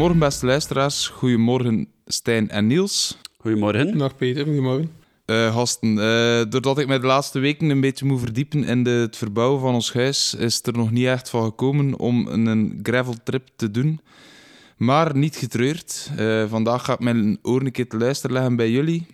Goedemorgen, 0.00 0.28
beste 0.28 0.46
luisteraars. 0.46 1.08
Goedemorgen, 1.08 1.88
Stijn 2.06 2.50
en 2.50 2.66
Niels. 2.66 3.18
Goedemorgen. 3.38 3.98
Dag 3.98 4.16
Peter, 4.16 4.44
goedemorgen. 4.44 4.90
Uh, 5.26 5.54
gasten, 5.54 5.88
uh, 5.88 6.42
doordat 6.48 6.78
ik 6.78 6.86
mij 6.86 6.98
de 6.98 7.06
laatste 7.06 7.38
weken 7.38 7.70
een 7.70 7.80
beetje 7.80 8.04
moet 8.04 8.20
verdiepen 8.20 8.64
in 8.64 8.82
de, 8.82 8.90
het 8.90 9.16
verbouwen 9.16 9.60
van 9.60 9.74
ons 9.74 9.92
huis, 9.92 10.34
is 10.34 10.56
het 10.56 10.66
er 10.66 10.76
nog 10.76 10.90
niet 10.90 11.06
echt 11.06 11.30
van 11.30 11.44
gekomen 11.44 11.98
om 11.98 12.26
een 12.26 12.80
graveltrip 12.82 13.48
te 13.56 13.70
doen. 13.70 14.00
Maar 14.76 15.16
niet 15.16 15.36
getreurd. 15.36 16.10
Uh, 16.18 16.44
vandaag 16.48 16.84
ga 16.84 16.92
ik 16.92 17.00
mijn 17.00 17.38
oren 17.42 17.66
een 17.66 17.72
keer 17.72 17.88
te 17.88 17.96
luisteren 17.96 18.36
leggen 18.36 18.56
bij 18.56 18.70
jullie. 18.70 19.06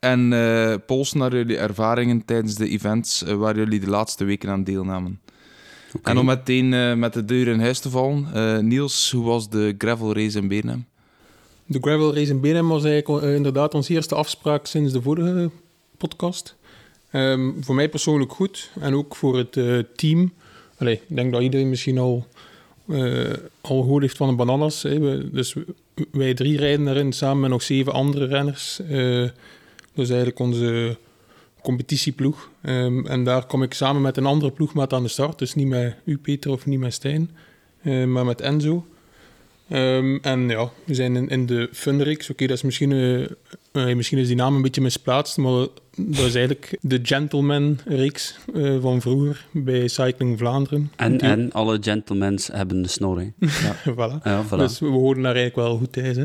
En 0.00 0.28
polsen 0.86 1.18
naar 1.18 1.34
jullie 1.34 1.58
ervaringen 1.58 2.24
tijdens 2.24 2.54
de 2.54 2.68
events 2.68 3.22
waar 3.22 3.56
jullie 3.56 3.80
de 3.80 3.90
laatste 3.90 4.24
weken 4.24 4.50
aan 4.50 4.64
deelnamen. 4.64 5.20
Okay. 5.94 6.12
En 6.12 6.18
om 6.18 6.26
meteen 6.26 6.98
met 6.98 7.12
de 7.12 7.24
deur 7.24 7.48
in 7.48 7.60
huis 7.60 7.78
te 7.78 7.90
vallen, 7.90 8.68
Niels, 8.68 9.10
hoe 9.10 9.24
was 9.24 9.48
de 9.48 9.74
gravel 9.78 10.14
race 10.14 10.38
in 10.38 10.48
Bernham? 10.48 10.86
De 11.68 11.78
gravel 11.80 12.14
race 12.14 12.30
in 12.30 12.40
Benham 12.40 12.68
was 12.68 12.84
eigenlijk 12.84 13.24
uh, 13.24 13.34
inderdaad 13.34 13.74
onze 13.74 13.92
eerste 13.92 14.14
afspraak 14.14 14.66
sinds 14.66 14.92
de 14.92 15.02
vorige 15.02 15.50
podcast. 15.96 16.56
Um, 17.12 17.64
voor 17.64 17.74
mij 17.74 17.88
persoonlijk 17.88 18.32
goed 18.32 18.70
en 18.80 18.94
ook 18.94 19.16
voor 19.16 19.36
het 19.38 19.56
uh, 19.56 19.82
team. 19.96 20.32
Allee, 20.78 20.94
ik 20.94 21.16
denk 21.16 21.32
dat 21.32 21.42
iedereen 21.42 21.68
misschien 21.68 21.98
al, 21.98 22.26
uh, 22.86 23.32
al 23.60 23.82
gehoord 23.82 24.02
heeft 24.02 24.16
van 24.16 24.28
de 24.28 24.34
bananas. 24.34 24.82
Hè. 24.82 24.98
We, 24.98 25.30
dus 25.32 25.54
wij 26.10 26.34
drie 26.34 26.56
rijden 26.56 26.84
daarin 26.84 27.12
samen 27.12 27.40
met 27.40 27.50
nog 27.50 27.62
zeven 27.62 27.92
andere 27.92 28.26
renners. 28.26 28.76
dat 29.94 30.04
is 30.04 30.08
eigenlijk 30.08 30.38
onze 30.38 30.96
competitieploeg. 31.66 32.50
Um, 32.62 33.06
en 33.06 33.24
daar 33.24 33.46
kom 33.46 33.62
ik 33.62 33.74
samen 33.74 34.02
met 34.02 34.16
een 34.16 34.26
andere 34.26 34.52
ploegmaat 34.52 34.92
aan 34.92 35.02
de 35.02 35.08
start. 35.08 35.38
Dus 35.38 35.54
niet 35.54 35.66
met 35.66 35.96
u, 36.04 36.18
Peter, 36.18 36.50
of 36.50 36.66
niet 36.66 36.78
met 36.78 36.92
Stijn, 36.92 37.30
maar 37.82 38.24
met 38.24 38.40
Enzo. 38.40 38.86
Um, 39.68 40.18
en 40.22 40.48
ja, 40.48 40.70
we 40.84 40.94
zijn 40.94 41.16
in, 41.16 41.28
in 41.28 41.46
de 41.46 41.68
Funrix. 41.72 42.30
Oké, 42.30 42.46
dat 42.46 42.56
is 42.56 42.62
misschien, 42.62 42.90
uh, 42.90 43.94
misschien 43.94 44.18
is 44.18 44.26
die 44.26 44.36
naam 44.36 44.56
een 44.56 44.62
beetje 44.62 44.80
misplaatst, 44.80 45.36
maar 45.36 45.66
dat 45.96 46.24
is 46.24 46.34
eigenlijk 46.34 46.78
de 46.80 47.00
Gentleman-reeks 47.02 48.38
uh, 48.54 48.80
van 48.80 49.00
vroeger 49.00 49.46
bij 49.50 49.88
Cycling 49.88 50.38
Vlaanderen. 50.38 50.90
En, 50.96 51.20
en 51.20 51.52
alle 51.52 51.78
gentlemans 51.80 52.48
hebben 52.52 52.76
een 52.76 52.88
snor, 52.88 53.18
hè? 53.18 53.30
Ja. 53.38 53.76
voilà. 53.94 54.22
Ja, 54.22 54.44
voilà. 54.44 54.56
Dus 54.56 54.78
we 54.78 54.86
horen 54.86 55.22
daar 55.22 55.34
eigenlijk 55.34 55.68
wel 55.68 55.78
goed 55.78 55.92
thuis. 55.92 56.16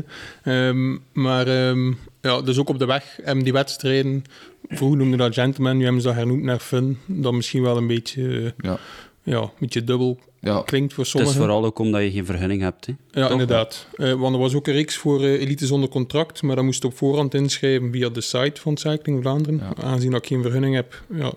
Um, 0.44 1.02
maar 1.12 1.68
um, 1.68 1.98
ja, 2.20 2.42
dus 2.42 2.58
ook 2.58 2.68
op 2.68 2.78
de 2.78 2.86
weg 2.86 3.18
hebben 3.22 3.44
die 3.44 3.52
wedstrijden... 3.52 4.24
Vroeger 4.68 4.98
noemden 4.98 5.18
dat 5.18 5.34
gentleman, 5.34 5.76
nu 5.76 5.82
hebben 5.82 6.02
ze 6.02 6.06
dat 6.08 6.16
hernoemd 6.16 6.42
naar 6.42 6.58
fun. 6.58 6.98
Dat 7.06 7.32
misschien 7.32 7.62
wel 7.62 7.76
een 7.76 7.86
beetje, 7.86 8.54
ja. 8.58 8.78
Ja, 9.22 9.40
een 9.40 9.50
beetje 9.58 9.84
dubbel 9.84 10.18
ja. 10.40 10.62
klinkt 10.62 10.92
voor 10.92 11.06
sommigen. 11.06 11.34
Het 11.34 11.42
is 11.42 11.48
vooral 11.48 11.68
ook 11.68 11.78
omdat 11.78 12.02
je 12.02 12.10
geen 12.10 12.24
vergunning 12.24 12.62
hebt. 12.62 12.86
Hè? 12.86 12.92
Ja, 13.10 13.30
inderdaad. 13.30 13.86
Uh, 13.96 14.12
want 14.12 14.34
er 14.34 14.40
was 14.40 14.54
ook 14.54 14.66
een 14.66 14.72
reeks 14.72 14.96
voor 14.96 15.22
uh, 15.22 15.40
elite 15.40 15.66
zonder 15.66 15.88
contract, 15.88 16.42
maar 16.42 16.56
dat 16.56 16.64
moest 16.64 16.84
op 16.84 16.96
voorhand 16.96 17.34
inschrijven 17.34 17.92
via 17.92 18.08
de 18.08 18.20
site 18.20 18.60
van 18.60 18.76
Cycling 18.76 19.22
Vlaanderen. 19.22 19.58
Ja. 19.58 19.82
Aangezien 19.82 20.10
dat 20.10 20.22
ik 20.22 20.26
geen 20.26 20.42
vergunning 20.42 20.74
heb, 20.74 21.02
ja, 21.14 21.32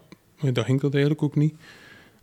dat 0.51 0.65
hinkelt 0.65 0.93
eigenlijk 0.93 1.23
ook 1.23 1.35
niet. 1.35 1.53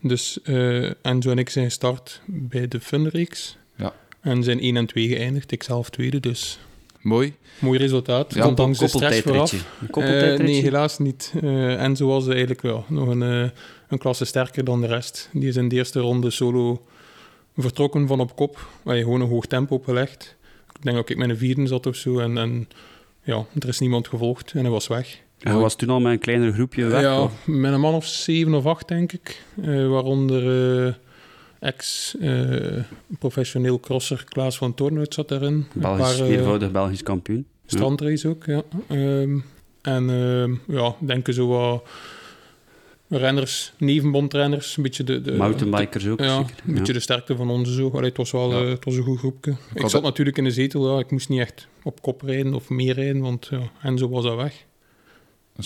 Dus 0.01 0.39
uh, 0.45 0.91
Enzo 1.03 1.31
en 1.31 1.39
ik 1.39 1.51
zijn 1.51 1.65
gestart 1.65 2.21
bij 2.27 2.69
de 2.69 2.81
Fun-reeks. 2.81 3.57
Ja. 3.77 3.95
En 4.21 4.43
zijn 4.43 4.61
1 4.61 4.77
en 4.77 4.87
2 4.87 5.09
geëindigd. 5.09 5.53
Ik 5.53 5.63
zelf 5.63 5.91
tweede, 5.91 6.21
dus... 6.21 6.59
Mooi. 7.03 7.35
Mooi 7.59 7.79
resultaat. 7.79 8.35
Ja, 8.35 8.47
Ondanks 8.47 8.79
de 8.79 8.89
stress 8.89 9.21
vooraf. 9.21 9.53
Een 9.91 10.45
nee, 10.45 10.63
helaas 10.63 10.99
niet. 10.99 11.33
Enzo 11.43 12.07
was 12.07 12.29
eigenlijk 12.29 12.63
wel 12.63 12.85
nog 12.89 13.09
een 13.09 13.53
een 13.93 13.99
klasse 13.99 14.25
sterker 14.25 14.65
dan 14.65 14.81
de 14.81 14.87
rest. 14.87 15.29
Die 15.33 15.49
is 15.49 15.57
in 15.57 15.69
de 15.69 15.77
eerste 15.77 16.01
ronde 16.01 16.31
solo 16.31 16.83
vertrokken 17.57 18.07
van 18.07 18.21
op 18.21 18.37
kop. 18.37 18.67
Waar 18.83 18.97
je 18.97 19.03
gewoon 19.03 19.21
een 19.21 19.29
hoog 19.29 19.47
tempo 19.47 19.75
opgelegd. 19.75 20.37
Ik 20.75 20.83
denk 20.83 20.97
dat 20.97 21.09
ik 21.09 21.17
met 21.17 21.29
een 21.29 21.37
vierde 21.37 21.67
zat 21.67 21.87
of 21.87 21.97
zo. 21.97 22.19
En, 22.19 22.39
en 22.39 22.69
ja, 23.23 23.45
er 23.59 23.69
is 23.69 23.79
niemand 23.79 24.09
gevolgd 24.09 24.53
en 24.53 24.61
hij 24.61 24.71
was 24.71 24.87
weg. 24.87 25.21
En 25.39 25.61
was 25.61 25.77
toen 25.77 25.91
al 25.91 26.01
met 26.01 26.13
een 26.13 26.19
kleiner 26.19 26.53
groepje 26.53 26.85
weg? 26.85 27.01
Ja, 27.01 27.29
met 27.45 27.73
een 27.73 27.81
man 27.81 27.95
of 27.95 28.07
zeven 28.07 28.55
of 28.55 28.67
acht, 28.67 28.89
denk 28.89 29.13
ik. 29.13 29.43
Waaronder 29.89 30.99
ex-professioneel 31.63 33.75
uh, 33.75 33.81
crosser 33.81 34.25
Klaas 34.29 34.57
van 34.57 34.75
Toornhout 34.75 35.15
zat 35.15 35.29
daarin. 35.29 35.67
Belgisch, 35.75 36.21
meervoudig 36.21 36.71
Belgisch 36.71 37.03
kampioen. 37.03 37.47
Strandrace 37.67 38.29
ook, 38.29 38.45
ja. 38.45 38.63
Um, 38.91 39.45
en 39.83 40.09
uh, 40.09 40.51
ja, 40.77 40.95
denken 40.99 41.35
zo 41.35 41.47
wat 41.47 41.83
renners, 43.09 43.73
nevenbondrenners, 43.79 44.77
een 44.77 44.83
beetje 44.83 45.05
de... 45.05 45.21
de 45.21 45.33
Mountainbikers 45.33 46.07
ook, 46.07 46.21
ja, 46.21 46.37
zeker. 46.37 46.55
een 46.67 46.75
beetje 46.75 46.93
de 46.93 47.01
sterkte 47.01 47.37
van 47.37 47.51
onze 47.51 47.73
zo. 47.73 47.91
Allee, 47.91 48.09
het, 48.09 48.17
was 48.17 48.31
wel 48.31 48.53
ja. 48.53 48.63
uh, 48.63 48.71
het 48.71 48.85
was 48.85 48.97
een 48.97 49.03
goed 49.03 49.19
groepje. 49.19 49.57
Ik, 49.75 49.89
zat 49.89 50.03
natuurlijk 50.03 50.39
in 50.39 50.45
de 50.45 50.51
zetel, 50.51 50.95
ja. 50.95 50.99
ik 50.99 51.11
moest 51.11 51.29
niet 51.29 51.41
echt 51.41 51.69
op 51.83 52.03
kop 52.03 52.23
rijden 52.23 52.55
of 52.55 52.69
meer 52.69 52.95
rijden, 52.95 53.21
want 53.21 53.47
ja, 53.51 53.71
Enzo 53.83 54.09
was 54.09 54.25
al 54.25 54.37
weg. 54.37 54.65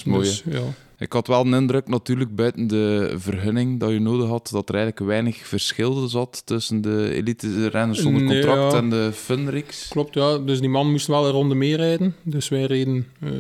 Dat 0.05 0.07
is 0.07 0.13
mooi, 0.13 0.25
dus, 0.25 0.43
ja. 0.61 0.75
Ik 0.99 1.13
had 1.13 1.27
wel 1.27 1.47
een 1.47 1.55
indruk, 1.55 1.89
natuurlijk, 1.89 2.35
buiten 2.35 2.67
de 2.67 3.15
vergunning 3.17 3.81
dat 3.81 3.91
je 3.91 4.01
nodig 4.01 4.29
had, 4.29 4.49
dat 4.53 4.69
er 4.69 4.75
eigenlijk 4.75 5.07
weinig 5.07 5.37
verschil 5.37 6.09
zat 6.09 6.43
tussen 6.45 6.81
de 6.81 7.15
elite-renners 7.15 8.01
zonder 8.01 8.23
nee, 8.23 8.41
contract 8.41 8.75
en 8.75 8.91
de 8.91 9.11
Funrix. 9.13 9.89
Klopt, 9.89 10.15
ja. 10.15 10.39
Dus 10.39 10.61
die 10.61 10.69
man 10.69 10.91
moest 10.91 11.07
wel 11.07 11.27
een 11.27 11.33
ronde 11.33 11.55
meer 11.55 11.77
rijden. 11.77 12.15
Dus 12.23 12.49
wij 12.49 12.65
reden 12.65 13.07
uh, 13.23 13.31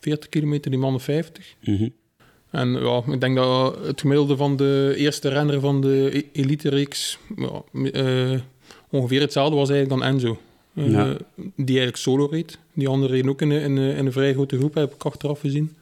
40 0.00 0.28
kilometer, 0.28 0.70
die 0.70 0.80
man 0.80 1.00
50. 1.00 1.54
Mm 1.62 1.76
-hmm. 1.76 1.92
En 2.50 2.72
ja, 2.72 3.02
ik 3.06 3.20
denk 3.20 3.36
dat 3.36 3.78
het 3.84 4.00
gemiddelde 4.00 4.36
van 4.36 4.56
de 4.56 4.94
eerste 4.96 5.28
renner 5.28 5.60
van 5.60 5.80
de 5.80 6.10
e- 6.12 6.40
elite-reeks 6.40 7.18
ja, 7.36 7.62
uh, 7.72 8.38
ongeveer 8.90 9.20
hetzelfde 9.20 9.56
was 9.56 9.70
eigenlijk 9.70 10.00
dan 10.00 10.10
Enzo. 10.12 10.38
Uh, 10.74 11.10
Die 11.56 11.66
eigenlijk 11.66 11.96
solo 11.96 12.28
reed. 12.30 12.58
Die 12.74 12.88
anderen 12.88 13.14
reden 13.14 13.30
ook 13.30 13.40
in, 13.42 13.50
in, 13.50 13.78
in, 13.78 14.06
een 14.06 14.12
vrij 14.12 14.32
grote 14.32 14.58
groep, 14.58 14.74
heb 14.74 14.94
ik 14.94 15.04
achteraf 15.04 15.40
gezien. 15.40 15.76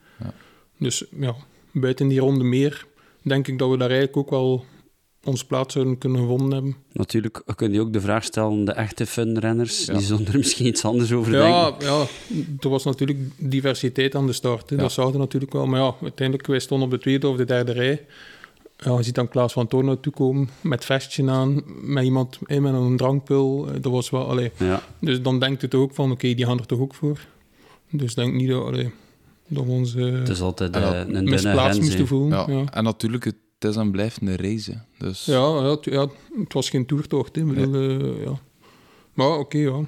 Dus 0.78 1.04
ja, 1.18 1.34
buiten 1.72 2.08
die 2.08 2.20
ronde 2.20 2.44
meer 2.44 2.86
denk 3.22 3.48
ik 3.48 3.58
dat 3.58 3.70
we 3.70 3.76
daar 3.76 3.90
eigenlijk 3.90 4.16
ook 4.16 4.30
wel 4.30 4.64
onze 5.24 5.46
plaats 5.46 5.74
zouden 5.74 5.98
kunnen 5.98 6.20
gevonden 6.20 6.52
hebben. 6.52 6.76
Natuurlijk 6.92 7.42
kun 7.54 7.72
je 7.72 7.80
ook 7.80 7.92
de 7.92 8.00
vraag 8.00 8.24
stellen, 8.24 8.64
de 8.64 8.72
echte 8.72 9.06
funrenners, 9.06 9.84
ja. 9.84 9.92
die 9.92 10.02
zullen 10.02 10.26
er 10.26 10.36
misschien 10.38 10.66
iets 10.66 10.84
anders 10.84 11.12
over 11.12 11.32
ja, 11.32 11.70
denken. 11.70 11.86
Ja, 11.86 12.06
er 12.60 12.68
was 12.68 12.84
natuurlijk 12.84 13.18
diversiteit 13.36 14.14
aan 14.14 14.26
de 14.26 14.32
start. 14.32 14.70
Ja. 14.70 14.76
Dat 14.76 14.92
zouden 14.92 15.20
natuurlijk 15.20 15.52
wel. 15.52 15.66
Maar 15.66 15.80
ja, 15.80 15.94
uiteindelijk, 16.02 16.48
wij 16.48 16.58
stonden 16.58 16.86
op 16.88 16.94
de 16.94 17.00
tweede 17.00 17.28
of 17.28 17.36
de 17.36 17.44
derde 17.44 17.72
rij. 17.72 18.06
Ja, 18.76 18.96
je 18.96 19.02
ziet 19.02 19.14
dan 19.14 19.28
Klaas 19.28 19.52
van 19.52 19.66
Toorn 19.66 20.00
toekomen 20.00 20.48
met 20.60 20.84
vestje 20.84 21.30
aan, 21.30 21.62
met 21.82 22.04
iemand 22.04 22.38
met 22.40 22.64
een 22.64 22.96
drankpul. 22.96 23.68
Dat 23.80 23.92
was 23.92 24.10
wel, 24.10 24.28
allee. 24.28 24.50
Dus 25.00 25.22
dan 25.22 25.40
denkt 25.40 25.62
het 25.62 25.74
ook 25.74 25.94
van, 25.94 26.04
oké, 26.04 26.14
okay, 26.14 26.34
die 26.34 26.46
gaan 26.46 26.58
er 26.58 26.66
toch 26.66 26.78
ook 26.78 26.94
voor. 26.94 27.18
Dus 27.90 28.14
denk 28.14 28.34
niet 28.34 28.48
dat, 28.48 28.64
allee, 28.64 28.90
dat 29.48 29.64
we 29.64 29.70
ons 29.70 29.94
uh, 29.94 30.18
het 30.18 30.28
is 30.28 30.40
altijd 30.40 30.76
uh, 30.76 31.00
een 31.06 31.24
misplaatst 31.24 31.80
moesten 31.80 32.06
voelen. 32.06 32.56
Ja. 32.56 32.64
En 32.70 32.84
natuurlijk 32.84 33.24
het 33.24 33.36
is 33.58 33.76
en 33.76 33.90
blijft 33.90 34.20
een 34.20 34.36
race. 34.36 34.80
Dus... 34.98 35.24
Ja, 35.24 35.34
ja, 35.34 35.62
het, 35.62 35.84
ja, 35.84 36.08
het 36.38 36.52
was 36.52 36.70
geen 36.70 36.86
toertocht. 36.86 37.36
Hè. 37.36 37.42
ja. 37.42 37.66
Uh, 37.66 38.24
ja. 38.24 38.38
Maar 39.14 39.28
oké, 39.28 39.38
okay, 39.38 39.60
ja. 39.60 39.78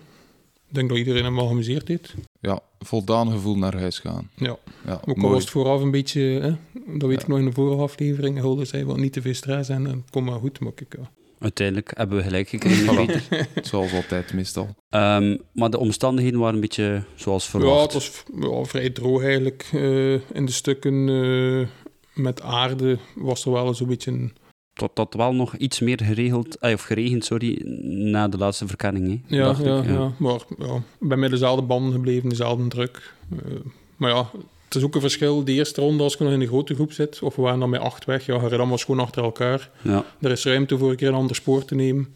Ik 0.68 0.76
denk 0.76 0.88
dat 0.88 0.98
iedereen 0.98 1.24
hem 1.24 1.34
wel 1.34 1.46
geamuseerd 1.46 1.88
heeft. 1.88 2.14
Ja, 2.40 2.60
voldaan 2.78 3.30
gevoel 3.30 3.56
naar 3.56 3.78
huis 3.78 3.98
gaan. 3.98 4.30
Ja, 4.36 4.56
ja 4.84 5.00
ook 5.06 5.22
al 5.22 5.30
was 5.30 5.40
het 5.40 5.50
vooraf 5.50 5.80
een 5.80 5.90
beetje... 5.90 6.20
Hè, 6.20 6.56
dat 6.98 7.08
weet 7.08 7.16
ja. 7.16 7.22
ik 7.22 7.28
nog 7.28 7.38
in 7.38 7.44
de 7.44 7.52
vorige 7.52 7.82
aflevering. 7.82 8.38
Hulde 8.38 8.64
zei 8.64 8.84
wel 8.84 8.96
niet 8.96 9.12
te 9.12 9.22
veel 9.22 9.34
stress 9.34 9.68
en 9.68 9.84
het 9.84 10.10
komt 10.10 10.26
maar 10.26 10.38
goed. 10.38 10.60
Maar 10.60 10.72
ik, 10.74 10.96
ja. 10.98 11.10
Uiteindelijk 11.40 11.92
hebben 11.96 12.16
we 12.16 12.22
gelijk 12.22 12.48
gekregen, 12.48 13.22
Zoals 13.62 13.92
altijd, 13.92 14.32
meestal. 14.32 14.74
Um, 14.90 15.38
maar 15.52 15.70
de 15.70 15.78
omstandigheden 15.78 16.40
waren 16.40 16.54
een 16.54 16.60
beetje 16.60 17.02
zoals 17.14 17.48
verwacht. 17.48 17.76
Ja, 17.76 17.82
het 17.82 17.92
was 17.92 18.24
ja, 18.40 18.64
vrij 18.64 18.90
droog 18.90 19.22
eigenlijk. 19.22 19.70
Uh, 19.74 20.12
in 20.12 20.46
de 20.46 20.52
stukken... 20.52 21.08
Uh, 21.08 21.66
met 22.14 22.42
aarde 22.42 22.98
was 23.14 23.44
er 23.44 23.52
wel 23.52 23.74
zo'n 23.74 23.88
beetje... 23.88 24.10
Een... 24.10 24.32
Tot 24.72 24.96
dat 24.96 25.14
wel 25.14 25.34
nog 25.34 25.56
iets 25.56 25.80
meer 25.80 26.00
geregeld, 26.04 26.60
of 26.60 26.82
geregend, 26.82 27.24
sorry, 27.24 27.62
na 28.10 28.28
de 28.28 28.38
laatste 28.38 28.66
verkenning. 28.66 29.22
Hè, 29.26 29.36
ja, 29.36 29.54
ja, 29.62 29.78
ik, 29.78 29.84
ja. 29.84 29.92
ja, 29.92 30.12
maar 30.18 30.40
ja, 30.58 30.74
ik 31.00 31.08
ben 31.08 31.18
met 31.18 31.30
dezelfde 31.30 31.62
banden 31.62 31.92
gebleven, 31.92 32.28
dezelfde 32.28 32.68
druk. 32.68 33.14
Uh, 33.32 33.60
maar 33.96 34.10
ja, 34.10 34.30
het 34.70 34.78
is 34.78 34.84
ook 34.84 34.94
een 34.94 35.00
verschil. 35.00 35.44
De 35.44 35.52
eerste 35.52 35.80
ronde, 35.80 36.02
als 36.02 36.14
je 36.14 36.24
nog 36.24 36.32
in 36.32 36.40
een 36.40 36.46
grote 36.46 36.74
groep 36.74 36.92
zit, 36.92 37.22
of 37.22 37.36
we 37.36 37.42
waren 37.42 37.60
dan 37.60 37.70
met 37.70 37.80
acht 37.80 38.04
weg, 38.04 38.26
ja, 38.26 38.42
je 38.42 38.48
dan 38.48 38.68
was 38.68 38.84
gewoon 38.84 39.00
achter 39.00 39.22
elkaar. 39.22 39.70
Ja. 39.82 40.04
Er 40.20 40.30
is 40.30 40.44
ruimte 40.44 40.78
voor 40.78 40.90
een 40.90 40.96
keer 40.96 41.08
een 41.08 41.14
ander 41.14 41.36
spoor 41.36 41.64
te 41.64 41.74
nemen. 41.74 42.14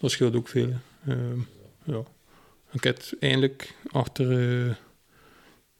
Dat 0.00 0.10
scheelt 0.10 0.36
ook 0.36 0.48
veel. 0.48 0.68
Uh, 1.08 1.14
ja. 1.84 2.02
Ik 2.72 2.84
heb 2.84 3.02
eindelijk 3.20 3.74
achter... 3.90 4.30
Uh, 4.30 4.74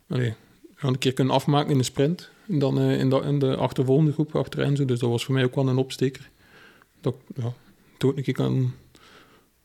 allez, 0.09 0.32
een 0.76 0.99
keer 0.99 1.12
kunnen 1.12 1.35
afmaken 1.35 1.70
in 1.70 1.79
de 1.79 1.85
sprint 1.85 2.31
dan 2.47 2.81
uh, 2.81 2.99
in, 2.99 3.11
de, 3.11 3.21
in 3.21 3.38
de 3.38 3.56
achtervolgende 3.56 4.12
groep 4.12 4.37
achter 4.37 4.61
Enzo. 4.61 4.85
Dus 4.85 4.99
dat 4.99 5.11
was 5.11 5.25
voor 5.25 5.35
mij 5.35 5.44
ook 5.44 5.55
wel 5.55 5.69
een 5.69 5.76
opsteker. 5.76 6.31
Dat, 7.00 7.14
ja, 7.35 7.53
toen 7.99 8.12
ik 8.17 8.35
kan, 8.35 8.75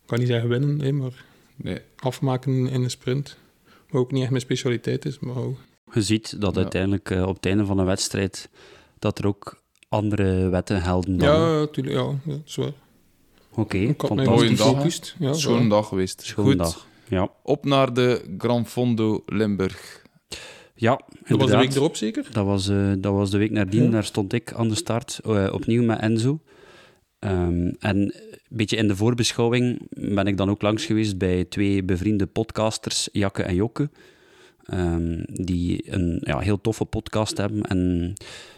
kan 0.06 0.20
niet 0.20 0.28
zeggen 0.28 0.50
winnen, 0.50 0.78
nee, 0.78 0.94
maar 0.94 1.26
nee. 1.56 1.80
afmaken 1.96 2.68
in 2.68 2.84
een 2.84 2.90
sprint. 2.90 3.38
Wat 3.90 4.02
ook 4.02 4.12
niet 4.12 4.22
echt 4.22 4.32
mijn 4.32 4.42
specialiteit 4.42 5.06
is. 5.06 5.20
Maar 5.20 5.36
ook. 5.36 5.58
Je 5.94 6.02
ziet 6.02 6.42
dat 6.42 6.58
uiteindelijk 6.58 7.10
uh, 7.10 7.28
op 7.28 7.36
het 7.36 7.46
einde 7.46 7.66
van 7.66 7.78
een 7.78 7.86
wedstrijd 7.86 8.50
dat 9.00 9.20
er 9.20 9.28
ook 9.28 9.62
andere 9.90 10.50
wetten 10.50 10.82
gelden 10.82 11.18
dan. 11.18 11.28
Ja, 11.28 11.60
natuurlijk, 11.60 11.96
ja, 11.96 12.02
ja, 12.02 12.18
dat 12.26 12.42
is 12.46 12.56
waar. 12.56 12.72
Oké, 13.56 13.94
goed 13.98 14.58
dag. 14.58 14.88
Ja, 15.20 15.34
Schoon 15.34 15.70
dag 15.70 15.88
geweest. 15.88 16.22
Schoon 16.22 16.46
Goed, 16.46 16.58
dag. 16.58 16.88
Ja, 17.08 17.30
op 17.44 17.66
naar 17.66 17.94
de 17.94 18.36
Gran 18.38 18.66
Fondo 18.66 19.24
Limburg. 19.26 20.02
ja 20.76 20.90
Dat 20.90 21.00
was 21.08 21.28
de 21.28 21.34
inderdaad. 21.34 21.60
week 21.62 21.76
erop 21.76 21.96
zeker? 21.96 22.28
Dat 22.32 22.46
was, 22.46 22.68
eh, 22.68 22.92
dat 22.98 23.14
was 23.14 23.30
de 23.30 23.38
week 23.38 23.52
nadien. 23.52 23.84
Ja. 23.84 23.90
Daar 23.90 24.04
stond 24.04 24.34
ik 24.34 24.54
aan 24.54 24.70
de 24.70 24.76
start, 24.76 25.20
eh, 25.26 25.50
opnieuw 25.54 25.84
met 25.84 26.00
Enzo. 26.00 26.40
Ehm, 27.20 27.72
en 27.80 27.98
een 27.98 28.14
beetje 28.50 28.76
in 28.78 28.88
de 28.88 28.96
voorbeschouwing 28.96 29.88
ben 29.90 30.28
ik 30.28 30.38
dan 30.38 30.50
ook 30.50 30.62
langs 30.62 30.86
geweest 30.86 31.18
bij 31.18 31.46
twee 31.46 31.84
bevriende 31.84 32.26
podcasters, 32.26 33.10
Jakke 33.12 33.44
en 33.44 33.56
Jokke. 33.56 33.90
Ehm, 34.66 35.24
die 35.28 35.84
een 35.94 36.18
ja, 36.22 36.40
heel 36.40 36.62
toffe 36.62 36.86
podcast 36.86 37.38
hebben. 37.38 37.62
En 37.62 38.14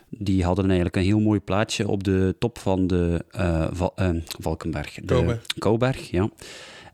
die 0.09 0.43
hadden 0.43 0.65
eigenlijk 0.65 0.95
een 0.95 1.01
heel 1.03 1.19
mooi 1.19 1.39
plaatje 1.39 1.87
op 1.87 2.03
de 2.03 2.35
top 2.39 2.57
van 2.57 2.87
de 2.87 3.25
Val- 3.71 3.93
eh, 3.95 4.09
Valkenberg. 4.39 4.93
De. 5.03 5.37
Kouwberg, 5.59 6.11
ja. 6.11 6.29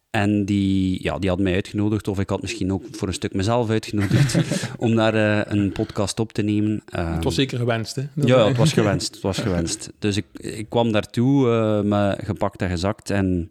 En 0.10 0.46
die, 0.46 1.04
ja, 1.04 1.20
die 1.20 1.30
had 1.30 1.40
mij 1.40 1.54
uitgenodigd, 1.54 2.08
of 2.08 2.20
ik 2.20 2.30
had 2.30 2.42
misschien 2.42 2.74
ook 2.74 2.84
voor 2.92 3.08
een 3.08 3.14
stuk 3.14 3.34
mezelf 3.34 3.70
uitgenodigd, 3.70 4.38
om 4.78 4.96
daar 4.96 5.14
eh, 5.46 5.54
een 5.54 5.72
podcast 5.72 6.20
op 6.20 6.34
te 6.34 6.42
nemen. 6.42 6.82
Ehm, 6.86 7.14
Het 7.14 7.24
was 7.24 7.36
zeker 7.36 7.58
gewenst, 7.58 7.96
hè? 7.96 8.04
Dat- 8.14 8.28
ja, 8.28 8.48
het 8.48 8.58
was 8.58 8.74
gewenst. 8.74 9.14
Het 9.14 9.24
was 9.24 9.38
gewenst. 9.38 9.92
Dus 10.00 10.18
ik, 10.18 10.26
ik 10.34 10.70
kwam 10.70 10.92
daartoe 10.92 11.84
met 11.84 12.20
gepakt 12.24 12.62
en 12.62 12.70
gezakt. 12.70 13.10
En 13.10 13.50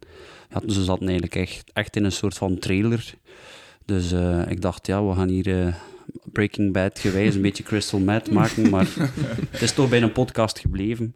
ja, 0.51 0.61
ze 0.73 0.85
zaten 0.85 1.03
eigenlijk 1.03 1.35
echt, 1.35 1.71
echt 1.73 1.97
in 1.97 2.05
een 2.05 2.13
soort 2.13 2.35
van 2.35 2.59
trailer. 2.59 3.15
Dus 3.91 4.13
eh, 4.13 4.43
ik 4.49 4.61
dacht, 4.61 4.87
ja, 4.87 5.05
we 5.07 5.15
gaan 5.15 5.29
hier 5.29 5.65
eh, 5.67 5.75
Breaking 6.33 6.73
Bad 6.73 6.99
gewijs 6.99 7.35
een 7.35 7.43
beetje 7.43 7.63
Crystal 7.63 8.01
Meth 8.01 8.31
maken. 8.31 8.71
Maar 8.71 8.89
het 9.51 9.63
is 9.63 9.73
toch 9.73 9.89
bij 9.89 10.03
een 10.03 10.13
podcast 10.13 10.59
gebleven. 10.59 11.15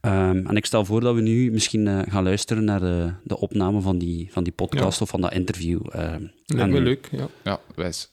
Ehm, 0.00 0.46
en 0.46 0.56
ik 0.56 0.66
stel 0.66 0.84
voor 0.84 1.00
dat 1.00 1.14
we 1.14 1.20
nu 1.20 1.50
misschien 1.50 1.86
eh, 1.86 1.98
gaan 2.08 2.24
luisteren 2.24 2.64
naar 2.64 2.80
de, 2.80 3.12
de 3.24 3.38
opname 3.38 3.80
van 3.80 3.98
die, 3.98 4.28
van 4.32 4.44
die 4.44 4.52
podcast 4.52 5.00
of 5.00 5.08
van 5.08 5.20
dat 5.20 5.32
interview. 5.32 5.80
ehm. 5.90 6.26
Lijkt 6.46 6.72
me 6.72 6.80
leuk, 6.80 7.08
ja. 7.10 7.28
Ja, 7.44 7.60
wijs. 7.74 8.10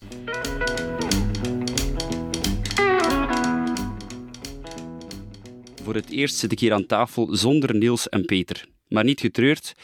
Voor 5.83 5.95
het 5.95 6.09
eerst 6.09 6.35
zit 6.35 6.51
ik 6.51 6.59
hier 6.59 6.73
aan 6.73 6.85
tafel 6.85 7.35
zonder 7.35 7.75
Niels 7.75 8.09
en 8.09 8.25
Peter. 8.25 8.65
Maar 8.87 9.03
niet 9.03 9.19
getreurd. 9.19 9.75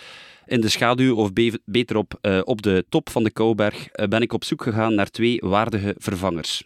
In 0.45 0.61
de 0.61 0.69
schaduw, 0.69 1.15
of 1.15 1.33
be- 1.33 1.59
beter 1.65 1.95
op, 1.95 2.17
eh, 2.21 2.41
op 2.43 2.61
de 2.61 2.85
top 2.89 3.09
van 3.09 3.23
de 3.23 3.31
Kouberg, 3.31 3.87
eh, 3.87 4.07
ben 4.07 4.21
ik 4.21 4.33
op 4.33 4.43
zoek 4.43 4.63
gegaan 4.63 4.95
naar 4.95 5.09
twee 5.09 5.37
waardige 5.39 5.95
vervangers. 5.97 6.63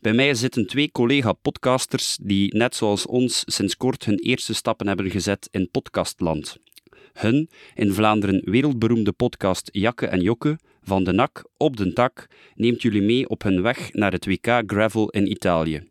Bij 0.00 0.12
mij 0.12 0.34
zitten 0.34 0.66
twee 0.66 0.90
collega-podcasters 0.92 2.18
die, 2.22 2.56
net 2.56 2.74
zoals 2.74 3.06
ons, 3.06 3.42
sinds 3.46 3.76
kort 3.76 4.04
hun 4.04 4.18
eerste 4.18 4.54
stappen 4.54 4.86
hebben 4.86 5.10
gezet 5.10 5.48
in 5.50 5.68
podcastland. 5.70 6.56
Hun, 7.12 7.50
in 7.74 7.92
Vlaanderen 7.92 8.42
wereldberoemde 8.44 9.12
podcast 9.12 9.68
Jakke 9.72 10.06
en 10.06 10.20
Jokke, 10.20 10.58
van 10.82 11.04
de 11.04 11.12
nak 11.12 11.44
op 11.56 11.76
de 11.76 11.92
tak, 11.92 12.26
neemt 12.54 12.82
jullie 12.82 13.02
mee 13.02 13.28
op 13.28 13.42
hun 13.42 13.62
weg 13.62 13.92
naar 13.92 14.12
het 14.12 14.26
WK 14.26 14.62
Gravel 14.66 15.08
in 15.10 15.30
Italië. 15.30 15.90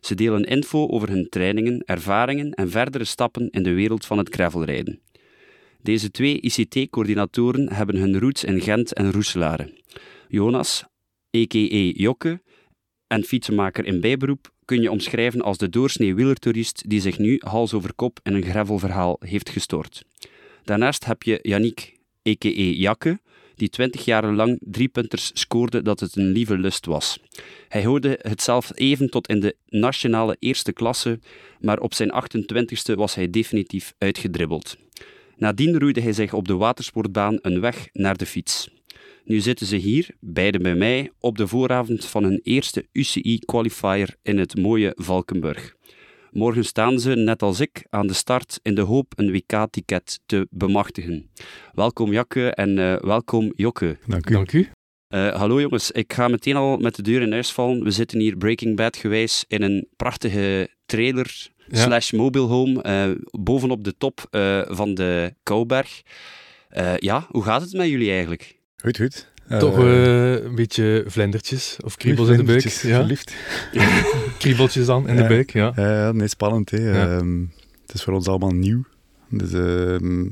Ze 0.00 0.14
delen 0.14 0.44
info 0.44 0.88
over 0.88 1.08
hun 1.08 1.26
trainingen, 1.28 1.82
ervaringen 1.84 2.52
en 2.52 2.70
verdere 2.70 3.04
stappen 3.04 3.50
in 3.50 3.62
de 3.62 3.72
wereld 3.72 4.06
van 4.06 4.18
het 4.18 4.34
gravelrijden. 4.34 5.00
Deze 5.82 6.10
twee 6.10 6.40
ICT-coördinatoren 6.40 7.72
hebben 7.72 7.96
hun 7.96 8.18
roots 8.18 8.44
in 8.44 8.60
Gent 8.60 8.92
en 8.92 9.12
Roeselare. 9.12 9.72
Jonas, 10.28 10.84
a.k.a. 11.36 11.92
Jokke, 11.94 12.40
en 13.06 13.24
fietsenmaker 13.24 13.84
in 13.84 14.00
bijberoep, 14.00 14.52
kun 14.64 14.82
je 14.82 14.90
omschrijven 14.90 15.40
als 15.40 15.58
de 15.58 15.68
doorsnee 15.68 16.14
wielertoerist 16.14 16.90
die 16.90 17.00
zich 17.00 17.18
nu 17.18 17.40
hals 17.44 17.74
over 17.74 17.94
kop 17.94 18.20
in 18.22 18.34
een 18.34 18.44
gravelverhaal 18.44 19.16
heeft 19.20 19.50
gestort. 19.50 20.04
Daarnaast 20.64 21.04
heb 21.04 21.22
je 21.22 21.38
Yannick, 21.42 21.96
a.k.a. 22.28 22.48
Jakke, 22.50 23.20
die 23.54 23.68
twintig 23.68 24.04
jaar 24.04 24.32
lang 24.32 24.58
driepunters 24.60 25.30
scoorde 25.34 25.82
dat 25.82 26.00
het 26.00 26.16
een 26.16 26.30
lieve 26.30 26.58
lust 26.58 26.86
was. 26.86 27.18
Hij 27.68 27.84
hoorde 27.84 28.18
het 28.22 28.42
zelf 28.42 28.70
even 28.74 29.10
tot 29.10 29.28
in 29.28 29.40
de 29.40 29.56
nationale 29.66 30.36
eerste 30.38 30.72
klasse, 30.72 31.18
maar 31.60 31.78
op 31.78 31.94
zijn 31.94 32.12
28ste 32.12 32.94
was 32.94 33.14
hij 33.14 33.30
definitief 33.30 33.94
uitgedribbeld. 33.98 34.76
Nadien 35.42 35.78
roeide 35.78 36.00
hij 36.00 36.12
zich 36.12 36.32
op 36.32 36.48
de 36.48 36.56
watersportbaan 36.56 37.38
een 37.40 37.60
weg 37.60 37.88
naar 37.92 38.16
de 38.16 38.26
fiets. 38.26 38.70
Nu 39.24 39.40
zitten 39.40 39.66
ze 39.66 39.76
hier, 39.76 40.10
beide 40.20 40.58
bij 40.58 40.74
mij, 40.74 41.10
op 41.18 41.36
de 41.36 41.46
vooravond 41.46 42.04
van 42.04 42.22
hun 42.24 42.40
eerste 42.42 42.86
UCI-qualifier 42.92 44.14
in 44.22 44.38
het 44.38 44.56
mooie 44.56 44.92
Valkenburg. 44.94 45.74
Morgen 46.30 46.64
staan 46.64 46.98
ze, 46.98 47.14
net 47.14 47.42
als 47.42 47.60
ik, 47.60 47.86
aan 47.90 48.06
de 48.06 48.12
start 48.12 48.60
in 48.62 48.74
de 48.74 48.80
hoop 48.80 49.12
een 49.16 49.32
WK-ticket 49.32 50.20
te 50.26 50.46
bemachtigen. 50.50 51.30
Welkom 51.72 52.12
Jakke 52.12 52.48
en 52.54 52.78
eh, 52.78 52.96
welkom 53.00 53.52
Jokke. 53.56 53.98
Dank 54.06 54.30
u. 54.30 54.34
Dank 54.34 54.52
u. 54.52 54.68
Eh, 55.08 55.34
hallo 55.34 55.60
jongens, 55.60 55.90
ik 55.90 56.12
ga 56.12 56.28
meteen 56.28 56.56
al 56.56 56.76
met 56.76 56.94
de 56.94 57.02
deur 57.02 57.22
in 57.22 57.32
huis 57.32 57.52
vallen. 57.52 57.84
We 57.84 57.90
zitten 57.90 58.20
hier 58.20 58.36
Breaking 58.36 58.76
Bad 58.76 58.96
gewijs 58.96 59.44
in 59.48 59.62
een 59.62 59.88
prachtige 59.96 60.70
trailer. 60.86 61.50
Slash 61.72 62.12
mobile 62.12 62.44
home 62.46 62.82
eh, 62.82 63.10
bovenop 63.30 63.84
de 63.84 63.94
top 63.98 64.26
eh, 64.30 64.60
van 64.68 64.94
de 64.94 65.34
Kouberg. 65.42 66.02
Eh, 66.68 66.96
ja, 66.96 67.26
hoe 67.30 67.42
gaat 67.42 67.60
het 67.62 67.72
met 67.72 67.88
jullie 67.88 68.10
eigenlijk? 68.10 68.58
Goed, 68.76 68.96
goed. 68.96 69.30
Toch 69.58 69.76
een 69.76 70.54
beetje 70.54 71.04
vlendertjes 71.06 71.76
of 71.84 71.96
kriebels 71.96 72.28
in 72.28 72.36
de 72.36 72.42
buik. 72.42 72.60
vlindertjes, 72.60 72.90
Ja. 72.90 72.98
Verliefd. 72.98 73.34
Kriebeltjes 74.38 74.86
dan 74.86 75.08
in 75.08 75.16
de 75.16 75.22
Ja. 75.22 75.28
buik, 75.28 75.52
ja. 75.52 75.72
Ja, 75.76 75.92
ja, 76.04 76.12
nee, 76.12 76.28
spannend. 76.28 76.70
Hè. 76.70 76.78
Ja. 76.90 77.16
Ehm, 77.16 77.40
het 77.86 77.94
is 77.94 78.02
voor 78.02 78.14
ons 78.14 78.28
allemaal 78.28 78.50
nieuw. 78.50 78.84
Dus 79.28 79.52
ehm, 79.52 80.22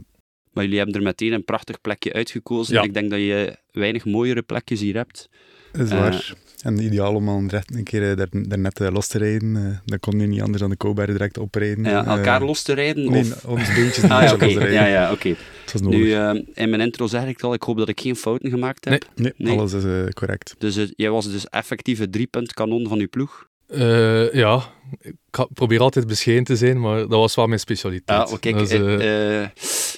Maar 0.53 0.65
jullie 0.65 0.77
hebben 0.77 0.95
er 0.95 1.03
meteen 1.03 1.33
een 1.33 1.45
prachtig 1.45 1.81
plekje 1.81 2.13
uitgekozen. 2.13 2.75
Ja. 2.75 2.83
Ik 2.83 2.95
denk 2.95 3.11
dat 3.11 3.19
je 3.19 3.57
weinig 3.71 4.05
mooiere 4.05 4.43
plekjes 4.43 4.81
hier 4.81 4.95
hebt. 4.95 5.29
dat 5.73 5.81
is 5.87 5.93
waar. 5.93 6.35
En 6.63 6.79
ideaal 6.79 7.15
om 7.15 7.29
al 7.29 7.41
direct 7.41 7.75
een 7.75 7.85
keer 7.85 8.11
eh, 8.11 8.17
daar, 8.17 8.29
daar 8.31 8.59
net 8.59 8.81
eh, 8.81 8.91
los 8.93 9.07
te 9.07 9.19
rijden. 9.19 9.57
Eh, 9.57 9.79
dan 9.85 10.01
kon 10.01 10.21
je 10.21 10.27
niet 10.27 10.41
anders 10.41 10.61
dan 10.61 10.71
de 10.71 10.77
Kouberg 10.77 11.11
direct 11.11 11.39
oprijden. 11.39 11.85
Ja, 11.85 12.07
elkaar 12.07 12.43
los 12.43 12.63
te 12.63 12.73
rijden? 12.73 13.11
Nee, 13.11 13.21
of... 13.21 13.45
ons 13.45 13.75
beentjes 13.75 14.03
een 14.03 14.11
Ah 14.11 14.23
ja, 14.23 14.31
los 14.31 14.41
rijden. 14.41 14.73
Ja, 14.73 14.87
ja, 14.87 15.13
oké. 15.13 15.35
Nu, 15.81 16.15
in 16.55 16.71
mijn 16.71 16.81
intro 16.81 17.07
zeg 17.07 17.27
ik 17.27 17.43
al, 17.43 17.55
ik 17.55 17.63
hoop 17.63 17.79
dat 17.79 17.89
ik 17.89 18.01
geen 18.01 18.17
fouten 18.17 18.51
gemaakt 18.51 18.85
heb. 18.85 19.05
nee, 19.15 19.33
nee. 19.37 19.59
alles 19.59 19.73
is 19.73 20.13
correct. 20.15 20.55
Dus 20.59 20.93
jij 20.97 21.11
was 21.11 21.31
dus 21.31 21.49
effectief 21.49 21.99
het 21.99 22.13
driepuntkanon 22.13 22.89
van 22.89 22.99
uw 22.99 23.09
ploeg? 23.09 23.49
Eh, 23.71 24.33
ja, 24.33 24.63
ik 25.01 25.15
probeer 25.55 25.81
altijd 25.81 26.07
bescheiden 26.07 26.45
te 26.45 26.57
zijn, 26.57 26.81
maar 26.81 26.99
dat 26.99 27.09
was 27.09 27.35
wel 27.35 27.47
mijn 27.47 27.61
specialiteit. 27.61 28.31
Ja, 28.31 28.37
kijk, 28.41 28.55
Dat 28.59 28.71
is, 28.71 28.79
eh, 28.79 29.43
eh, 29.43 29.49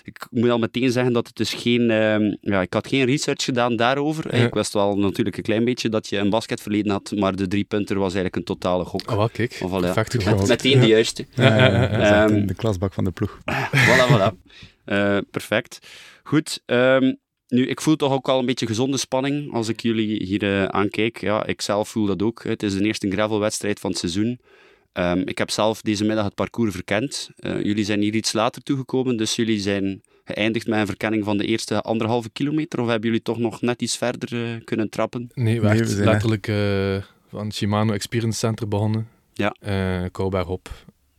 ik 0.05 0.26
moet 0.31 0.50
al 0.50 0.59
meteen 0.59 0.91
zeggen 0.93 1.12
dat 1.12 1.26
het 1.26 1.37
dus 1.37 1.55
geen... 1.55 1.91
ehm, 1.91 2.35
ja, 2.41 2.61
ik 2.61 2.73
had 2.73 2.87
geen 2.88 3.05
research 3.05 3.45
gedaan 3.45 3.76
daarover. 3.76 4.37
Ja. 4.37 4.45
Ik 4.47 4.55
wist 4.55 4.73
wel 4.73 4.97
natuurlijk 4.97 5.37
een 5.37 5.43
klein 5.43 5.64
beetje 5.64 5.88
dat 5.88 6.09
je 6.09 6.17
een 6.19 6.31
basketverleden 6.31 6.93
had, 6.93 7.12
maar 7.17 7.37
de 7.37 7.49
driepunter 7.49 7.95
was 7.97 8.14
eigenlijk 8.14 8.37
een 8.37 8.45
totale 8.45 8.85
gok. 8.85 9.02
ah, 9.07 9.17
wel, 9.17 9.29
kijk, 9.29 9.59
Of 9.62 9.81
perfect 9.81 10.25
Met- 10.25 10.49
meteen 10.49 10.81
de 10.81 10.87
juiste. 10.87 11.26
Ja, 11.35 11.57
ja, 11.57 11.67
ja, 11.67 11.73
ja. 11.73 11.81
dat 11.88 11.91
is 12.00 12.09
echt 12.09 12.31
Ehm, 12.31 12.35
in 12.35 12.47
de 12.47 12.55
klasbak 12.55 12.93
van 12.93 13.05
de 13.05 13.11
ploeg. 13.11 13.38
voilà, 13.87 14.12
voilà. 14.12 14.50
Eh, 14.85 15.19
perfect. 15.31 15.79
Goed. 16.23 16.62
ehm, 16.67 17.14
nu, 17.52 17.66
ik 17.66 17.80
voel 17.80 17.97
toch 17.97 18.12
ook 18.12 18.28
al 18.28 18.38
een 18.38 18.47
beetje 18.47 18.66
gezonde 18.66 18.97
spanning 18.97 19.52
als 19.52 19.68
ik 19.68 19.80
jullie 19.80 20.25
hier 20.25 20.42
eh, 20.42 20.64
aankijk. 20.64 21.21
Ja, 21.21 21.47
ik 21.47 21.61
zelf 21.61 21.88
voel 21.88 22.06
dat 22.06 22.23
ook. 22.23 22.44
Het 22.44 22.62
is 22.62 22.75
de 22.75 22.85
eerste 22.85 23.11
gravelwedstrijd 23.11 23.80
van 23.80 23.90
het 23.90 23.99
seizoen. 23.99 24.40
Ehm, 24.92 25.18
ik 25.18 25.38
heb 25.38 25.50
zelf 25.50 25.82
deze 25.82 26.04
middag 26.04 26.25
het 26.25 26.35
parcours 26.35 26.75
verkend. 26.75 27.30
Eh, 27.37 27.62
jullie 27.62 27.85
zijn 27.85 28.00
hier 28.00 28.14
iets 28.14 28.32
later 28.32 28.62
toegekomen, 28.62 29.16
dus 29.16 29.37
jullie 29.37 29.61
zijn 29.61 30.02
geëindigd 30.25 30.66
met 30.66 30.78
een 30.78 30.87
verkenning 30.87 31.25
van 31.25 31.37
de 31.37 31.47
eerste 31.47 31.80
anderhalve 31.80 32.30
kilometer. 32.30 32.80
Of 32.80 32.87
hebben 32.88 33.06
jullie 33.06 33.23
toch 33.23 33.38
nog 33.38 33.61
net 33.61 33.82
iets 33.82 33.97
verder 33.97 34.44
eh, 34.44 34.64
kunnen 34.64 34.90
trappen? 34.90 35.30
Nee, 35.35 35.61
we 35.61 35.68
Nee, 35.68 35.78
we 35.78 35.87
zijn 35.87 36.04
letterlijk 36.04 36.49
eh, 36.49 36.97
van 37.28 37.47
het 37.47 37.54
Shimano 37.54 37.92
Experience 37.92 38.38
Center 38.38 38.68
begonnen. 38.68 39.09
Ja. 39.32 39.56
Eh 39.61 40.04
Kouberg 40.11 40.49
op. 40.49 40.71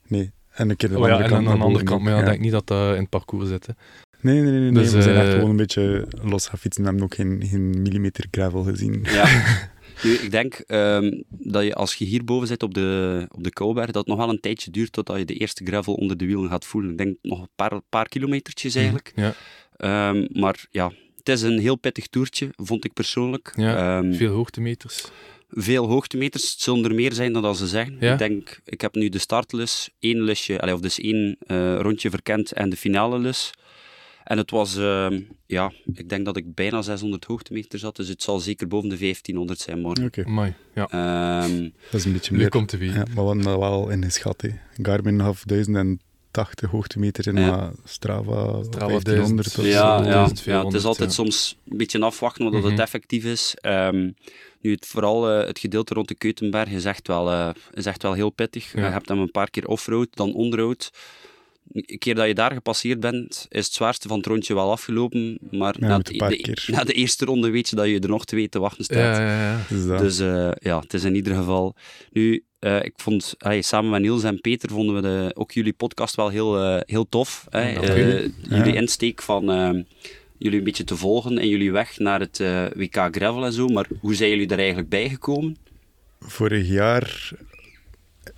Nee. 0.08 0.32
En 0.50 0.70
een 0.70 0.76
keer 0.76 0.90
de 0.90 1.00
Oh, 1.00 1.08
ja, 1.08 1.22
en 1.22 1.34
aan 1.34 1.44
de 1.44 1.50
andere 1.50 1.84
kant, 1.84 2.02
maar 2.02 2.16
ja, 2.16 2.24
denk 2.24 2.40
niet 2.40 2.52
dat 2.52 2.68
dat 2.68 2.94
in 2.96 3.02
het 3.02 3.10
parcours 3.10 3.48
zit. 3.48 3.66
hè. 3.66 3.74
Nee, 4.24 4.42
nee, 4.42 4.52
nee. 4.52 4.60
nee, 4.60 4.72
Dus, 4.84 4.92
we 4.94 5.02
zijn 5.02 5.16
echt 5.16 5.28
eh, 5.28 5.34
gewoon 5.34 5.50
een 5.50 5.56
beetje 5.56 6.08
los 6.24 6.48
gaan 6.48 6.60
fietsen. 6.60 6.82
We 6.84 6.88
hebben 6.90 7.06
ook 7.06 7.16
geen, 7.16 7.44
geen 7.50 7.82
millimeter 7.82 8.26
gravel 8.32 8.64
gezien. 8.64 9.00
Ja. 9.04 9.44
nu, 10.04 10.12
ik 10.14 10.32
denk 10.32 10.54
ehm, 10.54 11.22
dat 11.30 11.64
je 11.64 11.74
als 11.74 11.96
je 11.96 12.06
hierboven 12.06 12.48
zit 12.48 12.64
op 12.64 12.74
de, 12.74 13.26
op 13.32 13.44
de 13.44 13.50
Kouberg, 13.52 13.86
dat 13.86 13.96
het 13.96 14.08
nog 14.08 14.18
wel 14.18 14.30
een 14.30 14.40
tijdje 14.40 14.72
duurt 14.72 14.92
totdat 14.92 15.18
je 15.18 15.26
de 15.26 15.34
eerste 15.34 15.66
gravel 15.66 15.94
onder 15.94 16.18
de 16.18 16.26
wielen 16.26 16.50
gaat 16.50 16.66
voelen. 16.66 16.92
Ik 16.92 16.98
denk 16.98 17.18
nog 17.22 17.42
een 17.42 17.50
paar, 17.56 17.82
paar 17.90 18.08
kilometertjes 18.08 18.76
eigenlijk. 18.76 19.12
Ja, 19.16 19.34
Ehm, 19.78 20.26
maar 20.32 20.66
ja, 20.72 20.92
het 21.18 21.30
is 21.30 21.42
een 21.42 21.60
heel 21.60 21.76
pittig 21.76 22.08
toertje, 22.08 22.50
vond 22.56 22.86
ik 22.86 22.94
persoonlijk. 22.94 23.54
Ja, 23.56 23.98
Ehm, 24.00 24.14
veel 24.14 24.34
hoogtemeters. 24.34 25.06
veel 25.50 25.88
hoogtemeters. 25.88 26.52
Het 26.52 26.62
zullen 26.62 26.84
er 26.86 26.96
meer 26.96 27.14
zijn 27.14 27.34
dan 27.34 27.42
dat 27.42 27.58
ze 27.58 27.68
zeggen. 27.68 27.98
Ja. 28.00 28.12
Ik 28.12 28.18
denk, 28.18 28.60
ik 28.66 28.82
heb 28.82 28.96
nu 28.96 29.10
de 29.10 29.18
startlus, 29.18 29.90
één 30.00 30.22
lusje, 30.22 30.60
allee, 30.60 30.74
of 30.74 30.80
dus 30.80 31.00
één 31.00 31.38
eh, 31.48 31.76
rondje 31.80 32.10
verkend 32.10 32.52
en 32.52 32.70
de 32.70 32.78
finale 32.78 33.20
lus. 33.20 33.52
En 34.24 34.38
het 34.38 34.52
was, 34.52 34.78
ehm, 34.78 35.20
ja, 35.46 35.72
ik 35.94 36.10
denk 36.10 36.26
dat 36.26 36.38
ik 36.38 36.54
bijna 36.56 36.82
600 36.82 37.26
hoogtemeters 37.26 37.82
had, 37.82 37.96
dus 37.96 38.08
het 38.08 38.24
zal 38.24 38.40
zeker 38.40 38.68
boven 38.68 38.90
de 38.90 38.98
1500 38.98 39.60
zijn 39.60 39.80
morgen. 39.80 40.06
Oké, 40.06 40.24
Amai, 40.26 40.54
ja. 40.76 40.88
Ehm, 40.90 41.62
dat 41.92 42.00
is 42.00 42.06
een 42.06 42.14
beetje 42.14 42.32
Nu 42.32 42.38
meer. 42.38 42.50
komt 42.50 42.70
de 42.70 42.78
wie. 42.78 42.90
Ja, 42.92 42.96
maar 42.98 43.06
we 43.16 43.22
hadden 43.22 43.44
dat 43.44 43.58
wel 43.60 43.90
ingeschat. 43.90 44.42
Hè. 44.42 44.50
Garmin 44.82 45.20
gaf 45.22 45.44
1000 45.46 45.76
en 45.78 46.00
80 46.32 46.70
hoogtemeters 46.70 47.28
in 47.28 47.36
Ja. 47.36 47.50
maar 47.50 47.72
Strava, 47.84 48.64
Strava 48.64 48.88
1500 48.88 49.48
of 49.48 49.54
zo. 49.54 49.62
Ja, 49.62 49.68
ja, 49.70 50.02
1200, 50.04 50.44
ja, 50.46 50.66
het 50.66 50.74
is 50.74 50.84
altijd 50.86 51.10
ja. 51.10 51.16
soms 51.16 51.58
een 51.70 51.78
beetje 51.78 52.00
afwachten 52.02 52.44
wat 52.44 52.54
Mhm. 52.62 52.70
het 52.72 52.80
effectief 52.80 53.24
is. 53.26 53.56
Ehm, 53.62 54.12
nu, 54.62 54.72
het, 54.72 54.86
vooral 54.86 55.30
eh, 55.30 55.48
het 55.48 55.60
gedeelte 55.60 55.94
rond 55.94 56.08
de 56.08 56.16
Keutenberg 56.16 56.70
is 56.70 56.86
echt 56.86 57.08
wel, 57.08 57.32
eh, 57.32 57.50
is 57.74 57.86
echt 57.86 58.02
wel 58.04 58.14
heel 58.14 58.30
pittig. 58.30 58.74
Ja. 58.74 58.86
Je 58.86 58.92
hebt 58.92 59.10
hem 59.10 59.20
een 59.20 59.32
paar 59.32 59.50
keer 59.50 59.68
offroad, 59.68 60.08
dan 60.12 60.34
onroad. 60.34 60.90
Een 61.74 61.98
keer 61.98 62.16
dat 62.16 62.28
je 62.28 62.34
daar 62.34 62.52
gepasseerd 62.52 63.00
bent, 63.00 63.46
is 63.50 63.66
het 63.66 63.74
zwaarste 63.74 64.08
van 64.08 64.18
het 64.18 64.26
rondje 64.26 64.54
wel 64.54 64.72
afgelopen. 64.72 65.38
Maar 65.52 65.76
Ja, 65.80 65.88
na, 65.88 65.98
de, 65.98 66.36
keer. 66.36 66.66
na 66.76 66.84
de 66.84 66.94
eerste 66.94 67.26
ronde 67.26 67.50
weet 67.50 67.70
je 67.70 67.76
dat 67.76 67.88
je 67.88 68.00
er 68.00 68.10
nog 68.10 68.26
twee 68.26 68.50
te 68.50 68.60
wachten 68.60 68.84
staat. 68.84 69.18
Ja, 69.18 69.22
ja, 69.22 69.52
ja. 69.52 69.62
Dus. 69.70 70.00
Dus 70.02 70.20
eh, 70.20 70.52
ja, 70.60 70.80
het 70.80 70.94
is 70.94 71.04
in 71.04 71.16
ieder 71.16 71.36
geval. 71.36 71.76
Nu, 72.12 72.44
eh, 72.64 72.84
ik 72.84 72.94
vond, 72.96 73.36
samen 73.60 73.92
met 73.92 74.02
Niels 74.02 74.24
en 74.24 74.42
Peter 74.42 74.70
vonden 74.70 74.96
we 74.96 75.02
de, 75.02 75.32
ook 75.34 75.52
jullie 75.52 75.74
podcast 75.74 76.16
wel 76.16 76.30
heel, 76.30 76.60
eh, 76.60 76.82
heel 76.86 77.10
tof. 77.10 77.46
Eh, 77.50 78.22
jullie 78.50 78.76
insteek 78.76 79.22
van 79.22 79.52
eh, 79.52 79.84
jullie 80.38 80.58
een 80.58 80.64
beetje 80.64 80.84
te 80.84 80.98
volgen 80.98 81.38
en 81.38 81.48
jullie 81.48 81.72
weg 81.72 81.98
naar 81.98 82.20
het 82.20 82.38
WK 82.76 83.08
Gravel 83.12 83.46
en 83.46 83.54
zo. 83.54 83.68
Maar 83.68 83.88
hoe 84.00 84.16
zijn 84.16 84.30
jullie 84.30 84.48
daar 84.48 84.58
eigenlijk 84.58 84.90
bijgekomen? 84.90 85.58
Vorig 86.20 86.68
jaar 86.68 87.32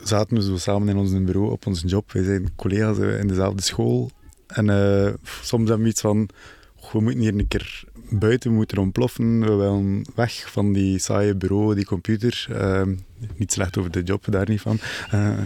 zaten 0.07 0.35
we 0.35 0.43
zo 0.43 0.57
samen 0.57 0.89
in 0.89 0.97
ons 0.97 1.23
bureau 1.23 1.51
op 1.51 1.65
ons 1.65 1.83
job. 1.85 2.11
Wij 2.11 2.23
zijn 2.23 2.55
collega's 2.55 2.99
eh, 2.99 3.19
in 3.19 3.27
dezelfde 3.27 3.61
school. 3.61 4.11
En 4.47 4.69
eh, 4.69 5.13
soms 5.41 5.67
hebben 5.67 5.85
we 5.85 5.91
iets 5.91 6.01
van, 6.01 6.29
"Goh, 6.75 6.91
we 6.91 7.01
moeten 7.01 7.21
hier 7.21 7.33
een 7.33 7.47
keer 7.47 7.83
buiten, 8.09 8.49
we 8.49 8.55
moeten 8.55 8.77
ontploffen. 8.77 9.39
We 9.39 9.55
willen 9.55 10.05
weg 10.15 10.51
van 10.51 10.73
die 10.73 10.99
saaie 10.99 11.35
bureau, 11.35 11.75
die 11.75 11.85
computer. 11.85 12.47
Ehm, 12.51 12.95
niet 13.35 13.51
slecht 13.51 13.77
over 13.77 13.91
de 13.91 14.03
job, 14.03 14.25
daar 14.29 14.49
niet 14.49 14.61
van. 14.61 14.79
Eh, 15.09 15.37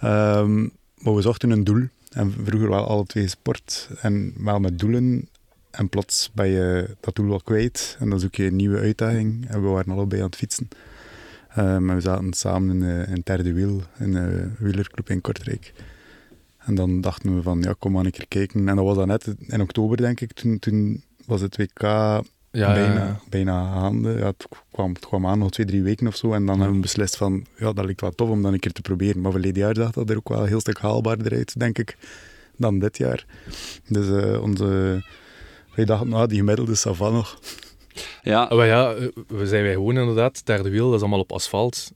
ehm, 0.00 0.60
maar 0.98 1.14
we 1.14 1.22
zochten 1.22 1.50
een 1.50 1.64
doel. 1.64 1.88
En 2.10 2.34
vroeger 2.44 2.68
wel 2.68 2.86
alle 2.86 3.04
twee 3.04 3.28
sport. 3.28 3.88
En 4.00 4.34
wel 4.38 4.60
met 4.60 4.78
doelen. 4.78 5.28
En 5.70 5.88
plots 5.88 6.30
ben 6.34 6.48
je 6.48 6.96
dat 7.00 7.14
doel 7.14 7.28
wel 7.28 7.40
kwijt. 7.40 7.96
En 7.98 8.10
dan 8.10 8.20
zoek 8.20 8.34
je 8.34 8.44
een 8.44 8.56
nieuwe 8.56 8.78
uitdaging. 8.78 9.48
En 9.48 9.62
we 9.62 9.68
waren 9.68 9.92
allebei 9.92 10.20
aan 10.20 10.26
het 10.26 10.36
fietsen. 10.36 10.68
Um, 11.58 11.90
en 11.90 11.94
we 11.94 12.00
zaten 12.00 12.32
samen 12.32 12.76
in, 12.76 12.82
eh, 12.82 13.08
in 13.08 13.14
het 13.14 13.26
derde 13.26 13.52
wiel, 13.52 13.82
in 13.98 14.14
een 14.14 14.56
wielerclub 14.58 15.10
in 15.10 15.20
Kortrijk. 15.20 15.72
En 16.58 16.74
dan 16.74 17.00
dachten 17.00 17.36
we 17.36 17.42
van, 17.42 17.62
ja, 17.62 17.74
kom 17.78 17.92
maar 17.92 18.04
een 18.04 18.10
keer 18.10 18.28
kijken. 18.28 18.68
En 18.68 18.76
dat 18.76 18.84
was 18.84 18.96
dan 18.96 19.06
net 19.06 19.34
in 19.46 19.60
oktober, 19.60 19.96
denk 19.96 20.20
ik. 20.20 20.32
Toen, 20.32 20.58
toen 20.58 21.04
was 21.26 21.40
het 21.40 21.56
WK 21.56 21.80
Ja, 21.80 22.22
bijna, 22.50 23.04
ja. 23.04 23.20
bijna 23.28 23.72
gaande. 23.72 24.10
Ja, 24.12 24.26
het, 24.26 24.48
kwam, 24.70 24.92
het 24.92 25.06
kwam 25.06 25.26
aan, 25.26 25.38
nog 25.38 25.50
twee, 25.50 25.66
drie 25.66 25.82
weken 25.82 26.06
of 26.06 26.16
zo. 26.16 26.32
En 26.32 26.46
dan 26.46 26.56
hebben 26.56 26.76
we 26.76 26.82
beslist 26.82 27.16
van, 27.16 27.46
ja, 27.56 27.72
dat 27.72 27.84
lijkt 27.84 28.00
wel 28.00 28.10
tof 28.10 28.28
om 28.28 28.42
dat 28.42 28.52
een 28.52 28.58
keer 28.58 28.72
te 28.72 28.82
proberen. 28.82 29.20
Maar 29.20 29.32
verleden 29.32 29.62
jaar 29.62 29.74
zag 29.76 29.90
dat 29.90 30.10
er 30.10 30.16
ook 30.16 30.28
wel 30.28 30.40
een 30.40 30.48
heel 30.48 30.60
stuk 30.60 30.78
haalbaarder 30.78 31.32
uit, 31.32 31.58
denk 31.58 31.78
ik, 31.78 31.96
dan 32.56 32.78
dit 32.78 32.98
jaar. 32.98 33.26
Dus 33.88 34.08
eh, 34.08 34.42
onze... 34.42 35.02
Wij 35.74 35.84
dachten, 35.84 36.08
nou, 36.08 36.26
die 36.26 36.38
gemiddelde 36.38 36.74
Savan 36.74 37.12
nog. 37.12 37.38
Ja, 38.22 38.42
Ah, 38.42 38.56
maar 38.56 38.66
ja, 38.66 38.92
eh, 38.94 39.06
we 39.26 39.46
zijn 39.46 39.62
wij 39.62 39.72
gewoon 39.72 39.98
inderdaad, 39.98 40.36
het 40.36 40.46
derde 40.46 40.70
wiel, 40.70 40.86
dat 40.86 40.94
is 40.94 41.00
allemaal 41.00 41.20
op 41.20 41.32
asfalt. 41.32 41.92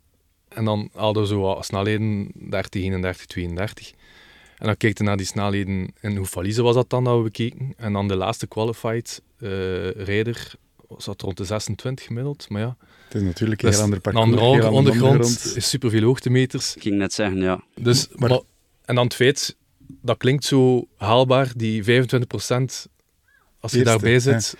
En 0.48 0.64
dan 0.64 0.88
hadden 0.94 1.22
we 1.22 1.28
zo 1.28 1.40
wat 1.40 1.64
snelheden 1.64 2.30
30, 2.34 2.82
31, 2.82 3.26
32. 3.26 3.92
En 4.58 4.66
dan 4.66 4.76
keek 4.76 4.98
je 4.98 5.04
naar 5.04 5.16
die 5.16 5.26
snelheden 5.26 5.92
en 6.00 6.16
hoe 6.16 6.26
valise 6.26 6.62
was 6.62 6.74
dat 6.74 6.90
dan 6.90 7.04
dat 7.04 7.16
we 7.16 7.22
bekeken. 7.22 7.74
En 7.76 7.92
dan 7.92 8.08
de 8.08 8.16
laatste 8.16 8.46
qualified 8.46 9.22
eh 9.38 9.90
rijder 9.90 10.52
zat 10.98 11.20
rond 11.22 11.36
de 11.36 11.44
26 11.44 12.04
gemiddeld. 12.06 12.48
Maar 12.48 12.60
ja, 12.60 12.76
Het 13.04 13.14
is 13.14 13.22
natuurlijk 13.22 13.62
een 13.62 13.68
heel 13.68 13.76
is 13.78 13.82
ander 13.84 13.96
een 13.96 14.02
parcours. 14.02 14.24
andere 14.26 14.42
heel 14.44 14.54
ander 14.54 14.72
ondergrond, 14.78 15.12
ondergrond. 15.24 15.56
is 15.56 15.68
superveel 15.68 16.02
hoogtemeters. 16.02 16.76
ik 16.76 16.82
ging 16.82 16.96
net 16.96 17.12
zeggen, 17.12 17.40
ja. 17.40 17.60
Dus, 17.74 18.08
Maar- 18.14 18.28
maar, 18.28 18.40
en 18.84 18.94
dan 18.94 19.04
het 19.04 19.14
feit, 19.14 19.56
dat 20.02 20.16
klinkt 20.16 20.44
zo 20.44 20.86
haalbaar, 20.96 21.52
die 21.56 21.84
25% 21.84 22.86
als 23.60 23.72
je 23.72 23.78
Eerste, 23.78 23.82
daarbij 23.84 24.18
zit. 24.18 24.56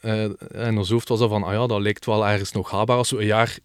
En 0.00 0.78
ons 0.78 0.90
hoofd 0.90 1.08
was 1.08 1.18
dat 1.18 1.28
van, 1.28 1.42
ah 1.42 1.52
ja, 1.52 1.66
dat 1.66 1.80
lijkt 1.80 2.06
wel 2.06 2.26
ergens 2.26 2.52
nog 2.52 2.70
haalbaar. 2.70 2.96
Als 2.96 3.10
we 3.10 3.18
een 3.20 3.26
jaar 3.26 3.58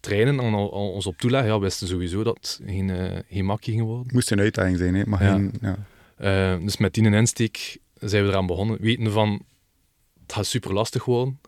trainen 0.00 0.40
en 0.40 0.54
ons 0.54 1.06
op 1.06 1.16
toeleggen, 1.16 1.50
ja, 1.50 1.58
wisten 1.58 1.88
sowieso 1.88 2.22
dat 2.22 2.36
het 2.36 2.60
geen, 2.66 2.90
eh, 2.90 3.18
geen 3.30 3.44
makkie 3.44 3.72
ging 3.72 3.84
worden. 3.86 4.02
Het 4.04 4.12
moest 4.12 4.30
een 4.30 4.40
uitdaging 4.40 4.78
zijn, 4.78 4.94
hè. 4.94 5.02
maar 5.06 5.22
Ja. 5.24 5.32
geen... 5.32 5.52
Ja. 5.60 5.76
Eh, 6.16 6.64
dus 6.64 6.76
met 6.76 6.94
die 6.94 7.10
insteek 7.12 7.78
zijn 7.94 8.24
we 8.24 8.30
eraan 8.30 8.46
begonnen, 8.46 8.80
weten 8.80 9.12
van, 9.12 9.42
het 10.22 10.32
gaat 10.32 10.46
super 10.46 10.72
lastig 10.72 11.04
worden, 11.04 11.40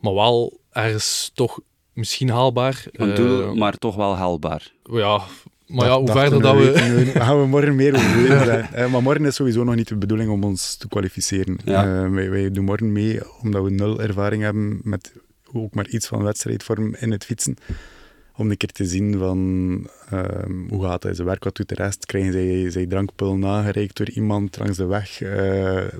maar 0.00 0.14
wel 0.14 0.60
ergens 0.70 1.30
toch 1.34 1.60
misschien 1.92 2.30
haalbaar. 2.30 2.84
Een 2.92 3.10
Eh, 3.10 3.16
doel, 3.16 3.54
maar 3.54 3.76
toch 3.76 3.94
wel 3.94 4.16
haalbaar. 4.16 4.72
Ja, 4.82 5.22
maar 5.66 5.86
ja, 5.86 5.98
hoe 5.98 6.10
verder 6.10 6.42
dat 6.42 6.56
we... 6.56 6.64
weten, 6.64 6.94
we- 6.96 7.20
gaan 7.20 7.40
we 7.40 7.46
morgen 7.46 7.74
meer 7.74 7.94
over 7.94 8.22
weten. 8.22 8.44
zijn. 8.44 8.68
Eh, 8.74 8.90
maar 8.90 9.02
morgen 9.02 9.24
is 9.24 9.34
sowieso 9.34 9.64
nog 9.64 9.74
niet 9.74 9.88
de 9.88 9.96
bedoeling 9.96 10.30
om 10.30 10.44
ons 10.44 10.76
te 10.76 10.88
kwalificeren. 10.88 11.58
Ja. 11.64 11.84
Eh, 12.04 12.10
wij, 12.10 12.30
wij 12.30 12.50
doen 12.50 12.64
morgen 12.64 12.92
mee 12.92 13.20
omdat 13.42 13.62
we 13.64 13.70
nul 13.70 14.00
ervaring 14.00 14.42
hebben 14.42 14.80
met 14.82 15.12
ook 15.52 15.74
maar 15.74 15.88
iets 15.88 16.06
van 16.06 16.22
wedstrijdvorm 16.22 16.94
in 16.98 17.10
het 17.10 17.24
fietsen. 17.24 17.56
Om 18.36 18.50
een 18.50 18.56
keer 18.56 18.68
te 18.72 18.84
zien 18.86 19.18
van 19.18 19.88
ehm, 20.10 20.68
hoe 20.68 20.82
gaat 20.84 21.02
hij 21.02 21.14
zijn 21.14 21.26
werk, 21.26 21.44
wat 21.44 21.56
doet 21.56 21.68
de 21.68 21.74
rest. 21.74 22.06
Krijgen 22.06 22.32
zij, 22.32 22.70
zij 22.70 22.86
drankpul 22.86 23.36
nagereikt 23.36 23.96
door 23.96 24.10
iemand 24.10 24.58
langs 24.58 24.76
de 24.76 24.84
weg? 24.86 25.20
Eh, 25.22 25.28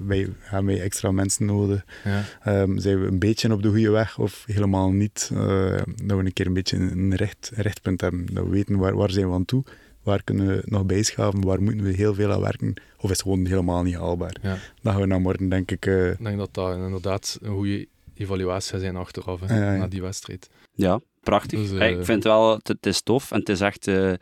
wij 0.07 0.29
hebben 0.41 0.75
wij 0.75 0.83
extra 0.83 1.11
mensen 1.11 1.47
nodig? 1.47 1.85
Ja. 2.05 2.23
Ehm, 2.43 2.79
zijn 2.79 3.01
we 3.01 3.07
een 3.07 3.19
beetje 3.19 3.53
op 3.53 3.63
de 3.63 3.69
goede 3.69 3.91
weg 3.91 4.19
of 4.19 4.45
helemaal 4.47 4.91
niet? 4.93 5.31
Eh, 5.35 5.67
dat 6.05 6.19
we 6.19 6.25
een 6.25 6.33
keer 6.33 6.47
een 6.47 6.53
beetje 6.53 6.77
een 6.77 7.15
recht, 7.15 7.51
een 7.55 7.63
rechtpunt 7.63 8.01
hebben. 8.01 8.27
Dat 8.35 8.45
we 8.45 8.51
weten 8.51 8.77
waar, 8.79 8.95
waar 8.97 9.11
zijn 9.11 9.29
we 9.29 9.35
aan 9.35 9.45
toe, 9.45 9.65
waar 10.03 10.23
kunnen 10.25 10.47
we 10.47 10.63
nog 10.65 10.85
bijschaven, 10.87 11.45
waar 11.45 11.63
moeten 11.63 11.85
we 11.85 11.93
heel 11.93 12.15
veel 12.15 12.33
aan 12.33 12.41
werken, 12.41 12.75
of 12.97 13.03
is 13.03 13.09
het 13.11 13.23
gewoon 13.23 13.47
helemaal 13.47 13.83
niet 13.83 13.95
haalbaar. 13.95 14.37
Ja. 14.43 14.57
Dan 14.83 14.93
gaan 14.93 15.01
we 15.01 15.07
naar 15.07 15.21
morgen, 15.21 15.49
denk 15.49 15.71
ik. 15.71 15.87
eh, 15.87 16.11
Ik 16.11 16.25
denk 16.25 16.39
dat 16.39 16.55
dat 16.55 16.77
inderdaad 16.77 17.39
een 17.43 17.53
goede 17.55 17.87
evaluatie 18.15 18.71
gaat 18.71 18.81
zijn 18.81 18.97
achteraf, 18.97 19.41
hè, 19.41 19.59
Ja, 19.59 19.73
ja. 19.73 19.79
na 19.79 19.87
die 19.89 20.03
wedstrijd. 20.03 20.49
Ja, 20.75 21.01
prachtig. 21.31 21.61
Dus, 21.61 21.71
eh, 21.71 21.79
Hey, 21.79 21.93
ik 21.93 22.05
vind 22.05 22.25
wel, 22.25 22.53
het, 22.55 22.69
het 22.69 22.87
is 22.87 23.01
tof 23.03 23.31
en 23.31 23.39
het 23.39 23.49
is 23.49 23.61
echt, 23.61 23.87
eh, 23.89 24.13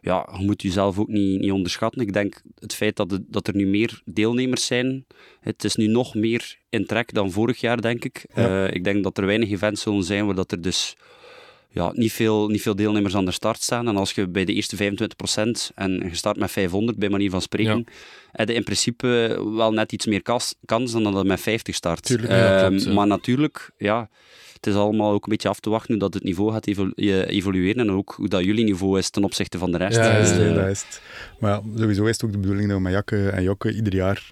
ja, 0.00 0.28
je 0.38 0.44
moet 0.44 0.62
jezelf 0.62 0.98
ook 0.98 1.08
niet, 1.08 1.40
niet 1.40 1.50
onderschatten. 1.52 2.00
Ik 2.00 2.12
denk 2.12 2.42
het 2.58 2.74
feit 2.74 2.96
dat, 2.96 3.18
dat 3.28 3.48
er 3.48 3.54
nu 3.54 3.66
meer 3.66 4.00
deelnemers 4.04 4.66
zijn, 4.66 5.04
het 5.40 5.64
is 5.64 5.74
nu 5.76 5.86
nog 5.86 6.14
meer 6.14 6.56
in 6.68 6.86
trek 6.86 7.14
dan 7.14 7.30
vorig 7.30 7.60
jaar, 7.60 7.80
denk 7.80 8.04
ik. 8.04 8.24
Ja. 8.34 8.66
Eh, 8.66 8.74
ik 8.74 8.84
denk 8.84 9.02
dat 9.04 9.18
er 9.18 9.26
weinig 9.26 9.50
events 9.50 9.82
zullen 9.82 10.02
zijn 10.04 10.26
waar 10.26 10.34
dat 10.34 10.52
er 10.52 10.60
dus 10.60 10.96
ja, 11.74 11.90
niet, 11.94 12.12
veel, 12.12 12.48
niet 12.48 12.62
veel 12.62 12.76
deelnemers 12.76 13.14
aan 13.16 13.24
de 13.24 13.30
start 13.30 13.62
staan. 13.62 13.88
En 13.88 13.96
als 13.96 14.12
je 14.12 14.28
bij 14.28 14.44
de 14.44 14.52
eerste 14.52 14.76
25% 14.76 15.72
en 15.74 15.90
je 15.92 16.14
start 16.16 16.36
met 16.36 16.50
500, 16.50 16.98
bij 16.98 17.08
manier 17.08 17.30
van 17.30 17.42
spreken, 17.42 17.84
heb 18.32 18.48
je 18.48 18.54
in 18.54 18.64
principe 18.64 19.40
wel 19.54 19.72
net 19.72 19.92
iets 19.92 20.06
meer 20.06 20.22
kas- 20.22 20.54
kans 20.64 20.92
dan 20.92 21.02
dat 21.02 21.16
je 21.22 21.24
met 21.24 21.40
50 21.40 21.74
start. 21.74 22.02
Tuurlijk, 22.02 22.30
ja, 22.32 22.62
Ehm, 22.62 22.76
klopt. 22.76 22.92
Maar 22.94 23.06
natuurlijk, 23.06 23.70
ja, 23.78 24.08
het 24.64 24.74
is 24.74 24.80
allemaal 24.80 25.12
ook 25.12 25.24
een 25.24 25.30
beetje 25.30 25.48
af 25.48 25.60
te 25.60 25.70
wachten 25.70 25.90
hoe 25.90 25.98
dat 26.00 26.14
het 26.14 26.22
niveau 26.22 26.52
gaat 26.52 26.66
evolu- 26.66 26.92
eh, 26.96 27.28
evolueren 27.28 27.80
en 27.88 27.90
ook 27.94 28.14
hoe 28.16 28.28
dat 28.28 28.44
jullie 28.44 28.64
niveau 28.64 28.98
is 28.98 29.10
ten 29.10 29.24
opzichte 29.24 29.58
van 29.58 29.70
de 29.72 29.78
rest. 29.78 29.96
Ja, 29.96 30.12
dat 30.12 30.22
is, 30.22 30.30
het, 30.30 30.54
dat 30.54 30.66
is 30.68 30.82
het. 30.82 31.00
Maar 31.40 31.50
ja, 31.50 31.62
sowieso 31.76 32.04
is 32.04 32.12
het 32.12 32.24
ook 32.24 32.32
de 32.32 32.38
bedoeling 32.38 32.68
dat 32.68 32.76
we 32.76 32.82
met 32.82 32.92
Jakke 32.92 33.28
en 33.28 33.42
Jokke 33.42 33.74
ieder 33.74 33.94
jaar 33.94 34.30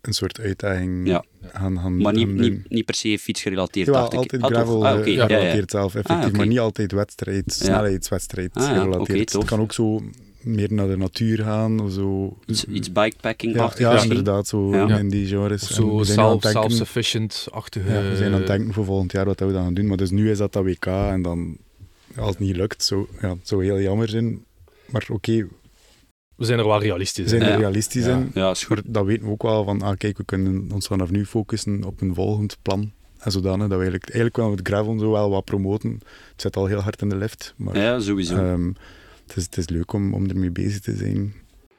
een 0.00 0.12
soort 0.12 0.40
uitdaging 0.40 1.08
Ja. 1.08 1.24
gaan, 1.42 1.78
gaan 1.78 1.96
maar 1.96 2.12
niet, 2.12 2.26
gaan 2.26 2.34
niet, 2.40 2.70
niet 2.70 2.84
per 2.84 2.94
se 2.94 3.18
fietsgerelateerd, 3.18 3.86
Jawel, 3.86 4.02
dacht 4.02 4.14
altijd 4.16 4.42
Ah, 4.42 4.50
gravel 4.50 4.86
Ah, 4.86 4.98
oké, 4.98 5.04
eh, 5.04 5.14
ja, 5.14 5.20
ja. 5.20 5.26
gerelateerd 5.26 5.70
zelf, 5.70 5.94
effectief, 5.94 6.30
Ah, 6.32 6.36
maar 6.36 6.46
niet 6.46 6.58
altijd 6.58 6.92
wedstrijd, 6.92 7.52
snelheidswedstrijd 7.52 8.50
Ah, 8.54 8.66
gerelateerd. 8.66 9.32
het 9.32 9.44
kan 9.44 9.60
ook 9.60 9.72
zo 9.72 10.02
meer 10.44 10.72
naar 10.72 10.88
de 10.88 10.96
natuur 10.96 11.38
gaan, 11.38 11.80
of 11.80 11.92
zo. 11.92 12.36
Iets, 12.46 12.64
iets 12.64 12.92
bikepacking 12.92 13.54
ja, 13.54 13.72
ja, 13.78 14.02
inderdaad, 14.02 14.46
zo 14.46 14.70
Ja. 14.74 14.98
in 14.98 15.08
die 15.08 15.26
genres. 15.26 15.62
Of 15.62 15.68
zo 15.68 15.96
we 15.96 16.04
zijn 16.04 16.18
aan 16.18 16.40
self- 16.40 16.42
ja, 17.86 18.02
we 18.10 18.16
zijn 18.16 18.32
aan 18.32 18.38
het 18.38 18.46
denken 18.46 18.72
voor 18.72 18.84
volgend 18.84 19.12
jaar 19.12 19.24
wat 19.24 19.40
we 19.40 19.52
dan 19.52 19.62
gaan 19.64 19.74
doen, 19.74 19.86
maar 19.86 19.96
dus 19.96 20.10
nu 20.10 20.30
is 20.30 20.38
dat 20.38 20.52
dat 20.52 20.64
WK 20.64 20.86
en 20.86 21.22
dan, 21.22 21.56
als 22.16 22.28
het 22.30 22.38
niet 22.38 22.56
lukt, 22.56 22.82
zo, 22.84 23.08
ja, 23.20 23.28
het 23.28 23.48
zou 23.48 23.64
heel 23.64 23.80
jammer 23.80 24.08
zijn. 24.08 24.44
Maar 24.90 25.06
oké, 25.12 25.46
We 26.36 26.44
zijn 26.44 26.58
er 26.58 26.66
wel 26.66 26.80
realistisch 26.80 27.24
we 27.24 27.28
zijn 27.30 27.40
in. 27.42 27.46
er 27.48 27.52
Ja. 27.52 27.58
realistisch 27.58 28.04
Ja. 28.04 28.16
in. 28.16 28.30
Ja, 28.34 28.50
is 28.50 28.64
goed. 28.64 28.82
Maar 28.84 28.92
dat 28.92 29.04
weten 29.04 29.24
we 29.26 29.30
ook 29.30 29.42
wel 29.42 29.64
van, 29.64 29.82
ah, 29.82 29.96
kijk, 29.96 30.16
we 30.16 30.24
kunnen 30.24 30.68
ons 30.72 30.86
vanaf 30.86 31.10
nu 31.10 31.24
focussen 31.26 31.84
op 31.84 32.00
een 32.00 32.14
volgend 32.14 32.56
plan. 32.62 32.90
En 33.18 33.32
zodanig 33.32 33.58
dat 33.60 33.68
we 33.68 33.74
eigenlijk, 33.74 34.04
eigenlijk 34.04 34.36
willen 34.36 34.50
we 34.50 34.56
het 34.58 34.68
gravel 34.68 34.98
zo 34.98 35.10
wel 35.10 35.30
wat 35.30 35.44
promoten. 35.44 35.90
Het 36.32 36.40
zit 36.40 36.56
al 36.56 36.66
heel 36.66 36.80
hard 36.80 37.02
in 37.02 37.08
de 37.08 37.16
lift, 37.16 37.54
maar 37.56 37.76
Ja, 37.78 38.00
sowieso. 38.00 38.36
ehm, 38.36 38.70
het, 39.26 39.36
is, 39.36 39.44
het 39.44 39.56
is 39.56 39.68
leuk 39.68 39.92
om, 39.92 40.14
om 40.14 40.28
ermee 40.28 40.50
bezig 40.50 40.80
te 40.80 40.96
zijn. 40.96 41.34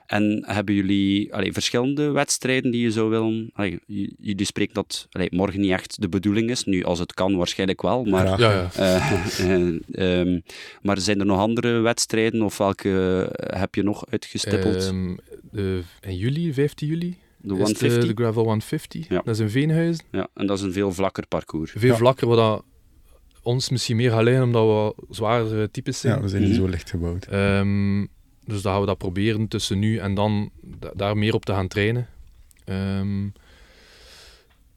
En 0.06 0.44
hebben 0.48 0.76
jullie 0.76 1.34
allee, 1.34 1.54
verschillende 1.54 2.12
wedstrijden 2.12 2.72
die 2.72 2.82
je 2.82 2.92
zou 2.92 3.10
willen... 3.10 3.50
Allee, 3.54 3.80
jullie 4.20 4.46
spreken 4.46 4.74
dat 4.74 5.08
allee, 5.12 5.28
morgen 5.32 5.60
niet 5.60 5.72
echt 5.72 6.02
de 6.02 6.10
bedoeling 6.10 6.50
is. 6.50 6.64
Nu, 6.64 6.84
als 6.84 7.00
het 7.00 7.14
kan, 7.14 7.36
waarschijnlijk 7.38 7.82
wel. 7.82 8.04
Maar, 8.06 8.26
Graag. 8.28 8.40
Ja, 8.40 8.52
ja. 8.52 9.00
eh, 9.00 9.40
eh, 9.92 10.20
ehm, 10.20 10.40
maar 10.82 11.00
zijn 11.00 11.20
er 11.20 11.26
nog 11.26 11.40
andere 11.40 11.80
wedstrijden 11.80 12.42
of 12.42 12.58
welke 12.58 13.22
eh, 13.32 13.60
heb 13.60 13.76
je 13.76 13.84
nog 13.84 14.06
uitgestippeld? 14.10 14.84
Ehm, 14.84 15.16
de, 15.52 15.82
in 16.02 16.16
juli, 16.18 16.54
15 16.54 16.88
juli, 16.88 17.18
de 17.38 17.54
is 17.54 17.60
150? 17.60 18.02
de, 18.02 18.14
de 18.14 18.22
Gravel 18.22 18.44
150. 18.44 19.10
Ja. 19.10 19.16
Dat 19.26 19.36
is 19.36 19.40
in 19.40 19.50
Veenhuizen. 19.50 20.06
Ja, 20.12 20.28
en 20.34 20.48
dat 20.48 20.58
is 20.58 20.64
een 20.64 20.74
veel 20.74 20.92
vlakker 20.94 21.28
parcours. 21.28 21.72
Veel 21.72 21.90
Ja. 21.90 21.96
vlakker, 21.98 22.28
wat 22.28 22.38
dat 22.38 22.64
ons 23.46 23.70
misschien 23.70 23.96
meer 23.96 24.22
liggen, 24.24 24.44
omdat 24.44 24.96
we 24.98 25.04
zwaardere 25.14 25.72
types 25.72 26.00
zijn. 26.00 26.16
Ja, 26.16 26.22
we 26.22 26.28
zijn 26.28 26.42
niet 26.42 26.52
Mhm. 26.52 26.60
zo 26.62 26.68
licht 26.68 26.90
gebouwd. 26.90 27.26
Ehm, 27.26 28.06
Dus 28.48 28.62
dan 28.62 28.72
gaan 28.72 28.82
we 28.82 28.88
dat 28.88 28.98
proberen 28.98 29.48
tussen 29.48 29.80
nu 29.80 29.98
en 29.98 30.14
dan 30.16 30.50
da- 30.80 30.92
daar 30.96 31.18
meer 31.18 31.34
op 31.34 31.46
te 31.46 31.52
gaan 31.54 31.68
trainen. 31.68 32.08
Ehm, 32.66 33.28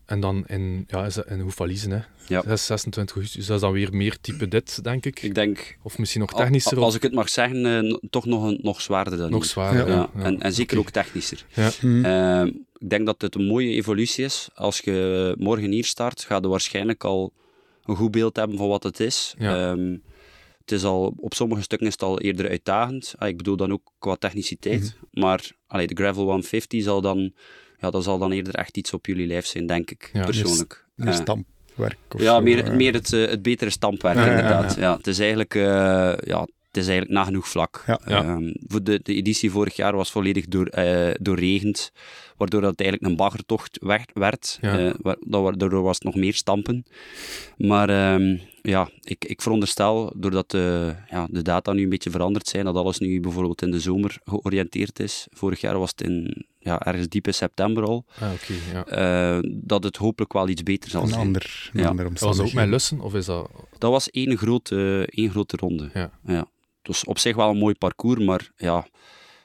en 0.06 0.20
dan 0.20 0.44
in, 0.46 0.84
ja, 0.86 1.04
is 1.06 1.14
dat 1.14 1.26
in 1.26 1.40
Hoefvaliezen, 1.40 1.90
hè. 1.90 2.00
Ja. 2.28 2.42
6, 2.46 2.66
26 2.66 3.14
augustus. 3.16 3.46
Dat 3.46 3.54
is 3.56 3.62
dan 3.62 3.72
weer 3.72 3.92
meer 3.94 4.20
type 4.20 4.48
dit, 4.48 4.84
denk 4.84 5.04
ik. 5.06 5.22
Ik 5.22 5.34
denk, 5.34 5.76
Of 5.82 5.98
misschien 5.98 6.20
nog 6.20 6.32
technischer. 6.32 6.78
als 6.78 6.94
ik 6.94 7.02
het 7.02 7.12
mag 7.12 7.28
zeggen, 7.28 7.66
eh, 7.84 7.96
toch 8.10 8.26
nog, 8.26 8.44
een, 8.44 8.58
nog 8.62 8.80
zwaarder 8.80 9.18
dan 9.18 9.30
nog 9.30 9.40
hier. 9.42 9.50
zwaarder. 9.50 9.88
Ja, 9.88 9.94
Ja, 9.94 10.10
ja. 10.16 10.22
En, 10.24 10.40
en 10.40 10.52
zeker 10.52 10.78
ook 10.78 10.90
technischer. 10.90 11.44
Hm. 11.80 12.04
Ehm, 12.04 12.46
ik 12.78 12.88
denk 12.88 13.06
dat 13.06 13.20
het 13.22 13.34
een 13.34 13.46
mooie 13.46 13.70
evolutie 13.74 14.24
is. 14.24 14.48
Als 14.54 14.78
je 14.80 15.34
morgen 15.38 15.70
hier 15.70 15.84
start, 15.84 16.24
ga 16.24 16.38
je 16.40 16.48
waarschijnlijk 16.48 17.04
al 17.04 17.32
een 17.88 17.96
goed 17.96 18.10
beeld 18.10 18.36
hebben 18.36 18.56
van 18.56 18.68
wat 18.68 18.82
het 18.82 19.00
is. 19.00 19.34
Ja. 19.38 19.70
Ehm, 19.70 19.96
het 20.60 20.72
is 20.72 20.84
al, 20.84 21.14
op 21.16 21.34
sommige 21.34 21.62
stukken 21.62 21.86
is 21.86 21.92
het 21.92 22.02
al 22.02 22.20
eerder 22.20 22.48
uitdagend. 22.48 23.14
Ah, 23.18 23.28
ik 23.28 23.36
bedoel 23.36 23.56
dan 23.56 23.72
ook 23.72 23.92
qua 23.98 24.14
techniciteit. 24.16 24.96
Maar 25.10 25.50
allee, 25.66 25.86
de 25.86 25.94
Gravel 25.94 26.22
150 26.24 26.82
zal 26.82 27.00
dan, 27.00 27.32
ja, 27.78 27.90
dat 27.90 28.04
zal 28.04 28.18
dan 28.18 28.32
eerder 28.32 28.54
echt 28.54 28.76
iets 28.76 28.92
op 28.92 29.06
jullie 29.06 29.26
lijf 29.26 29.46
zijn, 29.46 29.66
denk 29.66 29.90
ik, 29.90 30.10
Ja, 30.12 30.24
persoonlijk. 30.24 30.86
Meer 30.94 31.08
Eh, 31.08 31.14
stampwerk 31.14 31.98
of 32.14 32.20
ja, 32.20 32.34
zo, 32.34 32.40
meer, 32.40 32.64
eh. 32.64 32.74
meer 32.74 32.92
het, 32.92 33.12
eh, 33.12 33.28
het 33.28 33.42
betere 33.42 33.70
stampwerk, 33.70 34.16
inderdaad. 34.16 34.74
ja. 34.74 34.80
Ja, 34.80 34.96
het 34.96 35.06
is 35.06 35.18
eigenlijk, 35.18 35.54
ja, 36.24 36.46
het 36.78 36.86
is 36.86 36.92
eigenlijk 36.92 37.18
nagenoeg 37.20 37.48
vlak. 37.48 37.82
Ja. 37.86 38.00
Ja. 38.06 38.22
Ehm, 38.24 38.52
voor 38.66 38.82
de, 38.82 39.00
de 39.02 39.14
editie 39.14 39.50
vorig 39.50 39.76
jaar 39.76 39.96
was 39.96 40.10
volledig 40.10 40.46
door, 40.46 40.66
eh, 40.66 41.14
doorregend, 41.20 41.92
waardoor 42.36 42.60
dat 42.60 42.80
eigenlijk 42.80 43.10
een 43.10 43.16
baggertocht 43.16 43.78
werd. 43.82 44.10
werd. 44.14 44.58
Ja. 44.60 44.94
Wa- 45.02 45.52
daardoor 45.56 45.82
was 45.82 45.94
het 45.94 46.04
nog 46.04 46.14
meer 46.14 46.34
stampen. 46.34 46.84
Maar 47.56 47.88
ehm, 47.88 48.36
ja, 48.62 48.90
ik, 49.02 49.24
ik 49.24 49.42
veronderstel, 49.42 50.12
doordat 50.16 50.50
de, 50.50 50.94
ja, 51.10 51.26
de 51.30 51.42
data 51.42 51.72
nu 51.72 51.82
een 51.82 51.88
beetje 51.88 52.10
veranderd 52.10 52.48
zijn, 52.48 52.64
dat 52.64 52.76
alles 52.76 52.98
nu 52.98 53.20
bijvoorbeeld 53.20 53.62
in 53.62 53.70
de 53.70 53.80
zomer 53.80 54.18
georiënteerd 54.24 55.00
is. 55.00 55.26
Vorig 55.30 55.60
jaar 55.60 55.78
was 55.78 55.90
het 55.90 56.00
in, 56.02 56.46
ja, 56.58 56.80
ergens 56.80 57.08
diep 57.08 57.26
in 57.26 57.34
september 57.34 57.84
al. 57.84 58.04
Ah, 58.20 58.32
oké, 58.32 58.54
ja. 58.72 58.84
eh, 58.86 59.50
dat 59.54 59.84
het 59.84 59.96
hopelijk 59.96 60.32
wel 60.32 60.48
iets 60.48 60.62
beter 60.62 60.90
zal 60.90 61.02
Een 61.02 61.08
zijn. 61.08 61.20
ander, 61.20 61.70
een 61.72 61.80
Ja. 61.82 61.88
andere 61.88 62.08
Dat 62.08 62.18
was 62.20 62.38
ook 62.40 62.52
met 62.52 62.68
lussen, 62.68 63.00
of 63.00 63.14
is 63.14 63.24
dat... 63.26 63.50
Dat 63.78 63.90
was 63.90 64.10
één 64.10 64.36
grote, 64.36 65.06
één 65.10 65.30
grote 65.30 65.56
ronde. 65.56 65.90
Ja. 65.94 66.10
Het 66.26 66.46
was 66.88 67.04
op 67.04 67.18
zich 67.18 67.36
wel 67.36 67.50
een 67.50 67.58
mooi 67.58 67.74
parcours, 67.74 68.24
maar 68.24 68.50
ja, 68.56 68.86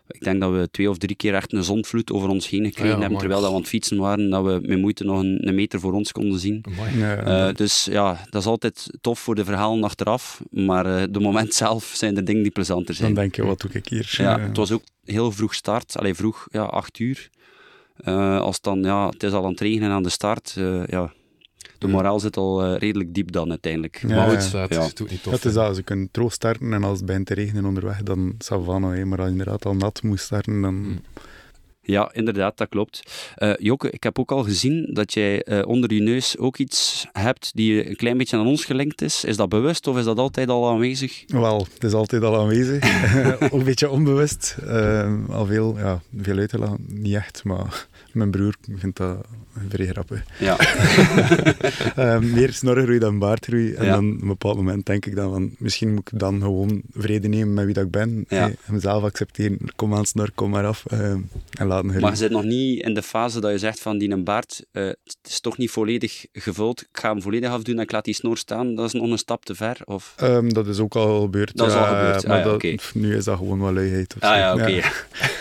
ik 0.08 0.24
denk 0.24 0.42
dat 0.42 0.52
we 0.52 0.68
twee 0.72 0.90
of 0.90 0.98
drie 0.98 1.16
keer 1.16 1.34
echt 1.34 1.54
een 1.54 1.64
zonvloed 1.64 2.12
over 2.12 2.30
ons 2.30 2.50
heen 2.50 2.66
gekregen 2.66 2.96
ja, 2.96 3.00
hebben, 3.00 3.18
terwijl 3.18 3.40
dat 3.40 3.50
we 3.50 3.56
aan 3.56 3.62
het 3.62 3.70
fietsen 3.70 3.98
waren, 3.98 4.30
dat 4.30 4.44
we 4.44 4.60
met 4.64 4.80
moeite 4.80 5.04
nog 5.04 5.20
een, 5.20 5.48
een 5.48 5.56
meter 5.56 5.80
voor 5.80 5.94
ons 5.94 6.12
konden 6.12 6.40
zien. 6.40 6.66
Ja, 6.96 7.16
Eh, 7.48 7.56
dus 7.56 7.86
ja, 7.86 8.20
dat 8.30 8.42
is 8.42 8.48
altijd 8.48 8.90
tof 9.02 9.20
voor 9.20 9.36
de 9.36 9.46
verhalen 9.46 9.84
achteraf, 9.84 10.42
maar 10.50 10.86
eh 10.86 11.04
de 11.10 11.20
moment 11.20 11.54
zelf 11.64 11.84
zijn 11.96 12.18
er 12.18 12.26
dingen 12.26 12.44
die 12.44 12.52
plezanter 12.52 12.86
dan 12.86 12.96
zijn. 12.96 13.14
denk 13.14 13.36
je, 13.36 13.46
wat 13.46 13.62
doe 13.62 13.72
ik 13.72 13.88
hier? 13.88 14.16
Ja, 14.18 14.40
het 14.40 14.58
was 14.58 14.72
ook 14.72 14.84
heel 15.04 15.32
vroeg 15.32 15.54
start, 15.54 15.98
alleen 15.98 16.16
vroeg, 16.16 16.48
ja, 16.52 16.64
acht 16.64 17.00
uur. 17.00 17.30
Eh, 17.98 18.40
als 18.40 18.56
het 18.56 18.64
dan, 18.64 18.84
ja, 18.84 19.10
het 19.10 19.24
is 19.24 19.32
al 19.32 19.44
aan 19.44 19.52
het 19.52 19.60
regenen 19.60 19.92
aan 19.92 20.04
de 20.04 20.10
start, 20.10 20.54
eh, 20.58 20.88
ja, 20.88 21.14
de 21.84 21.92
moraal 21.92 22.20
zit 22.20 22.38
al 22.38 22.64
eh, 22.64 22.78
redelijk 22.80 23.14
diep 23.14 23.32
dan 23.32 23.50
uiteindelijk. 23.50 24.04
Ja, 24.08 24.16
maar 24.16 24.30
goed, 24.30 24.52
het 24.52 24.74
ja. 24.74 24.82
is 24.82 25.02
ook 25.02 25.10
niet 25.10 25.24
tof. 25.24 25.34
Het 25.34 25.46
is 25.46 25.54
dat, 25.54 25.76
ze 25.76 25.84
kunnen 25.84 26.10
troost 26.12 26.36
starten 26.36 26.74
en 26.74 26.84
als 26.84 26.98
het 26.98 27.06
begint 27.06 27.26
te 27.26 27.34
regenen 27.34 27.66
onderweg, 27.66 28.04
dan 28.04 28.36
savano. 28.38 28.92
hè. 28.92 29.06
Maar 29.06 29.18
als 29.18 29.28
je 29.28 29.32
inderdaad 29.32 29.66
al 29.66 29.76
nat 29.76 30.04
moet 30.04 30.20
starten, 30.20 30.62
dan... 30.62 30.76
Mm. 30.76 31.02
Ja, 31.86 32.10
inderdaad, 32.14 32.58
dat 32.58 32.70
klopt. 32.70 33.04
Eh 33.36 33.54
Joke, 33.60 33.90
ik 33.90 34.04
heb 34.04 34.20
ook 34.20 34.32
al 34.32 34.44
gezien 34.44 34.90
dat 34.94 35.14
jij 35.14 35.44
eh, 35.44 35.68
onder 35.68 35.94
je 35.94 36.02
neus 36.02 36.38
ook 36.38 36.58
iets 36.58 37.06
hebt 37.12 37.52
die 37.56 37.90
een 37.90 37.96
klein 37.96 38.18
beetje 38.18 38.38
aan 38.38 38.48
ons 38.48 38.66
gelinkt 38.66 39.02
is. 39.02 39.24
Is 39.24 39.38
dat 39.38 39.50
bewust 39.50 39.88
of 39.88 39.98
is 39.98 40.06
dat 40.06 40.18
altijd 40.18 40.50
al 40.50 40.70
aanwezig? 40.70 41.24
Wel, 41.28 41.68
het 41.74 41.84
is 41.84 41.94
altijd 41.94 42.24
al 42.24 42.40
aanwezig. 42.40 42.84
ook 43.44 43.52
een 43.52 43.64
beetje 43.64 43.90
onbewust. 43.90 44.58
Eh, 44.68 45.14
al 45.30 45.46
veel, 45.46 45.78
ja, 45.78 46.02
veel 46.18 46.38
uitgelaten. 46.38 46.86
Niet 46.88 47.16
echt, 47.16 47.44
maar 47.44 47.88
mijn 48.12 48.32
broer 48.32 48.56
vindt 48.78 48.98
dat 48.98 49.18
vrij 49.70 49.86
grappig. 49.88 50.24
Ja, 50.40 50.58
meer 52.36 52.54
snorrengroei 52.54 53.00
dan 53.00 53.20
baardgroei. 53.20 53.74
En 53.74 53.86
Ja. 53.86 53.92
dan 53.94 54.14
op 54.16 54.22
een 54.22 54.28
bepaald 54.28 54.56
moment 54.56 54.86
denk 54.86 55.06
ik 55.06 55.16
dan 55.16 55.32
van, 55.32 55.56
misschien 55.58 55.94
moet 55.94 56.12
ik 56.14 56.20
dan 56.20 56.42
gewoon 56.42 56.82
vrede 56.94 57.28
nemen 57.28 57.54
met 57.54 57.66
wie 57.66 57.74
dat 57.74 57.84
ik 57.84 57.92
ben. 57.92 58.26
Ja. 58.28 58.52
Mezelf 58.68 59.04
accepteren. 59.04 59.58
Kom 59.76 59.94
aan, 59.96 60.06
snor, 60.06 60.32
kom 60.36 60.50
maar 60.50 60.66
af. 60.66 60.86
en 60.86 61.68
laten 61.74 62.02
maar 62.02 62.12
je 62.12 62.18
zit 62.18 62.32
nog 62.32 62.44
niet 62.44 62.82
in 62.84 62.94
de 62.94 63.02
fase 63.02 63.40
dat 63.40 63.52
je 63.52 63.58
zegt 63.58 63.80
van 63.80 63.98
die 63.98 64.10
een 64.12 64.24
baard, 64.24 64.66
eh, 64.72 64.84
het 64.86 65.18
is 65.24 65.40
toch 65.40 65.58
niet 65.58 65.72
volledig 65.72 66.26
gevuld. 66.34 66.82
Ik 66.82 66.88
ga 66.92 67.10
hem 67.12 67.22
volledig 67.22 67.50
afdoen 67.50 67.76
en 67.76 67.82
ik 67.82 67.92
laat 67.92 68.06
die 68.06 68.14
snor 68.14 68.38
staan. 68.38 68.76
Dat 68.76 68.86
is 68.86 68.94
nog 68.94 69.10
een 69.12 69.18
stap 69.18 69.46
te 69.46 69.56
ver? 69.56 69.78
Of? 69.86 70.14
Ehm, 70.18 70.50
dat 70.50 70.68
is 70.68 70.80
ook 70.80 70.96
al 70.96 71.22
gebeurd. 71.22 71.58
Dat 71.58 71.68
is 71.68 71.74
ja, 71.74 71.80
al 71.80 71.86
gebeurd. 71.86 72.24
Ah, 72.24 72.30
Maar 72.30 72.38
ja, 72.38 72.44
dat, 72.44 72.54
oké. 72.54 72.76
pff, 72.76 72.96
nu 72.96 73.16
is 73.16 73.24
dat 73.24 73.38
gewoon 73.38 73.60
wel 73.60 73.74
luiheid. 73.74 74.16
Ah 74.20 74.36
ja, 74.38 74.54
oké. 74.54 74.82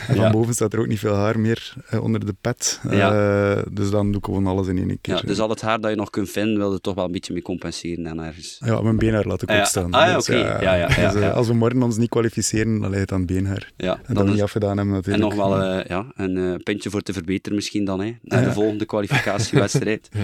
En 0.09 0.15
van 0.15 0.25
Ja. 0.25 0.31
boven 0.31 0.55
staat 0.55 0.73
er 0.73 0.79
ook 0.81 0.87
niet 0.87 0.99
veel 0.99 1.15
haar 1.15 1.41
meer 1.41 1.75
eh, 1.89 2.03
onder 2.03 2.27
de 2.27 2.35
pet. 2.41 2.81
Ja. 2.91 3.13
Eh, 3.57 3.63
dus 3.71 3.91
dan 3.91 4.07
doe 4.07 4.17
ik 4.19 4.25
gewoon 4.25 4.47
alles 4.47 4.67
in 4.67 4.79
één 4.79 4.99
keer. 5.01 5.15
Ja, 5.15 5.21
dus 5.21 5.39
al 5.41 5.49
het 5.49 5.61
haar 5.61 5.81
dat 5.81 5.91
je 5.91 5.97
nog 5.97 6.11
kunt 6.11 6.31
vinden, 6.31 6.59
wil 6.59 6.73
je 6.73 6.81
toch 6.81 6.95
wel 6.95 7.05
een 7.05 7.13
beetje 7.13 7.33
mee 7.33 7.43
compenseren 7.43 8.07
en 8.07 8.19
ergens. 8.21 8.57
Ja, 8.65 8.81
mijn 8.81 8.97
beenhaar 8.97 9.27
laat 9.27 9.43
ik 9.43 9.49
Ah, 9.49 9.55
ook 9.55 9.61
ja. 9.63 9.69
staan. 9.69 9.93
Ah, 9.93 10.07
ja, 10.09 10.15
Dus, 10.17 10.29
oké. 10.29 10.39
Ja, 10.39 10.61
ja, 10.61 10.75
ja, 10.97 11.11
dus, 11.13 11.21
ja. 11.23 11.31
Als 11.31 11.47
we 11.47 11.55
morgen 11.55 11.83
ons 11.83 11.97
niet 11.97 12.09
kwalificeren, 12.09 12.81
dan 12.81 12.89
ligt 12.91 13.01
het 13.01 13.13
aan 13.13 13.27
beenhaar. 13.27 13.73
Ja, 13.77 14.01
En 14.07 14.15
dan 14.15 14.27
is- 14.27 14.33
niet 14.33 14.43
afgedaan 14.43 14.77
hebben 14.77 14.95
En 14.95 15.01
natuurlijk. 15.11 15.35
nog 15.35 15.49
wel 15.49 15.63
ja, 15.89 16.07
een 16.23 16.37
eh, 16.55 16.63
puntje 16.63 16.91
voor 16.91 17.01
te 17.03 17.13
verbeteren 17.13 17.55
misschien 17.57 17.85
dan, 17.85 18.01
hè, 18.01 18.13
naar 18.23 18.45
de 18.45 18.53
volgende 18.53 18.85
kwalificatiewedstrijd. 18.85 20.09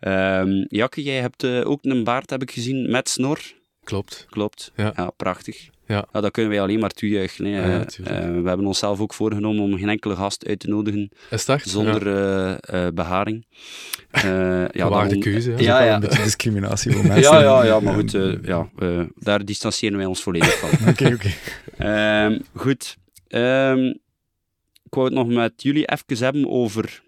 Ja. 0.00 0.40
Ehm, 0.40 0.64
Jakke, 0.68 1.02
jij 1.02 1.20
hebt 1.20 1.42
eh, 1.44 1.68
ook 1.70 1.78
een 1.84 2.04
baard, 2.04 2.30
heb 2.30 2.42
ik 2.42 2.50
gezien, 2.50 2.90
met 2.90 3.08
snor. 3.08 3.38
Klopt. 3.84 4.26
Klopt. 4.30 4.72
Ja. 4.76 5.12
prachtig. 5.16 5.68
Ja. 5.86 6.06
dat 6.12 6.30
kunnen 6.30 6.50
wij 6.52 6.60
alleen 6.60 6.78
maar 6.80 6.90
toejuichen. 6.90 7.44
Hè. 7.44 7.72
Ja, 7.72 7.84
Eh, 8.04 8.42
we 8.42 8.48
hebben 8.48 8.66
onszelf 8.66 9.00
ook 9.00 9.14
voorgenomen 9.14 9.62
om 9.62 9.78
geen 9.78 9.88
enkele 9.88 10.14
gast 10.16 10.46
uit 10.46 10.58
te 10.60 10.68
nodigen 10.68 11.10
zonder 11.64 12.08
Ja. 12.08 12.58
eh, 12.60 12.86
eh, 12.86 12.92
beharing. 12.94 13.46
Eh, 14.10 14.22
ja, 14.68 14.88
dan- 14.88 15.18
keuze, 15.20 15.54
Ja, 15.56 15.82
ja. 15.82 15.94
een 15.94 16.00
beetje 16.00 16.22
discriminatie 16.22 16.92
voor 16.92 17.06
mensen. 17.06 17.32
Ja, 17.32 17.40
ja, 17.40 17.64
ja, 17.64 17.80
maar 17.80 17.94
goed, 17.94 18.10
ja, 18.42 18.68
daar 19.18 19.44
distancieren 19.44 19.98
wij 19.98 20.06
ons 20.06 20.22
volledig 20.22 20.58
van. 20.58 20.70
Oké, 20.90 21.12
oké. 21.14 21.30
Ehm, 21.78 22.38
goed. 22.54 22.96
Ehm, 23.28 23.92
ik 24.92 24.98
wou 24.98 25.06
het 25.14 25.16
nog 25.26 25.28
met 25.36 25.52
jullie 25.62 25.84
even 25.88 26.24
hebben 26.24 26.50
over 26.50 27.02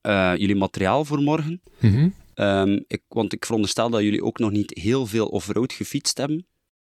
eh, 0.00 0.32
jullie 0.36 0.56
materiaal 0.56 1.04
voor 1.04 1.20
morgen. 1.22 1.60
Mhm. 1.80 2.08
Ehm, 2.34 2.80
ik, 2.86 3.02
want 3.08 3.32
ik 3.32 3.44
veronderstel 3.44 3.90
dat 3.90 4.02
jullie 4.02 4.24
ook 4.24 4.38
nog 4.38 4.50
niet 4.50 4.78
heel 4.80 5.06
veel 5.06 5.26
off-road 5.26 5.72
gefietst 5.72 6.18
hebben. 6.18 6.46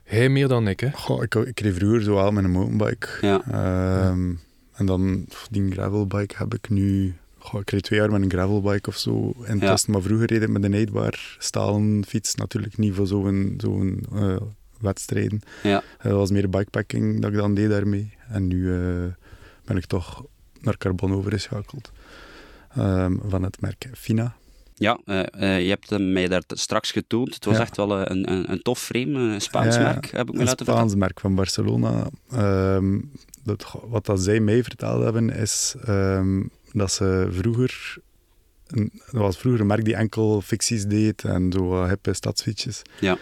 Hij 0.02 0.28
meer 0.28 0.48
dan 0.48 0.68
ik, 0.68 0.80
hè. 0.80 0.90
Goh, 0.92 1.22
ik, 1.22 1.34
ik 1.34 1.60
reed 1.60 1.74
vroeger 1.74 2.02
zo 2.02 2.14
wel 2.14 2.30
met 2.30 2.44
een 2.44 2.50
mountainbike. 2.50 3.08
Ja. 3.20 3.42
Ehm, 3.50 4.32
en 4.74 4.86
dan 4.86 5.26
die 5.50 5.70
gravelbike 5.70 6.34
heb 6.36 6.54
ik 6.54 6.68
nu... 6.70 7.14
Goh, 7.38 7.60
ik 7.60 7.70
reed 7.70 7.82
twee 7.82 7.98
jaar 7.98 8.10
met 8.10 8.22
een 8.22 8.30
gravelbike 8.30 8.88
of 8.88 8.96
zo. 8.96 9.34
En 9.44 9.58
Ja. 9.58 9.76
maar 9.86 10.02
vroeger 10.02 10.26
reed 10.26 10.42
ik 10.42 10.48
met 10.48 10.64
een 10.64 10.74
eetbaar 10.74 11.36
stalen 11.38 12.04
fiets. 12.06 12.34
Natuurlijk 12.34 12.78
niet 12.78 12.94
voor 12.94 13.06
zo'n 13.06 13.54
zo'n 13.56 14.04
eh, 14.14 14.36
wedstrijden. 14.80 15.40
Ja. 15.62 15.82
Eh, 15.98 16.04
Dat 16.04 16.12
was 16.18 16.30
meer 16.30 16.50
bikepacking 16.50 17.20
dat 17.20 17.30
ik 17.30 17.36
dan 17.36 17.54
deed 17.54 17.68
daarmee. 17.68 18.12
En 18.28 18.46
nu 18.46 18.72
eh, 18.74 19.04
ben 19.68 19.76
ik 19.76 19.84
toch 19.86 20.24
naar 20.60 20.76
carbon 20.78 21.12
overgeschakeld. 21.14 21.90
Ehm, 22.74 23.16
van 23.28 23.42
het 23.42 23.60
merk 23.60 23.88
Fina. 23.94 24.36
Ja, 24.74 24.98
eh, 25.04 25.20
eh, 25.32 25.62
je 25.62 25.68
hebt 25.68 25.90
hem 25.90 26.12
mij 26.12 26.28
daar 26.28 26.42
straks 26.46 26.90
getoond. 26.92 27.34
Het 27.34 27.44
was 27.44 27.54
Ja. 27.56 27.60
echt 27.60 27.76
wel 27.76 27.98
eh, 27.98 28.02
een, 28.04 28.30
een, 28.32 28.50
een 28.52 28.62
tof 28.62 28.78
frame, 28.80 29.18
een 29.18 29.40
Spaans 29.40 29.76
Ja, 29.76 29.82
merk, 29.82 30.10
heb 30.10 30.28
ik 30.28 30.34
me 30.34 30.40
Een 30.40 30.46
laten 30.46 30.64
Spaans 30.64 30.78
vertellen. 30.78 30.98
merk 30.98 31.20
van 31.20 31.34
Barcelona. 31.34 32.08
Ehm, 32.30 33.00
dat, 33.44 33.74
wat 33.88 34.06
dat 34.06 34.20
zij 34.20 34.40
mij 34.40 34.62
verteld 34.62 35.02
hebben, 35.02 35.30
is 35.30 35.74
ehm, 35.84 36.42
dat 36.72 36.92
ze 36.92 37.28
vroeger... 37.30 37.96
Een, 38.66 38.90
dat 38.92 39.20
was 39.20 39.38
vroeger 39.38 39.60
een 39.60 39.66
merk 39.66 39.84
die 39.84 39.94
enkel 39.94 40.40
ficties 40.40 40.84
deed 40.86 41.24
en 41.24 41.52
zo 41.52 41.84
hippe 41.86 42.14
stadsfietsjes. 42.14 42.82
Ja. 43.00 43.18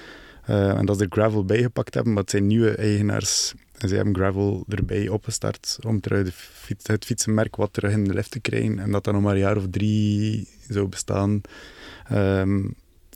En 0.46 0.87
dat 0.87 0.96
ze 0.98 1.02
er 1.04 1.11
gravel 1.11 1.44
bijgepakt 1.44 1.94
hebben, 1.94 2.12
maar 2.12 2.22
het 2.22 2.30
zijn 2.30 2.46
nieuwe 2.46 2.70
eigenaars. 2.76 3.54
En 3.79 3.89
zij 3.89 3.97
hebben 3.97 4.15
gravel 4.15 4.65
erbij 4.69 5.09
opgestart 5.09 5.79
om 5.87 6.01
terug 6.01 6.25
de 6.25 6.33
fiets, 6.33 6.87
het 6.87 7.05
fietsenmerk 7.05 7.57
wat 7.57 7.73
terug 7.73 7.93
in 7.93 8.05
de 8.05 8.15
lift 8.15 8.31
te 8.31 8.41
krijgen. 8.41 8.79
En 8.79 8.91
dat 8.91 9.05
dat 9.05 9.15
nog 9.15 9.23
maar 9.23 9.33
een 9.35 9.39
jaar 9.41 9.57
of 9.57 9.65
drie 9.71 10.49
zou 10.69 10.87
bestaan. 10.89 11.41
Ehm, 12.09 12.65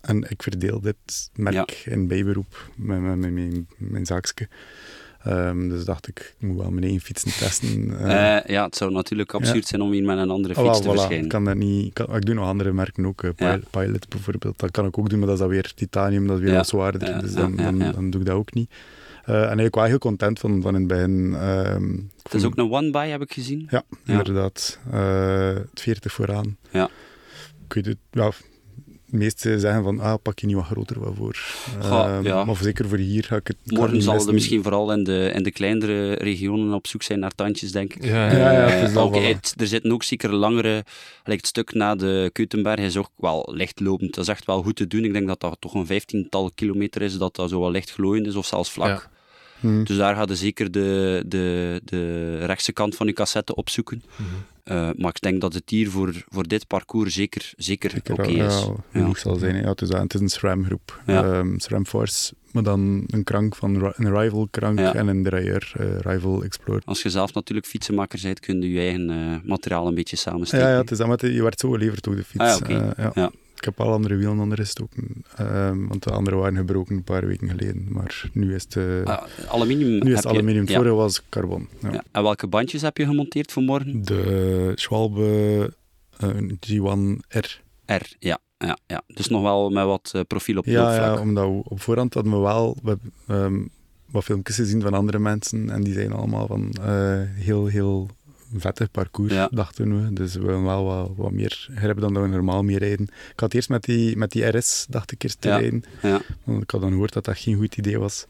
en 0.01 0.27
ik 0.31 0.42
verdeel 0.42 0.81
dit 0.81 1.31
merk 1.35 1.83
in 1.85 2.09
bijberoep 2.09 2.70
met, 2.77 3.01
met, 3.01 3.16
met 3.18 3.33
mijn, 3.33 3.68
mijn 3.77 4.07
zaakje. 4.07 4.49
Ehm, 5.25 5.68
dus 5.68 5.85
dacht 5.85 6.09
ik, 6.09 6.35
ik 6.38 6.46
moet 6.46 6.57
wel 6.57 6.70
mijn 6.70 6.83
eigen 6.83 7.01
fietsen 7.01 7.31
testen. 7.38 7.99
Eh, 7.99 8.37
Eh, 8.37 8.44
ja, 8.46 8.64
het 8.64 8.77
zou 8.77 8.92
natuurlijk 8.92 9.35
absurd 9.35 9.66
zijn 9.66 9.81
om 9.81 9.92
hier 9.92 10.05
met 10.05 10.18
een 10.18 10.31
andere 10.31 10.55
oh, 10.57 10.64
fiets 10.64 10.81
te 10.81 10.85
voilà. 10.88 10.90
verschijnen. 10.90 11.23
Ik, 11.25 11.29
kan 11.31 11.44
dat 11.44 11.57
niet, 11.57 11.87
ik, 11.87 11.94
kan, 11.94 12.16
ik 12.16 12.25
doe 12.25 12.35
nog 12.35 12.46
andere 12.46 12.73
merken 12.73 13.07
ook. 13.07 13.23
eh, 13.23 13.31
Ja. 13.37 13.59
Pilot 13.70 14.09
bijvoorbeeld. 14.09 14.59
Dat 14.59 14.70
kan 14.70 14.87
ik 14.87 14.99
ook 14.99 15.09
doen, 15.11 15.18
maar 15.18 15.27
dat 15.29 15.37
is 15.37 15.42
dan 15.42 15.51
weer 15.53 15.73
titanium, 15.75 16.27
dat 16.27 16.38
is 16.38 16.44
weer 16.44 16.55
wat 16.55 16.68
zwaarder. 16.68 17.20
Dus 17.20 17.33
dan, 17.33 17.57
dan, 17.57 17.79
dan 17.79 18.11
doe 18.11 18.20
ik 18.20 18.27
dat 18.27 18.37
ook 18.37 18.55
niet. 18.55 18.70
Eh, 19.24 19.35
en 19.35 19.42
eigenlijk 19.42 19.74
wel 19.74 19.85
heel 19.85 19.98
content 19.98 20.38
van, 20.38 20.62
van 20.62 20.74
in 20.74 20.80
het 20.80 20.88
begin. 20.88 21.35
ehm, 21.35 21.92
Het 22.22 22.35
is 22.35 22.44
ook 22.44 22.56
een 22.56 22.70
one-by, 22.72 23.06
heb 23.09 23.20
ik 23.20 23.33
gezien. 23.33 23.66
Ja, 23.70 23.83
Ja. 24.04 24.18
inderdaad. 24.18 24.78
Eh, 24.90 25.54
het 25.54 25.80
40 25.80 26.12
vooraan. 26.12 26.56
Ja. 26.70 26.88
Ik 27.66 27.72
weet 27.74 27.87
het, 27.87 27.96
ja, 28.11 28.30
de 29.11 29.16
meesten 29.16 29.61
zeggen 29.61 29.83
van, 29.83 30.01
ah, 30.01 30.14
pak 30.23 30.38
je 30.38 30.46
niet 30.46 30.57
wat 30.57 30.64
groter 30.64 31.01
wat 31.01 31.12
voor. 31.16 31.35
Ga, 31.81 32.16
Ehm, 32.16 32.27
ja. 32.27 32.44
Maar 32.44 32.57
zeker 32.57 32.88
voor 32.88 32.99
hier 32.99 33.25
ga 33.25 33.37
ik 33.37 33.46
het 33.46 33.57
het 33.64 33.77
Morgen 33.79 34.03
zal 34.03 34.14
missen. 34.14 34.35
misschien 34.35 34.62
vooral 34.62 34.92
in 34.92 35.05
de, 35.05 35.31
in 35.35 35.42
de 35.42 35.51
kleinere 35.51 36.12
regionen 36.14 36.75
op 36.75 36.87
zoek 36.87 37.03
zijn 37.03 37.18
naar 37.18 37.35
tandjes, 37.35 37.73
denk 37.73 37.94
ik. 37.94 38.05
Ja, 38.05 38.31
Ja, 38.33 38.53
ja, 38.53 38.66
Eh, 38.66 38.81
het 38.81 39.14
is 39.14 39.23
het- 39.27 39.55
er 39.61 39.66
zitten 39.66 39.92
ook 39.92 40.03
zeker 40.03 40.33
langere, 40.35 40.85
like 41.25 41.37
het 41.37 41.46
stuk 41.46 41.73
na 41.75 41.94
de 41.94 42.31
Keutenberg 42.33 42.81
is 42.81 42.96
ook 42.96 43.11
wel 43.16 43.49
lichtlopend. 43.55 44.14
Dat 44.14 44.25
is 44.25 44.31
echt 44.31 44.44
wel 44.46 44.62
goed 44.62 44.77
te 44.77 44.87
doen. 44.87 45.05
Ik 45.05 45.12
denk 45.12 45.27
dat 45.27 45.40
dat 45.40 45.57
toch 45.61 45.75
een 45.75 45.87
vijftiental 45.87 46.51
kilometer 46.55 47.03
is, 47.03 47.18
dat 47.18 47.37
dat 47.37 47.49
zo 47.51 47.61
wel 47.61 47.70
licht 47.70 47.90
glooiend 47.92 48.27
is 48.27 48.35
of 48.37 48.46
zelfs 48.46 48.70
vlak. 48.70 49.09
Ja. 49.61 49.68
Hm. 49.68 49.85
Dus 49.85 49.96
daar 49.96 50.14
gaat 50.14 50.29
je 50.29 50.37
zeker 50.37 50.70
de, 50.70 51.23
de, 51.27 51.81
de 51.85 52.37
rechtse 52.44 52.73
kant 52.73 52.94
van 52.94 53.07
je 53.07 53.12
cassette 53.12 53.55
opzoeken. 53.55 54.03
Mhm. 54.16 54.29
Eh, 54.64 54.90
maar 54.96 55.11
ik 55.11 55.20
denk 55.20 55.40
dat 55.40 55.55
het 55.55 55.70
hier 55.70 55.90
voor, 55.90 56.25
voor 56.29 56.46
dit 56.49 56.66
parcours 56.66 57.14
zeker, 57.14 57.53
zeker, 57.57 57.90
Zeker 57.90 58.12
oké 58.14 58.27
is. 58.29 58.37
Ja. 58.64 58.75
genoeg 58.92 59.18
zal 59.18 59.37
zijn. 59.37 59.55
hè. 59.55 59.61
Ja, 59.61 59.68
het, 59.68 59.81
is, 59.83 59.88
dat. 59.88 60.03
het 60.03 60.14
is 60.14 60.20
een 60.20 60.29
SRAM-groep. 60.29 61.03
Ja. 61.07 61.25
Ehm, 61.25 61.59
SRAM 61.59 61.87
Force, 61.87 62.33
maar 62.53 62.62
dan 62.62 63.05
een 63.07 63.25
krank 63.25 63.57
van 63.57 63.75
een 63.96 64.18
Rival-krank 64.20 64.79
en 64.79 65.07
een 65.09 65.23
derailleur, 65.23 65.73
eh, 65.79 65.87
Rival 66.01 66.42
Explorer. 66.42 66.83
Als 66.85 67.03
je 67.03 67.11
zelf 67.11 67.35
natuurlijk 67.35 67.66
fietsenmaker 67.66 68.18
bent, 68.23 68.40
kun 68.40 68.61
je 68.62 68.70
je 68.73 68.81
eigen 68.81 69.11
eh, 69.11 69.49
materiaal 69.49 69.87
een 69.87 69.94
beetje 69.94 70.16
samensteken. 70.16 70.66
Ja, 70.66 70.73
ja, 70.73 70.81
het 70.81 70.90
is 70.90 70.99
dat, 70.99 71.07
maar 71.07 71.16
het- 71.18 71.35
je 71.35 71.42
werd 71.42 71.61
zo 71.61 71.70
geleverd 71.70 72.05
door 72.05 72.16
de 72.16 72.25
fiets. 72.25 72.44
Ah, 72.62 72.90
ja. 73.14 73.31
Ik 73.61 73.66
heb 73.66 73.81
al 73.81 73.92
andere 73.92 74.16
wielen 74.16 74.38
onder 74.38 74.59
gestoken, 74.59 75.25
ehm, 75.37 75.87
want 75.87 76.03
de 76.03 76.11
andere 76.11 76.37
waren 76.37 76.57
gebroken 76.57 76.96
een 76.96 77.05
paar 77.05 77.27
weken 77.27 77.49
geleden. 77.49 77.87
Maar 77.88 78.31
nu 78.33 78.55
is 78.55 78.62
het, 78.62 78.77
eh, 78.77 79.03
Ah, 79.05 79.23
aluminium 79.49 80.05
nu 80.05 80.12
is 80.12 80.23
je- 80.23 80.29
aluminium. 80.29 80.61
Het 80.66 80.70
ja. 80.73 80.83
was 80.83 81.23
carbon. 81.29 81.68
Ja. 81.83 81.92
Ja. 81.92 82.05
En 82.12 82.23
welke 82.23 82.46
bandjes 82.46 82.83
heb 82.83 82.96
je 82.96 83.05
gemonteerd 83.05 83.53
voor 83.53 83.62
morgen? 83.62 84.03
De 84.05 84.73
Schwalbe 84.75 85.73
eh, 86.18 86.29
G1R. 86.61 87.61
R, 87.87 88.07
ja. 88.18 88.38
ja, 88.59 88.79
ja. 88.87 89.03
Dus 89.07 89.29
nog 89.29 89.42
wel 89.42 89.70
met 89.70 89.85
wat 89.85 90.11
eh, 90.14 90.20
profiel 90.27 90.59
op 90.59 90.64
Ja, 90.64 90.94
ja, 90.94 91.20
omdat 91.20 91.44
we 91.49 91.62
op 91.64 91.81
voorhand 91.81 92.14
hadden 92.14 92.33
we 92.33 92.38
wel 92.38 92.77
we, 92.83 92.99
ehm, 93.27 93.61
wat 94.11 94.25
filmpjes 94.25 94.57
gezien 94.57 94.81
van 94.83 94.94
andere 94.94 95.18
mensen 95.18 95.70
en 95.70 95.83
die 95.83 95.92
zijn 95.92 96.12
allemaal 96.12 96.46
van 96.46 96.75
heel, 97.35 97.66
heel 97.66 98.09
vettig 98.54 98.90
parcours, 98.90 99.32
Ja. 99.32 99.48
dachten 99.52 100.02
we. 100.04 100.12
Dus 100.12 100.34
we 100.34 100.40
willen 100.40 100.64
wel 100.64 100.84
wat, 100.84 101.10
wat 101.16 101.30
meer 101.32 101.68
grip 101.74 102.00
dan 102.00 102.14
dat 102.14 102.22
we 102.22 102.28
normaal 102.28 102.62
mee 102.62 102.78
rijden. 102.78 103.08
Ik 103.32 103.40
had 103.40 103.54
eerst 103.54 103.68
met 103.68 103.82
die, 103.82 104.16
met 104.16 104.30
die 104.30 104.44
RS, 104.58 104.86
dacht 104.88 105.12
ik, 105.12 105.22
eerst 105.22 105.40
te 105.40 105.48
Ja. 105.48 105.56
rijden. 105.58 105.84
Ja. 106.02 106.20
Want 106.44 106.62
ik 106.62 106.70
had 106.70 106.80
dan 106.80 106.90
gehoord 106.90 107.12
dat 107.12 107.24
dat 107.24 107.38
geen 107.38 107.56
goed 107.56 107.76
idee 107.76 107.98
was. 107.98 108.26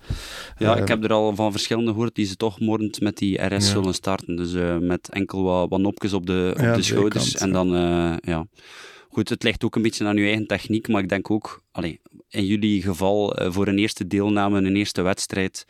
Ja, 0.59 0.75
Eh, 0.77 0.83
ik 0.83 0.89
heb 0.89 1.05
er 1.05 1.13
al 1.13 1.35
van 1.35 1.51
verschillende 1.53 1.91
gehoord 1.91 2.15
die 2.15 2.27
ze 2.27 2.37
toch 2.37 2.61
morgen 2.61 2.91
met 3.01 3.17
die 3.17 3.43
RS 3.55 3.71
zullen 3.71 3.95
starten. 3.95 4.37
Dus 4.37 4.55
eh, 4.55 4.79
met 4.79 5.09
enkel 5.09 5.43
wat, 5.43 5.69
wat 5.69 5.81
nopjes 5.81 6.13
op 6.13 6.27
de, 6.27 6.51
op 6.57 6.59
de 6.63 6.73
de 6.73 6.83
schouders. 6.83 7.35
en 7.37 7.53
dan, 7.53 7.75
eh, 7.75 8.15
ja. 8.21 8.47
Goed, 9.09 9.29
het 9.29 9.43
ligt 9.43 9.65
ook 9.65 9.77
een 9.77 9.83
beetje 9.83 10.07
aan 10.07 10.17
uw 10.17 10.25
eigen 10.25 10.47
techniek, 10.47 10.89
maar 10.89 11.03
ik 11.03 11.09
denk 11.09 11.31
ook, 11.31 11.63
allee, 11.73 12.01
in 12.29 12.47
jullie 12.47 12.83
geval, 12.83 13.37
voor 13.49 13.67
een 13.69 13.79
eerste 13.79 14.07
deelname, 14.07 14.59
een 14.59 14.77
eerste 14.77 15.03
wedstrijd, 15.03 15.67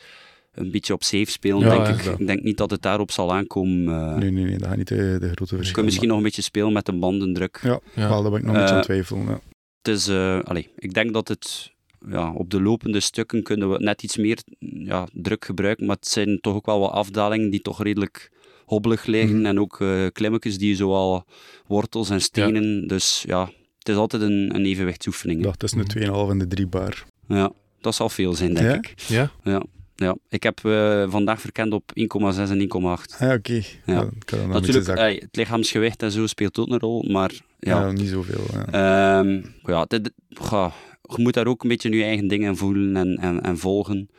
een 0.55 0.71
beetje 0.71 0.93
op 0.93 1.03
safe 1.05 1.31
spelen, 1.31 1.59
Ja, 1.61 1.69
denk 1.71 1.87
ja, 1.87 1.93
ik. 1.93 2.05
dat. 2.05 2.21
Ik 2.21 2.27
denk 2.27 2.43
niet 2.43 2.57
dat 2.57 2.71
het 2.71 2.83
daarop 2.83 3.11
zal 3.11 3.33
aankomen. 3.33 3.95
eh 3.95 4.17
Nee, 4.17 4.31
nee, 4.31 4.45
nee, 4.45 4.59
dat 4.59 4.69
gaat 4.69 4.77
niet 4.77 4.89
de, 4.89 4.97
de 5.21 5.27
grote 5.29 5.45
je 5.45 5.47
verschil 5.57 5.73
kunt 5.73 5.87
misschien 5.87 6.09
nog 6.09 6.17
een 6.17 6.23
beetje 6.23 6.43
spelen 6.43 6.73
met 6.73 6.87
de 6.87 6.93
bandendruk. 6.93 7.61
Ja, 7.63 7.81
Ja. 7.95 8.09
wel, 8.09 8.23
daar 8.23 8.31
ben 8.31 8.41
ik 8.41 8.47
nog 8.47 8.55
een 8.55 8.61
beetje 8.61 8.75
aan 8.75 9.21
Eh, 9.21 9.29
het. 9.29 9.29
Ja. 9.29 9.41
Het 9.83 9.95
is, 9.97 10.09
eh, 10.09 10.41
allee, 10.41 10.69
ik 10.79 10.95
denk 10.95 11.13
dat 11.13 11.29
het 11.29 11.73
ja, 12.09 12.33
op 12.33 12.51
de 12.51 12.61
lopende 12.63 13.01
stukken 13.01 13.43
kunnen 13.43 13.71
we 13.71 13.79
net 13.79 14.03
iets 14.03 14.17
meer 14.17 14.39
ja, 14.59 15.09
druk 15.13 15.45
gebruiken, 15.45 15.87
maar 15.87 15.97
het 15.97 16.09
zijn 16.09 16.39
toch 16.41 16.55
ook 16.55 16.67
wel 16.67 16.81
wat 16.81 16.91
afdalingen 16.91 17.51
die 17.51 17.61
toch 17.61 17.83
redelijk 17.83 18.31
hobbelig 18.65 19.05
liggen 19.05 19.37
Mhm. 19.37 19.47
en 19.47 19.61
ook 19.61 19.81
eh 19.81 20.07
klimmetjes 20.13 20.59
die 20.59 20.75
zoal 20.77 21.25
wortels 21.67 22.11
en 22.11 22.21
stenen, 22.21 22.87
dus 22.89 23.25
ja, 23.27 23.51
het 23.79 23.89
is 23.89 23.95
altijd 23.97 24.23
een, 24.23 24.55
een 24.55 24.65
evenwichtsoefening. 24.65 25.43
Dacht 25.43 25.59
tussen 25.59 25.79
de 25.79 25.87
2,5 25.87 26.31
en 26.31 26.39
de 26.39 26.47
3 26.47 26.67
bar. 26.67 27.05
Ja, 27.29 27.53
dat 27.81 27.95
zal 27.95 28.09
veel 28.09 28.35
zijn, 28.35 28.55
denk 28.55 28.67
Ja? 28.69 28.75
ik. 28.75 28.95
Ja? 29.09 29.31
Ja. 29.45 29.63
Ja, 30.01 30.17
ik 30.29 30.43
heb 30.43 30.65
eh, 30.65 31.11
vandaag 31.11 31.41
verkend 31.41 31.73
op 31.73 31.93
1,6 31.95 32.07
en 32.37 32.61
1,8. 32.61 33.19
Ah, 33.19 33.33
oké. 33.33 33.63
Ja. 33.87 34.09
Ja. 34.27 34.47
Natuurlijk, 34.47 34.89
ey, 34.89 35.15
het 35.15 35.37
lichaamsgewicht 35.37 36.03
en 36.03 36.11
zo 36.11 36.27
speelt 36.27 36.59
ook 36.59 36.69
een 36.69 36.79
rol, 36.79 37.05
maar 37.09 37.33
ja, 37.59 37.81
Ja, 37.81 37.93
niet 37.93 38.09
zoveel. 38.09 38.45
Ja. 38.53 39.19
Ehm, 39.21 39.43
ja, 39.63 39.85
dit, 39.85 40.13
ga, 40.29 40.73
je 41.03 41.23
moet 41.23 41.35
daar 41.35 41.47
ook 41.47 41.63
een 41.63 41.69
beetje 41.69 41.97
je 41.97 42.05
eigen 42.05 42.29
dingen 42.29 42.57
voelen 42.57 42.97
en, 42.97 43.17
en, 43.17 43.41
en 43.41 43.59
volgen. 43.59 44.11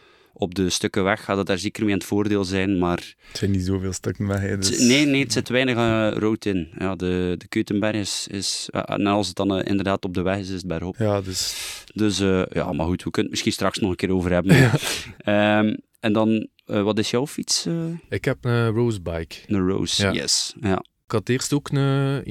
Op 0.41 0.55
de 0.55 0.69
stukken 0.69 1.03
weg 1.03 1.23
gaat 1.23 1.37
het 1.37 1.47
daar 1.47 1.57
zeker 1.57 1.83
mee 1.83 1.93
aan 1.93 1.99
het 1.99 2.07
voordeel 2.07 2.43
zijn, 2.43 2.77
maar 2.77 3.15
Het 3.27 3.37
zijn 3.37 3.51
niet 3.51 3.65
zoveel 3.65 3.93
stukken 3.93 4.27
weg. 4.27 4.39
hè, 4.41 4.57
Dus... 4.57 4.79
nee, 4.79 5.05
nee, 5.05 5.21
het 5.23 5.31
zit 5.33 5.49
weinig 5.49 5.75
eh, 5.75 6.11
rood 6.19 6.45
in. 6.45 6.69
Ja, 6.77 6.95
de, 6.95 7.35
de 7.37 7.47
Keutenberg 7.47 7.95
is, 7.95 8.27
is 8.31 8.67
eh, 8.71 8.81
en 8.85 9.07
als 9.07 9.27
het 9.27 9.35
dan 9.35 9.55
eh, 9.55 9.69
inderdaad 9.69 10.03
op 10.05 10.13
de 10.13 10.21
weg 10.21 10.37
is, 10.37 10.47
is 10.47 10.53
het 10.53 10.67
bergop. 10.67 10.95
Ja, 10.97 11.21
dus 11.21 11.55
Dus 11.93 12.19
eh, 12.19 12.43
ja, 12.51 12.71
maar 12.71 12.85
goed, 12.85 13.03
we 13.03 13.11
kunnen 13.11 13.21
het 13.21 13.29
misschien 13.29 13.51
straks 13.51 13.77
nog 13.79 13.89
een 13.89 13.95
keer 13.95 14.11
over 14.13 14.31
hebben. 14.31 14.55
Ehm, 15.17 15.75
en 15.99 16.13
dan, 16.13 16.47
eh, 16.65 16.83
wat 16.83 16.99
is 16.99 17.09
jouw 17.11 17.27
fiets? 17.27 17.65
eh, 17.65 17.73
Ik 18.09 18.25
heb 18.25 18.37
een 18.45 18.67
Rosebike. 18.69 19.35
een 19.47 19.67
Rose, 19.67 20.03
Ja. 20.03 20.11
yes. 20.11 20.53
Ja, 20.61 20.83
Ik 21.11 21.17
had 21.17 21.29
eerst 21.29 21.53
ook 21.53 21.69
een, 21.71 21.77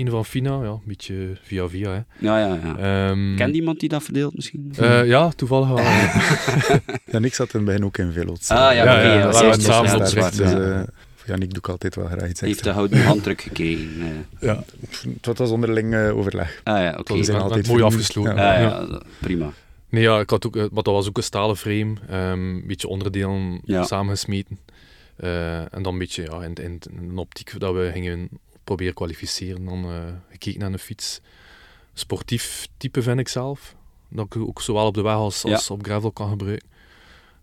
een 0.01 0.11
van 0.11 0.25
Fina, 0.25 0.51
ja, 0.63 0.69
een 0.69 0.81
beetje 0.85 1.15
via 1.43 1.69
via. 1.69 1.91
Hè. 1.91 2.01
ja, 2.27 2.39
ja. 2.39 2.59
ja. 2.65 3.09
Ehm, 3.11 3.37
Kent 3.37 3.55
iemand 3.55 3.81
die 3.81 3.89
dat 3.89 4.03
verdeelt 4.03 4.35
misschien? 4.35 4.73
eh, 4.77 5.07
ja, 5.07 5.29
toevallig 5.31 5.69
wel. 5.69 5.79
Jannik 7.13 7.35
zat 7.35 7.47
in 7.55 7.59
het 7.61 7.65
begin 7.69 7.85
ook 7.85 7.99
in 7.99 8.13
Velots. 8.13 8.49
Ah, 8.51 8.59
ja, 8.59 8.73
Ja, 8.73 8.83
oké. 8.83 8.91
ja, 8.91 9.13
ja, 9.13 9.17
we 9.17 9.23
dat 9.33 9.41
waren 9.43 9.59
is- 9.59 9.65
samen 9.65 9.87
ja, 9.91 9.93
op 9.97 9.99
dat 10.01 10.13
weg, 10.13 10.23
waar, 10.23 10.31
Dus, 10.37 10.51
ja. 10.53 10.81
eh, 10.81 10.83
Jannik 11.27 11.49
doe 11.49 11.59
ik 11.59 11.69
altijd 11.69 11.95
wel 11.95 12.07
graag 12.07 12.29
iets 12.29 12.41
heeft 12.41 12.65
de 12.65 12.71
houten 12.71 13.05
handdruk 13.05 13.41
gekregen. 13.41 13.89
eh. 14.01 14.09
Ja, 14.49 14.65
het 15.21 15.39
was 15.39 15.51
onderling 15.51 15.95
eh, 15.95 16.17
overleg. 16.17 16.61
Ah 16.65 16.79
ja, 16.83 16.95
oké. 16.99 17.15
We 17.17 17.25
zijn 17.25 17.37
dat- 17.37 17.47
altijd 17.47 17.65
dat 17.67 17.73
mooi 17.73 17.85
afgesloten. 17.87 18.35
Ja. 18.37 18.55
Ah, 18.55 18.61
Ja. 18.61 18.87
ja, 18.91 19.01
prima. 19.21 19.51
Nee, 19.89 20.03
ja, 20.03 20.21
ik 20.21 20.31
had 20.31 20.47
ook, 20.47 20.57
eh, 20.57 20.63
maar 20.73 20.83
dat 20.83 20.95
was 20.95 21.09
ook 21.09 21.17
een 21.17 21.23
stalen 21.23 21.57
frame, 21.57 21.95
ehm, 22.09 22.31
een 22.57 22.65
beetje 22.67 22.89
onderdelen 22.89 23.61
Ja. 23.65 23.83
samengesmeten. 23.83 24.59
Eh, 25.17 25.59
en 25.59 25.83
dan 25.83 25.93
een 25.93 25.99
beetje 25.99 26.23
ja, 26.23 26.43
in, 26.43 26.55
in, 26.55 26.79
in 26.91 27.09
een 27.11 27.19
optiek 27.19 27.53
dat 27.59 27.75
we 27.75 27.91
gingen 27.93 28.29
proberen 28.71 28.95
kwalificeren. 28.95 29.65
Dan 29.65 29.85
eh, 29.85 29.99
gekeken 30.31 30.61
naar 30.61 30.73
een 30.73 30.79
fiets. 30.79 31.21
Sportief 31.95 32.69
type 32.77 33.03
vind 33.03 33.19
ik 33.21 33.29
zelf. 33.29 33.75
Dat 34.11 34.27
ik 34.27 34.37
ook 34.37 34.61
zowel 34.63 34.87
op 34.87 34.95
de 34.95 35.03
weg 35.03 35.13
als, 35.15 35.43
Ja. 35.43 35.61
op 35.69 35.83
gravel 35.85 36.13
kan 36.13 36.29
gebruiken. 36.29 36.69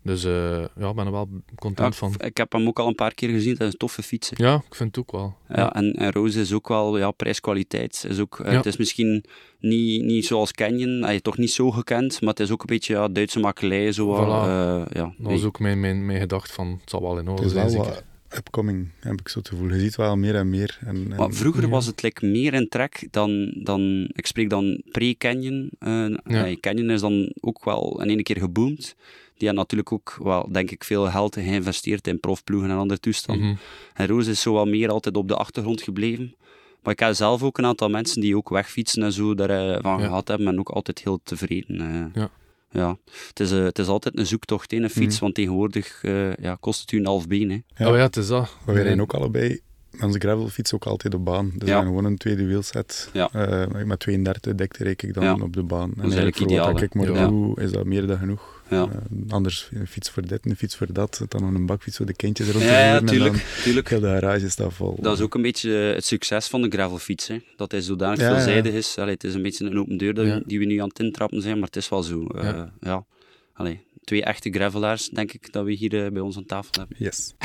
Dus 0.04 0.24
eh, 0.24 0.66
ja, 0.78 0.90
ik 0.90 0.96
ben 0.96 1.06
er 1.06 1.12
wel 1.12 1.30
content 1.56 1.94
Ja, 1.94 2.00
van. 2.00 2.14
ik 2.18 2.38
heb 2.38 2.52
hem 2.52 2.68
ook 2.68 2.80
al 2.80 2.88
een 2.88 2.96
paar 2.96 3.14
keer 3.14 3.30
gezien. 3.30 3.56
Dat 3.56 3.68
is 3.68 3.74
een 3.74 3.78
toffe 3.80 4.04
fiets. 4.04 4.30
hè. 4.30 4.44
Ja, 4.46 4.56
ik 4.56 4.76
vind 4.76 4.96
het 4.96 5.06
ook 5.06 5.12
wel. 5.12 5.36
Ja, 5.50 5.74
en, 5.74 5.94
en 5.94 6.12
Rose 6.12 6.40
is 6.42 6.54
ook 6.54 6.68
wel 6.68 6.98
ja, 6.98 7.12
prijs-kwaliteit. 7.12 8.06
Is 8.10 8.20
ook, 8.20 8.40
eh, 8.40 8.52
Ja. 8.52 8.58
Het 8.58 8.66
is 8.66 8.78
misschien 8.78 9.24
niet, 9.60 10.04
niet 10.04 10.26
zoals 10.26 10.52
Canyon, 10.52 11.04
hij 11.04 11.16
is 11.16 11.22
toch 11.22 11.38
niet 11.38 11.52
zo 11.52 11.72
gekend, 11.72 12.22
maar 12.22 12.30
het 12.30 12.40
is 12.40 12.52
ook 12.52 12.60
een 12.62 12.66
beetje 12.68 12.94
ja, 12.94 13.08
Duitse 13.08 13.40
makelij. 13.40 13.92
Zo, 13.92 14.16
Voilà. 14.16 14.18
eh, 14.48 14.96
ja, 15.02 15.14
Dat 15.18 15.32
was 15.32 15.44
ook 15.44 15.60
mijn, 15.60 15.80
mijn, 15.80 16.06
mijn 16.06 16.20
gedachte 16.20 16.54
van, 16.54 16.68
het 16.82 16.90
zal 16.90 17.02
wel 17.02 17.18
in 17.20 17.28
orde 17.28 17.50
zijn, 17.50 17.72
wel 17.72 17.84
zeker. 17.86 18.04
Upcoming, 18.38 18.88
heb 19.00 19.20
ik 19.20 19.28
zo 19.30 19.40
het 19.40 19.48
gevoel. 19.50 19.70
Je 19.74 19.80
ziet 19.80 19.96
wel 19.96 20.16
meer 20.18 20.36
en 20.36 20.50
meer. 20.50 20.78
En, 20.86 20.96
en- 20.96 21.16
Maar 21.18 21.34
vroeger 21.34 21.62
Ja. 21.64 21.70
was 21.70 21.86
het 21.86 22.02
like, 22.02 22.26
meer 22.26 22.54
in 22.54 22.68
trek 22.70 23.08
dan, 23.12 23.52
dan, 23.64 24.10
ik 24.14 24.26
spreek 24.26 24.50
dan 24.50 24.82
pre-Canyon. 24.92 25.70
eh, 25.80 26.06
eh, 26.52 26.58
Canyon 26.60 26.90
is 26.90 27.02
dan 27.02 27.32
ook 27.40 27.64
wel 27.66 28.02
in 28.02 28.10
één 28.10 28.24
keer 28.24 28.38
geboomd. 28.38 28.96
Die 29.38 29.48
hebben 29.48 29.56
natuurlijk 29.64 29.92
ook 29.92 30.18
wel, 30.24 30.52
denk 30.52 30.72
ik, 30.72 30.84
veel 30.84 31.06
geld 31.06 31.34
geïnvesteerd 31.36 32.08
in 32.08 32.20
profploegen 32.20 32.70
en 32.70 32.78
andere 32.78 33.00
toestanden. 33.00 33.48
Mhm. 33.48 33.56
En 33.94 34.08
Roos 34.08 34.28
is 34.28 34.42
zo 34.42 34.54
wel 34.54 34.66
meer 34.66 34.90
altijd 34.90 35.18
op 35.18 35.28
de 35.28 35.36
achtergrond 35.36 35.82
gebleven. 35.82 36.36
Maar 36.84 36.94
ik 36.94 37.00
heb 37.00 37.14
zelf 37.14 37.44
ook 37.44 37.58
een 37.58 37.66
aantal 37.66 37.90
mensen 37.90 38.22
die 38.22 38.38
ook 38.38 38.50
wegfietsen 38.50 39.04
en 39.04 39.12
zo 39.12 39.36
daarvan 39.36 40.00
Ja. 40.00 40.06
gehad 40.06 40.28
hebben 40.28 40.48
en 40.48 40.60
ook 40.60 40.70
altijd 40.70 41.00
heel 41.04 41.20
tevreden. 41.24 41.82
eh. 41.82 42.06
Ja. 42.22 42.30
Ja. 42.70 42.98
Het, 43.28 43.40
is, 43.40 43.52
eh, 43.52 43.64
het 43.64 43.80
is 43.80 43.88
altijd 43.88 44.18
een 44.18 44.26
zoektocht 44.28 44.74
in 44.74 44.84
een 44.84 44.90
fiets, 44.90 45.14
Mhm. 45.16 45.24
want 45.24 45.36
tegenwoordig 45.36 46.04
eh, 46.04 46.34
ja, 46.36 46.58
kost 46.60 46.82
het 46.82 46.92
u 46.92 46.98
een 46.98 47.06
half 47.06 47.28
been. 47.28 47.50
Hè. 47.50 47.84
Ja. 47.84 47.90
Oh 47.92 47.96
ja, 47.96 48.02
het 48.04 48.16
is 48.18 48.28
dat. 48.28 48.56
Wij 48.66 48.76
rijden 48.76 49.00
ook 49.02 49.14
allebei 49.14 49.60
met 49.92 50.04
onze 50.04 50.20
gravelfiets 50.20 50.74
ook 50.74 50.86
altijd 50.86 51.14
op 51.14 51.26
baan. 51.26 51.52
Dus 51.56 51.70
Ja. 51.70 51.80
we 51.80 51.86
gewoon 51.86 52.06
een 52.06 52.18
tweede 52.18 52.46
wielset. 52.46 53.10
Ja. 53.14 53.30
Eh, 53.32 53.84
met 53.86 54.00
32 54.00 54.56
dikte 54.56 54.84
reik 54.84 55.04
ik 55.04 55.14
dan 55.14 55.24
Ja. 55.24 55.34
op 55.34 55.54
de 55.54 55.64
baan. 55.64 55.92
En 55.96 56.02
eigenlijk 56.02 56.38
voor 56.38 56.48
ideaal, 56.48 56.72
wat 56.72 56.82
ik 56.82 56.94
maar 56.94 57.12
Ja. 57.12 57.28
doe, 57.28 57.62
is 57.62 57.72
dat 57.72 57.86
meer 57.86 58.08
dan 58.08 58.18
genoeg. 58.18 58.57
Ja. 58.70 58.84
Eh, 58.92 58.98
anders 59.34 59.70
een 59.74 59.88
fiets 59.88 60.10
voor 60.10 60.26
dit, 60.28 60.46
een 60.46 60.56
fiets 60.56 60.76
voor 60.76 60.88
dat. 60.94 61.22
Dan 61.28 61.42
nog 61.42 61.54
een 61.54 61.66
bakfiets 61.66 61.98
voor 61.98 62.06
de 62.06 62.14
kindjes 62.16 62.50
rond 62.50 62.60
te 62.64 62.70
Ja, 62.70 62.80
ja, 62.80 62.98
voeren. 62.98 63.00
En 63.00 63.06
tuurlijk. 63.06 63.34
dan 63.34 63.64
tuurlijk. 63.64 63.90
de 63.90 64.00
garage 64.00 64.50
staat 64.50 64.74
vol. 64.74 64.98
Dat 65.02 65.18
is 65.18 65.24
ook 65.24 65.36
een 65.36 65.42
beetje 65.42 65.70
het 65.70 66.06
succes 66.06 66.48
van 66.48 66.62
de 66.62 66.70
gravelfiets. 66.70 67.28
Hè. 67.28 67.38
Dat 67.56 67.72
hij 67.72 67.82
zodanig 67.82 68.20
Ja, 68.20 68.34
veelzijdig 68.34 68.74
is. 68.74 68.98
Allee, 68.98 69.14
het 69.14 69.24
is 69.24 69.34
een 69.34 69.42
beetje 69.42 69.66
een 69.66 69.80
open 69.80 69.98
deur 69.98 70.44
die 70.46 70.60
we 70.60 70.66
nu 70.66 70.78
aan 70.82 70.88
het 70.88 71.00
intrappen 71.00 71.42
zijn, 71.42 71.56
maar 71.58 71.68
het 71.68 71.76
is 71.76 71.90
wel 71.90 72.04
zo. 72.04 72.26
eh, 72.28 72.44
ja. 72.44 72.74
Ja. 72.80 73.06
Allee, 73.54 73.80
twee 74.08 74.24
echte 74.24 74.50
gravelaars, 74.52 75.10
denk 75.10 75.32
ik, 75.34 75.52
dat 75.54 75.66
we 75.66 75.72
hier 75.74 76.06
eh, 76.06 76.12
bij 76.12 76.22
ons 76.22 76.38
aan 76.38 76.46
tafel 76.46 76.72
hebben. 76.80 76.98
Yes. 77.00 77.34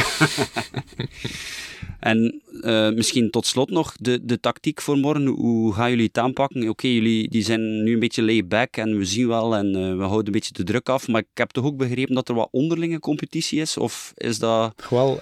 En 2.00 2.42
eh, 2.60 2.90
misschien 2.90 3.30
tot 3.30 3.46
slot 3.46 3.70
nog 3.70 3.94
de, 3.98 4.24
de 4.24 4.40
tactiek 4.40 4.80
voor 4.80 4.96
morgen. 4.98 5.26
Hoe 5.26 5.72
gaan 5.74 5.90
jullie 5.90 6.06
het 6.06 6.18
aanpakken? 6.18 6.68
Oké, 6.68 6.86
jullie 6.86 7.28
die 7.28 7.42
zijn 7.44 7.82
nu 7.82 7.92
een 7.92 7.98
beetje 7.98 8.22
laid-back 8.22 8.76
en 8.76 8.98
we 8.98 9.04
zien 9.04 9.28
wel 9.28 9.56
en 9.56 9.66
eh, 9.66 9.96
we 9.96 10.02
houden 10.02 10.26
een 10.26 10.32
beetje 10.32 10.52
de 10.52 10.64
druk 10.64 10.88
af. 10.88 11.08
Maar 11.08 11.20
ik 11.20 11.26
heb 11.34 11.50
toch 11.50 11.64
ook 11.64 11.76
begrepen 11.76 12.14
dat 12.14 12.28
er 12.28 12.34
wat 12.34 12.48
onderlinge 12.50 12.98
competitie 12.98 13.60
is? 13.60 13.76
Of 13.76 14.12
is 14.16 14.38
dat... 14.38 14.74
Wel, 14.90 15.20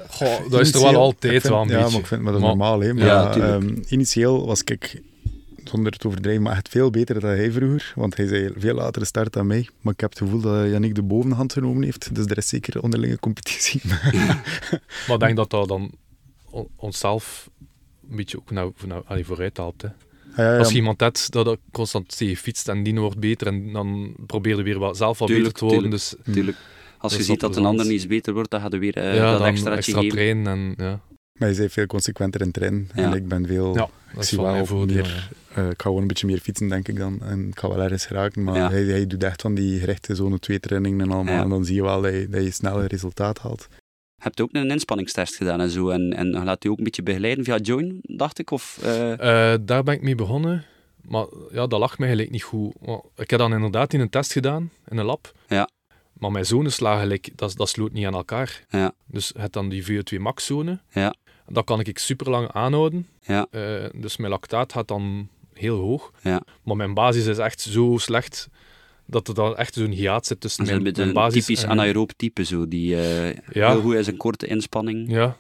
dat 0.51 0.61
is 0.61 0.73
er 0.75 0.81
wel 0.81 0.97
altijd 0.97 1.33
ik 1.35 1.41
vind- 1.41 1.53
wel 1.53 1.63
een 1.63 1.69
ja, 1.69 1.75
beetje. 1.77 1.91
maar 1.91 2.01
ik 2.01 2.07
vind 2.07 2.23
maar 2.23 2.33
dat 2.33 2.41
is 2.41 2.47
Maar- 2.47 2.57
normaal. 2.57 2.81
Hè. 2.81 2.95
Maar 2.95 3.05
Ja, 3.07 3.37
ja, 3.37 3.55
ehm, 3.55 3.77
initieel 3.89 4.47
was 4.47 4.63
ik 4.63 5.03
zonder 5.71 5.93
te 5.93 6.07
overdrijven, 6.07 6.43
maar 6.43 6.53
echt 6.57 6.69
veel 6.69 6.91
beter 6.91 7.21
dan 7.21 7.31
hij 7.31 7.53
vroeger. 7.53 7.93
Want 7.95 8.17
hij 8.17 8.27
zei 8.27 8.53
veel 8.57 8.75
later 8.75 9.07
start 9.07 9.33
dan 9.33 9.47
mij. 9.47 9.69
Maar 9.81 9.93
ik 9.93 10.01
heb 10.01 10.11
het 10.11 10.19
gevoel 10.19 10.41
dat 10.41 10.69
Yannick 10.69 10.95
de 10.95 11.03
bovenhand 11.03 11.53
genomen 11.53 11.83
heeft. 11.83 12.15
Dus 12.15 12.25
er 12.27 12.37
is 12.37 12.49
zeker 12.49 12.83
onderlinge 12.83 13.19
competitie. 13.19 13.81
Maar 15.07 15.15
ik 15.15 15.21
denk 15.21 15.37
dat 15.37 15.51
dat 15.51 15.69
dan 15.69 15.91
on- 16.51 16.69
onszelf 16.77 17.51
een 18.11 18.17
beetje 18.17 18.37
ook 18.37 18.73
allee, 19.07 19.25
vooruit 19.25 19.57
helpt. 19.57 19.83
Hè. 19.83 19.89
Ja, 20.37 20.53
ja, 20.53 20.59
Als 20.59 20.69
je 20.69 20.75
iemand 20.75 21.01
hebt 21.01 21.33
dat 21.33 21.47
er 21.47 21.57
constant 21.71 22.17
tegen 22.17 22.37
fietst 22.37 22.69
en 22.69 22.83
die 22.83 22.95
wordt 23.01 23.19
beter 23.19 23.47
en 23.47 23.73
dan 23.73 24.15
probeer 24.27 24.57
je 24.57 24.63
weer 24.63 24.79
wat, 24.79 24.97
zelf 24.97 25.19
wat 25.19 25.29
Tuurlijk, 25.29 25.53
beter 25.53 25.69
te 25.69 25.75
worden. 25.75 25.91
tuurlijk. 25.91 26.25
Dus 26.25 26.35
Tuurlijk. 26.35 26.57
Als 26.99 27.13
je 27.13 27.19
is 27.19 27.27
ziet 27.27 27.41
dat 27.41 27.57
een 27.57 27.65
ander 27.65 27.91
iets 27.91 28.07
beter 28.07 28.33
wordt, 28.33 28.51
dan 28.51 28.61
gaat 28.61 28.73
je 28.73 28.79
weer 28.79 28.97
eh, 28.97 29.15
ja, 29.15 29.33
dat 29.39 29.47
extra 29.47 29.81
geven. 29.81 30.09
trainen 30.09 30.47
en 30.47 30.75
ja, 30.85 31.01
Maar 31.33 31.49
hij 31.49 31.55
zei 31.55 31.69
veel 31.69 31.87
consequenter 31.87 32.41
in 32.41 32.51
trainen. 32.51 32.89
Ja. 32.95 33.03
En 33.03 33.13
ik 33.13 33.29
ben 33.29 33.47
veel... 33.47 33.75
ja 33.75 33.89
ik 34.17 34.23
zie 34.23 34.41
wel 34.41 34.87
meer... 34.87 35.31
eh, 35.55 35.65
ik 35.69 35.83
ga 35.83 35.89
gewoon 35.89 36.01
een 36.03 36.09
beetje 36.09 36.27
meer 36.27 36.39
fietsen, 36.39 36.69
denk 36.69 36.89
ik 36.89 36.97
dan. 36.99 37.23
En 37.23 37.49
ik 37.49 37.59
ga 37.59 37.69
wel 37.69 37.83
ergens 37.83 38.07
geraken. 38.07 38.45
Maar 38.45 38.55
Ja. 38.57 38.71
hij, 38.71 38.83
hij 38.85 39.07
doet 39.07 39.23
echt 39.25 39.41
van 39.43 39.55
die 39.55 39.79
gerechte 39.79 40.15
zone 40.15 40.39
2 40.39 40.61
trainingen 40.61 41.01
en 41.01 41.11
allemaal. 41.11 41.35
Ja. 41.35 41.43
En 41.43 41.49
dan 41.49 41.65
zie 41.65 41.75
je 41.75 41.83
wel 41.83 42.01
dat 42.03 42.13
je, 42.13 42.29
dat 42.29 42.43
je 42.43 42.51
sneller 42.51 42.87
resultaat 42.87 43.39
haalt. 43.39 43.69
Heb 44.23 44.37
je 44.37 44.43
ook 44.43 44.49
een 44.53 44.71
inspanningstest 44.71 45.37
gedaan 45.37 45.61
en 45.61 45.71
zo? 45.71 45.89
En, 45.89 46.13
en 46.17 46.45
laat 46.45 46.63
je 46.63 46.71
ook 46.71 46.79
een 46.79 46.85
beetje 46.85 47.03
begeleiden 47.03 47.45
via 47.45 47.57
Join, 47.59 47.99
dacht 48.03 48.39
ik? 48.39 48.51
Of, 48.51 48.79
eh, 48.83 49.53
Eh, 49.53 49.59
daar 49.63 49.83
ben 49.83 49.95
ik 49.95 50.03
mee 50.03 50.15
begonnen. 50.15 50.65
Maar 51.03 51.27
ja, 51.53 51.67
dat 51.67 51.79
lag 51.81 51.99
mij 51.99 52.09
gelijk 52.09 52.31
niet 52.31 52.43
goed. 52.43 52.75
Ik 53.17 53.31
heb 53.31 53.39
dan 53.39 53.53
inderdaad 53.53 53.93
in 53.93 54.01
een 54.01 54.11
test 54.11 54.33
gedaan, 54.33 54.71
in 54.89 54.99
een 54.99 55.05
lab. 55.05 55.33
Ja. 55.49 55.69
Maar 56.13 56.33
mijn 56.33 56.47
zones 56.47 56.81
lagen 56.81 57.01
gelijk, 57.03 57.29
dat, 57.35 57.57
dat 57.57 57.69
sloot 57.69 57.93
niet 57.93 58.07
aan 58.07 58.15
elkaar. 58.15 58.65
Ja. 58.69 58.93
Dus 59.07 59.29
je 59.35 59.41
hebt 59.41 59.53
dan 59.53 59.69
die 59.69 59.85
VO2 59.85 60.19
max 60.21 60.47
zone. 60.47 60.79
Ja. 60.93 61.15
Dat 61.49 61.65
kan 61.65 61.81
ik 61.81 61.99
super 61.99 62.31
lang 62.31 62.49
aanhouden. 62.53 63.07
Ja. 63.23 63.47
Eh, 63.51 63.85
dus 63.95 64.17
mijn 64.17 64.31
lactaat 64.31 64.73
gaat 64.73 64.89
dan 64.89 65.29
heel 65.61 65.79
hoog. 65.79 66.13
Ja. 66.23 66.43
Maar 66.63 66.77
mijn 66.77 66.95
basis 66.95 67.27
is 67.27 67.39
echt 67.39 67.61
zo 67.61 67.97
slecht 67.99 68.49
dat 69.07 69.29
er 69.29 69.35
dan 69.35 69.57
echt 69.57 69.75
zo'n 69.75 69.91
hiaat 69.91 70.27
zit 70.27 70.41
tussen 70.41 70.65
mijn, 70.65 70.77
een 70.77 70.83
beetje 70.83 71.05
mijn 71.05 71.17
een 71.17 71.23
basis 71.23 71.47
typisch 71.47 71.63
en- 71.63 71.69
anaeroop 71.71 72.13
type, 72.17 72.43
zo, 72.45 72.69
die 72.69 72.97
eh, 72.97 73.35
Ja. 73.53 73.71
heel 73.73 73.81
goed 73.81 73.95
is 73.95 74.07
een 74.07 74.17
korte 74.17 74.47
inspanning. 74.47 75.11
Ja. 75.11 75.37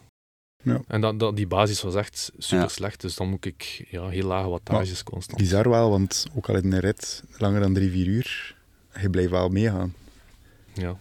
Ja. 0.62 0.80
En 0.88 1.00
dat, 1.00 1.18
dat, 1.18 1.37
die 1.37 1.46
basis 1.46 1.83
was 1.83 1.94
echt 1.94 2.33
super 2.38 2.62
Ja. 2.62 2.68
slecht. 2.68 3.00
Dus 3.00 3.14
dan 3.14 3.28
moet 3.28 3.44
ik 3.44 3.87
ja, 3.90 4.09
heel 4.09 4.26
lage 4.26 4.48
wattages 4.48 5.02
constant. 5.02 5.40
Bizar 5.40 5.68
wel, 5.68 5.90
want 5.90 6.26
ook 6.37 6.48
al 6.48 6.56
in 6.56 6.72
een 6.72 6.78
rit 6.80 7.22
langer 7.38 7.61
dan 7.61 7.74
drie, 7.74 7.90
vier 7.90 8.06
uur, 8.06 8.56
je 9.00 9.11
blijft 9.11 9.30
wel 9.30 9.48
meegaan. 9.48 9.94
Ja. 10.74 10.96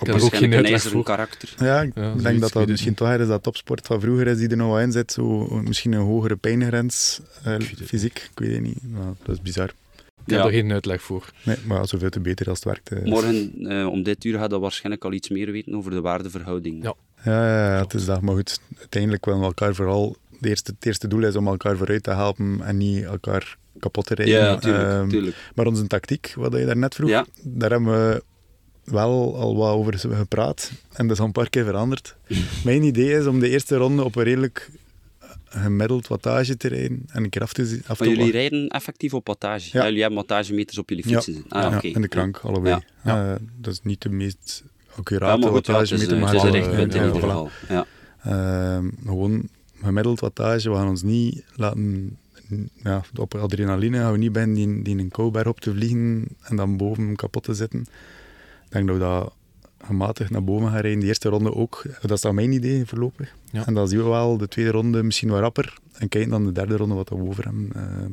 Op 0.00 0.08
een- 0.08 0.80
voor. 0.80 1.02
karakter. 1.04 1.54
Ja, 1.58 1.80
ik 1.82 1.92
Ja, 1.94 2.14
denk 2.14 2.40
dat 2.40 2.52
dat 2.52 2.68
misschien 2.68 2.94
toch 2.94 3.08
ergens 3.08 3.28
dat 3.28 3.42
topsport 3.42 3.86
van 3.86 4.00
vroeger 4.00 4.26
is 4.26 4.38
die 4.38 4.48
er 4.48 4.56
nog 4.56 4.68
wel 4.68 4.80
in 4.80 4.92
zit. 4.92 5.12
Zo, 5.12 5.46
misschien 5.62 5.92
een 5.92 6.00
hogere 6.00 6.36
pijngrens, 6.36 7.20
eh, 7.44 7.54
fysiek. 7.84 8.28
Ik 8.32 8.38
weet 8.38 8.52
het 8.52 8.62
niet. 8.62 8.78
Maar 8.90 9.12
dat 9.24 9.34
is 9.34 9.42
bizar. 9.42 9.68
Ik 10.24 10.34
heb 10.34 10.38
Ja. 10.38 10.44
er 10.46 10.52
geen 10.52 10.72
uitleg 10.72 11.02
voor. 11.02 11.30
Nee, 11.44 11.56
maar 11.66 11.88
zoveel 11.88 12.08
te 12.10 12.20
beter 12.20 12.48
als 12.48 12.58
het 12.64 12.66
werkt. 12.66 12.92
eh. 12.92 13.10
Morgen 13.10 13.52
eh, 13.68 13.86
om 13.86 14.02
dit 14.02 14.24
uur 14.24 14.38
gaat 14.38 14.50
dat 14.50 14.60
waarschijnlijk 14.60 15.04
al 15.04 15.12
iets 15.12 15.28
meer 15.28 15.52
weten 15.52 15.74
over 15.74 15.90
de 15.90 16.00
waardeverhouding. 16.00 16.82
Ja. 16.82 16.94
Ja, 17.24 17.46
ja, 17.48 17.74
ja, 17.76 17.82
het 17.82 17.94
is 17.94 18.04
dat. 18.04 18.20
Maar 18.20 18.34
goed, 18.34 18.60
uiteindelijk 18.78 19.24
willen 19.24 19.40
we 19.40 19.46
elkaar 19.46 19.74
vooral... 19.74 20.16
De 20.40 20.48
eerste, 20.48 20.72
het 20.76 20.86
eerste 20.86 21.08
doel 21.08 21.24
is 21.24 21.36
om 21.36 21.46
elkaar 21.46 21.76
vooruit 21.76 22.02
te 22.02 22.10
helpen 22.10 22.60
en 22.62 22.76
niet 22.76 23.04
elkaar 23.04 23.56
kapot 23.78 24.06
te 24.06 24.14
rijden. 24.14 24.34
Ja, 24.34 24.56
tuurlijk. 24.56 24.84
Ehm, 24.88 25.08
tuurlijk. 25.08 25.36
Maar 25.54 25.66
onze 25.66 25.86
tactiek, 25.86 26.32
wat 26.36 26.52
je 26.52 26.64
daarnet 26.64 26.94
vroeg, 26.94 27.08
Ja. 27.10 27.26
daar 27.42 27.70
hebben 27.70 27.92
we 28.08 28.22
wel 28.90 29.36
al 29.36 29.56
wat 29.56 29.74
over 29.74 29.98
gepraat. 29.98 30.70
En 30.92 31.06
dat 31.06 31.16
is 31.16 31.20
al 31.20 31.26
een 31.26 31.32
paar 31.32 31.50
keer 31.50 31.64
veranderd. 31.64 32.16
Mijn 32.64 32.82
idee 32.82 33.18
is 33.18 33.26
om 33.26 33.40
de 33.40 33.48
eerste 33.48 33.76
ronde 33.76 34.04
op 34.04 34.16
een 34.16 34.22
redelijk 34.22 34.70
gemiddeld 35.48 36.06
wattage 36.06 36.56
te 36.56 36.68
rijden 36.68 37.02
en 37.08 37.24
een 37.24 37.30
keer 37.30 37.42
af 37.42 37.52
te, 37.52 37.80
af 37.86 37.96
te 37.96 38.04
Maar 38.04 38.14
jullie 38.14 38.32
rijden 38.32 38.68
effectief 38.68 39.14
op 39.14 39.26
wattage? 39.26 39.68
Ja. 39.72 39.78
Ja. 39.78 39.84
jullie 39.84 40.00
hebben 40.00 40.18
wattagemeters 40.18 40.78
op 40.78 40.88
jullie 40.88 41.04
fietsen? 41.04 41.44
Ah, 41.48 41.70
ja, 41.70 41.76
oké. 41.76 41.86
in 41.86 42.00
de 42.00 42.08
krank, 42.08 42.38
allebei. 42.38 42.78
Ja. 43.04 43.32
Eh, 43.32 43.40
dat 43.56 43.72
is 43.72 43.80
niet 43.82 44.02
de 44.02 44.08
meest 44.08 44.64
accurate 44.96 45.40
ja, 45.40 45.44
het 45.44 45.66
wattagemeter, 45.66 46.12
eh, 46.12 46.20
maar 46.20 46.34
het 46.34 46.36
is 46.36 46.42
een 46.42 46.52
wel, 46.52 46.60
richtpunt 46.60 46.94
eh, 46.94 47.00
in 47.00 47.06
ieder 47.06 47.20
geval. 47.20 47.50
Ja. 47.68 47.86
Ehm, 48.22 48.88
gewoon 49.06 49.48
gemiddeld 49.82 50.20
wattage. 50.20 50.70
We 50.70 50.76
gaan 50.76 50.88
ons 50.88 51.02
niet 51.02 51.44
laten... 51.54 52.16
Ja, 52.82 53.02
op 53.14 53.34
adrenaline 53.34 53.98
gaan 53.98 54.12
we 54.12 54.18
niet 54.18 54.32
bij 54.32 54.52
die, 54.52 54.82
die 54.82 54.98
een 54.98 55.08
kouberg 55.08 55.46
op 55.46 55.60
te 55.60 55.72
vliegen 55.72 56.24
en 56.42 56.56
dan 56.56 56.76
boven 56.76 57.16
kapot 57.16 57.42
te 57.42 57.54
zitten. 57.54 57.86
Ik 58.68 58.74
denk 58.74 58.86
dat 58.86 58.96
we 58.96 59.02
dat 59.02 59.32
gematigd 59.84 60.30
naar 60.30 60.44
boven 60.44 60.68
gaan 60.70 60.80
rijden. 60.80 61.00
De 61.00 61.06
eerste 61.06 61.28
ronde 61.28 61.54
ook. 61.54 61.82
Dat 62.00 62.10
is 62.10 62.20
dan 62.20 62.34
mijn 62.34 62.52
idee 62.52 62.82
voorlopig. 62.86 63.34
Ja. 63.50 63.66
En 63.66 63.74
dan 63.74 63.88
zien 63.88 63.98
we 63.98 64.04
wel 64.08 64.36
de 64.36 64.48
tweede 64.48 64.70
ronde 64.70 65.02
misschien 65.02 65.28
wat 65.28 65.40
rapper. 65.40 65.74
En 65.92 66.08
kijken 66.08 66.30
dan 66.30 66.44
de 66.44 66.52
derde 66.52 66.76
ronde 66.76 66.94
wat 66.94 67.08
we 67.08 67.14
over 67.14 67.44
hebben. 67.44 67.70
Ehm, 67.74 68.12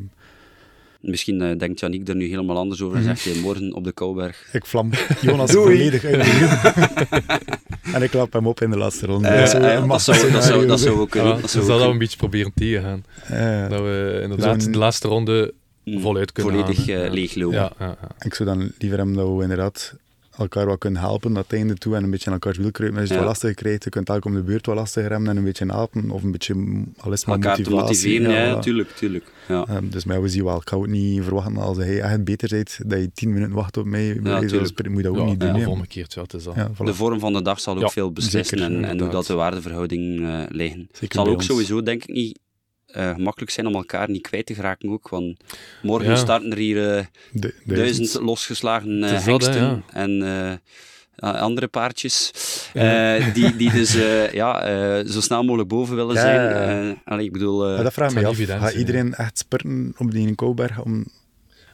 Misschien 0.99 1.41
eh, 1.41 1.57
denkt 1.57 1.79
Janiek 1.79 2.07
er 2.07 2.15
nu 2.15 2.27
helemaal 2.27 2.57
anders 2.57 2.81
over 2.81 2.97
en 2.97 3.03
Mhm. 3.03 3.15
zegt 3.15 3.33
hij 3.35 3.43
morgen 3.43 3.73
op 3.73 3.83
de 3.83 3.91
Kouberg. 3.91 4.49
ik 4.51 4.65
vlam 4.65 4.89
Jonas 5.21 5.51
volledig 5.51 6.03
uit 6.03 6.15
en 7.93 8.01
ik 8.01 8.09
klap 8.09 8.33
hem 8.33 8.47
op 8.47 8.61
in 8.61 8.69
de 8.69 8.77
laatste 8.77 9.05
ronde. 9.05 9.27
Eh, 9.27 9.39
Dat 9.39 9.49
zou 9.49 9.63
eh, 9.63 9.87
dat, 9.87 10.01
zou, 10.01 10.31
dat, 10.31 10.43
zou, 10.43 10.65
dat 10.67 10.79
zou 10.79 10.99
ook 10.99 11.09
kunnen. 11.09 11.29
Ja, 11.29 11.33
dat 11.41 11.51
dus 11.51 11.51
zou 11.51 11.67
dat 11.67 11.81
we 11.81 11.85
een 11.91 11.97
beetje 11.97 12.17
proberen 12.17 12.51
tegengaan. 12.55 13.03
Eh, 13.27 13.69
Dat 13.69 13.79
we 13.81 14.19
inderdaad 14.23 14.63
Zo'n- 14.63 14.71
de 14.71 14.77
laatste 14.77 15.07
ronde 15.07 15.53
voluit 15.85 16.31
kunnen 16.31 16.53
Volledig 16.53 16.85
gaan, 16.85 17.09
leeglopen. 17.13 17.57
Ja, 17.57 17.71
ja, 17.79 17.85
ja. 18.01 18.07
Ik 18.19 18.33
zou 18.33 18.49
dan 18.49 18.71
liever 18.77 18.97
hebben 18.97 19.15
dat 19.15 19.35
we 19.35 19.41
inderdaad 19.41 19.95
elkaar 20.37 20.65
wat 20.65 20.77
kunnen 20.77 21.01
helpen 21.01 21.31
naar 21.31 21.43
het 21.43 21.53
einde 21.53 21.73
toe 21.73 21.95
en 21.95 22.03
een 22.03 22.09
beetje 22.09 22.25
in 22.27 22.31
elkaars 22.33 22.57
wiel 22.57 22.71
kruipen. 22.71 22.99
Als 22.99 23.07
je 23.09 23.13
het 23.15 23.23
Ja. 23.23 23.29
wat 23.29 23.41
lastig 23.41 23.55
krijgt, 23.61 23.83
je 23.83 23.89
kunt 23.89 24.09
elk 24.09 24.25
om 24.25 24.33
de 24.33 24.43
beurt 24.43 24.65
wat 24.65 24.75
lastiger 24.75 25.11
hebben 25.11 25.29
en 25.29 25.37
een 25.37 25.43
beetje 25.43 25.65
helpen 25.65 26.09
of 26.09 26.23
een 26.23 26.31
beetje 26.31 26.53
al 26.97 27.11
is 27.11 27.25
maar 27.25 27.35
Elkaar 27.35 27.55
te 27.55 27.61
motivatie. 27.69 28.19
motiveren, 28.19 28.31
ja, 28.45 28.51
voilà. 28.51 28.55
natuurlijk. 28.55 28.89
tuurlijk. 28.89 29.31
Ja. 29.47 29.65
Ehm, 29.67 29.89
dus 29.89 30.05
mij 30.05 30.21
we 30.21 30.27
zien 30.29 30.43
wel, 30.43 30.55
ik 30.61 30.69
ga 30.69 30.75
ook 30.75 30.87
niet 30.87 31.23
verwachten 31.23 31.57
als 31.57 31.77
hij 31.77 31.99
echt 32.01 32.23
beter 32.23 32.49
bent, 32.49 32.79
dat 32.85 32.99
je 32.99 33.11
tien 33.13 33.33
minuten 33.33 33.55
wacht 33.55 33.77
op 33.77 33.85
mij. 33.85 34.13
tuurlijk. 34.13 34.65
spreken, 34.67 34.91
moet 34.91 35.01
je 35.03 35.07
dat 35.07 35.17
ook 35.17 35.23
Ja, 35.25 35.31
niet 35.33 35.41
ja, 35.41 35.51
doen. 35.51 35.61
hè. 35.61 35.67
omgekeerd, 35.67 36.13
ja, 36.13 36.21
het 36.21 36.33
is 36.33 36.43
dat. 36.43 36.55
Ja, 36.55 36.71
voilà. 36.73 36.85
De 36.85 36.93
vorm 36.93 37.19
van 37.19 37.33
de 37.33 37.41
dag 37.41 37.59
zal 37.59 37.75
ook 37.75 37.81
Ja, 37.81 37.87
veel 37.89 38.11
beslissen 38.11 38.57
zeker, 38.57 38.73
en, 38.75 38.83
en 38.85 38.99
hoe 38.99 39.09
dat 39.09 39.25
de 39.25 39.33
waardeverhouding 39.33 40.21
eh 40.21 40.39
liggen. 40.47 40.79
Het 40.87 40.97
Zeker 40.97 41.15
zal 41.15 41.27
ook 41.27 41.35
ons. 41.35 41.45
sowieso, 41.45 41.81
denk 41.83 42.03
ik, 42.03 42.09
niet 42.13 42.39
eh, 42.95 43.09
gemakkelijk 43.13 43.51
zijn 43.51 43.67
om 43.67 43.75
elkaar 43.75 44.09
niet 44.09 44.21
kwijt 44.21 44.45
te 44.45 44.53
geraken 44.53 44.89
ook. 44.89 45.09
Want 45.09 45.37
morgen 45.81 46.09
Ja. 46.09 46.15
starten 46.15 46.51
er 46.51 46.57
hier 46.57 46.95
eh, 46.97 47.05
De, 47.31 47.53
duizend 47.63 48.13
losgeslagen 48.21 49.03
eh 49.03 49.11
dat, 49.11 49.23
hè, 49.23 49.29
hengsten 49.31 49.61
ja. 49.63 49.81
en 49.93 50.21
eh, 50.23 51.33
andere 51.41 51.67
paardjes 51.67 52.31
eh, 52.73 53.33
die, 53.33 53.55
die 53.55 53.71
dus 53.71 53.95
eh, 54.05 54.31
ja, 54.31 54.61
eh, 54.63 55.05
zo 55.07 55.21
snel 55.21 55.43
mogelijk 55.43 55.69
boven 55.69 55.95
willen 55.95 56.15
Ja, 56.15 56.21
zijn. 56.21 56.51
Eh, 56.51 56.95
allee, 57.13 57.25
ik 57.25 57.31
bedoel, 57.31 57.65
eh, 57.67 57.73
Maar 57.73 57.83
dat 57.83 57.93
vraagt 57.93 58.23
af, 58.25 58.37
gaat 58.37 58.73
iedereen 58.73 59.13
echt 59.13 59.37
spurten 59.37 59.93
op 59.97 60.11
die 60.11 60.35
Kouberg 60.35 60.81
om 60.83 61.05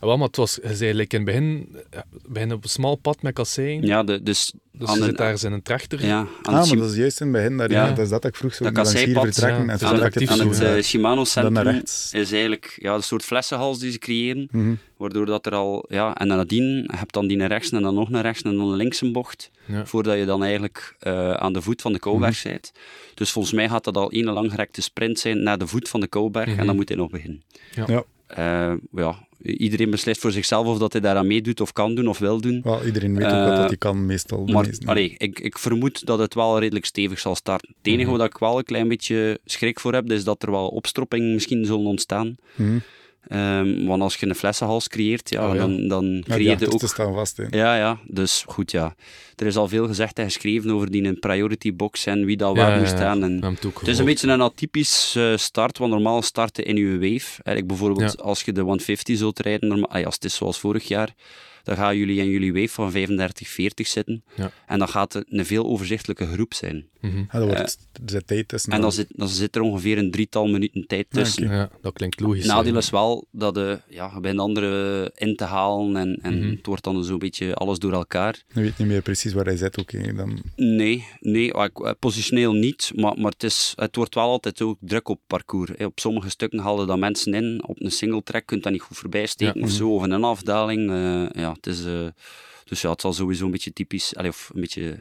wel, 0.07 0.17
maar 0.17 0.27
het 0.27 0.35
was, 0.35 0.59
je 0.63 0.75
zei 0.75 0.93
like 0.93 1.15
in 1.17 1.21
het 1.21 1.31
begin, 1.35 1.75
ja, 1.91 2.03
begin 2.27 2.51
op 2.53 2.63
een 2.63 2.69
smal 2.69 2.95
pad 2.95 3.21
met 3.21 3.33
kasseien. 3.33 3.81
ja, 3.85 4.03
de, 4.03 4.23
dus 4.23 4.53
dus 4.73 4.93
je 4.93 5.03
zit 5.03 5.17
daar 5.17 5.43
in 5.43 5.51
een 5.51 5.61
trechter. 5.61 6.05
ja, 6.05 6.27
Ah, 6.41 6.53
maar 6.69 6.77
dat 6.77 6.89
is 6.89 6.95
juist 6.95 7.19
in 7.21 7.27
het 7.27 7.35
begin, 7.35 7.57
dat, 7.57 7.71
Ja. 7.71 7.87
dat 7.89 7.97
is 7.99 8.09
dat 8.09 8.25
ik 8.25 8.35
vroeg, 8.35 8.53
zo 8.53 8.71
Dat 8.71 8.93
hier 8.93 9.19
vertrekken 9.19 9.57
ja, 9.57 9.61
en 9.63 9.69
het 9.69 9.81
is 9.81 9.87
zo 9.87 9.93
aan 9.93 10.01
het, 10.01 10.29
aan 10.29 10.47
het 10.47 10.61
eh, 10.61 10.83
Shimano 10.83 11.15
Dan 11.15 11.25
Centrum 11.25 11.53
naar 11.53 11.63
rechts. 11.63 12.13
is 12.13 12.31
eigenlijk 12.31 12.77
ja, 12.81 12.93
een 12.93 13.03
soort 13.03 13.23
flessenhals 13.23 13.79
die 13.79 13.91
ze 13.91 13.97
creëren. 13.97 14.47
Mhm. 14.51 14.73
Waardoor 14.97 15.25
dat 15.25 15.45
er 15.45 15.53
al, 15.55 15.85
ja, 15.89 16.15
en 16.17 16.27
nadien 16.27 16.83
heb 16.91 16.99
je 16.99 17.05
dan 17.11 17.27
die 17.27 17.37
naar 17.37 17.47
rechts 17.47 17.69
en 17.71 17.81
dan 17.81 17.93
nog 17.93 18.09
naar 18.09 18.21
rechts 18.21 18.41
en 18.41 18.55
dan 18.57 18.73
links 18.75 19.01
een 19.01 19.11
bocht. 19.11 19.51
Ja. 19.65 19.85
Voordat 19.85 20.17
je 20.17 20.25
dan 20.25 20.43
eigenlijk 20.43 20.95
eh, 20.99 21.31
aan 21.31 21.53
de 21.53 21.61
voet 21.61 21.81
van 21.81 21.93
de 21.93 21.99
Kouberg 21.99 22.43
Mhm. 22.43 22.49
bent. 22.53 22.71
Dus 23.13 23.31
volgens 23.31 23.53
mij 23.53 23.69
gaat 23.69 23.83
dat 23.83 23.97
al 23.97 24.11
één 24.11 24.25
langgerekte 24.25 24.81
sprint 24.81 25.19
zijn 25.19 25.43
naar 25.43 25.57
de 25.57 25.67
voet 25.67 25.89
van 25.89 25.99
de 25.99 26.07
Kouberg 26.07 26.47
en 26.47 26.55
Mhm. 26.55 26.65
dan 26.65 26.75
moet 26.75 26.87
hij 26.87 26.97
nog 26.97 27.09
beginnen. 27.09 27.43
Ja. 27.71 27.85
Ja. 27.87 28.03
Eh, 28.27 28.73
ja, 28.91 29.27
iedereen 29.43 29.89
beslist 29.89 30.21
voor 30.21 30.31
zichzelf 30.31 30.67
of 30.67 30.77
dat 30.77 30.91
hij 30.91 31.01
daaraan 31.01 31.27
meedoet 31.27 31.61
of 31.61 31.73
kan 31.73 31.95
doen 31.95 32.07
of 32.07 32.17
wil 32.19 32.41
doen. 32.41 32.61
Wel, 32.63 32.85
iedereen 32.85 33.15
weet 33.15 33.25
ook 33.25 33.31
Eh, 33.31 33.47
wat 33.47 33.55
dat 33.55 33.67
hij 33.67 33.77
kan, 33.77 34.05
meestal. 34.05 34.45
Maar 34.45 34.69
allee, 34.85 35.15
ik, 35.17 35.39
ik 35.39 35.57
vermoed 35.57 36.05
dat 36.05 36.19
het 36.19 36.33
wel 36.33 36.59
redelijk 36.59 36.85
stevig 36.85 37.19
zal 37.19 37.35
starten. 37.35 37.73
Het 37.77 37.87
enige 37.87 38.09
Mhm. 38.09 38.17
waar 38.17 38.27
ik 38.27 38.37
wel 38.37 38.57
een 38.57 38.63
klein 38.63 38.87
beetje 38.87 39.39
schrik 39.45 39.79
voor 39.79 39.93
heb, 39.93 40.11
is 40.11 40.23
dat 40.23 40.43
er 40.43 40.51
wel 40.51 40.67
opstroppingen 40.67 41.33
misschien 41.33 41.65
zullen 41.65 41.85
ontstaan. 41.85 42.35
Mhm. 42.55 42.77
Ehm, 43.27 43.85
want 43.85 44.01
als 44.01 44.15
je 44.15 44.25
een 44.27 44.35
flessenhals 44.35 44.87
creëert, 44.87 45.29
ja, 45.29 45.49
Oh 45.49 45.55
ja. 45.55 45.59
dan, 45.59 45.87
dan 45.87 46.05
Ja, 46.15 46.21
creëer 46.21 46.59
je 46.59 46.71
ook... 46.71 46.81
staan 46.85 47.13
vast. 47.13 47.41
Ja, 47.49 47.75
ja, 47.75 47.99
dus 48.07 48.43
goed, 48.47 48.71
ja. 48.71 48.95
Er 49.35 49.45
is 49.45 49.55
al 49.55 49.67
veel 49.67 49.87
gezegd 49.87 50.19
en 50.19 50.25
geschreven 50.25 50.71
over 50.71 50.91
die 50.91 51.13
priority 51.13 51.75
box 51.75 52.05
en 52.05 52.25
wie 52.25 52.37
dat 52.37 52.55
Ja, 52.55 52.61
waar 52.61 52.77
moet 52.79 52.87
staan. 52.87 53.23
En 53.23 53.39
het 53.79 53.87
is 53.87 53.97
een 53.99 54.05
beetje 54.05 54.27
een 54.27 54.41
atypisch 54.41 55.15
eh, 55.15 55.37
start, 55.37 55.77
want 55.77 55.91
normaal 55.91 56.21
starten 56.21 56.65
in 56.65 56.75
je 56.75 56.91
wave. 56.91 57.43
Eigenlijk 57.43 57.67
bijvoorbeeld 57.67 58.21
als 58.21 58.41
je 58.41 58.51
de 58.51 58.61
150 58.61 59.17
zult 59.17 59.39
rijden, 59.39 59.69
normaal, 59.69 60.03
als 60.05 60.15
het 60.15 60.23
is 60.23 60.35
zoals 60.35 60.59
vorig 60.59 60.87
jaar, 60.87 61.13
dan 61.63 61.75
gaan 61.75 61.97
jullie 61.97 62.19
in 62.19 62.29
jullie 62.29 62.53
wave 62.53 62.67
van 62.69 62.91
35, 62.91 63.47
40 63.47 63.87
zitten. 63.87 64.23
Ja. 64.35 64.51
En 64.67 64.79
dan 64.79 64.87
gaat 64.87 65.13
het 65.13 65.25
een 65.29 65.45
veel 65.45 65.65
overzichtelijke 65.65 66.25
groep 66.25 66.53
zijn. 66.53 66.89
Mhm. 67.01 67.17
Ja, 67.17 67.25
dat 67.39 67.43
wordt, 67.47 67.59
er 67.93 68.09
zit 68.09 68.27
tijd 68.27 68.47
tussen. 68.47 68.71
En 68.71 68.81
dan 68.81 68.91
zit, 68.91 69.07
dan 69.15 69.27
zit 69.27 69.55
er 69.55 69.61
ongeveer 69.61 69.97
een 69.97 70.11
drietal 70.11 70.47
minuten 70.47 70.87
tijd 70.87 71.05
tussen. 71.09 71.49
Ja, 71.49 71.69
dat 71.81 71.93
klinkt 71.93 72.19
logisch. 72.19 72.43
Het 72.43 72.51
nadeel 72.51 72.77
is 72.77 72.89
wel 72.89 73.27
dat 73.31 73.55
je, 73.55 73.79
ja, 73.89 74.11
je 74.13 74.19
bent 74.19 74.39
anderen 74.39 75.11
in 75.15 75.35
te 75.35 75.43
halen 75.43 75.95
en, 75.95 76.19
en 76.21 76.37
Mhm. 76.39 76.49
het 76.49 76.65
wordt 76.65 76.83
dan 76.83 77.03
zo'n 77.03 77.17
beetje 77.19 77.53
alles 77.53 77.79
door 77.79 77.91
elkaar. 77.93 78.43
Je 78.53 78.61
weet 78.61 78.77
niet 78.77 78.87
meer 78.87 79.01
precies 79.01 79.33
waar 79.33 79.45
hij 79.45 79.55
zit, 79.57 79.77
oké. 79.77 80.13
dan... 80.13 80.41
Nee, 80.55 81.05
nee 81.19 81.53
ah, 81.53 81.65
ik- 81.65 81.79
eh, 81.79 81.91
positioneel 81.99 82.53
niet, 82.53 82.91
maar, 82.95 83.17
maar 83.19 83.31
het, 83.31 83.43
is, 83.43 83.73
het 83.75 83.95
wordt 83.95 84.15
wel 84.15 84.29
altijd 84.29 84.61
ook 84.61 84.77
druk 84.79 85.07
op 85.09 85.19
parcours. 85.27 85.71
hè. 85.77 85.85
Op 85.85 85.99
sommige 85.99 86.29
stukken 86.29 86.59
halen 86.59 86.87
dat 86.87 86.97
mensen 86.99 87.33
in, 87.33 87.63
op 87.67 87.81
een 87.81 87.91
single 87.91 88.23
track 88.23 88.45
kun 88.45 88.57
je 88.57 88.63
dat 88.63 88.71
niet 88.71 88.81
goed 88.81 88.97
voorbij 88.97 89.25
steken 89.25 89.59
Ja, 89.59 89.65
of 89.65 89.71
zo, 89.71 89.95
of 89.95 90.03
in 90.03 90.11
een 90.11 90.23
afdaling. 90.23 90.89
eh, 90.89 91.41
ja, 91.43 91.50
het 91.55 91.67
is, 91.67 91.85
eh, 91.85 92.07
dus 92.65 92.81
ja, 92.81 92.89
het 92.91 93.01
zal 93.01 93.13
sowieso 93.13 93.45
een 93.45 93.51
beetje 93.51 93.73
typisch, 93.73 94.15
allee, 94.15 94.29
of 94.29 94.49
een 94.53 94.61
beetje 94.61 94.99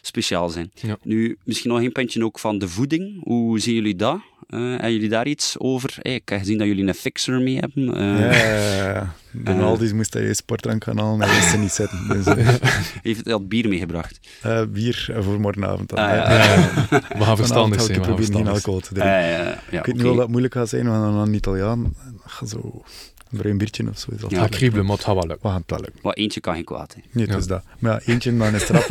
speciaal 0.00 0.48
zijn. 0.48 0.70
Ja. 0.74 0.96
Nu, 1.02 1.38
misschien 1.44 1.70
nog 1.70 1.80
een 1.80 1.92
puntje 1.92 2.24
ook 2.24 2.38
van 2.38 2.58
de 2.58 2.68
voeding. 2.68 3.22
Hoe 3.24 3.58
zien 3.60 3.74
jullie 3.74 3.96
dat? 3.96 4.18
Eh 4.48 4.60
hebben 4.60 4.92
jullie 4.92 5.08
daar 5.08 5.26
iets 5.26 5.54
over? 5.58 5.94
Hey, 6.02 6.14
ik 6.14 6.28
heb 6.28 6.38
gezien 6.38 6.58
dat 6.58 6.66
jullie 6.66 6.86
een 6.86 6.94
fixer 6.94 7.40
mee 7.40 7.58
hebben. 7.58 7.94
Eh, 7.96 8.18
Ja, 8.20 8.32
ja, 8.32 8.92
ja. 8.92 9.14
Donaldis 9.32 9.92
moest 9.98 10.14
hij 10.14 10.22
je 10.22 10.34
sportdrank 10.34 10.84
gaan 10.84 10.98
halen 10.98 11.20
en 11.28 11.28
er 11.52 11.58
niet 11.58 11.70
zitten. 11.72 12.08
Dus, 12.08 12.26
eh, 12.26 12.36
Heeft 13.02 13.24
hij 13.24 13.32
dat 13.32 13.48
bier 13.48 13.68
meegebracht? 13.68 14.20
eh, 14.42 14.62
bier 14.68 15.08
eh, 15.12 15.22
voor 15.22 15.40
morgenavond. 15.40 15.88
dan. 15.88 15.98
Ah, 15.98 16.04
ja. 16.14 16.24
Eh, 16.24 16.36
Ja, 16.36 16.54
ja. 16.90 17.02
We 17.18 17.24
gaan 17.24 17.36
verstandig 17.36 17.80
zijn. 17.82 17.92
ik 17.92 17.98
we 18.02 18.08
gaan 18.08 18.16
verstandig 18.16 18.52
alcohol 18.52 18.80
te 18.80 18.88
Eh, 18.88 18.94
drinken. 18.94 19.60
ja, 19.70 19.78
ik 19.78 19.86
weet 19.86 19.94
niet 19.96 20.04
of 20.04 20.16
dat 20.16 20.28
moeilijk 20.28 20.54
gaat 20.54 20.68
zijn, 20.68 20.84
we 20.84 20.90
gaan 20.90 21.12
dan 21.12 21.28
een 21.28 21.34
Italiaan. 21.34 21.82
Dat 22.22 22.32
gaat 22.32 22.48
zo 22.48 22.82
een 23.30 23.38
bruin 23.38 23.58
biertje 23.58 23.88
of 23.88 23.98
zo. 23.98 24.10
Is 24.10 24.20
Ja, 24.28 24.46
kriebelen, 24.46 24.84
maar 24.86 24.94
het 24.96 25.04
gaat 25.04 25.14
wel 25.14 25.26
lukken. 25.26 25.42
We 25.46 25.48
gaan 25.48 25.60
het 25.60 25.70
wel 25.70 25.80
lukken. 25.80 26.00
Maar 26.02 26.12
eentje 26.12 26.40
kan 26.40 26.54
geen 26.54 26.64
kwaad. 26.64 26.94
hè. 26.94 27.00
Nee, 27.12 27.24
het 27.24 27.32
Ja. 27.34 27.38
is 27.40 27.46
dat. 27.46 27.64
Maar 27.78 27.92
ja, 27.92 28.12
eentje 28.12 28.36
dan 28.36 28.54
is 28.54 28.68
het 28.68 28.76
ook. 28.76 28.86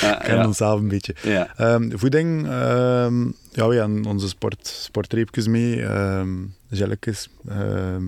Ja, 0.00 0.14
Kennen 0.14 0.38
ja. 0.40 0.46
ons 0.46 0.60
avond 0.60 0.82
een 0.82 0.88
beetje. 0.88 1.14
Ja. 1.22 1.54
Ehm, 1.56 1.90
voeding, 1.96 2.46
ehm, 2.46 3.24
ja, 3.52 3.68
we 3.68 3.74
hebben 3.74 4.04
onze 4.04 4.28
sport, 4.28 4.66
sportreepjes 4.66 5.46
mee, 5.46 5.82
ehm 5.82 6.28
gelletjes, 6.70 7.28
ehm, 7.48 8.02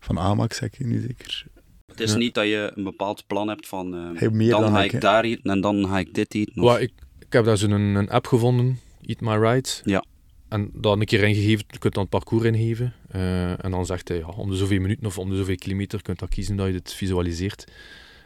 van 0.00 0.18
Amax 0.18 0.58
heb 0.58 0.72
ik 0.78 0.86
nu 0.86 1.00
zeker. 1.00 1.44
Het 1.86 2.00
is 2.00 2.12
Ja. 2.12 2.18
niet 2.18 2.34
dat 2.34 2.44
je 2.44 2.72
een 2.74 2.84
bepaald 2.84 3.26
plan 3.26 3.48
hebt 3.48 3.66
van 3.68 3.92
Hey, 4.14 4.30
meer 4.30 4.50
dan, 4.50 4.60
dan 4.60 4.72
ga 4.72 4.82
ik, 4.84 4.92
ik 4.92 5.00
daar 5.00 5.24
eten 5.24 5.50
en 5.50 5.60
dan 5.60 5.86
ga 5.88 5.98
ik 5.98 6.14
dit 6.14 6.34
eten. 6.34 6.62
of- 6.62 6.78
ik, 6.78 6.92
ik 7.18 7.32
heb 7.32 7.44
daar 7.44 7.56
zo'n 7.56 7.70
een, 7.70 7.94
een 7.94 8.10
app 8.10 8.26
gevonden, 8.26 8.80
Eat 9.06 9.20
My 9.20 9.36
Right. 9.36 9.80
Ja. 9.84 10.04
En 10.48 10.70
daar 10.74 10.92
een 10.92 11.04
keer 11.04 11.22
ingegeven, 11.22 11.64
je 11.68 11.78
kunt 11.78 11.94
dan 11.94 12.02
het 12.02 12.12
parcours 12.12 12.44
ingeven. 12.44 12.94
Eh, 13.08 13.64
en 13.64 13.70
dan 13.70 13.86
zegt 13.86 14.08
hij, 14.08 14.18
ja, 14.18 14.26
om 14.26 14.50
de 14.50 14.56
zoveel 14.56 14.80
minuten 14.80 15.06
of 15.06 15.18
om 15.18 15.30
de 15.30 15.36
zoveel 15.36 15.54
kilometer, 15.56 15.98
je 15.98 16.04
kunt 16.04 16.18
dat 16.18 16.28
kiezen 16.28 16.56
dat 16.56 16.66
je 16.66 16.72
dit 16.72 16.92
visualiseert. 16.92 17.64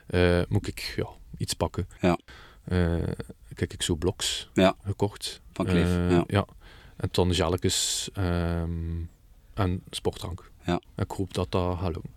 Eh, 0.06 0.40
moet 0.48 0.66
ik 0.66 0.92
ja, 0.96 1.06
iets 1.36 1.54
pakken. 1.54 1.88
Ja. 2.00 2.18
Eh, 2.64 2.94
kijk, 3.54 3.72
ik 3.72 3.82
zo 3.82 3.94
bloks 3.94 4.50
Ja. 4.54 4.74
gekocht. 4.84 5.40
Van 5.52 5.66
Cliff, 5.66 5.90
Eh, 5.96 6.20
ja. 6.26 6.46
En 6.96 7.08
dan 7.10 7.34
gelletjes 7.34 8.08
ehm, 8.12 8.70
en 9.54 9.82
sportdrank. 9.90 10.50
Ja. 10.66 10.80
Ik 10.96 11.10
hoop 11.10 11.34
dat 11.34 11.50
dat 11.50 11.78
gaat 11.78 11.92
lukken. 11.94 12.10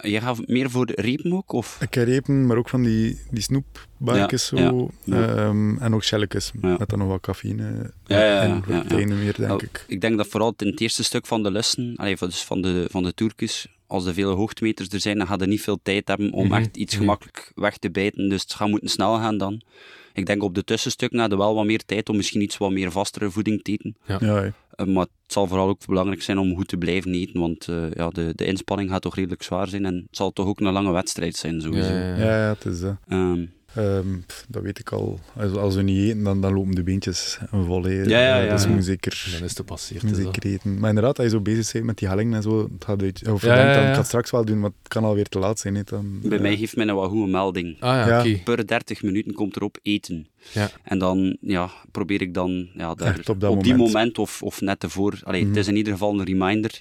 Je 0.00 0.20
gaat 0.20 0.46
meer 0.46 0.70
voor 0.70 0.86
de 0.86 0.92
repen 0.96 1.32
ook? 1.32 1.52
Of? 1.52 1.78
Ik 1.80 1.94
heb 1.94 2.06
repen, 2.06 2.46
maar 2.46 2.56
ook 2.56 2.68
van 2.68 2.82
die, 2.82 3.20
die 3.30 3.64
Ja, 4.04 4.36
zo. 4.36 4.90
ja. 5.04 5.26
Ehm, 5.36 5.78
en 5.78 5.94
ook 5.94 6.04
gelletjes, 6.04 6.52
Ja. 6.62 6.76
met 6.78 6.88
dan 6.88 6.98
nog 6.98 7.08
wat 7.08 7.20
cafeïne 7.20 7.92
Ja, 8.06 8.18
ja, 8.18 8.24
ja, 8.26 8.40
en 8.40 8.48
ja, 8.48 8.62
ja. 8.74 8.80
proteïne 8.80 9.14
meer, 9.14 9.34
denk 9.36 9.62
ik. 9.62 9.84
Ik 9.88 10.00
denk 10.00 10.16
dat 10.16 10.26
vooral 10.26 10.54
in 10.56 10.66
het 10.66 10.80
eerste 10.80 11.04
stuk 11.04 11.26
van 11.26 11.42
de 11.42 11.50
lussen, 11.50 11.92
allee, 11.96 12.16
dus 12.18 12.42
van 12.44 12.62
de, 12.62 12.86
van 12.90 13.02
de 13.02 13.14
toerkes, 13.14 13.66
als 13.86 14.06
er 14.06 14.14
vele 14.14 14.34
hoogtemeters 14.34 14.88
er 14.88 15.00
zijn, 15.00 15.18
dan 15.18 15.26
gaat 15.26 15.40
er 15.40 15.48
niet 15.48 15.60
veel 15.62 15.78
tijd 15.82 16.08
hebben 16.08 16.32
om 16.32 16.46
Mhm, 16.46 16.54
echt 16.54 16.76
iets 16.76 16.92
mhm. 16.94 17.02
gemakkelijk 17.02 17.52
weg 17.54 17.76
te 17.78 17.90
bijten. 17.90 18.28
Dus 18.28 18.42
het 18.42 18.54
gaat 18.54 18.68
moeten 18.68 18.88
snel 18.88 19.14
gaan 19.16 19.38
dan. 19.38 19.62
Ik 20.12 20.26
denk 20.26 20.42
op 20.42 20.54
de 20.54 20.64
tussenstukken 20.64 21.18
hadden 21.18 21.38
we 21.38 21.44
wel 21.44 21.54
wat 21.54 21.64
meer 21.64 21.84
tijd 21.84 22.08
om 22.08 22.16
misschien 22.16 22.40
iets 22.42 22.56
wat 22.56 22.70
meer 22.70 22.90
vastere 22.92 23.30
voeding 23.30 23.62
te 23.62 23.70
eten. 23.72 23.96
Ja, 24.06 24.18
ja. 24.20 24.52
Eh, 24.76 24.86
maar 24.86 25.02
het 25.02 25.32
zal 25.32 25.46
vooral 25.46 25.68
ook 25.68 25.86
belangrijk 25.86 26.22
zijn 26.22 26.38
om 26.38 26.56
goed 26.56 26.68
te 26.68 26.76
blijven 26.76 27.14
eten, 27.14 27.40
want 27.40 27.68
eh, 27.68 27.90
ja, 27.90 28.10
de, 28.10 28.32
de 28.34 28.44
inspanning 28.44 28.90
gaat 28.90 29.02
toch 29.02 29.14
redelijk 29.14 29.42
zwaar 29.42 29.68
zijn 29.68 29.84
en 29.84 29.94
het 29.94 30.16
zal 30.16 30.32
toch 30.32 30.46
ook 30.46 30.60
een 30.60 30.72
lange 30.72 30.92
wedstrijd 30.92 31.36
zijn 31.36 31.60
sowieso. 31.60 31.92
Ja, 31.92 31.98
ja, 31.98 32.16
ja, 32.16 32.16
ja. 32.16 32.42
ja, 32.44 32.48
het 32.48 32.64
is 32.64 32.80
dat. 32.80 32.96
Ehm, 33.08 33.46
Ehm, 33.76 34.18
pff, 34.26 34.44
dat 34.48 34.62
weet 34.62 34.78
ik 34.78 34.92
al. 34.92 35.20
Als, 35.36 35.52
als 35.52 35.74
we 35.74 35.82
niet 35.82 35.98
eten, 36.08 36.22
dan, 36.22 36.40
dan 36.40 36.52
lopen 36.54 36.74
de 36.74 36.82
beentjes 36.82 37.38
vol. 37.52 37.82
hè. 37.84 37.90
Ja, 38.02 38.18
ja, 38.20 38.40
Eh, 38.46 38.50
Dus 38.74 38.84
zeker, 38.86 39.22
Dan 39.32 39.34
is 39.34 39.40
het 39.48 39.56
gepasseerd. 39.56 40.16
zeker 40.16 40.44
eten. 40.46 40.78
Maar 40.78 40.88
inderdaad, 40.88 41.16
als 41.18 41.26
je 41.26 41.32
zo 41.32 41.40
bezig 41.40 41.72
bent 41.72 41.84
met 41.84 41.98
die 41.98 42.08
hellingen 42.08 42.34
en 42.34 42.42
zo, 42.42 42.70
het 42.74 42.84
gaat 42.84 43.02
uit. 43.02 43.28
Of 43.28 43.40
je 43.42 43.46
Ja, 43.46 43.54
denkt 43.54 43.70
ja, 43.70 43.74
dan, 43.74 43.82
ja. 43.82 43.88
ik 43.88 43.92
ga 43.92 43.98
het 43.98 44.06
straks 44.06 44.30
wel 44.30 44.44
doen, 44.44 44.60
maar 44.60 44.70
het 44.82 44.88
kan 44.88 45.04
alweer 45.04 45.26
te 45.28 45.38
laat 45.38 45.58
zijn. 45.58 45.82
Dan, 45.84 46.20
bij 46.22 46.36
ja. 46.36 46.42
mij 46.42 46.56
geeft 46.56 46.76
men 46.76 46.88
een 46.88 46.94
wat 46.94 47.10
goede 47.10 47.30
melding. 47.30 47.76
Ah 47.80 47.94
ja, 47.94 48.06
Ja. 48.08 48.20
oké. 48.20 48.40
Per 48.44 48.66
30 48.66 49.02
minuten 49.02 49.32
komt 49.34 49.56
erop 49.56 49.78
eten. 49.82 50.26
Ja. 50.52 50.70
En 50.82 50.98
dan 50.98 51.36
ja, 51.40 51.70
probeer 51.90 52.20
ik 52.22 52.34
dan 52.34 52.68
ja, 52.74 52.94
daar, 52.94 53.20
op 53.26 53.40
dat 53.40 53.62
die 53.62 53.74
moment. 53.74 53.92
moment 53.92 54.18
of, 54.18 54.42
of 54.42 54.60
net 54.60 54.82
ervoor. 54.82 55.20
Allee, 55.22 55.40
Mhm. 55.40 55.48
Het 55.50 55.58
is 55.58 55.68
in 55.68 55.76
ieder 55.76 55.92
geval 55.92 56.18
een 56.18 56.24
reminder 56.26 56.80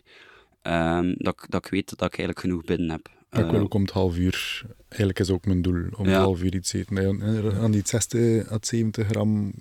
ehm, 0.62 1.14
dat, 1.18 1.34
ik- 1.34 1.46
dat 1.52 1.66
ik 1.66 1.72
weet 1.72 1.90
dat 1.90 2.02
ik 2.08 2.18
eigenlijk 2.18 2.40
genoeg 2.40 2.64
binnen 2.64 2.90
heb. 2.90 3.10
Ik 3.38 3.46
wil 3.46 3.54
Eh, 3.56 3.62
ook 3.62 3.74
om 3.74 3.82
het 3.82 3.92
half 3.92 4.18
uur. 4.18 4.62
Eigenlijk 4.88 5.20
is 5.20 5.30
ook 5.30 5.46
mijn 5.46 5.62
doel 5.62 5.84
om 5.98 6.06
Ja. 6.06 6.12
het 6.12 6.22
half 6.22 6.42
uur 6.44 6.56
iets 6.56 6.70
te 6.70 6.78
eten. 6.78 7.22
Aan 7.62 7.72
die 7.72 7.82
60 7.86 8.52
à 8.52 8.58
70 8.62 9.08
gram, 9.08 9.54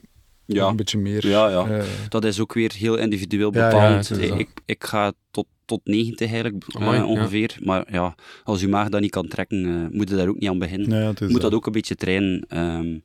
ja, 0.46 0.66
een 0.68 0.76
beetje 0.76 0.98
meer. 0.98 1.26
Ja, 1.28 1.48
ja. 1.48 1.68
Eh, 1.68 1.84
dat 2.08 2.24
is 2.24 2.40
ook 2.40 2.52
weer 2.54 2.72
heel 2.78 2.96
individueel 2.96 3.52
Ja, 3.54 3.60
ja, 3.60 3.68
bepaald. 3.98 4.38
ik, 4.38 4.48
ik 4.66 4.84
ga 4.84 5.12
tot, 5.30 5.46
tot 5.64 5.80
90 5.84 6.30
eigenlijk 6.32 6.64
Amai, 6.72 7.02
ongeveer. 7.02 7.56
Maar 7.62 7.92
ja, 7.92 8.14
als 8.44 8.60
je 8.60 8.68
maag 8.68 8.88
dat 8.88 9.00
niet 9.00 9.10
kan 9.10 9.28
trekken, 9.28 9.64
eh, 9.66 9.96
moet 9.96 10.08
je 10.08 10.16
daar 10.16 10.28
ook 10.28 10.38
niet 10.38 10.48
aan 10.50 10.58
beginnen. 10.58 11.06
moet 11.06 11.32
dat. 11.32 11.40
dat 11.40 11.54
ook 11.54 11.66
een 11.66 11.72
beetje 11.72 11.94
trainen. 11.94 12.44
ehm, 12.48 12.98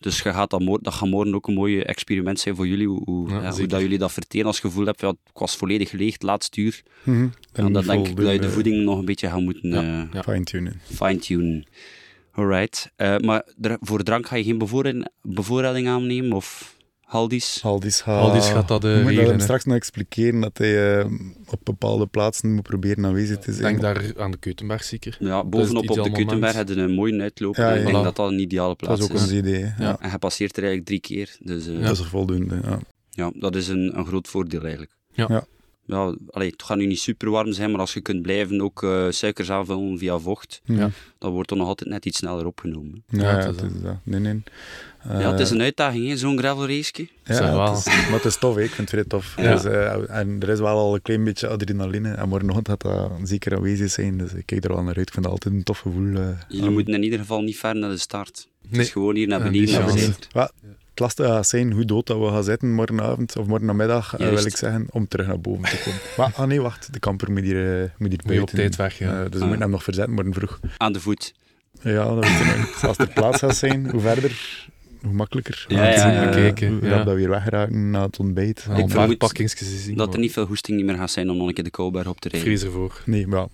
dus 0.00 0.18
je 0.22 0.32
gaat 0.32 0.50
dat, 0.50 0.60
mor- 0.60 0.82
dat 0.82 0.94
gaat 0.94 1.08
morgen 1.08 1.34
ook 1.34 1.46
een 1.48 1.54
mooi 1.54 1.80
experiment 1.80 2.40
zijn 2.40 2.56
voor 2.56 2.66
jullie. 2.66 2.86
Hoe, 2.88 3.02
hoe, 3.04 3.28
Ja, 3.28 3.34
ja, 3.36 3.42
hoe 3.42 3.52
zeker. 3.52 3.68
dat 3.68 3.80
jullie 3.80 3.98
dat 3.98 4.12
verteren 4.12 4.46
als 4.46 4.56
je 4.56 4.62
gevoel 4.62 4.86
hebt, 4.86 5.00
ja, 5.00 5.08
ik 5.08 5.38
was 5.38 5.56
volledig 5.56 5.92
leeg 5.92 6.12
het 6.12 6.22
laatste 6.22 6.60
uur. 6.60 6.82
Mhm. 7.02 7.28
En 7.52 7.72
dan 7.72 7.84
denk 7.84 8.08
ik 8.08 8.16
dat 8.16 8.32
je 8.32 8.38
de 8.40 8.50
voeding 8.50 8.84
nog 8.84 8.98
een 8.98 9.04
beetje 9.04 9.28
gaat 9.28 9.40
moeten 9.40 9.72
eh. 10.12 10.22
Fine-tunen. 10.22 10.80
fine-tunen. 10.94 11.66
Alright. 12.32 12.92
Eh, 12.96 13.16
maar 13.18 13.44
voor 13.80 14.02
drank 14.02 14.26
ga 14.26 14.36
je 14.36 14.44
geen 14.44 14.58
bevoorrading 15.22 15.88
aannemen? 15.88 16.32
Of 16.32 16.75
Haldis? 17.06 17.58
Haldis 17.62 18.00
gaat, 18.00 18.20
Haldis 18.20 18.48
gaat 18.48 18.68
dat, 18.68 18.82
We 18.82 18.88
moeten 18.88 19.06
regelen, 19.08 19.30
hem 19.30 19.40
straks 19.40 19.64
nog 19.64 19.76
expliceren 19.76 20.40
dat 20.40 20.58
hij 20.58 20.98
eh, 21.00 21.10
op 21.50 21.60
bepaalde 21.62 22.06
plaatsen 22.06 22.54
moet 22.54 22.62
proberen 22.62 23.04
aanwezig 23.06 23.38
te 23.38 23.50
Ik 23.50 23.56
zijn. 23.56 23.78
denk 23.78 23.80
daar 23.80 24.12
aan 24.22 24.30
de 24.30 24.36
Keutenberg 24.38 24.84
zeker. 24.84 25.16
Ja, 25.20 25.44
bovenop 25.44 25.82
op 25.82 25.88
de 25.88 25.96
moment. 25.96 26.16
Kuttenberg 26.16 26.54
hebben 26.54 26.78
een 26.78 26.94
mooie 26.94 27.20
uitloop. 27.20 27.56
Ja, 27.56 27.72
ik 27.72 27.84
denk 27.84 27.96
Voilà. 27.98 28.02
dat 28.02 28.16
dat 28.16 28.30
een 28.30 28.38
ideale 28.38 28.68
dat 28.68 28.76
plaats 28.76 29.00
is 29.00 29.06
ook 29.08 29.12
is. 29.14 29.22
ons 29.22 29.32
idee. 29.32 29.62
hè. 29.64 29.84
Ja. 29.84 29.96
En 30.00 30.10
je 30.10 30.18
passeert 30.18 30.56
er 30.56 30.62
eigenlijk 30.64 30.86
drie 30.88 31.00
keer. 31.00 31.36
Dus 31.40 31.66
eh, 31.68 31.82
Dat 31.82 31.98
is 31.98 32.04
voldoende. 32.06 32.58
Ja. 32.64 32.78
ja, 33.10 33.30
dat 33.34 33.56
is 33.56 33.68
een, 33.68 33.98
een 33.98 34.06
groot 34.06 34.28
voordeel 34.28 34.60
eigenlijk. 34.62 34.92
Ja. 35.12 35.46
Ja. 35.86 35.96
Ja, 36.06 36.14
allee, 36.30 36.50
het 36.50 36.62
gaat 36.62 36.76
nu 36.76 36.86
niet 36.86 36.98
super 37.00 37.30
warm 37.30 37.52
zijn, 37.52 37.70
maar 37.70 37.80
als 37.80 37.94
je 37.94 38.00
kunt 38.00 38.22
blijven 38.22 38.60
ook 38.60 38.82
eh, 38.82 39.06
suikers 39.10 39.50
aanvullen 39.50 39.98
via 39.98 40.18
vocht, 40.18 40.60
Ja. 40.64 40.90
dan 41.18 41.32
wordt 41.32 41.50
er 41.50 41.56
nog 41.56 41.66
altijd 41.68 41.90
net 41.90 42.04
iets 42.06 42.18
sneller 42.18 42.46
opgenomen. 42.46 43.04
Ja, 43.08 43.18
Ja, 43.22 43.30
ja, 43.30 43.36
het 43.46 43.54
is 43.56 43.60
het 43.62 43.74
is 43.74 43.80
dat. 43.82 43.96
Nee, 44.02 44.20
nee. 44.20 44.42
ja, 45.08 45.30
het 45.30 45.40
is 45.40 45.50
een 45.50 45.60
uitdaging, 45.60 46.18
zo'n 46.18 46.38
gravel 46.38 46.66
race. 46.66 47.08
Ja, 47.24 47.40
wel. 47.54 47.74
het 47.74 47.86
is, 47.86 47.94
maar 47.94 48.12
het 48.12 48.24
is 48.24 48.36
tof, 48.38 48.54
hè. 48.54 48.62
ik 48.62 48.70
vind 48.70 48.90
het 48.90 48.90
vrij 48.90 49.04
tof. 49.04 49.34
Ja. 49.36 49.52
Dus, 49.54 49.64
eh, 49.64 50.18
en 50.18 50.36
er 50.40 50.48
is 50.48 50.58
wel 50.58 50.76
al 50.78 50.94
een 50.94 51.02
klein 51.02 51.24
beetje 51.24 51.48
adrenaline. 51.48 52.12
En 52.14 52.28
morgenochtend 52.28 52.68
gaat 52.68 52.80
dat 52.80 53.10
zeker 53.22 53.56
aanwezig 53.56 53.90
zijn. 53.90 54.18
Dus 54.18 54.32
ik 54.32 54.46
kijk 54.46 54.64
er 54.64 54.72
wel 54.74 54.82
naar 54.82 54.96
uit. 54.96 55.06
Ik 55.06 55.12
vind 55.12 55.24
het 55.24 55.34
altijd 55.34 55.54
een 55.54 55.62
tof 55.62 55.78
gevoel. 55.78 56.14
eh. 56.16 56.28
Jullie 56.48 56.70
moeten 56.70 56.94
in 56.94 57.02
ieder 57.02 57.18
geval 57.18 57.42
niet 57.42 57.56
ver 57.58 57.76
naar 57.76 57.90
de 57.90 57.98
start. 57.98 58.48
Het 58.62 58.70
Nee. 58.70 58.80
is 58.80 58.90
gewoon 58.90 59.14
hier 59.16 59.26
naar 59.28 59.42
beneden. 59.42 59.68
Ja, 60.32 60.50
het 60.96 61.04
lastige 61.04 61.28
gaat 61.28 61.46
zijn 61.46 61.72
hoe 61.72 61.84
dood 61.84 62.06
dat 62.06 62.18
we 62.18 62.26
gaan 62.28 62.44
zitten 62.44 62.72
morgenavond 62.74 63.36
of 63.36 63.46
morgennamiddag, 63.46 64.12
eh, 64.14 64.18
Juist. 64.20 64.34
wil 64.42 64.46
ik 64.46 64.56
zeggen, 64.56 64.86
om 64.90 65.08
terug 65.08 65.26
naar 65.26 65.40
boven 65.40 65.62
te 65.64 65.80
komen. 65.84 66.00
maar, 66.16 66.32
ah 66.36 66.46
nee, 66.46 66.60
wacht. 66.60 66.92
De 66.92 66.98
kamper 66.98 67.32
moet 67.32 67.42
hier, 67.42 67.82
eh, 67.82 67.88
moet 67.98 68.22
hier 68.28 68.42
op 68.42 68.48
tijd 68.50 68.76
weg, 68.76 68.98
ja. 68.98 69.10
Eh, 69.10 69.22
dus 69.22 69.30
we 69.30 69.36
Ah. 69.38 69.42
moeten 69.42 69.60
hem 69.60 69.70
nog 69.70 69.82
verzetten 69.82 70.14
morgen 70.14 70.34
vroeg. 70.34 70.60
Aan 70.76 70.92
de 70.92 71.00
voet. 71.00 71.34
Ja, 71.82 72.04
dat 72.14 72.18
weet 72.28 72.40
ik 72.40 72.56
niet. 72.56 72.78
Als 72.82 72.98
er 72.98 73.08
plaats 73.08 73.38
gaat 73.38 73.56
zijn, 73.56 73.90
hoe 73.90 74.00
verder, 74.00 74.66
hoe 75.02 75.12
makkelijker. 75.12 75.64
Ja, 75.68 75.84
ja, 75.88 76.10
ja. 76.10 76.30
eh, 76.32 76.54
ja. 76.58 76.68
rap 76.88 77.04
dat 77.04 77.04
we 77.04 77.14
weer 77.14 77.28
weggeraken 77.30 77.90
na 77.90 78.02
het 78.06 78.18
ontbijt. 78.18 78.66
Al 78.70 78.78
Ik 78.78 78.90
vermoed. 78.90 79.96
Dat 79.96 80.12
er 80.14 80.20
niet 80.20 80.32
veel 80.32 80.46
hoesting 80.46 80.76
niet 80.76 80.86
meer 80.86 80.96
gaat 80.96 81.10
zijn 81.10 81.30
om 81.30 81.36
nog 81.36 81.48
een 81.48 81.54
keer 81.54 81.64
de 81.64 81.70
Kouwberg 81.70 82.08
op 82.08 82.20
te 82.20 82.28
rijden. 82.28 82.48
vrees 82.48 82.62
ervoor. 82.64 83.02
Nee, 83.04 83.26
maar 83.26 83.46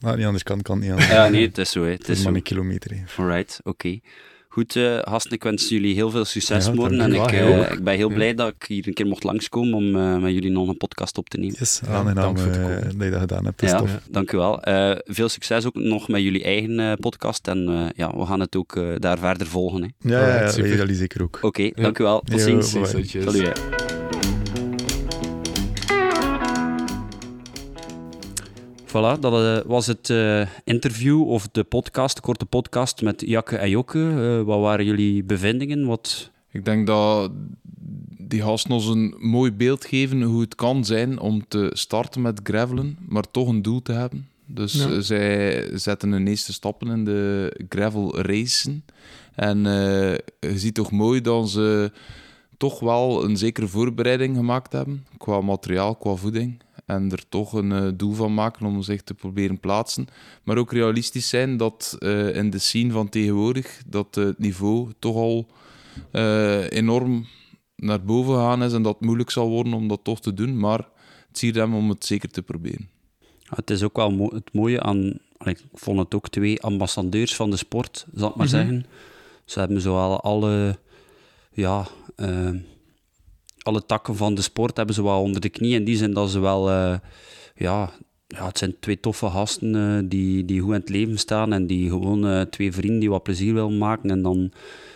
ja. 0.00 0.14
Niet 0.14 0.24
anders 0.24 0.42
kan, 0.42 0.62
kan 0.62 0.78
niet 0.78 0.90
anders. 0.90 1.08
Ja, 1.08 1.28
nee, 1.28 1.46
het 1.46 1.58
is 1.58 1.70
zo. 1.70 1.82
Hè. 1.84 1.90
Het 1.90 1.98
Het 1.98 2.08
is 2.08 2.14
is 2.16 2.22
zo. 2.22 2.28
maar 2.28 2.36
een 2.36 2.42
kilometer. 2.42 2.90
hè. 2.90 3.22
Alright, 3.22 3.60
oké. 3.64 3.98
Goed, 4.56 4.76
eh 4.76 4.98
gasten, 5.02 5.32
ik 5.32 5.42
wens 5.42 5.68
jullie 5.68 5.94
heel 5.94 6.10
veel 6.10 6.24
succes 6.24 6.66
Ja, 6.66 6.72
morgen. 6.72 7.00
En 7.00 7.12
ik, 7.12 7.26
eh, 7.32 7.70
ik 7.72 7.84
ben 7.84 7.94
heel 7.94 8.08
Ja. 8.08 8.14
blij 8.14 8.34
dat 8.34 8.48
ik 8.58 8.64
hier 8.68 8.86
een 8.86 8.94
keer 8.94 9.06
mocht 9.06 9.24
langskomen 9.24 9.74
om 9.74 9.96
eh, 9.96 10.16
met 10.16 10.32
jullie 10.32 10.50
nog 10.50 10.68
een 10.68 10.76
podcast 10.76 11.18
op 11.18 11.28
te 11.28 11.38
nemen. 11.38 11.56
Yes, 11.58 11.80
Ja, 11.86 11.92
aangenaam 11.92 12.14
dank 12.14 12.38
voor 12.38 12.48
het 12.52 12.60
komen. 12.60 12.82
dat 12.98 13.04
je 13.04 13.10
dat 13.10 13.20
gedaan 13.20 13.44
hebt. 13.44 13.60
Dat 13.60 13.70
Ja, 13.70 13.78
tof. 13.78 13.98
dank 14.10 14.32
u 14.32 14.36
wel. 14.36 14.62
Eh, 14.62 14.90
veel 15.04 15.28
succes 15.28 15.66
ook 15.66 15.74
nog 15.74 16.08
met 16.08 16.22
jullie 16.22 16.42
eigen 16.44 16.80
eh, 16.80 16.92
podcast. 17.00 17.48
En 17.48 17.68
eh, 17.68 17.86
ja, 17.96 18.16
we 18.16 18.26
gaan 18.26 18.40
het 18.40 18.56
ook 18.56 18.76
eh, 18.76 18.84
daar 18.98 19.18
verder 19.18 19.46
volgen. 19.46 19.82
hè. 19.82 19.88
Ja, 20.10 20.28
ja, 20.28 20.44
ja, 20.44 20.52
jullie 20.76 20.94
zeker 20.94 21.22
ook. 21.22 21.38
Oké, 21.42 21.70
dank 21.74 21.98
u 21.98 22.02
wel. 22.04 22.20
Tot 22.20 22.40
ziens. 22.40 22.72
bye. 22.72 23.04
Salut. 23.22 23.60
Voilà, 28.96 29.20
dat 29.20 29.32
eh, 29.32 29.66
was 29.66 29.86
het 29.86 30.10
eh, 30.10 30.46
interview 30.64 31.28
of 31.28 31.48
de 31.48 31.64
podcast, 31.64 32.16
de 32.16 32.22
korte 32.22 32.46
podcast 32.46 33.02
met 33.02 33.20
Jakke 33.26 33.56
en 33.56 33.70
Jokke. 33.70 34.10
Eh, 34.10 34.46
wat 34.46 34.60
waren 34.60 34.84
jullie 34.84 35.24
bevindingen? 35.24 35.86
Wat... 35.86 36.30
Ik 36.50 36.64
denk 36.64 36.86
dat 36.86 37.30
die 38.18 38.42
gasten 38.42 38.70
ons 38.70 38.86
een 38.86 39.14
mooi 39.18 39.52
beeld 39.52 39.84
geven 39.84 40.22
hoe 40.22 40.40
het 40.40 40.54
kan 40.54 40.84
zijn 40.84 41.18
om 41.18 41.48
te 41.48 41.70
starten 41.72 42.22
met 42.22 42.40
gravelen, 42.42 42.98
maar 43.08 43.30
toch 43.30 43.48
een 43.48 43.62
doel 43.62 43.82
te 43.82 43.92
hebben. 43.92 44.28
Dus 44.46 44.72
Ja. 44.72 45.00
zij 45.00 45.68
zetten 45.78 46.12
hun 46.12 46.26
eerste 46.26 46.52
stappen 46.52 46.88
in 46.88 47.04
de 47.04 47.52
gravel 47.68 48.20
racen. 48.20 48.84
En 49.34 49.66
eh, 49.66 50.12
je 50.40 50.58
ziet 50.58 50.74
toch 50.74 50.90
mooi 50.90 51.20
dat 51.20 51.50
ze 51.50 51.92
toch 52.56 52.80
wel 52.80 53.24
een 53.24 53.36
zekere 53.36 53.68
voorbereiding 53.68 54.36
gemaakt 54.36 54.72
hebben, 54.72 55.06
qua 55.18 55.40
materiaal, 55.40 55.94
qua 55.96 56.14
voeding. 56.14 56.64
En 56.86 57.10
er 57.10 57.28
toch 57.28 57.52
een 57.52 57.72
eh, 57.72 57.88
doel 57.94 58.12
van 58.12 58.34
maken 58.34 58.66
om 58.66 58.82
zich 58.82 59.02
te 59.02 59.14
proberen 59.14 59.60
plaatsen. 59.60 60.06
Maar 60.44 60.56
ook 60.56 60.72
realistisch 60.72 61.28
zijn 61.28 61.56
dat 61.56 61.96
eh, 61.98 62.36
in 62.36 62.50
de 62.50 62.58
scene 62.58 62.92
van 62.92 63.08
tegenwoordig 63.08 63.82
dat 63.86 64.14
het 64.14 64.38
niveau 64.38 64.92
toch 64.98 65.16
al 65.16 65.46
eh, 66.12 66.70
enorm 66.70 67.26
naar 67.76 68.02
boven 68.04 68.34
gegaan 68.34 68.62
is 68.62 68.72
en 68.72 68.82
dat 68.82 68.94
het 68.94 69.04
moeilijk 69.04 69.30
zal 69.30 69.48
worden 69.48 69.72
om 69.72 69.88
dat 69.88 70.00
toch 70.02 70.20
te 70.20 70.34
doen. 70.34 70.58
Maar 70.58 70.88
het 71.28 71.38
ziet 71.38 71.54
hem 71.54 71.74
om 71.74 71.88
het 71.88 72.04
zeker 72.04 72.28
te 72.28 72.42
proberen. 72.42 72.88
Het 73.44 73.70
is 73.70 73.82
ook 73.82 73.96
wel 73.96 74.10
mo- 74.10 74.34
het 74.34 74.52
mooie 74.52 74.82
aan... 74.82 75.18
Ik 75.44 75.62
vond 75.72 75.98
het 75.98 76.14
ook 76.14 76.28
twee 76.28 76.62
ambassadeurs 76.62 77.36
van 77.36 77.50
de 77.50 77.56
sport, 77.56 78.06
zal 78.14 78.28
ik 78.28 78.34
maar 78.36 78.46
Mhm. 78.46 78.56
zeggen. 78.56 78.86
Ze 79.44 79.58
hebben 79.58 79.80
zo 79.80 79.96
al 79.96 80.20
alle... 80.20 80.78
Ja... 81.52 81.86
alle 83.66 83.86
takken 83.86 84.16
van 84.16 84.34
de 84.34 84.42
sport 84.42 84.76
hebben 84.76 84.94
ze 84.94 85.02
wel 85.02 85.22
onder 85.22 85.40
de 85.40 85.48
knie. 85.48 85.74
In 85.74 85.84
die 85.84 85.96
zin 85.96 86.12
dat 86.12 86.30
ze 86.30 86.38
wel... 86.38 86.70
eh, 86.70 86.98
ja, 87.54 87.92
ja, 88.26 88.46
het 88.46 88.58
zijn 88.58 88.76
twee 88.80 89.00
toffe 89.00 89.26
gasten 89.26 89.74
eh, 89.74 90.08
die, 90.08 90.44
die 90.44 90.60
goed 90.60 90.74
in 90.74 90.80
het 90.80 90.88
leven 90.88 91.18
staan 91.18 91.52
en 91.52 91.66
die 91.66 91.88
gewoon 91.88 92.26
eh, 92.26 92.40
twee 92.40 92.72
vrienden 92.72 93.00
die 93.00 93.10
wat 93.10 93.22
plezier 93.22 93.54
willen 93.54 93.78
maken. 93.78 94.10
En 94.10 94.22
dan, 94.22 94.52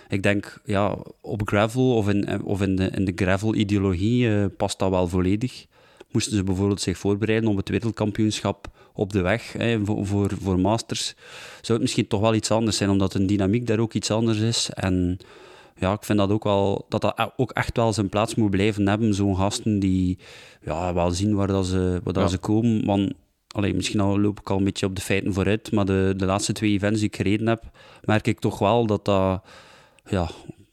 ik 0.09 0.23
denk, 0.23 0.61
ja, 0.64 0.97
op 1.21 1.49
gravel 1.49 1.97
of 1.97 2.09
in, 2.09 2.45
of 2.45 2.62
in 2.62 2.77
de, 2.77 2.91
in 2.91 3.05
de 3.05 3.12
gravel-ideologie 3.14 4.49
past 4.49 4.79
dat 4.79 4.91
wel 4.91 5.09
volledig. 5.09 5.66
Moesten 6.11 6.37
ze 6.37 6.45
bijvoorbeeld 6.45 6.81
zich 6.81 6.99
voorbereiden 6.99 7.51
op 7.51 7.57
het 7.57 7.68
wereldkampioenschap 7.68 8.68
op 8.95 9.12
de 9.12 9.21
weg 9.21 9.53
hè, 9.53 9.85
voor, 9.85 10.07
voor, 10.07 10.31
voor 10.41 10.61
masters, 10.61 11.14
zou 11.61 11.73
het 11.73 11.81
misschien 11.81 12.07
toch 12.07 12.21
wel 12.21 12.35
iets 12.35 12.51
anders 12.51 12.77
zijn, 12.77 12.91
omdat 12.91 13.14
een 13.14 13.27
dynamiek 13.27 13.66
daar 13.66 13.79
ook 13.79 13.95
iets 13.95 14.11
anders 14.11 14.39
is. 14.39 14.71
En 14.75 15.18
ja, 15.81 15.93
ik 15.93 16.05
vind 16.05 16.18
dat 16.18 16.31
ook 16.31 16.45
wel 16.45 16.87
dat 16.89 17.01
dat 17.01 17.33
ook 17.37 17.51
echt 17.51 17.76
wel 17.76 17.93
zijn 17.93 18.09
plaats 18.09 18.35
moet 18.35 18.51
blijven 18.51 18.89
hebben. 18.89 19.14
Zo'n 19.14 19.37
gasten 19.37 19.78
die 19.78 20.18
ja, 20.62 20.95
wel 20.95 21.11
zien 21.11 21.35
waar, 21.35 21.47
dat 21.47 21.66
ze, 21.66 22.01
waar 22.05 22.12
dat 22.12 22.22
Ja. 22.22 22.28
ze 22.28 22.39
komen. 22.39 22.85
Want 22.87 23.12
allee, 23.49 23.74
misschien 23.74 24.01
al 24.01 24.20
loop 24.20 24.41
ik 24.41 24.51
al 24.51 24.59
een 24.59 24.64
beetje 24.64 24.87
op 24.87 24.95
de 24.97 25.03
feiten 25.03 25.33
vooruit, 25.35 25.72
maar 25.72 25.85
de, 25.85 26.14
de 26.16 26.24
laatste 26.24 26.53
twee 26.53 26.70
events 26.72 26.99
die 27.01 27.09
ik 27.09 27.16
gereden 27.16 27.47
heb, 27.47 27.62
merk 28.05 28.26
ik 28.26 28.39
toch 28.41 28.59
wel 28.59 28.87
dat 28.87 29.05
dat. 29.05 29.43
Ja, 30.05 30.31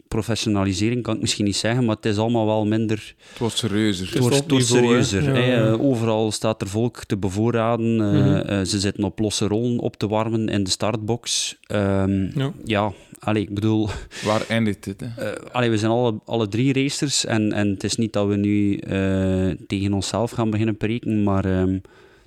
professionalisering 0.08 1.04
kan 1.04 1.16
ik 1.16 1.22
misschien 1.22 1.46
niet 1.46 1.56
zeggen, 1.56 1.86
maar 1.86 1.96
het 1.96 2.06
is 2.06 2.18
allemaal 2.18 2.46
wel 2.46 2.66
minder. 2.66 3.16
Het 3.30 3.40
was 3.40 3.58
serieuzer. 3.58 4.10
Het 4.10 4.18
wordt, 4.18 4.50
wordt 4.52 4.66
serieuzer. 4.66 5.24
Ja, 5.24 5.30
hè. 5.32 5.40
ja. 5.56 5.66
Eh, 5.68 5.82
overal 5.82 6.32
staat 6.32 6.62
er 6.62 6.68
volk 6.68 7.04
te 7.04 7.18
bevoorraden. 7.18 8.02
eh, 8.02 8.12
Mhm. 8.26 8.36
eh, 8.36 8.62
ze 8.66 8.80
zitten 8.80 9.04
op 9.04 9.20
losse 9.20 9.48
rollen 9.48 9.80
op 9.80 9.96
te 9.98 10.08
warmen 10.08 10.48
in 10.50 10.64
de 10.64 10.70
startbox. 10.70 11.56
Ehm, 11.62 12.40
Ja. 12.40 12.52
ja, 12.66 12.92
allee, 13.20 13.42
ik 13.42 13.54
bedoel, 13.54 13.90
Waar 14.26 14.46
eindigt 14.48 14.84
dit? 14.84 15.04
Hè? 15.06 15.40
allee, 15.52 15.70
we 15.70 15.78
zijn 15.78 15.92
alle, 15.92 16.20
alle 16.26 16.48
drie 16.48 16.74
racers 16.74 17.26
en, 17.26 17.52
en 17.54 17.70
het 17.70 17.84
is 17.84 17.96
niet 17.96 18.14
dat 18.14 18.28
we 18.28 18.36
nu 18.36 18.76
eh, 18.78 19.50
tegen 19.68 19.94
onszelf 19.94 20.32
gaan 20.32 20.50
beginnen 20.50 20.78
preken, 20.78 21.24
maar 21.24 21.46
ehm, 21.46 21.78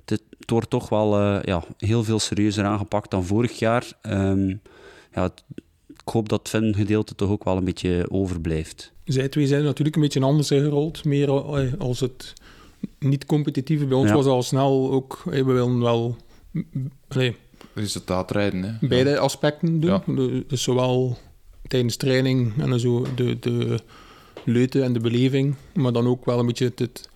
het, 0.05 0.23
het 0.39 0.49
wordt 0.49 0.69
toch 0.69 0.89
wel 0.89 1.19
eh, 1.19 1.37
ja, 1.43 1.63
heel 1.77 2.03
veel 2.03 2.19
serieuzer 2.19 2.63
aangepakt 2.65 3.11
dan 3.11 3.23
vorig 3.25 3.59
jaar. 3.59 3.83
Ehm, 4.01 4.47
ja, 5.13 5.23
het- 5.23 5.43
ik 6.05 6.13
hoop 6.13 6.29
dat 6.29 6.39
het 6.39 6.49
fan-gedeelte 6.49 7.15
toch 7.15 7.29
ook 7.29 7.43
wel 7.43 7.57
een 7.57 7.63
beetje 7.65 8.05
overblijft. 8.09 8.91
Zij 9.03 9.29
twee 9.29 9.47
zijn 9.47 9.63
natuurlijk 9.63 9.95
een 9.95 10.01
beetje 10.01 10.21
anders 10.21 10.51
ingerold. 10.51 11.05
Meer 11.05 11.29
eh, 11.29 11.73
als 11.77 11.99
het 11.99 12.33
niet-competitieve. 12.99 13.85
Bij 13.85 13.97
ons 13.97 14.09
Ja. 14.09 14.15
was 14.15 14.25
al 14.25 14.43
snel 14.43 14.91
ook... 14.91 15.21
eh, 15.25 15.31
We 15.31 15.43
willen 15.43 15.79
wel 15.79 16.15
mm, 16.51 16.91
allee, 17.07 17.35
Resultaat 17.73 18.31
rijden. 18.31 18.63
Hè? 18.63 18.87
beide 18.87 19.19
aspecten 19.19 19.79
doen. 19.79 19.89
Ja. 19.89 20.03
Dus 20.47 20.63
zowel 20.63 21.17
tijdens 21.67 21.95
training 21.95 22.53
en 22.57 22.69
dan 22.69 22.79
zo 22.79 23.05
de, 23.15 23.37
de 23.39 23.79
leute 24.45 24.81
en 24.81 24.93
de 24.93 24.99
beleving. 24.99 25.55
Maar 25.73 25.91
dan 25.93 26.07
ook 26.07 26.25
wel 26.25 26.39
een 26.39 26.45
beetje 26.45 26.71
het, 26.75 27.09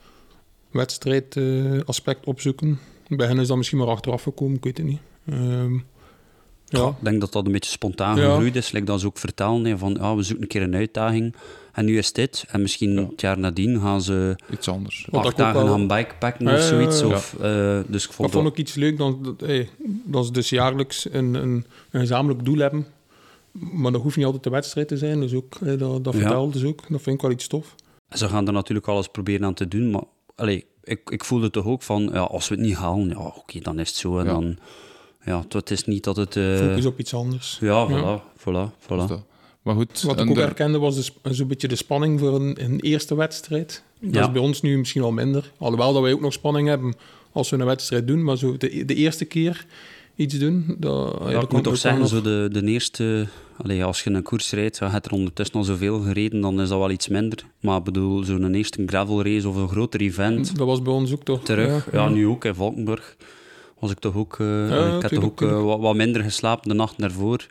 wedstrijdaspect 0.72 2.26
opzoeken. 2.26 2.80
Bij 3.08 3.28
hen 3.28 3.40
is 3.40 3.48
dat 3.48 3.58
misschien 3.58 3.78
maar 3.78 3.88
achteraf 3.88 4.24
gekomen, 4.24 4.56
ik 4.56 4.64
weet 4.64 4.78
het 4.78 4.86
niet. 4.88 5.00
Ehm, 5.26 5.74
ja. 6.78 6.88
Ik 6.88 6.96
denk 7.00 7.20
dat 7.22 7.32
dat 7.32 7.46
een 7.46 7.52
beetje 7.52 7.72
spontaan 7.72 8.18
Ja. 8.18 8.24
gegroeid 8.30 8.56
is. 8.56 8.72
Like 8.72 8.86
dat 8.86 9.00
ze 9.00 9.06
ook 9.06 9.18
vertellen, 9.18 9.66
hè, 9.66 9.78
van 9.78 10.00
ah, 10.00 10.16
we 10.16 10.24
zoeken 10.24 10.44
een 10.44 10.50
keer 10.50 10.62
een 10.62 10.76
uitdaging. 10.76 11.36
En 11.74 11.86
nu 11.86 11.98
is 11.98 12.14
dit. 12.14 12.46
En 12.48 12.62
misschien 12.62 12.92
Ja. 12.94 13.08
het 13.10 13.22
jaar 13.22 13.40
nadien 13.40 13.80
gaan 13.82 14.02
ze 14.02 14.36
Iets 14.52 14.68
anders. 14.68 15.08
Wat 15.12 15.26
acht 15.26 15.38
dagen 15.38 15.64
wel- 15.64 15.74
gaan 15.74 15.88
bikepacken 15.88 16.48
of 16.54 16.60
zoiets. 16.62 17.00
ja. 17.00 17.06
Of, 17.08 17.34
eh, 17.42 17.42
dus 17.88 18.02
ik 18.04 18.08
Dat 18.08 18.16
vond 18.16 18.32
vond 18.32 18.44
dat... 18.44 18.54
ik 18.54 18.58
iets 18.60 18.74
leuk, 18.74 18.98
dat, 18.98 19.24
dat, 19.24 19.40
hey, 19.40 19.70
dat 20.04 20.26
ze 20.26 20.32
dus 20.32 20.50
jaarlijks 20.50 21.08
een, 21.12 21.34
een, 21.34 21.66
een 21.92 22.00
gezamenlijk 22.00 22.46
doel 22.46 22.58
hebben. 22.58 22.86
Maar 23.52 23.92
dat 23.92 24.02
hoeft 24.02 24.16
niet 24.16 24.26
altijd 24.26 24.44
de 24.44 24.50
wedstrijd 24.50 24.88
te 24.88 24.98
zijn, 24.98 25.20
dus 25.20 25.34
ook, 25.34 25.58
dat, 25.80 26.04
dat 26.04 26.14
Ja. 26.14 26.20
vertelt 26.20 26.54
dus 26.54 26.64
ook. 26.64 26.82
Dat 26.90 27.02
vind 27.02 27.16
ik 27.16 27.22
wel 27.22 27.32
iets 27.32 27.48
tof. 27.48 27.76
Ze 28.10 28.28
gaan 28.30 28.48
er 28.48 28.54
natuurlijk 28.54 28.88
alles 28.88 29.08
proberen 29.08 29.46
aan 29.46 29.54
te 29.54 29.68
doen. 29.68 29.92
Maar 29.92 30.04
allee, 30.36 30.66
ik, 30.84 31.10
ik 31.10 31.24
voelde 31.24 31.50
toch 31.50 31.66
ook 31.66 31.82
van, 31.82 32.10
ja, 32.14 32.20
als 32.20 32.48
we 32.48 32.56
het 32.56 32.64
niet 32.64 32.76
halen, 32.76 33.10
ja, 33.10 33.18
oké, 33.36 33.60
dan 33.60 33.80
is 33.80 33.88
het 33.88 33.98
zo. 33.98 34.18
En 34.20 34.26
Ja. 34.26 34.32
dan, 34.32 34.58
ja, 35.26 35.46
het- 35.50 35.72
is 35.72 35.86
niet 35.86 36.04
dat 36.04 36.16
het... 36.16 36.36
eh, 36.36 36.58
Focus 36.58 36.86
op 36.86 37.00
iets 37.00 37.14
anders. 37.14 37.58
ja, 37.62 37.86
Ja. 37.90 38.22
voilà, 38.22 38.40
voilà, 38.40 38.72
voilà. 38.84 38.88
Dus 38.98 39.08
dat- 39.08 39.24
Maar 39.62 39.76
goed, 39.76 40.02
Wat 40.02 40.20
ik 40.20 40.30
ook 40.30 40.36
er- 40.38 40.42
herkende 40.44 40.78
was 40.78 40.96
de 40.96 41.02
sp- 41.04 41.28
zo'n 41.32 41.48
beetje 41.48 41.68
de 41.68 41.76
spanning 41.76 42.20
voor 42.20 42.36
een, 42.36 42.64
een 42.64 42.80
eerste 42.80 43.16
wedstrijd. 43.16 43.84
Dat 44.00 44.14
Ja. 44.14 44.22
is 44.22 44.32
bij 44.32 44.42
ons 44.42 44.62
nu 44.62 44.78
misschien 44.78 45.02
al 45.02 45.12
minder. 45.12 45.52
Alhoewel 45.58 45.94
dat 45.94 46.02
wij 46.02 46.14
ook 46.14 46.22
nog 46.22 46.34
spanning 46.34 46.68
hebben 46.68 46.94
als 47.32 47.50
we 47.50 47.58
een 47.58 47.66
wedstrijd 47.66 48.08
doen. 48.08 48.24
Maar 48.24 48.38
zo 48.38 48.58
de, 48.58 48.86
de 48.86 48.96
eerste 48.96 49.26
keer 49.26 49.66
iets 50.16 50.38
doen, 50.38 50.76
dat, 50.80 51.18
ja, 51.22 51.30
Ja, 51.30 51.40
dat 51.40 51.52
moet 51.52 51.64
toch 51.64 51.78
zeggen, 51.78 52.08
zo 52.08 52.22
de, 52.22 52.50
de 52.52 52.64
eerste... 52.64 53.28
Allee, 53.58 53.84
als 53.84 54.04
je 54.04 54.10
een 54.10 54.24
koers 54.24 54.52
rijdt, 54.52 54.78
ja, 54.78 54.86
je 54.86 54.92
hebt 54.92 55.06
er 55.06 55.12
ondertussen 55.12 55.56
al 55.56 55.64
zoveel 55.64 56.00
gereden, 56.00 56.42
dan 56.42 56.62
is 56.62 56.70
dat 56.70 56.80
wel 56.80 56.92
iets 56.92 57.08
minder. 57.08 57.46
Maar 57.60 57.78
ik 57.78 57.84
bedoel, 57.84 58.24
zo'n 58.24 58.54
eerste 58.54 58.84
gravel 58.86 59.24
race 59.24 59.48
of 59.50 59.56
een 59.56 59.70
groter 59.70 60.00
event, 60.02 60.58
Dat 60.58 60.68
was 60.68 60.82
bij 60.82 60.94
ons 60.94 61.12
ook 61.12 61.24
toch. 61.24 61.44
terug. 61.44 61.88
Ja, 61.92 62.10
nu 62.10 62.28
ook 62.28 62.46
in 62.46 62.56
Valkenburg 62.56 63.16
was 63.80 63.92
ik 63.92 64.00
toch 64.00 64.16
ook... 64.16 64.40
eh, 64.40 64.96
ik 64.96 65.02
had 65.02 65.14
toch 65.14 65.24
ook 65.24 65.42
eh, 65.42 65.64
wat, 65.64 65.80
wat 65.80 65.96
minder 65.96 66.24
geslapen 66.24 66.70
de 66.70 66.76
nacht 66.76 67.00
daarvoor. 67.00 67.46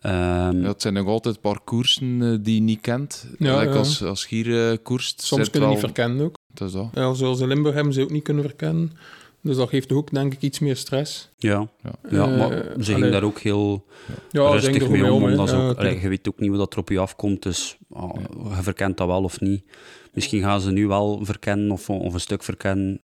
Ehm, 0.00 0.60
Ja, 0.60 0.68
het 0.68 0.82
zijn 0.82 0.94
nog 0.94 1.06
altijd 1.06 1.40
parcoursen 1.40 2.22
eh, 2.22 2.38
die 2.40 2.54
je 2.54 2.60
niet 2.60 2.80
kent. 2.80 3.26
Ja, 3.38 3.58
Like. 3.58 3.78
Als, 3.78 4.02
als 4.02 4.28
hier 4.28 4.78
koerst. 4.78 5.22
Soms 5.22 5.50
kunnen 5.50 5.68
wel... 5.68 5.78
niet 5.78 5.86
verkennen 5.86 6.24
ook. 6.24 6.34
Het 6.50 6.60
is 6.60 6.72
dat. 6.72 6.88
Ja, 6.94 7.14
zoals 7.14 7.40
in 7.40 7.48
Limburg 7.48 7.74
hebben 7.74 7.92
ze 7.92 8.02
ook 8.02 8.10
niet 8.10 8.22
kunnen 8.22 8.44
verkennen. 8.44 8.92
Dus 9.40 9.56
dat 9.56 9.68
geeft 9.68 9.92
ook, 9.92 10.10
denk 10.10 10.32
ik, 10.32 10.42
iets 10.42 10.58
meer 10.58 10.76
stress. 10.76 11.28
ja, 11.38 11.68
Ja. 11.82 11.90
ja 12.10 12.26
maar 12.26 12.64
ze 12.80 12.94
gingen 12.94 13.12
daar 13.12 13.22
ook 13.22 13.38
heel 13.38 13.84
Ja, 14.30 14.50
rustig 14.50 14.88
mee 14.88 15.12
om. 15.12 15.28
Ja, 15.28 15.36
ook, 15.36 15.48
allee, 15.48 15.74
tuurlijk. 15.74 16.02
je 16.02 16.08
weet 16.08 16.28
ook 16.28 16.38
niet 16.38 16.50
wat 16.50 16.72
er 16.72 16.78
op 16.78 16.88
je 16.88 16.98
afkomt, 16.98 17.42
dus 17.42 17.76
ah, 17.92 18.14
je 18.56 18.62
verkent 18.62 18.96
dat 18.96 19.06
wel 19.06 19.22
of 19.22 19.40
niet. 19.40 19.64
Misschien 20.12 20.42
gaan 20.42 20.60
ze 20.60 20.70
nu 20.70 20.86
wel 20.86 21.20
verkennen 21.24 21.70
of, 21.70 21.90
of 21.90 22.14
een 22.14 22.20
stuk 22.20 22.42
verkennen. 22.42 23.00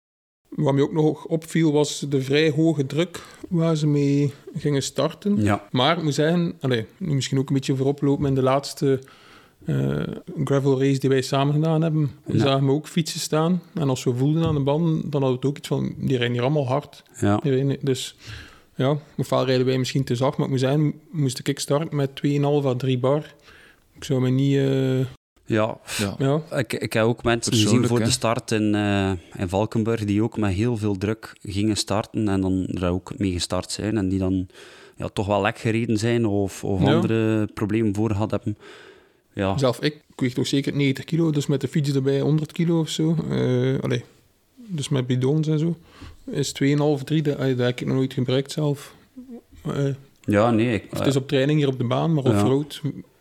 Wat 0.57 0.73
mij 0.75 0.83
ook 0.83 0.93
nog 0.93 1.25
opviel 1.25 1.73
was 1.73 2.07
de 2.09 2.23
vrij 2.23 2.51
hoge 2.51 2.87
druk 2.87 3.21
waar 3.49 3.77
ze 3.77 3.87
mee 3.87 4.33
gingen 4.55 4.83
starten. 4.83 5.43
Ja, 5.43 5.69
Maar 5.71 5.97
ik 5.97 6.03
moet 6.03 6.15
zeggen, 6.15 6.55
allee, 6.61 6.87
nu 6.97 7.15
misschien 7.15 7.39
ook 7.39 7.49
een 7.49 7.55
beetje 7.55 7.77
vooroplopen 7.77 8.27
in 8.27 8.35
de 8.35 8.43
laatste 8.43 9.01
eh, 9.65 10.03
gravel 10.45 10.81
race 10.83 10.99
die 10.99 11.11
wij 11.11 11.23
samen 11.23 11.55
gedaan 11.55 11.83
hebben. 11.83 12.11
We 12.25 12.33
Ja. 12.37 12.39
zagen 12.43 12.67
we 12.67 12.73
ook 12.73 12.87
fietsen 12.89 13.21
staan. 13.21 13.63
En 13.75 13.89
als 13.89 14.05
we 14.05 14.15
voelden 14.15 14.45
aan 14.45 14.55
de 14.55 14.61
banden, 14.61 14.93
dan 15.11 15.23
hadden 15.23 15.29
we 15.29 15.35
het 15.37 15.45
ook 15.45 15.57
iets 15.57 15.69
van, 15.69 15.95
die 15.99 16.17
rijden 16.17 16.33
hier 16.33 16.43
allemaal 16.43 16.67
hard. 16.67 17.03
ja. 17.21 17.41
Rijden- 17.43 17.79
dus 17.81 18.17
ja, 18.75 18.97
ofwel 19.17 19.45
rijden 19.45 19.67
wij 19.67 19.79
misschien 19.79 20.05
te 20.05 20.15
zacht, 20.15 20.37
maar 20.37 20.47
ik 20.47 20.53
moet 20.53 20.61
zeggen, 20.61 20.95
moest 21.11 21.49
ik 21.49 21.59
starten 21.59 21.97
met 21.97 22.15
2,5 22.15 22.67
à 22.67 22.75
3 22.75 22.99
bar. 22.99 23.35
Ik 23.95 24.05
zou 24.05 24.21
me 24.21 24.29
niet... 24.31 24.57
eh, 24.57 25.07
ja. 25.47 25.79
Ja. 25.99 26.15
ja, 26.19 26.59
Ik, 26.59 26.73
ik 26.73 26.93
heb 26.93 27.05
ook 27.05 27.23
mensen 27.23 27.53
gezien 27.53 27.87
voor 27.87 27.99
hè? 27.99 28.05
de 28.05 28.11
start 28.11 28.51
in, 28.51 28.75
eh, 28.75 29.13
in 29.39 29.49
Valkenburg 29.49 30.05
die 30.05 30.23
ook 30.23 30.37
met 30.37 30.53
heel 30.53 30.77
veel 30.77 30.99
druk 30.99 31.33
gingen 31.43 31.77
starten 31.77 32.29
en 32.29 32.41
dan 32.41 32.67
er 32.67 32.89
ook 32.91 33.13
mee 33.19 33.33
gestart 33.33 33.71
zijn 33.71 33.97
en 33.97 34.09
die 34.09 34.19
dan 34.19 34.47
ja, 34.97 35.09
toch 35.09 35.27
wel 35.27 35.41
lek 35.43 35.59
gereden 35.59 35.99
zijn 35.99 36.27
of, 36.27 36.65
of 36.65 36.81
Ja. 36.83 36.95
andere 36.95 37.47
problemen 37.55 37.95
voor 37.95 38.11
gehad 38.11 38.31
hebben. 38.31 38.57
Ja, 39.35 39.59
Zelf 39.59 39.81
ik, 39.81 39.95
ik 39.95 40.21
weeg 40.21 40.33
toch 40.35 40.47
zeker 40.47 40.73
90 40.77 41.05
kilo, 41.05 41.31
dus 41.31 41.47
met 41.47 41.61
de 41.61 41.69
fiets 41.69 41.95
erbij 41.95 42.21
100 42.21 42.53
kilo 42.53 42.81
of 42.81 42.89
zo. 42.89 43.17
Eh, 43.31 43.79
allee, 43.81 44.05
dus 44.57 44.89
met 44.89 45.07
bidons 45.07 45.49
en 45.49 45.59
zo. 45.59 45.77
Is 46.25 46.53
2,5, 46.53 47.05
3, 47.05 47.23
dat, 47.23 47.39
dat 47.39 47.59
heb 47.59 47.81
ik 47.81 47.87
nog 47.87 47.97
nooit 47.97 48.13
gebruikt 48.13 48.53
zelf. 48.53 48.95
Eh, 49.65 49.85
ja 50.25 50.51
nee. 50.51 50.75
Ik, 50.75 50.85
het 50.91 51.07
is 51.07 51.17
op 51.17 51.29
training 51.29 51.59
hier 51.59 51.69
op 51.69 51.79
de 51.79 51.85
baan, 51.85 52.15
maar 52.15 52.25
op 52.25 52.33
Ja. 52.33 52.41
road 52.43 52.81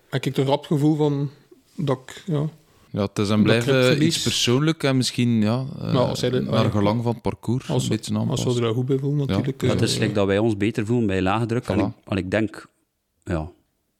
heb 0.09 0.26
ik 0.26 0.34
toch 0.34 0.45
rap 0.47 0.57
het 0.57 0.67
gevoel 0.67 0.95
van 0.95 1.30
dat 1.76 1.97
ik, 2.05 2.24
ja, 2.26 2.49
Ja, 2.89 3.01
het 3.01 3.17
is 3.19 3.30
en 3.30 3.43
blijven 3.43 4.03
iets 4.03 4.22
persoonlijk 4.24 4.84
en 4.84 4.97
misschien 4.97 5.41
ja, 5.41 5.65
eh, 5.80 5.93
Nou, 5.93 6.09
als 6.09 6.22
hij 6.22 6.30
de- 6.30 6.39
naar 6.41 6.72
gelang 6.72 7.03
van 7.03 7.13
het 7.13 7.22
parcours 7.22 7.69
Als, 7.69 7.84
een 7.84 7.89
beetje 7.89 8.17
als 8.17 8.43
we 8.43 8.49
er 8.55 8.61
daar 8.61 8.74
goed 8.74 8.86
bij 8.86 8.97
voelen, 8.97 9.28
natuurlijk. 9.28 9.61
Ja, 9.61 9.67
eh, 9.67 9.74
het 9.74 9.82
is 9.84 9.93
gelijk 9.93 10.13
dat 10.13 10.26
wij 10.28 10.38
ons 10.38 10.57
beter 10.57 10.86
voelen 10.86 11.07
bij 11.07 11.22
lage 11.22 11.45
druk. 11.45 11.63
Voilà. 11.63 11.67
ik, 11.67 11.93
want 12.03 12.19
ik 12.19 12.32
denk, 12.32 12.67
ja, 13.24 13.49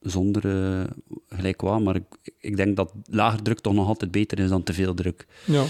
zonder 0.02 0.46
eh, 0.80 0.84
gelijk 1.30 1.62
wat, 1.62 1.82
maar 1.82 1.96
ik, 1.96 2.04
ik 2.40 2.56
denk 2.58 2.76
dat 2.76 2.94
lager 3.10 3.42
druk 3.42 3.60
toch 3.60 3.74
nog 3.74 3.88
altijd 3.88 4.12
beter 4.12 4.40
is 4.40 4.50
dan 4.50 4.64
te 4.64 4.74
veel 4.74 4.94
druk. 4.94 5.26
ja, 5.46 5.64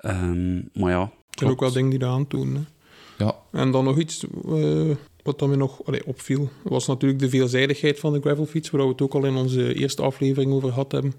Ehm, 0.00 0.54
maar 0.54 0.90
ja, 0.90 1.00
er 1.00 1.38
zijn 1.38 1.50
ook 1.50 1.60
wel 1.60 1.72
dingen 1.72 1.90
die 1.90 1.98
dat 1.98 2.08
aantonen. 2.10 2.54
hè. 2.54 3.24
Ja, 3.24 3.34
En 3.50 3.70
dan 3.70 3.84
nog 3.84 3.98
iets 3.98 4.24
eh, 4.46 4.90
wat 5.22 5.38
dan 5.38 5.50
me 5.50 5.56
nog 5.56 5.84
allee, 5.84 6.06
opviel, 6.06 6.48
was 6.62 6.86
natuurlijk 6.86 7.20
de 7.20 7.28
veelzijdigheid 7.28 7.98
van 7.98 8.12
de 8.12 8.20
gravelfiets, 8.20 8.70
waar 8.70 8.82
we 8.82 8.88
het 8.88 9.02
ook 9.02 9.14
al 9.14 9.24
in 9.24 9.34
onze 9.34 9.74
eerste 9.74 10.02
aflevering 10.02 10.52
over 10.52 10.68
gehad 10.68 10.92
hebben. 10.92 11.14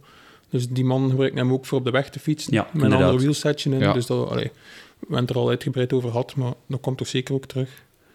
Dus 0.54 0.70
die 0.70 0.86
man 0.86 1.10
gebruikt 1.10 1.36
hem 1.36 1.52
ook 1.52 1.66
voor 1.66 1.78
op 1.78 1.86
de 1.86 1.92
weg 1.92 2.10
te 2.10 2.20
fietsen, 2.20 2.54
Ja, 2.54 2.68
met 2.74 2.84
een 2.84 2.94
ander 2.94 3.20
wielsetje 3.20 3.72
in. 3.72 3.80
Ja. 3.80 3.94
Dus 3.94 4.06
dat, 4.06 4.30
allee, 4.30 4.52
we 5.00 5.00
hebben 5.00 5.18
het 5.20 5.30
er 5.30 5.36
al 5.36 5.50
uitgebreid 5.50 5.94
over 5.94 6.10
gehad, 6.10 6.36
maar 6.36 6.54
dat 6.68 6.80
komt 6.80 6.98
toch 6.98 7.08
zeker 7.08 7.34
ook 7.34 7.46
terug. 7.46 7.70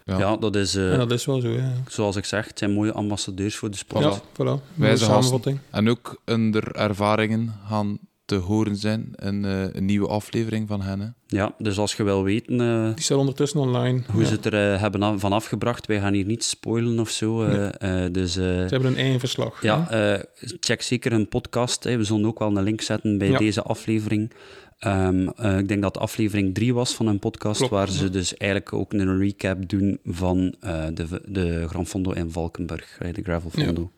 Ja. 0.05 0.19
ja. 0.19 0.37
dat 0.37 0.57
is, 0.57 0.75
eh, 0.75 0.93
en 0.93 0.99
dat 0.99 1.11
is 1.11 1.25
wel 1.25 1.41
zo, 1.41 1.49
ja. 1.49 1.73
zoals 1.89 2.17
ik 2.17 2.25
zeg, 2.25 2.47
het 2.47 2.59
zijn 2.59 2.73
mooie 2.73 2.93
ambassadeurs 2.93 3.57
voor 3.57 3.71
de 3.71 3.77
sport. 3.77 4.05
Ja, 4.05 4.21
voilà. 4.21 4.75
Wijze 4.75 5.05
samenvatting. 5.05 5.59
En 5.71 5.89
ook 5.89 6.21
onder 6.27 6.73
ervaringen 6.73 7.55
gaan 7.69 7.99
te 8.29 8.35
horen 8.35 8.77
zijn 8.77 9.11
in 9.17 9.45
eh, 9.45 9.63
een 9.75 9.85
nieuwe 9.85 10.09
aflevering 10.09 10.69
van 10.69 10.81
hen. 10.83 11.01
hè. 11.01 11.07
Ja, 11.27 11.55
dus 11.59 11.79
als 11.79 11.95
je 11.95 12.03
wil 12.03 12.23
weten 12.23 12.61
eh, 12.61 12.95
Die 12.95 13.05
staat 13.05 13.19
ondertussen 13.19 13.61
online. 13.61 14.03
hoe 14.13 14.21
Ja. 14.23 14.27
ze 14.29 14.35
het 14.35 14.45
er 14.47 14.73
eh, 14.73 14.81
hebben 14.81 15.03
af- 15.03 15.21
van 15.21 15.33
afgebracht, 15.33 15.87
wij 15.87 16.01
gaan 16.01 16.13
hier 16.13 16.25
niet 16.25 16.45
spoilen 16.45 16.99
of 16.99 17.11
zo. 17.11 17.43
eh, 17.45 18.05
eh, 18.05 18.13
dus 18.13 18.37
eh, 18.37 18.43
Ze 18.43 18.67
hebben 18.69 18.87
een 18.91 18.97
eigen 18.97 19.19
verslag. 19.19 19.63
ja, 19.63 19.91
eh, 19.91 20.23
check 20.61 20.83
zeker 20.83 21.11
hun 21.11 21.29
podcast. 21.29 21.85
hè. 21.85 21.97
We 21.97 22.05
zullen 22.05 22.27
ook 22.27 22.39
wel 22.39 22.57
een 22.57 22.63
link 22.63 22.81
zetten 22.81 23.19
bij 23.19 23.29
Ja. 23.31 23.39
deze 23.39 23.63
aflevering. 23.63 24.33
Ehm, 24.79 25.29
eh, 25.29 25.59
ik 25.59 25.69
denk 25.69 25.83
dat 25.83 25.99
aflevering 25.99 26.55
3 26.55 26.75
was 26.75 26.95
van 26.95 27.07
hun 27.07 27.19
podcast, 27.19 27.57
Klopt, 27.59 27.73
waar 27.73 27.87
ja. 27.87 27.93
ze 27.93 28.11
dus 28.11 28.37
eigenlijk 28.37 28.73
ook 28.73 28.93
een 28.93 29.19
recap 29.19 29.69
doen 29.69 29.99
van 30.05 30.55
eh, 30.61 30.85
de, 30.95 31.21
de 31.27 31.69
Gran 31.69 31.87
Fondo 31.87 32.11
in 32.13 32.31
Valkenburg, 32.31 32.99
de 33.13 33.23
Gravel 33.23 33.51
Ja. 33.55 33.65
Fondo. 33.65 33.91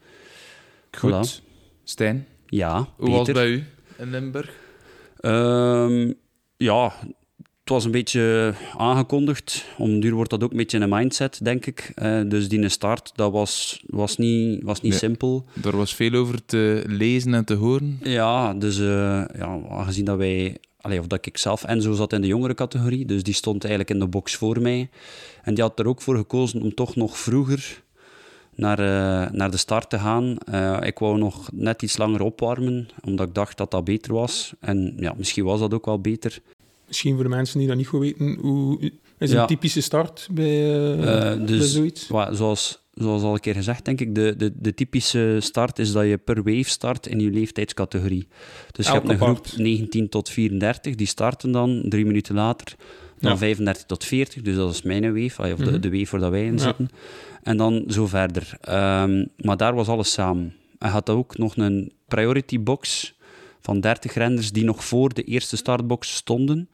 Goed. 0.99 1.43
Stijn, 1.85 2.27
Ja, 2.47 2.89
hoe 2.97 3.09
was 3.11 3.27
het 3.27 3.27
Peter. 3.27 3.43
bij 3.43 3.51
u 3.51 3.65
in 4.01 4.11
Limburg? 4.11 4.51
Ehm, 5.21 6.13
ja, 6.57 6.93
het 7.61 7.69
was 7.69 7.85
een 7.85 7.91
beetje 7.91 8.55
aangekondigd. 8.77 9.65
Om 9.79 10.01
duur 10.01 10.15
wordt 10.15 10.31
dat 10.31 10.43
ook 10.43 10.51
een 10.51 10.57
beetje 10.57 10.79
een 10.79 10.89
mindset, 10.89 11.41
denk 11.43 11.67
ik. 11.67 11.93
Eh, 11.95 12.21
dus 12.27 12.49
die 12.49 12.69
start, 12.69 13.13
dat 13.15 13.33
was, 13.33 13.83
was 13.87 14.17
niet, 14.17 14.63
was 14.63 14.81
niet 14.81 14.91
Nee. 14.91 15.01
simpel. 15.01 15.45
Er 15.65 15.77
was 15.77 15.95
veel 15.95 16.15
over 16.15 16.45
te 16.45 16.85
lezen 16.87 17.35
en 17.35 17.45
te 17.45 17.55
horen. 17.55 17.99
Ja, 18.03 18.55
dus 18.55 18.79
eh, 18.79 19.25
ja, 19.37 19.61
aangezien 19.71 20.05
dat 20.05 20.19
wij... 20.19 20.57
Allee, 20.81 20.99
of 20.99 21.07
dat 21.07 21.27
ik 21.27 21.39
zelf... 21.39 21.65
Enzo 21.65 21.93
zat 21.93 22.13
in 22.13 22.21
de 22.21 22.27
jongere 22.27 22.55
categorie, 22.55 23.05
dus 23.07 23.23
die 23.23 23.35
stond 23.35 23.63
eigenlijk 23.65 23.93
in 23.95 23.99
de 23.99 24.07
box 24.07 24.35
voor 24.37 24.61
mij. 24.61 24.89
En 25.43 25.55
die 25.55 25.63
had 25.63 25.79
er 25.79 25.87
ook 25.87 26.03
voor 26.03 26.17
gekozen 26.17 26.63
om 26.63 26.75
toch 26.75 26.97
nog 26.97 27.19
vroeger 27.19 27.83
naar, 28.61 28.79
eh, 28.79 29.31
naar 29.33 29.51
de 29.51 29.57
start 29.57 29.91
te 29.91 29.99
gaan. 29.99 30.37
Eh, 30.39 30.77
ik 30.83 30.99
wou 30.99 31.19
nog 31.19 31.49
net 31.53 31.83
iets 31.83 31.97
langer 31.97 32.21
opwarmen, 32.23 32.89
omdat 33.05 33.29
ik 33.29 33.35
dacht 33.35 33.57
dat 33.57 33.71
dat 33.71 33.85
beter 33.85 34.13
was. 34.13 34.53
En 34.61 34.93
ja, 34.97 35.15
misschien 35.17 35.45
was 35.45 35.61
dat 35.61 35.75
ook 35.75 35.85
wel 35.87 36.01
beter. 36.01 36.39
Misschien 36.87 37.15
voor 37.15 37.23
de 37.23 37.29
mensen 37.29 37.59
die 37.59 37.69
dat 37.69 37.77
niet 37.77 37.87
goed 37.87 38.01
weten, 38.01 38.39
hoe 38.41 38.93
is 39.19 39.31
Ja. 39.31 39.41
een 39.41 39.47
typische 39.47 39.81
start 39.81 40.29
bij, 40.31 40.47
eh, 40.47 40.93
Eh, 40.93 41.37
bij 41.37 41.47
dus 41.47 41.73
zoiets? 41.73 42.09
wa- 42.09 42.33
zoals, 42.33 42.83
zoals 42.95 43.23
al 43.23 43.33
een 43.35 43.41
keer 43.41 43.55
gezegd, 43.55 43.85
denk 43.85 44.01
ik, 44.01 44.15
de, 44.15 44.35
de, 44.37 44.53
de 44.61 44.75
typische 44.75 45.37
start 45.41 45.79
is 45.79 45.93
dat 45.93 46.05
je 46.07 46.17
per 46.19 46.37
wave 46.43 46.69
start 46.69 47.07
in 47.07 47.21
je 47.21 47.31
leeftijdscategorie. 47.31 48.29
Dus 48.73 48.87
je 48.87 48.93
hebt 48.93 49.09
een 49.09 49.17
groep 49.17 49.29
apart. 49.37 49.57
19 49.59 50.09
tot 50.09 50.29
34, 50.29 50.95
die 50.95 51.07
starten 51.07 51.53
dan 51.53 51.83
drie 51.89 52.07
minuten 52.07 52.35
later. 52.35 52.75
Dan 53.21 53.31
Ja. 53.33 53.37
35 53.39 53.85
tot 53.85 54.05
40, 54.05 54.43
dus 54.43 54.57
dat 54.57 54.73
is 54.73 54.83
mijn 54.83 55.03
wave, 55.23 55.43
of 55.53 55.59
de, 55.59 55.71
Mhm. 55.71 55.81
de 55.81 55.91
wave 55.91 56.11
waar 56.11 56.21
dat 56.21 56.31
wij 56.31 56.45
in 56.45 56.59
zitten. 56.59 56.89
En 57.43 57.57
dan 57.57 57.85
zo 57.89 58.07
verder. 58.07 58.57
Ehm, 58.61 59.25
maar 59.37 59.57
daar 59.57 59.75
was 59.75 59.89
alles 59.89 60.13
samen. 60.13 60.55
Hij 60.79 60.91
had 60.91 61.11
ook 61.11 61.39
nog 61.39 61.57
een 61.57 61.93
priority 62.09 62.61
box 62.61 63.15
van 63.61 63.81
30 63.81 64.15
renners 64.15 64.53
die 64.53 64.65
nog 64.65 64.85
voor 64.85 65.15
de 65.15 65.23
eerste 65.23 65.57
startbox 65.57 66.15
stonden. 66.15 66.69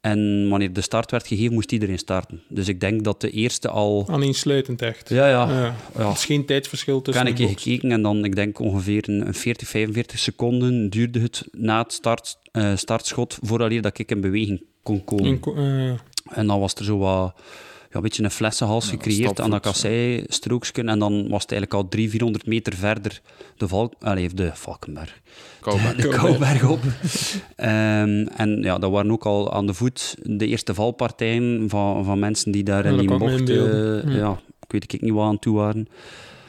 En 0.00 0.48
wanneer 0.48 0.72
de 0.72 0.80
start 0.80 1.10
werd 1.10 1.26
gegeven, 1.26 1.52
moest 1.54 1.72
iedereen 1.72 1.98
starten. 1.98 2.42
Dus 2.48 2.68
ik 2.68 2.80
denk 2.80 3.04
dat 3.04 3.20
de 3.20 3.30
eerste 3.30 3.68
al... 3.68 4.06
Aaneensluitend 4.10 4.82
echt. 4.82 5.08
Ja, 5.08 5.28
ja. 5.28 5.48
Ja. 5.50 5.74
ja. 5.98 6.04
Er 6.06 6.10
is 6.12 6.24
geen 6.24 6.46
tijdsverschil 6.46 7.02
tussen 7.02 7.26
Ik 7.26 7.34
keer 7.34 7.46
box. 7.46 7.62
gekeken 7.62 7.90
en 7.90 8.02
dan, 8.02 8.24
ik 8.24 8.34
denk 8.34 8.58
ongeveer 8.58 9.08
een, 9.08 9.26
een 9.26 9.34
40, 9.34 9.68
45 9.68 10.18
seconden 10.18 10.90
duurde 10.90 11.20
het 11.20 11.48
na 11.52 11.82
het 11.82 11.92
start, 11.92 12.38
eh, 12.52 12.76
startschot 12.76 13.38
vooraleer 13.42 13.82
dat 13.82 13.98
ik 13.98 14.10
in 14.10 14.20
beweging 14.20 14.62
kon 14.82 15.04
komen. 15.04 15.24
In 15.24 15.40
eh, 15.56 16.38
En 16.38 16.46
dan 16.46 16.60
was 16.60 16.74
er 16.74 16.84
zo 16.84 16.98
wat, 16.98 17.32
ja, 17.90 17.96
een 17.96 18.02
beetje 18.02 18.22
een 18.22 18.30
flessenhals 18.30 18.84
Ja, 18.84 18.90
gecreëerd 18.90 19.40
aan 19.40 19.50
dat 19.50 19.60
stapvoets, 19.60 19.80
kassei-strooksken. 19.82 20.88
En 20.88 20.98
dan 20.98 21.28
was 21.28 21.42
het 21.42 21.52
eigenlijk 21.52 21.82
al 21.82 21.88
300, 21.88 22.10
400 22.10 22.46
meter 22.46 22.74
verder 22.74 23.20
de, 23.56 23.68
Val 23.68 23.92
Allee, 24.00 24.34
de 24.34 24.50
Valkenberg. 24.54 25.20
Kouwberg. 25.60 25.94
De 26.02 26.08
Kouwberg 26.08 26.68
op. 26.68 26.80
Ehm, 27.56 28.26
en 28.36 28.62
ja, 28.62 28.78
dat 28.78 28.90
waren 28.90 29.10
ook 29.10 29.26
al 29.26 29.52
aan 29.52 29.66
de 29.66 29.74
voet 29.74 30.16
de 30.22 30.46
eerste 30.46 30.74
valpartijen 30.74 31.68
van, 31.68 32.04
van 32.04 32.18
mensen 32.18 32.52
die 32.52 32.62
daar 32.62 32.84
Ja, 32.84 32.90
in 32.90 32.96
dat 32.96 33.08
die 33.08 33.18
bocht... 33.18 33.48
eh, 33.50 34.16
ja, 34.16 34.40
ik 34.60 34.72
weet 34.72 34.92
ik 34.92 35.00
niet 35.00 35.12
wat 35.12 35.26
aan 35.26 35.38
toe 35.38 35.56
waren. 35.56 35.88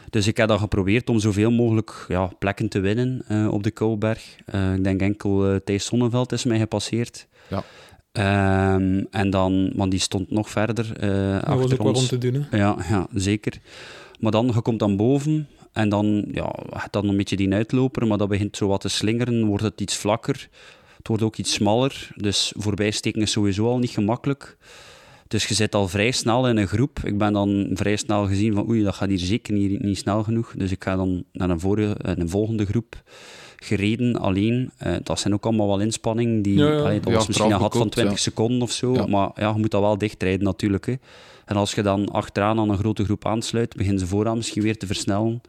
Dus 0.09 0.27
ik 0.27 0.37
heb 0.37 0.47
dan 0.47 0.59
geprobeerd 0.59 1.09
om 1.09 1.19
zoveel 1.19 1.51
mogelijk 1.51 2.05
ja, 2.07 2.29
plekken 2.39 2.69
te 2.69 2.79
winnen 2.79 3.23
eh, 3.27 3.47
op 3.51 3.63
de 3.63 3.71
Kouwberg. 3.71 4.35
Eh, 4.45 4.73
ik 4.73 4.83
denk 4.83 5.01
enkel 5.01 5.47
eh 5.47 5.55
Thijs 5.63 5.85
Sonneveld 5.85 6.31
is 6.31 6.43
mij 6.43 6.59
gepasseerd. 6.59 7.27
Ja. 7.47 7.63
Ehm, 8.11 9.03
en 9.11 9.29
dan, 9.29 9.71
want 9.75 9.91
die 9.91 9.99
stond 9.99 10.31
nog 10.31 10.49
verder 10.49 10.91
eh 10.99 11.49
dat 11.49 11.59
was 11.59 11.71
ook 11.71 11.83
wel 11.83 11.93
om 11.93 12.07
te 12.07 12.17
doen. 12.17 12.45
Hè. 12.49 12.57
Ja, 12.57 12.77
ja, 12.89 13.07
zeker. 13.13 13.59
Maar 14.19 14.31
dan, 14.31 14.51
je 14.53 14.61
komt 14.61 14.79
dan 14.79 14.95
boven 14.95 15.47
en 15.73 15.89
dan, 15.89 16.25
ja, 16.31 16.55
dan 16.89 17.07
een 17.07 17.17
beetje 17.17 17.35
die 17.35 17.53
uitloper, 17.53 18.07
maar 18.07 18.17
dat 18.17 18.27
begint 18.27 18.57
zo 18.57 18.67
wat 18.67 18.81
te 18.81 18.89
slingeren, 18.89 19.45
wordt 19.45 19.63
het 19.63 19.81
iets 19.81 19.95
vlakker. 19.95 20.49
Het 20.97 21.07
wordt 21.07 21.23
ook 21.23 21.37
iets 21.37 21.53
smaller, 21.53 22.09
dus 22.15 22.53
voorbijsteken 22.57 23.21
is 23.21 23.31
sowieso 23.31 23.67
al 23.67 23.79
niet 23.79 23.89
gemakkelijk. 23.89 24.57
Dus 25.31 25.45
je 25.47 25.53
zit 25.53 25.75
al 25.75 25.87
vrij 25.87 26.11
snel 26.11 26.47
in 26.47 26.57
een 26.57 26.67
groep. 26.67 26.99
Ik 27.03 27.17
ben 27.17 27.33
dan 27.33 27.69
vrij 27.73 27.95
snel 27.95 28.27
gezien 28.27 28.53
van 28.53 28.67
oei, 28.69 28.83
dat 28.83 28.95
gaat 28.95 29.09
hier 29.09 29.19
zeker 29.19 29.53
niet, 29.53 29.81
niet 29.83 29.97
snel 29.97 30.23
genoeg. 30.23 30.53
Dus 30.57 30.71
ik 30.71 30.83
ga 30.83 30.95
dan 30.95 31.23
naar 31.31 31.49
een, 31.49 31.59
vorige, 31.59 31.93
eh, 31.93 32.11
een 32.15 32.29
volgende 32.29 32.65
groep 32.65 33.03
gereden 33.57 34.15
alleen. 34.19 34.71
Eh, 34.77 34.93
dat 35.03 35.19
zijn 35.19 35.33
ook 35.33 35.45
allemaal 35.45 35.67
wel 35.67 35.79
inspanningen. 35.79 36.41
Die, 36.41 36.57
Ja, 36.57 36.71
ja. 36.71 36.79
allee, 36.79 36.99
dat 36.99 37.09
Ja, 37.09 37.15
was 37.15 37.27
misschien 37.27 37.51
een 37.51 37.59
gat 37.59 37.61
van 37.61 37.69
strafbekoopt, 37.69 37.91
20 37.91 38.15
ja. 38.17 38.21
seconden 38.23 38.61
of 38.61 38.71
zo. 38.71 39.07
Maar 39.07 39.31
ja, 39.35 39.49
je 39.53 39.59
moet 39.59 39.71
dat 39.71 39.81
wel 39.81 39.97
dichtrijden 39.97 40.43
natuurlijk. 40.43 40.85
Hè. 40.85 40.93
En 41.45 41.55
als 41.55 41.73
je 41.73 41.81
dan 41.81 42.09
achteraan 42.09 42.59
aan 42.59 42.69
een 42.69 42.77
grote 42.77 43.03
groep 43.03 43.25
aansluit, 43.25 43.75
beginnen 43.75 43.99
ze 43.99 44.07
vooraan 44.07 44.37
misschien 44.37 44.61
weer 44.61 44.77
te 44.77 44.85
versnellen. 44.87 45.41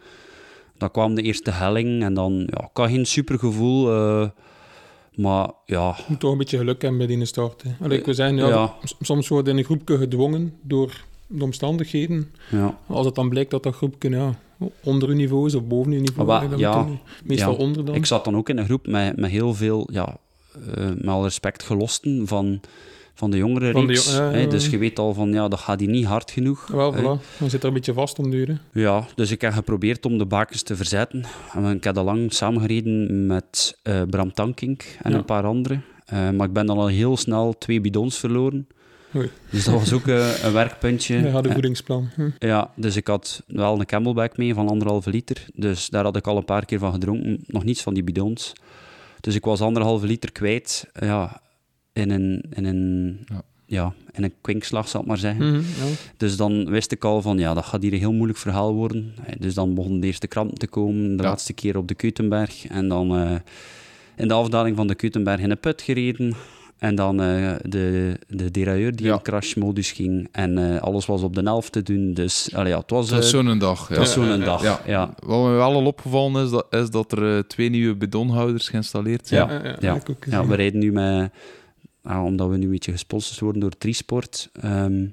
Dan 0.79 0.91
kwam 0.91 1.15
de 1.15 1.23
eerste 1.23 1.51
helling 1.51 2.03
en 2.03 2.15
dan, 2.15 2.33
ja, 2.33 2.61
ik 2.65 2.77
had 2.77 2.89
geen 2.89 3.07
supergevoel. 3.07 3.91
eh 3.93 4.29
maar 5.15 5.51
ja, 5.67 5.95
Je 5.97 6.03
moet 6.09 6.21
toch 6.21 6.33
een 6.33 6.39
beetje 6.39 6.59
geluk 6.59 6.83
hebben 6.83 7.07
bij 7.07 7.17
die 7.17 7.25
start. 7.25 7.63
Allee, 7.81 7.99
ik 7.99 8.05
wil 8.05 8.15
zeggen, 8.15 8.37
ja, 8.37 8.75
soms 9.01 9.29
wordt 9.29 9.49
in 9.49 9.57
een 9.59 9.65
groepje 9.65 9.99
gedwongen 9.99 10.55
door 10.63 11.05
de 11.27 11.45
omstandigheden. 11.45 12.33
ja, 12.51 12.79
Als 12.87 13.07
het 13.07 13.15
dan 13.15 13.29
blijkt 13.29 13.51
dat 13.51 13.63
dat 13.63 13.75
groepje 13.75 14.11
ja, 14.11 14.35
onder 14.83 15.09
uw 15.09 15.15
niveau 15.15 15.47
is 15.47 15.55
of 15.55 15.65
boven 15.65 15.93
uw 15.93 16.01
niveau, 16.01 16.27
Maar 16.27 16.49
dan 16.49 16.59
ja, 16.59 16.87
meestal 17.25 17.55
onder 17.55 17.85
dan. 17.85 17.95
ik 17.95 18.07
zat 18.07 18.25
dan 18.25 18.37
ook 18.37 18.49
in 18.49 18.59
een 18.59 18.65
groep 18.65 18.87
met, 18.87 19.17
met 19.17 19.31
heel 19.31 19.55
veel, 19.55 19.89
ja, 19.93 20.17
eh, 20.75 20.87
met 20.87 21.07
al 21.09 21.23
respect, 21.23 21.63
gelosten 21.63 22.27
van, 22.27 22.61
van 23.15 23.31
de 23.31 23.37
jongere 23.37 23.73
Van 23.73 23.87
de 23.87 23.93
reeks. 23.93 24.13
jo- 24.13 24.17
ja, 24.17 24.25
ja, 24.27 24.33
hè. 24.33 24.41
ja. 24.41 24.47
Dus 24.49 24.67
je 24.69 24.79
weet 24.79 24.99
al 24.99 25.15
van, 25.15 25.33
ja, 25.33 25.49
dat 25.49 25.59
gaat 25.61 25.81
hier 25.81 25.89
niet 25.89 26.05
hard 26.05 26.31
genoeg. 26.31 26.67
Wel, 26.67 26.95
voilà. 26.95 27.39
Dan 27.39 27.51
zit 27.51 27.63
er 27.63 27.69
een 27.69 27.75
beetje 27.75 27.93
vast 27.93 28.19
om 28.19 28.31
duren. 28.31 28.61
Ja, 28.73 29.07
dus 29.15 29.31
ik 29.31 29.41
heb 29.41 29.53
geprobeerd 29.53 30.07
om 30.07 30.19
de 30.19 30.27
bakens 30.27 30.63
te 30.63 30.77
verzetten. 30.77 31.25
En 31.53 31.65
Ik 31.77 31.85
heb 31.85 31.97
al 31.99 32.05
lang 32.05 32.33
samengereden 32.33 33.27
met 33.27 33.79
eh, 33.83 34.03
Bram 34.11 34.33
Tankink 34.33 34.85
en 35.03 35.13
een 35.13 35.25
paar 35.25 35.45
anderen. 35.45 35.85
Eh, 36.05 36.31
maar 36.31 36.47
ik 36.47 36.53
ben 36.53 36.67
dan 36.67 36.79
al 36.79 36.87
heel 36.87 37.17
snel 37.17 37.59
twee 37.59 37.81
bidons 37.81 38.19
verloren. 38.19 38.67
Oei. 39.17 39.31
Dus 39.51 39.65
dat 39.65 39.75
was 39.75 39.93
ook 39.93 40.07
eh, 40.07 40.43
een 40.45 40.53
werkpuntje. 40.53 41.17
Ja, 41.23 41.29
had 41.31 41.47
een 41.47 41.53
voedingsplan. 41.53 42.09
Hm. 42.15 42.31
ja, 42.39 42.71
dus 42.77 42.97
ik 42.97 43.07
had 43.07 43.43
wel 43.47 43.79
een 43.81 43.87
camelback 43.87 44.37
mee 44.37 44.55
van 44.55 44.69
anderhalve 44.69 45.11
liter. 45.11 45.47
Dus 45.55 45.89
daar 45.89 46.05
had 46.05 46.17
ik 46.17 46.27
al 46.27 46.37
een 46.37 46.45
paar 46.45 46.65
keer 46.65 46.79
van 46.79 46.93
gedronken. 46.93 47.45
Nog 47.47 47.65
niets 47.65 47.83
van 47.83 47.95
die 47.95 48.03
bidons. 48.05 48.53
Dus 49.21 49.35
ik 49.35 49.45
was 49.45 49.61
anderhalve 49.61 50.07
liter 50.07 50.33
kwijt 50.33 50.87
ja, 51.01 51.41
in 51.93 52.11
een, 52.11 52.45
in 52.55 52.65
een, 52.65 53.19
Ja. 53.29 53.43
ja. 53.67 53.93
in 54.13 54.23
een 54.25 54.33
kwinkslag, 54.41 54.89
zal 54.89 55.01
ik 55.01 55.07
maar 55.07 55.19
zeggen. 55.19 55.47
Mhm, 55.49 55.57
ja. 55.59 55.95
Dus 56.17 56.37
dan 56.37 56.71
wist 56.71 56.93
ik 56.93 57.05
al 57.05 57.23
van, 57.23 57.39
ja, 57.39 57.55
dat 57.55 57.65
gaat 57.65 57.83
hier 57.83 57.93
een 57.93 57.99
heel 57.99 58.13
moeilijk 58.13 58.39
verhaal 58.39 58.75
worden. 58.75 59.15
Eh, 59.27 59.35
Dus 59.39 59.55
dan 59.55 59.75
begonnen 59.75 60.01
de 60.01 60.07
eerste 60.07 60.27
krampen 60.27 60.59
te 60.59 60.67
komen, 60.67 61.17
de 61.17 61.23
Ja. 61.23 61.29
laatste 61.29 61.53
keer 61.53 61.77
op 61.77 61.89
de 61.89 61.95
Keutenberg. 61.95 62.67
En 62.67 62.89
dan 62.89 63.17
eh, 63.17 63.31
in 64.17 64.29
de 64.29 64.35
afdaling 64.35 64.77
van 64.77 64.87
de 64.87 64.95
Keutenberg 64.95 65.41
in 65.41 65.51
een 65.51 65.61
put 65.61 65.83
gereden. 65.83 66.35
En 66.79 66.95
dan 66.95 67.23
eh, 67.23 67.53
de, 67.63 68.17
de 68.29 68.51
derailleur 68.51 68.97
die 68.97 69.07
Ja. 69.07 69.13
in 69.15 69.23
crashmodus 69.23 69.93
ging. 69.93 70.29
En 70.33 70.59
eh, 70.75 70.81
alles 70.83 71.07
was 71.07 71.23
op 71.23 71.35
de 71.35 71.41
helft 71.43 71.73
te 71.73 71.83
doen. 71.83 72.15
Dus 72.15 72.55
allee, 72.55 72.73
ja, 72.73 72.79
het 72.79 72.91
was, 72.91 73.11
eh, 73.11 73.19
zo'n 73.19 73.59
dag. 73.59 73.89
het 73.89 73.99
was 73.99 74.15
Ja. 74.15 74.27
zo'n 74.27 74.41
dag. 74.41 74.63
Ja. 74.63 74.81
Ja. 74.87 75.15
Wat 75.25 75.45
me 75.45 75.51
wel 75.51 75.73
al 75.75 75.87
opgevallen 75.87 76.45
is, 76.45 76.51
dat, 76.51 76.67
is 76.71 76.91
dat 76.91 77.13
er 77.13 77.47
twee 77.47 77.69
nieuwe 77.69 77.95
bidonhouders 77.97 78.69
geïnstalleerd 78.69 79.27
zijn. 79.29 79.49
Ja. 79.81 79.99
Ja, 80.31 80.47
we 80.47 80.55
rijden 80.55 80.79
nu 80.81 80.93
met... 80.93 81.31
ah, 82.03 82.25
omdat 82.25 82.49
we 82.49 82.57
nu 82.57 82.65
een 82.65 82.71
beetje 82.71 82.93
gesponsord 82.93 83.41
worden 83.41 83.61
door 83.61 83.79
Trisport, 83.79 84.51
ehm, 84.53 85.07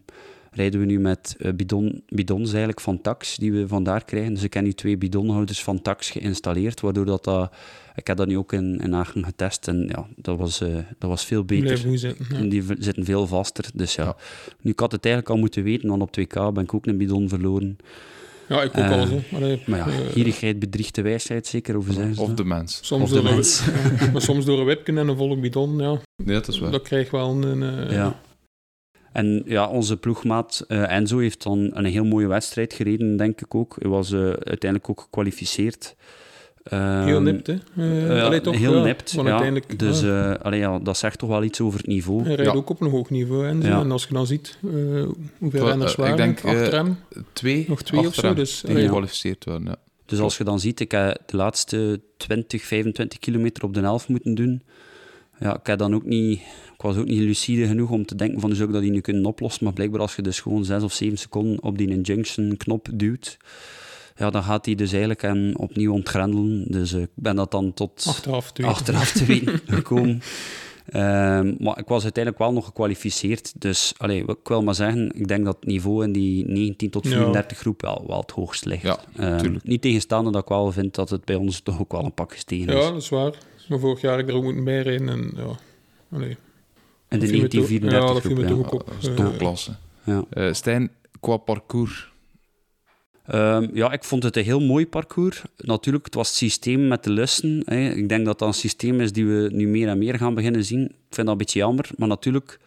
rijden 0.51 0.79
we 0.79 0.85
nu 0.85 0.99
met 0.99 1.35
eh, 1.39 1.53
bidon, 1.53 2.03
bidons 2.07 2.49
eigenlijk 2.49 2.81
van 2.81 3.01
Tax, 3.01 3.37
die 3.37 3.51
we 3.51 3.67
vandaar 3.67 4.05
krijgen. 4.05 4.33
Dus 4.33 4.43
ik 4.43 4.53
heb 4.53 4.63
nu 4.63 4.73
twee 4.73 4.97
bidonhouders 4.97 5.63
van 5.63 5.81
Tax 5.81 6.09
geïnstalleerd, 6.09 6.81
waardoor 6.81 7.05
dat... 7.05 7.23
dat 7.23 7.51
ik 7.99 8.07
heb 8.07 8.17
dat 8.17 8.27
nu 8.27 8.37
ook 8.37 8.53
in, 8.53 8.79
in 8.79 8.95
Aachen 8.95 9.25
getest 9.25 9.67
en 9.67 9.87
ja, 9.87 10.07
dat 10.15 10.37
was, 10.37 10.61
eh, 10.61 10.75
dat 10.97 11.09
was 11.09 11.25
veel 11.25 11.43
beter. 11.43 11.77
Zitten. 11.77 12.25
ja. 12.29 12.35
En 12.35 12.49
die 12.49 12.63
zitten 12.79 13.05
veel 13.05 13.27
vaster. 13.27 13.69
Dus 13.73 13.95
ja. 13.95 14.03
Ja. 14.03 14.15
nu 14.61 14.71
ik 14.71 14.79
had 14.79 14.91
het 14.91 15.05
eigenlijk 15.05 15.33
al 15.33 15.39
moeten 15.39 15.63
weten, 15.63 15.89
want 15.89 16.01
op 16.01 16.19
2K 16.19 16.53
ben 16.53 16.63
ik 16.63 16.73
ook 16.73 16.85
een 16.85 16.97
bidon 16.97 17.29
verloren. 17.29 17.77
Ja, 18.49 18.61
ik 18.63 18.69
ook 18.69 18.83
Eh, 18.83 18.91
al 18.91 19.05
zo. 19.07 19.19
Allee, 19.35 19.63
Maar 19.65 19.79
ja, 19.79 19.87
eh, 19.87 20.11
gierigheid 20.11 20.59
bedriegt 20.59 20.95
de 20.95 21.01
wijsheid, 21.01 21.47
zeker. 21.47 21.77
Of, 21.77 21.85
ze 21.91 22.13
Of 22.17 22.33
de 22.33 22.43
mens. 22.45 22.79
soms, 22.81 23.03
of 23.03 23.09
de 23.09 23.15
door 23.15 23.25
een, 23.29 23.33
mens. 23.35 23.65
ja, 23.99 24.11
maar 24.11 24.21
soms 24.21 24.45
door 24.45 24.59
een 24.59 24.65
wipken 24.65 24.97
en 24.97 25.07
een 25.07 25.17
volle 25.17 25.37
bidon, 25.37 25.77
ja, 25.77 25.99
Nee, 26.23 26.35
dat 26.35 26.47
is 26.47 26.59
waar. 26.59 26.71
dat 26.71 26.81
krijg 26.81 27.05
je 27.11 27.17
wel 27.17 27.43
een... 27.43 27.63
eh, 27.63 27.91
Ja. 27.91 28.19
En 29.11 29.43
ja, 29.45 29.67
onze 29.67 29.97
ploegmaat 29.97 30.65
eh, 30.67 30.91
Enzo 30.91 31.17
heeft 31.17 31.43
dan 31.43 31.69
een 31.73 31.85
heel 31.85 32.05
mooie 32.05 32.27
wedstrijd 32.27 32.73
gereden, 32.73 33.17
denk 33.17 33.41
ik 33.41 33.55
ook. 33.55 33.75
Hij 33.79 33.89
was 33.89 34.11
eh, 34.11 34.19
uiteindelijk 34.19 34.89
ook 34.89 35.01
gekwalificeerd. 35.01 35.95
Ehm, 36.69 37.05
Heel 37.05 37.21
nipt, 37.21 37.47
hè? 37.47 37.55
Allee, 38.23 38.41
toch? 38.41 38.55
heel 38.55 38.75
ja, 38.75 38.83
nipt, 38.83 39.11
ja. 39.11 39.23
uiteindelijk, 39.23 39.79
Dus 39.79 40.01
ja, 40.01 40.33
eh, 40.33 40.45
allee, 40.45 40.59
ja, 40.59 40.79
dat 40.79 40.97
zegt 40.97 41.19
toch 41.19 41.29
wel 41.29 41.43
iets 41.43 41.61
over 41.61 41.77
het 41.77 41.87
niveau. 41.87 42.23
hij 42.23 42.35
rijdt 42.35 42.51
ja. 42.51 42.57
ook 42.57 42.69
op 42.69 42.81
een 42.81 42.89
hoog 42.89 43.09
niveau. 43.09 43.47
En, 43.47 43.63
en 43.63 43.91
als 43.91 44.03
je 44.03 44.13
dan 44.13 44.27
ziet 44.27 44.57
eh, 44.63 44.71
hoeveel 45.37 45.65
renners 45.67 45.95
eh, 45.95 45.97
ik 45.97 45.97
waren 45.97 46.17
denk, 46.17 46.37
achter 46.37 46.73
hem, 46.73 46.97
Twee, 47.33 47.65
nog 47.67 47.81
twee 47.81 48.07
of 48.07 48.13
zo. 48.13 48.33
Dus, 48.33 48.61
die 48.65 48.75
gekwalificeerd 48.75 49.45
waren. 49.45 49.65
Ja. 49.65 49.75
Dus 50.05 50.19
als 50.19 50.37
je 50.37 50.43
dan 50.43 50.59
ziet, 50.59 50.79
ik 50.79 50.91
heb 50.91 51.21
de 51.25 51.37
laatste 51.37 52.01
20, 52.17 52.63
25 52.63 53.19
kilometer 53.19 53.63
op 53.63 53.73
de 53.73 53.79
helft 53.79 54.07
moeten 54.07 54.35
doen. 54.35 54.61
Ja, 55.39 55.57
ik, 55.57 55.67
heb 55.67 55.79
dan 55.79 55.95
ook 55.95 56.05
niet, 56.05 56.39
ik 56.73 56.81
was 56.81 56.97
ook 56.97 57.05
niet 57.05 57.19
lucide 57.19 57.67
genoeg 57.67 57.89
om 57.89 58.05
te 58.05 58.15
denken 58.15 58.39
van, 58.39 58.55
zou 58.55 58.67
ik 58.67 58.73
dat 58.73 58.83
hier 58.83 58.91
nu 58.91 59.01
kunnen 59.01 59.25
oplossen? 59.25 59.63
Maar 59.63 59.73
blijkbaar 59.73 60.01
als 60.01 60.15
je 60.15 60.21
dus 60.21 60.39
gewoon 60.39 60.65
6 60.65 60.83
of 60.83 60.93
7 60.93 61.17
seconden 61.17 61.63
op 61.63 61.77
die 61.77 61.89
injunction 61.89 62.57
knop 62.57 62.87
duwt, 62.93 63.37
ja, 64.19 64.29
dan 64.29 64.43
gaat 64.43 64.65
hij 64.65 64.75
dus 64.75 64.89
eigenlijk 64.91 65.21
hem 65.21 65.55
opnieuw 65.55 65.93
ontgrendelen. 65.93 66.65
Dus 66.71 66.93
ik 66.93 67.09
ben 67.15 67.35
dat 67.35 67.51
dan 67.51 67.73
tot 67.73 68.05
achteraf 68.07 68.51
te 68.51 68.61
weten. 68.61 68.75
achteraf 68.77 69.11
te 69.11 69.25
weten 69.25 69.59
gekomen. 69.75 70.21
Ehm, 70.85 71.55
maar 71.59 71.77
ik 71.79 71.87
was 71.87 72.03
uiteindelijk 72.03 72.43
wel 72.43 72.53
nog 72.53 72.65
gekwalificeerd. 72.65 73.61
Dus 73.61 73.93
allee, 73.97 74.23
ik 74.25 74.37
wil 74.47 74.63
maar 74.63 74.75
zeggen, 74.75 75.11
ik 75.15 75.27
denk 75.27 75.45
dat 75.45 75.55
het 75.59 75.65
niveau 75.65 76.03
in 76.03 76.11
die 76.11 76.45
19 76.47 76.89
tot 76.89 77.03
Ja. 77.03 77.09
34 77.09 77.57
groep 77.57 77.81
wel, 77.81 78.03
wel 78.07 78.19
het 78.19 78.31
hoogst 78.31 78.65
ligt. 78.65 78.81
Ja, 78.81 78.99
Ehm, 79.15 79.55
niet 79.63 79.81
tegenstaande 79.81 80.31
dat 80.31 80.41
ik 80.41 80.47
wel 80.49 80.71
vind 80.71 80.95
dat 80.95 81.09
het 81.09 81.25
bij 81.25 81.35
ons 81.35 81.59
toch 81.59 81.79
ook 81.79 81.91
wel 81.91 82.03
een 82.05 82.13
pak 82.13 82.33
gestegen 82.33 82.67
is. 82.67 82.73
Ja, 82.83 82.91
dat 82.91 83.01
is 83.01 83.09
waar. 83.09 83.33
Maar 83.69 83.79
vorig 83.79 84.01
jaar 84.01 84.11
heb 84.17 84.21
ik 84.25 84.29
er 84.31 84.35
ook 84.37 84.43
moeten 84.43 84.63
bijrijden. 84.63 85.09
En, 85.09 85.31
ja, 85.35 85.43
allee, 86.11 86.37
en 87.07 87.19
de 87.19 87.25
dat 87.25 87.29
viel 87.29 87.41
me 87.41 87.47
toch- 87.47 87.67
1934 87.67 87.99
Ja, 88.07 88.13
dat 88.13 88.21
viel 88.21 88.35
me 88.35 88.45
groep, 88.45 88.49
toch 88.49 88.71
ja. 88.71 88.77
ook 88.77 88.81
op. 88.81 88.87
Dat 88.87 88.95
is 89.01 89.07
Eh, 89.07 89.25
topklasse. 89.25 89.71
Ja. 90.03 90.23
Eh, 90.29 90.53
Stijn, 90.53 90.91
qua 91.19 91.37
parcours. 91.37 92.08
Ehm, 93.29 93.67
ja, 93.73 93.91
ik 93.91 94.03
vond 94.03 94.23
het 94.23 94.35
een 94.35 94.43
heel 94.43 94.59
mooi 94.59 94.87
parcours. 94.87 95.43
Natuurlijk, 95.57 96.05
het 96.05 96.15
was 96.15 96.27
het 96.27 96.37
systeem 96.37 96.87
met 96.87 97.03
de 97.03 97.09
lussen. 97.09 97.61
Hè. 97.65 97.89
Ik 97.89 98.09
denk 98.09 98.25
dat 98.25 98.39
dat 98.39 98.47
een 98.47 98.53
systeem 98.53 99.01
is 99.01 99.11
die 99.11 99.25
we 99.25 99.49
nu 99.51 99.67
meer 99.67 99.87
en 99.87 99.97
meer 99.97 100.17
gaan 100.17 100.33
beginnen 100.33 100.63
zien. 100.63 100.83
Ik 100.83 101.15
vind 101.15 101.27
dat 101.27 101.27
een 101.27 101.37
beetje 101.37 101.59
jammer, 101.59 101.89
maar 101.97 102.07
natuurlijk, 102.07 102.59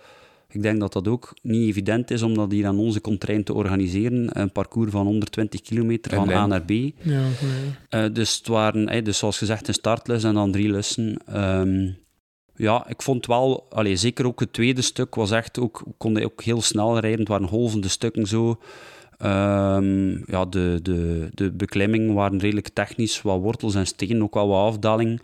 ik 0.48 0.62
denk 0.62 0.80
dat 0.80 0.92
dat 0.92 1.08
ook 1.08 1.34
niet 1.42 1.68
evident 1.68 2.10
is 2.10 2.22
om 2.22 2.34
dat 2.34 2.52
hier 2.52 2.66
aan 2.66 2.78
onze 2.78 3.00
contrain 3.00 3.44
te 3.44 3.54
organiseren. 3.54 4.40
Een 4.40 4.52
parcours 4.52 4.90
van 4.90 5.06
120 5.06 5.60
kilometer 5.60 6.14
van 6.14 6.30
A 6.30 6.46
naar 6.46 6.62
B. 6.62 6.70
Ja. 6.70 7.22
Eh, 7.88 8.04
dus 8.12 8.36
het 8.36 8.46
waren, 8.46 8.88
hè, 8.88 9.02
dus 9.02 9.18
zoals 9.18 9.38
gezegd, 9.38 9.68
een 9.68 9.74
startlus 9.74 10.24
en 10.24 10.34
dan 10.34 10.52
drie 10.52 10.70
lussen. 10.70 11.16
Ehm, 11.26 11.88
ja, 12.56 12.88
ik 12.88 13.02
vond 13.02 13.26
wel, 13.26 13.66
allee, 13.70 13.96
zeker 13.96 14.26
ook 14.26 14.40
het 14.40 14.52
tweede 14.52 14.82
stuk 14.82 15.14
was 15.14 15.30
echt 15.30 15.58
ook, 15.58 15.82
kon 15.96 16.14
hij 16.14 16.24
ook 16.24 16.42
heel 16.42 16.62
snel 16.62 16.98
rijden. 16.98 17.20
Het 17.20 17.28
waren 17.28 17.48
golvende 17.48 17.88
stukken 17.88 18.26
zo. 18.26 18.58
Ehm, 19.22 20.10
ja, 20.30 20.44
de, 20.44 20.78
de, 20.82 21.28
de 21.34 21.50
beklimmingen 21.52 22.14
waren 22.14 22.38
redelijk 22.38 22.68
technisch, 22.68 23.22
wat 23.22 23.40
wortels 23.40 23.74
en 23.74 23.86
stenen, 23.86 24.22
ook 24.22 24.34
wel 24.34 24.48
wat 24.48 24.66
afdaling. 24.72 25.20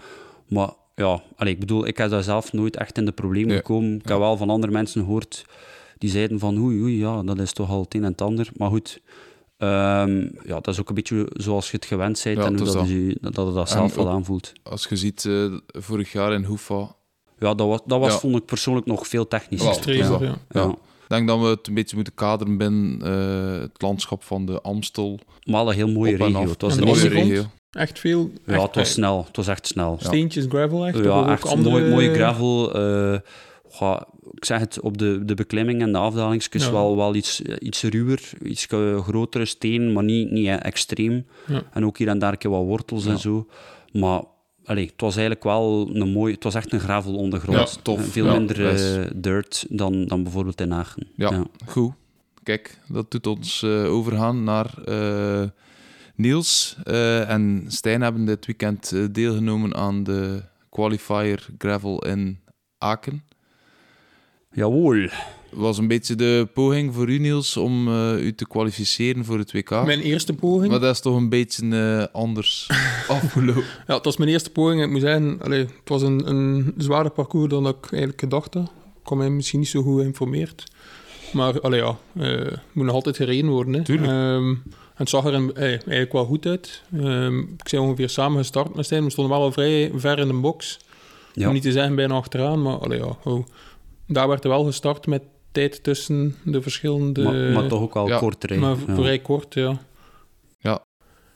Maar 0.49 0.70
ja, 0.94 1.22
allee, 1.36 1.53
ik 1.53 1.61
bedoel, 1.61 1.86
ik 1.86 1.96
heb 1.96 2.11
daar 2.11 2.22
zelf 2.22 2.53
nooit 2.53 2.76
echt 2.76 2.99
in 2.99 3.05
de 3.05 3.12
problemen 3.12 3.57
gekomen. 3.57 3.94
Ik 3.94 4.09
heb 4.09 4.18
wel 4.18 4.36
van 4.36 4.51
andere 4.51 4.72
mensen 4.72 5.03
gehoord 5.05 5.44
die 5.99 6.11
zeiden 6.11 6.38
van 6.38 6.59
oei, 6.59 6.80
oei, 6.80 6.99
ja, 6.99 7.22
dat 7.22 7.38
is 7.38 7.53
toch 7.53 7.70
al 7.70 7.80
het 7.80 7.94
een 7.94 8.05
en 8.05 8.11
het 8.11 8.20
ander. 8.22 8.49
Maar 8.57 8.68
goed, 8.70 9.01
ehm, 9.57 10.20
ja, 10.44 10.55
dat 10.61 10.68
is 10.68 10.80
ook 10.80 10.88
een 10.88 10.94
beetje 10.94 11.26
zoals 11.32 11.70
je 11.70 11.76
het 11.76 11.84
gewend 11.86 12.20
bent 12.24 12.38
Ja, 12.38 12.44
en 12.44 12.57
hoe 12.57 12.64
dat, 12.64 12.74
dat. 12.74 12.88
je, 12.88 13.18
dat, 13.20 13.34
dat 13.34 13.46
het 13.46 13.55
dat 13.55 13.66
En 13.66 13.72
zelf 13.72 13.94
wel 13.94 14.09
aanvoelt. 14.09 14.53
Als 14.62 14.86
je 14.88 14.96
ziet, 14.96 15.24
eh, 15.24 15.44
vorig 15.66 16.12
jaar 16.12 16.32
in 16.32 16.44
Hoefa. 16.44 16.96
Ja, 17.38 17.55
dat 17.55 17.66
was, 17.66 17.80
dat 17.86 18.01
was 18.01 18.12
Ja. 18.12 18.18
vond 18.18 18.36
ik 18.36 18.44
persoonlijk 18.44 18.86
nog 18.86 19.07
veel 19.09 19.28
technischer. 19.28 19.94
Ja. 20.49 20.74
Denk 21.09 21.29
dat 21.29 21.41
we 21.41 21.47
het 21.47 21.67
een 21.67 21.75
beetje 21.75 21.95
moeten 21.97 22.15
kaderen 22.15 22.57
binnen 22.57 23.03
eh, 23.03 23.61
het 23.61 23.83
landschap 23.83 24.23
van 24.23 24.47
de 24.47 24.61
Amstel. 24.61 25.19
Maar 25.45 25.65
wel 25.65 25.69
een 25.71 25.77
heel 25.77 25.89
mooie 25.93 26.17
regio. 26.17 26.49
Het 26.49 26.61
was 26.63 26.77
En 26.77 26.83
een 26.83 26.89
mooie 26.89 27.09
regio. 27.09 27.43
Echt 27.71 27.99
veel. 27.99 28.31
ja, 28.47 28.53
echt, 28.55 28.63
het 28.63 28.75
was 28.75 28.93
snel. 28.93 29.25
Het 29.27 29.37
was 29.37 29.47
echt 29.49 29.67
snel. 29.67 29.97
Steentjes, 30.01 30.47
gravel 30.49 30.87
echt? 30.87 30.99
Ja, 30.99 31.11
ook 31.11 31.29
echt 31.29 31.47
andere... 31.47 31.71
mooi, 31.81 31.91
mooie 31.91 32.15
gravel. 32.15 32.75
eh, 32.75 33.19
ik 34.33 34.45
zeg 34.45 34.59
het, 34.61 34.81
op 34.81 34.99
de, 34.99 35.25
de 35.25 35.35
beklimming 35.35 35.81
en 35.83 35.93
de 35.93 35.99
afdalingsjes 35.99 36.65
Ja. 36.65 36.73
wel, 36.73 36.97
wel 36.97 37.15
iets, 37.15 37.41
iets 37.41 37.83
ruwer, 37.83 38.21
iets 38.43 38.67
eh, 38.67 38.99
grotere 39.03 39.45
steen, 39.45 39.93
maar 39.93 40.05
niet, 40.05 40.31
niet 40.31 40.49
extreem. 40.49 41.27
Ja. 41.47 41.63
En 41.73 41.85
ook 41.85 41.99
hier 41.99 42.09
en 42.09 42.19
daar 42.19 42.33
een 42.33 42.39
keer 42.39 42.51
wat 42.51 42.65
wortels 42.65 43.05
Ja. 43.05 43.11
en 43.11 43.19
zo. 43.19 43.47
Maar 43.93 44.23
allee, 44.69 44.87
het 44.87 45.01
was 45.01 45.12
eigenlijk 45.12 45.45
wel 45.45 45.91
een 45.93 46.09
mooi... 46.09 46.35
Het 46.35 46.43
was 46.43 46.55
echt 46.55 46.73
een 46.73 46.81
gravel 46.81 47.14
ondergrond. 47.14 47.75
Ja, 47.75 47.83
tof. 47.83 47.99
Eh, 47.99 48.05
Veel 48.05 48.27
Ja, 48.27 48.33
minder 48.33 48.69
eh, 48.69 49.11
dirt 49.14 49.66
dan, 49.69 50.07
dan 50.07 50.23
bijvoorbeeld 50.23 50.61
in 50.61 50.75
Aachen. 50.75 51.07
Ja, 51.14 51.47
goed. 51.66 51.93
Kijk, 52.43 52.79
dat 52.89 53.11
doet 53.11 53.27
ons 53.27 53.62
eh, 53.62 53.93
overgaan 53.93 54.45
naar 54.45 54.75
Niels 56.14 56.77
en 57.27 57.64
Stijn 57.69 58.03
hebben 58.03 58.25
dit 58.25 58.47
weekend 58.47 59.14
deelgenomen 59.14 59.75
aan 59.75 60.05
de 60.05 60.43
qualifier 60.69 61.47
gravel 61.59 62.05
in 62.05 62.39
Aken. 62.79 63.25
Jawohl. 64.53 65.09
Was 65.51 65.78
een 65.78 65.88
beetje 65.88 66.14
de 66.14 66.49
poging 66.55 66.94
voor 66.94 67.09
u, 67.09 67.18
Niels, 67.18 67.57
om 67.57 67.88
eh, 67.88 68.24
u 68.24 68.34
te 68.34 68.46
kwalificeren 68.46 69.24
voor 69.24 69.38
het 69.38 69.53
WK. 69.53 69.70
Mijn 69.70 70.01
eerste 70.01 70.32
poging. 70.32 70.70
Maar 70.70 70.80
dat 70.80 70.94
is 70.94 71.01
toch 71.01 71.16
een 71.16 71.28
beetje 71.28 71.68
eh, 71.76 72.14
anders 72.14 72.66
afgelopen. 73.09 73.64
Ja, 73.86 73.94
het 73.94 74.05
was 74.05 74.16
mijn 74.16 74.30
eerste 74.30 74.51
poging. 74.51 74.82
Ik 74.82 74.90
moet 74.90 75.01
zeggen, 75.01 75.40
allee, 75.42 75.59
het 75.61 75.70
was 75.88 76.03
een, 76.03 76.28
een 76.28 76.74
zwaarder 76.76 77.12
parcours 77.12 77.49
dan 77.51 77.66
ik 77.68 77.86
eigenlijk 77.90 78.20
gedacht 78.20 78.55
had. 78.55 78.62
Ik 78.64 79.05
kwam 79.14 79.18
mij 79.18 79.30
misschien 79.30 79.59
niet 79.59 79.68
zo 79.68 79.82
goed 79.82 80.01
geïnformeerd. 80.01 80.64
Maar 81.32 81.61
allee, 81.61 81.80
ja, 81.80 81.96
eh, 82.16 82.28
het 82.30 82.61
moet 82.72 82.84
nog 82.84 82.94
altijd 82.94 83.16
gereden 83.16 83.51
worden. 83.51 83.74
Hè. 83.74 83.82
Tuurlijk. 83.84 84.09
Ehm, 84.12 84.49
en 84.49 84.62
het 84.94 85.09
zag 85.09 85.24
er 85.24 85.34
een- 85.34 85.55
eigenlijk 85.57 86.12
wel 86.12 86.24
goed 86.24 86.46
uit. 86.46 86.82
Ehm, 86.96 87.38
ik 87.38 87.68
zijn 87.68 87.82
ongeveer 87.82 88.09
samen 88.09 88.38
gestart 88.38 88.74
met 88.74 88.84
Stijn. 88.84 89.05
We 89.05 89.11
stonden 89.11 89.32
wel 89.36 89.42
al 89.42 89.53
vrij 89.53 89.90
ver 89.94 90.18
in 90.18 90.26
de 90.28 90.34
box. 90.34 90.78
Ja. 91.32 91.46
Om 91.46 91.53
niet 91.53 91.62
te 91.62 91.72
zeggen 91.72 91.94
bijna 91.94 92.14
achteraan, 92.14 92.62
maar 92.62 92.76
allee, 92.78 92.99
ja, 92.99 93.16
oh. 93.24 93.44
daar 94.07 94.28
werd 94.28 94.44
er 94.44 94.51
wel 94.51 94.64
gestart 94.64 95.07
met 95.07 95.22
tijd 95.53 95.82
tussen 95.82 96.36
de 96.44 96.62
verschillende... 96.62 97.22
maar, 97.22 97.34
maar 97.34 97.68
toch 97.68 97.80
ook 97.80 97.96
al 97.96 98.09
ja, 98.09 98.18
kort 98.18 98.44
rijden. 98.44 98.68
Maar 98.68 98.76
ja. 98.86 98.94
vrij 98.94 99.18
kort, 99.18 99.55
ja. 99.55 99.80
Ja. 100.59 100.84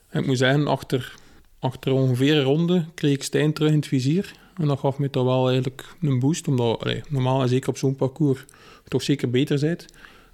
En 0.08 0.20
ik 0.20 0.26
moet 0.26 0.38
zeggen, 0.38 0.66
achter, 0.66 1.14
achter 1.58 1.92
ongeveer 1.92 2.36
een 2.36 2.42
ronde 2.42 2.84
kreeg 2.94 3.14
ik 3.14 3.22
Stijn 3.22 3.52
terug 3.52 3.70
in 3.70 3.76
het 3.76 3.86
vizier. 3.86 4.32
En 4.56 4.66
dat 4.66 4.78
gaf 4.78 4.98
me 4.98 5.10
toch 5.10 5.24
wel 5.24 5.46
eigenlijk 5.46 5.96
een 6.00 6.18
boost, 6.18 6.48
omdat 6.48 6.82
allee, 6.82 7.00
normaal 7.08 7.42
en 7.42 7.48
zeker 7.48 7.68
op 7.68 7.76
zo'n 7.76 7.96
parcours 7.96 8.44
toch 8.88 9.02
zeker 9.02 9.30
beter 9.30 9.60
bent. 9.60 9.86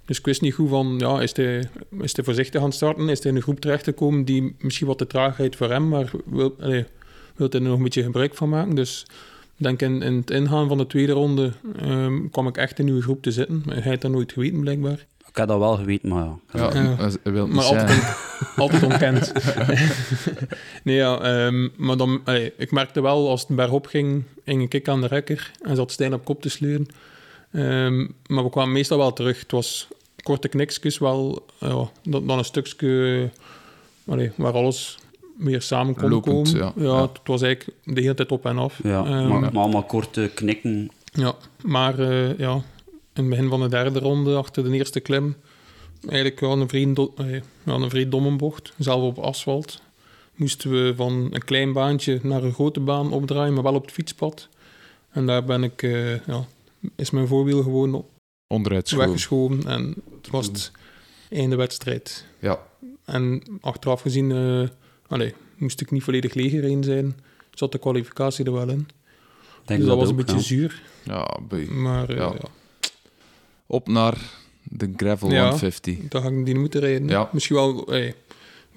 Dus 0.05 0.17
ik 0.17 0.25
wist 0.25 0.41
niet 0.41 0.53
goed 0.53 0.69
van, 0.69 0.95
ja, 0.97 1.21
is 1.21 1.35
hij, 1.35 1.69
is 1.99 2.15
hij 2.15 2.23
voorzichtig 2.23 2.61
aan 2.61 2.67
het 2.67 2.75
starten? 2.75 3.09
Is 3.09 3.19
hij 3.19 3.31
in 3.31 3.37
een 3.37 3.43
groep 3.43 3.59
terechtgekomen 3.59 4.25
die 4.25 4.55
misschien 4.59 4.87
wat 4.87 4.97
te 4.97 5.07
traagheid 5.07 5.55
voor 5.55 5.69
hem, 5.69 5.87
maar 5.87 6.11
wil, 6.25 6.55
allee, 6.59 6.85
wil 7.35 7.47
hij 7.49 7.59
er 7.59 7.65
nog 7.65 7.77
een 7.77 7.83
beetje 7.83 8.03
gebruik 8.03 8.35
van 8.35 8.49
maken? 8.49 8.75
Dus 8.75 9.05
denk 9.59 9.81
in, 9.81 10.01
in 10.01 10.15
het 10.15 10.31
ingaan 10.31 10.67
van 10.67 10.77
de 10.77 10.87
tweede 10.87 11.11
ronde 11.11 11.51
ehm, 11.79 12.29
kwam 12.31 12.47
ik 12.47 12.57
echt 12.57 12.79
in 12.79 12.87
uw 12.87 13.01
groep 13.01 13.21
te 13.21 13.31
zitten. 13.31 13.61
Maar 13.65 13.83
hij 13.83 13.91
had 13.91 14.01
dat 14.01 14.11
nooit 14.11 14.31
geweten, 14.31 14.59
blijkbaar. 14.59 15.05
Ik 15.29 15.37
had 15.37 15.47
dat 15.47 15.59
wel 15.59 15.75
geweten, 15.75 16.09
maar 16.09 16.25
ja. 16.53 16.73
Ja, 16.73 17.09
wil 17.23 17.47
Maar 17.47 17.63
altijd, 17.63 17.89
zeggen. 17.89 18.15
on- 18.55 18.61
altijd 18.61 18.83
ontkend. 18.83 19.31
nee, 20.83 20.95
ja, 20.95 21.19
ehm, 21.19 21.67
maar 21.75 21.97
dan, 21.97 22.21
allee, 22.23 22.53
ik 22.57 22.71
merkte 22.71 23.01
wel, 23.01 23.29
als 23.29 23.41
het 23.47 23.55
bergop 23.55 23.85
ging, 23.87 24.23
ging 24.45 24.71
ik 24.73 24.87
aan 24.87 25.01
de 25.01 25.07
rekker 25.07 25.51
en 25.61 25.75
zat 25.75 25.91
Stijn 25.91 26.13
op 26.13 26.25
kop 26.25 26.41
te 26.41 26.49
sleuren. 26.49 26.85
Ehm, 27.51 28.07
maar 28.27 28.43
we 28.43 28.49
kwamen 28.49 28.73
meestal 28.73 28.97
wel 28.97 29.13
terug. 29.13 29.39
Het 29.39 29.51
was 29.51 29.87
korte 30.23 30.47
kniksjes 30.47 30.97
wel, 30.97 31.45
ja, 31.59 31.89
dan, 32.03 32.27
dan 32.27 32.37
een 32.37 32.45
stukje 32.45 33.29
allee, 34.07 34.31
waar 34.35 34.53
alles 34.53 34.97
weer 35.39 35.61
samen 35.61 35.95
kon 35.95 36.09
Lopend, 36.09 36.51
komen. 36.53 36.73
ja. 36.75 36.83
Ja. 36.89 37.01
Het 37.01 37.19
was 37.23 37.41
eigenlijk 37.41 37.77
de 37.83 38.01
hele 38.01 38.13
tijd 38.13 38.31
op 38.31 38.45
en 38.45 38.57
af. 38.57 38.79
Ja, 38.83 39.05
Ehm, 39.05 39.27
maar, 39.27 39.39
maar 39.39 39.51
allemaal 39.51 39.83
korte 39.83 40.31
knikken. 40.35 40.89
Ja, 41.11 41.35
maar 41.63 41.99
eh, 41.99 42.37
ja, 42.37 42.53
in 42.53 42.61
het 43.13 43.29
begin 43.29 43.49
van 43.49 43.59
de 43.61 43.69
derde 43.69 43.99
ronde, 43.99 44.35
achter 44.35 44.63
de 44.63 44.71
eerste 44.71 44.99
klim, 44.99 45.35
eigenlijk 46.01 46.39
wel 46.39 46.59
een 46.61 46.69
vrij, 46.69 46.93
do- 46.93 47.13
eh, 47.17 47.31
ja, 47.63 47.73
een 47.73 47.89
vrij 47.89 48.09
domme 48.09 48.35
bocht, 48.35 48.73
zelf 48.77 49.01
op 49.03 49.17
asfalt. 49.17 49.81
Moesten 50.35 50.71
we 50.71 50.93
van 50.95 51.27
een 51.31 51.43
klein 51.43 51.73
baantje 51.73 52.19
naar 52.23 52.43
een 52.43 52.53
grote 52.53 52.79
baan 52.79 53.11
opdraaien, 53.11 53.53
maar 53.53 53.63
wel 53.63 53.73
op 53.75 53.81
het 53.81 53.91
fietspad. 53.91 54.47
En 55.11 55.25
daar 55.25 55.43
ben 55.43 55.63
ik, 55.63 55.83
eh, 55.83 56.25
ja, 56.25 56.45
is 56.95 57.09
mijn 57.09 57.27
voorwiel 57.27 57.63
gewoon 57.63 57.93
op- 57.93 58.09
Onderuit 58.47 58.91
weggeschoven 58.91 59.63
en 59.67 59.95
het 60.21 60.29
was 60.31 60.45
het 60.45 60.71
einde 61.29 61.55
wedstrijd. 61.55 62.25
Ja. 62.39 62.59
En 63.05 63.43
achteraf 63.61 64.01
gezien, 64.01 64.31
eh, 64.31 64.67
allee, 65.09 65.33
moest 65.57 65.81
ik 65.81 65.91
niet 65.91 66.03
volledig 66.03 66.33
leeg 66.33 66.83
zijn, 66.83 67.15
zat 67.53 67.71
de 67.71 67.77
kwalificatie 67.77 68.45
er 68.45 68.51
wel 68.53 68.69
in. 68.69 68.87
Denk 69.65 69.79
dus 69.79 69.89
dat 69.89 69.97
was 69.97 70.05
ook, 70.05 70.09
een 70.11 70.15
beetje 70.25 70.35
ja. 70.35 70.41
zuur, 70.41 70.81
Ja, 71.03 71.37
boei. 71.47 71.71
maar 71.71 72.09
eh, 72.09 72.15
Ja. 72.17 72.33
ja. 72.41 72.47
Op 73.67 73.87
naar 73.87 74.17
de 74.63 74.93
Gravel 74.97 75.31
Ja. 75.31 75.41
150. 75.41 75.97
Dan 76.09 76.21
ga 76.21 76.29
ik 76.29 76.45
die 76.45 76.55
moeten 76.59 76.79
rijden. 76.79 77.07
Ja. 77.07 77.29
Misschien 77.31 77.55
wel, 77.55 77.87
eh, 77.93 78.13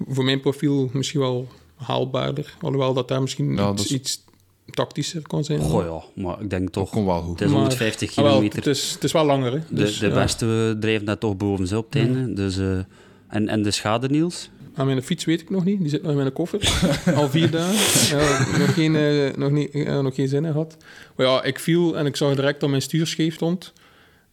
voor 0.07 0.23
mijn 0.23 0.39
profiel, 0.39 0.89
misschien 0.93 1.19
wel 1.19 1.47
haalbaarder. 1.75 2.55
Alhoewel 2.61 2.93
dat 2.93 3.07
daar 3.07 3.21
misschien 3.21 3.45
Ja, 3.55 3.69
iets, 3.69 3.75
dat 3.77 3.79
is- 3.85 3.91
iets 3.91 4.23
tactischer 4.69 5.21
kan 5.21 5.43
zijn. 5.43 5.59
Goh 5.59 5.85
ja, 6.15 6.21
maar 6.23 6.41
ik 6.41 6.49
denk 6.49 6.63
Dat 6.63 6.73
toch... 6.73 6.89
komt 6.89 7.05
wel 7.05 7.21
goed. 7.21 7.31
Het 7.39 7.41
is 7.41 7.47
Maar- 7.47 7.55
150 7.59 8.09
Ah, 8.09 8.15
kilometer. 8.25 8.57
het, 8.57 8.67
is, 8.67 8.91
het 8.91 9.03
is 9.03 9.11
wel 9.11 9.25
langer, 9.25 9.51
hè. 9.51 9.59
Dus, 9.69 9.99
de 9.99 10.07
ja. 10.07 10.13
beste 10.13 10.77
drijven 10.79 11.05
daar 11.05 11.17
toch 11.17 11.37
boven 11.37 11.67
ze 11.67 11.77
op 11.77 11.85
het 11.85 11.95
einde. 11.95 12.33
Dus, 12.33 12.57
eh, 12.57 12.77
en, 13.27 13.47
en 13.47 13.63
de 13.63 13.71
schade, 13.71 14.09
Niels? 14.09 14.49
Aan 14.75 14.85
mijn 14.85 15.03
fiets 15.03 15.25
weet 15.25 15.41
ik 15.41 15.49
nog 15.49 15.65
niet. 15.65 15.79
Die 15.79 15.89
zit 15.89 16.01
nog 16.01 16.11
in 16.11 16.17
mijn 16.17 16.33
koffer. 16.33 16.81
Al 17.15 17.29
vier 17.29 17.51
dagen. 17.51 18.17
Ja, 18.17 18.57
nog, 18.57 18.73
geen, 18.73 18.95
eh, 18.95 19.33
nog, 19.35 19.51
niet, 19.51 19.69
ja, 19.73 20.01
nog 20.01 20.15
geen 20.15 20.27
zin 20.27 20.45
in 20.45 20.51
gehad. 20.51 20.77
Maar 21.15 21.25
ja, 21.25 21.43
ik 21.43 21.59
viel 21.59 21.97
en 21.97 22.05
ik 22.05 22.15
zag 22.15 22.35
direct 22.35 22.59
dat 22.59 22.69
mijn 22.69 22.81
stuur 22.81 23.07
scheef 23.07 23.33
stond. 23.33 23.73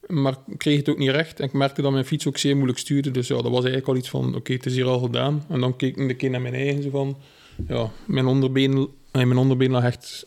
Maar 0.07 0.35
ik 0.47 0.59
kreeg 0.59 0.77
het 0.77 0.89
ook 0.89 0.99
niet 0.99 1.11
recht. 1.11 1.41
En 1.41 1.47
ik 1.47 1.53
merkte 1.53 1.83
dat 1.83 1.93
mijn 1.93 2.05
fiets 2.05 2.27
ook 2.27 2.39
zeer 2.39 2.55
moeilijk 2.55 2.79
stuurde. 2.79 3.11
Dus 3.11 3.29
ja, 3.29 3.35
dat 3.35 3.45
was 3.45 3.53
eigenlijk 3.65 3.89
al 3.89 3.97
iets 3.97 4.09
van, 4.09 4.35
oké, 4.35 4.53
het 4.53 4.67
is 4.67 4.75
hier 4.75 4.87
al 4.87 4.99
gedaan. 4.99 5.45
En 5.49 5.61
dan 5.61 5.77
keek 5.77 5.97
ik 5.97 6.11
een 6.11 6.17
keer 6.17 6.31
naar 6.31 6.41
mijn 6.41 6.55
eigen. 6.55 6.83
Zo 6.83 6.91
van, 6.91 7.17
ja, 7.69 7.91
mijn 8.05 8.27
onderbeen, 8.27 8.89
eh, 9.11 9.23
mijn 9.25 9.39
onderbeen 9.39 9.71
lag 9.71 9.85
echt 9.85 10.27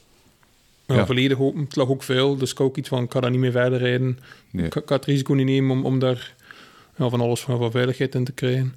ja, 0.88 0.96
Ja. 0.96 1.06
volledig 1.06 1.40
open. 1.40 1.62
Het 1.62 1.76
lag 1.76 1.90
ook 1.90 2.04
vuil. 2.04 2.36
Dus 2.38 2.52
ik 2.52 2.58
had 2.58 2.68
ook 2.68 2.78
iets 2.78 2.90
van, 2.90 3.04
ik 3.04 3.12
ga 3.12 3.20
daar 3.20 3.32
niet 3.32 3.40
meer 3.40 3.52
verder 3.52 3.80
rijden. 3.80 4.20
Nee. 4.52 4.66
Ik, 4.66 4.76
ik 4.76 4.90
had 4.90 5.00
het 5.00 5.06
risico 5.06 5.34
niet 5.34 5.46
nemen 5.46 5.72
om, 5.72 5.86
om 5.86 6.00
daar 6.00 6.34
ja, 6.98 7.10
van 7.10 7.22
alles 7.22 7.40
van, 7.40 7.58
van 7.58 7.72
veiligheid 7.72 8.16
in 8.16 8.24
te 8.24 8.32
krijgen. 8.32 8.76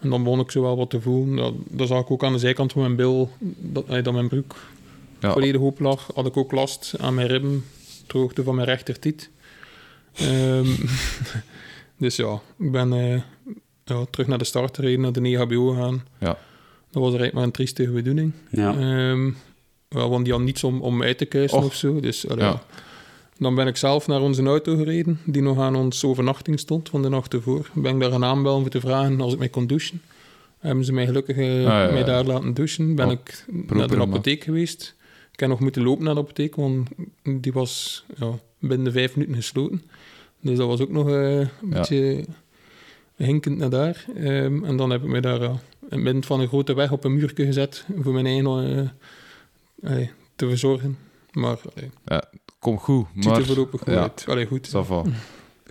En 0.00 0.10
dan 0.10 0.22
begon 0.22 0.40
ik 0.40 0.50
zo 0.50 0.62
wel 0.62 0.76
wat 0.76 0.90
te 0.90 1.00
voelen. 1.00 1.44
Ja, 1.44 1.50
dat 1.68 1.88
zag 1.88 2.00
ik 2.00 2.10
ook 2.10 2.24
aan 2.24 2.32
de 2.32 2.38
zijkant 2.38 2.72
van 2.72 2.82
mijn 2.82 2.96
bil, 2.96 3.30
dat, 3.58 3.86
dat 4.04 4.12
mijn 4.12 4.28
broek 4.28 4.54
Ja. 5.20 5.32
volledig 5.32 5.60
open 5.60 5.84
lag. 5.84 6.10
Had 6.14 6.26
ik 6.26 6.36
ook 6.36 6.52
last 6.52 6.94
aan 6.98 7.14
mijn 7.14 7.26
ribben, 7.26 7.64
ter 8.06 8.18
hoogte 8.18 8.42
van 8.42 8.54
mijn 8.54 8.66
rechtertiet. 8.66 9.30
Ehm, 10.14 10.66
dus 11.98 12.16
ja, 12.16 12.40
ik 12.58 12.72
ben 12.72 12.92
eh, 12.92 13.20
ja, 13.84 14.04
terug 14.10 14.26
naar 14.26 14.38
de 14.38 14.44
start 14.44 14.76
gereden, 14.76 15.00
naar 15.00 15.12
de 15.12 15.20
EHBO 15.20 15.68
gegaan. 15.70 16.04
Ja. 16.18 16.38
Dat 16.90 17.02
was 17.02 17.02
eigenlijk 17.02 17.32
maar 17.32 17.44
een 17.44 17.50
triestige 17.50 17.90
bedoeling. 17.90 18.32
Ja. 18.50 18.72
Ehm, 18.72 19.26
ja, 19.88 20.08
want 20.08 20.24
die 20.24 20.32
had 20.32 20.42
niets 20.42 20.64
om, 20.64 20.80
om 20.80 21.02
uit 21.02 21.18
te 21.18 21.24
kuisen 21.24 21.58
Och. 21.58 21.64
of 21.64 21.74
zo. 21.74 22.00
Dus, 22.00 22.28
allee, 22.28 22.44
Ja. 22.44 22.62
Ja. 23.40 23.46
Dan 23.46 23.54
ben 23.54 23.66
ik 23.66 23.76
zelf 23.76 24.06
naar 24.06 24.20
onze 24.20 24.42
auto 24.42 24.76
gereden, 24.76 25.18
die 25.24 25.42
nog 25.42 25.58
aan 25.58 25.76
onze 25.76 26.06
overnachting 26.06 26.58
stond 26.58 26.88
van 26.88 27.02
de 27.02 27.08
nacht 27.08 27.34
ervoor. 27.34 27.70
Ben 27.74 27.94
ik 27.94 28.00
daar 28.00 28.10
gaan 28.10 28.24
aanbellen 28.24 28.60
voor 28.60 28.70
te 28.70 28.80
vragen 28.80 29.20
als 29.20 29.32
ik 29.32 29.38
mij 29.38 29.48
kon 29.48 29.66
douchen. 29.66 30.02
Hebben 30.58 30.84
ze 30.84 30.92
mij 30.92 31.06
gelukkig 31.06 31.36
eh, 31.36 31.62
ja, 31.62 31.84
ja. 31.86 31.92
mij 31.92 32.04
daar 32.04 32.24
laten 32.24 32.54
douchen. 32.54 32.94
Ben 32.94 33.06
Oh, 33.06 33.12
ik 33.12 33.44
naar 33.66 33.88
de 33.88 34.00
apotheek 34.00 34.44
geweest. 34.44 34.94
Ik 35.32 35.40
heb 35.40 35.48
nog 35.48 35.60
moeten 35.60 35.82
lopen 35.82 36.04
naar 36.04 36.14
de 36.14 36.20
apotheek, 36.20 36.54
want 36.56 36.88
die 37.22 37.52
was 37.52 38.04
ja, 38.16 38.30
binnen 38.58 38.84
de 38.84 38.92
vijf 38.92 39.16
minuten 39.16 39.36
gesloten. 39.36 39.82
Dus 40.40 40.56
dat 40.58 40.66
was 40.66 40.80
ook 40.80 40.90
nog 40.90 41.08
eh, 41.08 41.38
een 41.38 41.40
Ja. 41.40 41.48
beetje 41.60 42.24
hinkend 43.16 43.58
naar 43.58 43.70
daar. 43.70 44.04
Ehm, 44.16 44.64
en 44.64 44.76
dan 44.76 44.90
heb 44.90 45.02
ik 45.02 45.08
mij 45.08 45.20
daar 45.20 45.40
ja, 45.42 45.48
in 45.50 45.58
het 45.88 46.00
midden 46.00 46.24
van 46.24 46.40
een 46.40 46.48
grote 46.48 46.74
weg 46.74 46.92
op 46.92 47.04
een 47.04 47.14
muurtje 47.14 47.44
gezet 47.44 47.84
voor 48.00 48.12
mijn 48.12 48.26
eigen 48.26 48.92
eh, 49.82 50.08
te 50.36 50.48
verzorgen. 50.48 50.98
Maar 51.32 51.58
allee, 51.74 51.90
Kom 52.60 52.78
goed. 52.78 53.06
het 53.14 53.14
ziet 53.14 53.24
Maar 53.32 53.40
er 53.40 53.46
voorlopig 53.46 53.80
goed 53.80 53.92
ja. 53.92 54.00
uit. 54.00 54.24
Allee, 54.28 54.46
goed. 54.46 54.68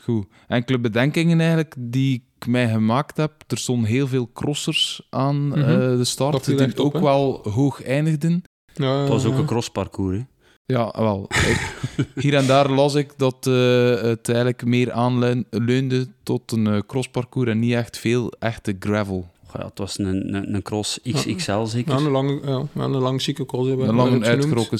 Goed. 0.04 0.26
Enkele 0.48 0.80
bedenkingen 0.80 1.40
eigenlijk 1.40 1.76
die 1.78 2.24
ik 2.40 2.48
mij 2.48 2.70
gemaakt 2.70 3.18
heb. 3.18 3.32
Er 3.48 3.58
stonden 3.58 3.90
heel 3.90 4.08
veel 4.08 4.30
crossers 4.34 5.08
aan 5.10 5.48
Mhm. 5.48 5.60
eh, 5.60 5.66
de 5.78 5.98
Dat 5.98 6.08
start, 6.08 6.46
die 6.46 6.56
op, 6.80 6.80
ook 6.96 7.02
wel 7.02 7.42
hoog 7.52 7.84
eindigden. 7.84 8.42
Ja, 8.74 9.00
Het 9.00 9.10
was 9.10 9.26
ook 9.26 9.38
een 9.38 9.46
crossparcours, 9.46 10.18
hè. 10.18 10.24
Ja, 10.66 10.94
wel. 10.98 11.24
Ik, 11.30 11.74
hier 12.16 12.34
en 12.36 12.48
daar 12.48 12.70
las 12.72 12.96
ik 12.96 13.14
dat 13.18 13.48
eh, 13.48 14.02
het 14.02 14.28
eigenlijk 14.30 14.66
meer 14.66 14.92
aanleunde 14.92 16.08
tot 16.24 16.52
een 16.52 16.68
eh, 16.68 16.80
crossparcours 16.88 17.50
en 17.50 17.60
niet 17.60 17.74
echt 17.74 17.98
veel 17.98 18.32
echte 18.40 18.76
gravel. 18.80 19.28
Goh, 19.48 19.62
ja, 19.62 19.68
het 19.68 19.78
was 19.78 19.98
een, 20.00 20.36
een, 20.36 20.54
een 20.56 20.62
cross 20.62 21.00
XXL 21.12 21.64
zeker. 21.66 21.92
Ja, 21.92 21.98
een 21.98 22.12
lange, 22.12 22.40
ja, 22.46 22.84
een 22.84 22.92
lange 22.92 23.20
cyclocross. 23.20 23.68
hebben 23.68 23.86
we- 23.86 23.92
Een 23.92 23.98
lange 23.98 24.10
genoemd. 24.10 24.28
uitgerokken 24.28 24.80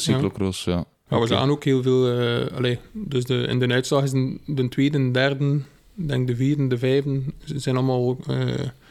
Ja. 0.66 0.86
Ja. 1.10 1.16
Ja, 1.16 1.22
we 1.22 1.28
zagen 1.28 1.50
ook 1.50 1.64
heel 1.64 1.82
veel... 1.82 2.20
eh 2.20 2.58
allee, 2.58 2.80
dus 2.92 3.26
de, 3.26 3.36
in 3.50 3.60
de 3.60 3.68
uitslag 3.68 4.04
is 4.04 4.12
de, 4.12 4.38
de 4.46 4.70
tweede, 4.70 4.98
de 4.98 5.12
derde, 5.12 5.56
ik 5.96 6.08
denk 6.08 6.28
de 6.28 6.36
vierde, 6.36 6.68
de 6.68 6.78
vijfde, 6.78 7.22
ze 7.46 7.60
zijn 7.60 7.76
allemaal 7.76 8.18
eh 8.30 8.48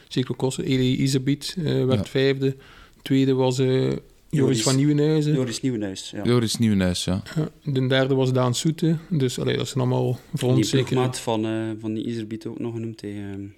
cyclocrossen. 0.07 0.63
Eli 0.63 0.97
Isabiet 1.01 1.55
eh, 1.57 1.63
werd 1.85 1.99
Ja. 1.99 2.05
vijfde. 2.05 2.55
Tweede 3.01 3.33
was 3.33 3.59
eh, 3.59 3.67
Joris, 3.67 3.97
Joris. 4.29 4.61
van 4.61 4.75
Nieuwenhuizen. 4.75 5.33
Joris 5.33 5.61
Nieuwenhuis, 5.61 6.11
ja. 6.15 6.23
Joris 6.23 6.57
Nieuwenhuis, 6.57 7.03
ja. 7.05 7.21
Ja, 7.35 7.49
de 7.71 7.87
derde 7.87 8.15
was 8.15 8.33
Daan 8.33 8.55
Soete. 8.55 8.95
Dus 9.09 9.39
allee, 9.39 9.57
dat 9.57 9.67
zijn 9.67 9.79
allemaal 9.79 10.19
voor 10.33 10.49
Die 10.49 10.57
ons 10.57 10.69
zeker... 10.69 10.87
ploegmaat 10.87 11.19
van, 11.19 11.45
eh, 11.45 11.51
van 11.79 11.93
die 11.93 12.05
Iserbiet 12.05 12.45
ook 12.45 12.59
nog 12.59 12.73
genoemd. 12.73 13.01
Ryan 13.01 13.53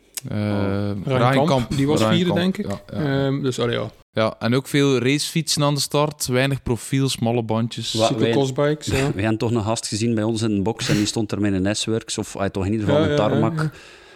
Ryan 1.05 1.45
Kamp, 1.45 1.75
die 1.75 1.87
was 1.87 2.03
vierde, 2.03 2.23
Kamp, 2.25 2.35
denk 2.37 2.57
ik. 2.57 2.65
Ja, 2.67 2.81
ja. 2.93 3.25
Ehm, 3.25 3.41
dus 3.41 3.59
allee, 3.59 3.75
ja, 3.75 3.91
ja, 4.13 4.35
en 4.39 4.53
ook 4.55 4.67
veel 4.67 4.97
racefietsen 4.97 5.63
aan 5.63 5.73
de 5.73 5.79
start. 5.79 6.25
Weinig 6.27 6.63
profiel, 6.63 7.09
smalle 7.09 7.43
bandjes. 7.43 7.93
Wa- 7.93 8.05
cyclocrossbikes, 8.07 8.85
ja. 8.87 9.11
We 9.15 9.21
hebben 9.21 9.37
toch 9.37 9.51
een 9.51 9.63
gast 9.63 9.87
gezien 9.87 10.15
bij 10.15 10.23
ons 10.23 10.41
in 10.41 10.55
de 10.55 10.61
box 10.61 10.89
en 10.89 10.95
die 10.95 11.05
stond 11.05 11.31
er 11.31 11.41
met 11.41 11.53
een 11.53 11.75
S-Works, 11.75 12.17
of 12.17 12.33
hij 12.33 12.49
toch 12.49 12.65
in 12.65 12.71
ieder 12.71 12.87
geval 12.87 13.01
Ja, 13.03 13.09
een 13.09 13.15
ja, 13.15 13.23
ja, 13.23 13.29
tarmac. 13.29 13.55
ja. 13.57 13.61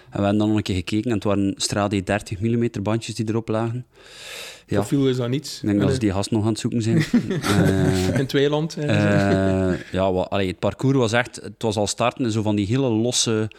En 0.09 0.21
we 0.21 0.27
hebben 0.27 0.37
dan 0.37 0.47
nog 0.47 0.57
een 0.57 0.63
keer 0.63 0.75
gekeken 0.75 1.09
en 1.09 1.15
het 1.15 1.23
waren 1.23 1.53
Strade 1.57 2.03
30 2.03 2.39
mm 2.39 2.69
bandjes 2.81 3.15
die 3.15 3.29
erop 3.29 3.47
lagen. 3.47 3.85
Ja. 4.67 4.75
Profiel 4.79 5.07
is 5.07 5.17
dat 5.17 5.29
niets. 5.29 5.59
Ik 5.61 5.67
denk 5.67 5.79
dat 5.81 5.91
ze 5.93 5.99
die 5.99 6.11
gast 6.11 6.31
nog 6.31 6.41
aan 6.43 6.49
het 6.49 6.59
zoeken 6.59 6.81
zijn. 6.81 6.97
Eh, 7.41 8.07
In 8.07 8.13
het 8.13 8.31
weiland. 8.31 8.75
hè. 8.75 8.81
eh, 8.85 9.79
ja, 9.91 10.11
wat, 10.11 10.29
allee, 10.29 10.47
het 10.47 10.59
parcours 10.59 10.97
was 10.97 11.11
echt... 11.11 11.35
Het 11.35 11.61
was 11.61 11.75
al 11.75 11.87
starten 11.87 12.25
in 12.25 12.31
zo 12.31 12.41
van 12.41 12.55
die 12.55 12.65
hele 12.65 12.89
losse 12.89 13.49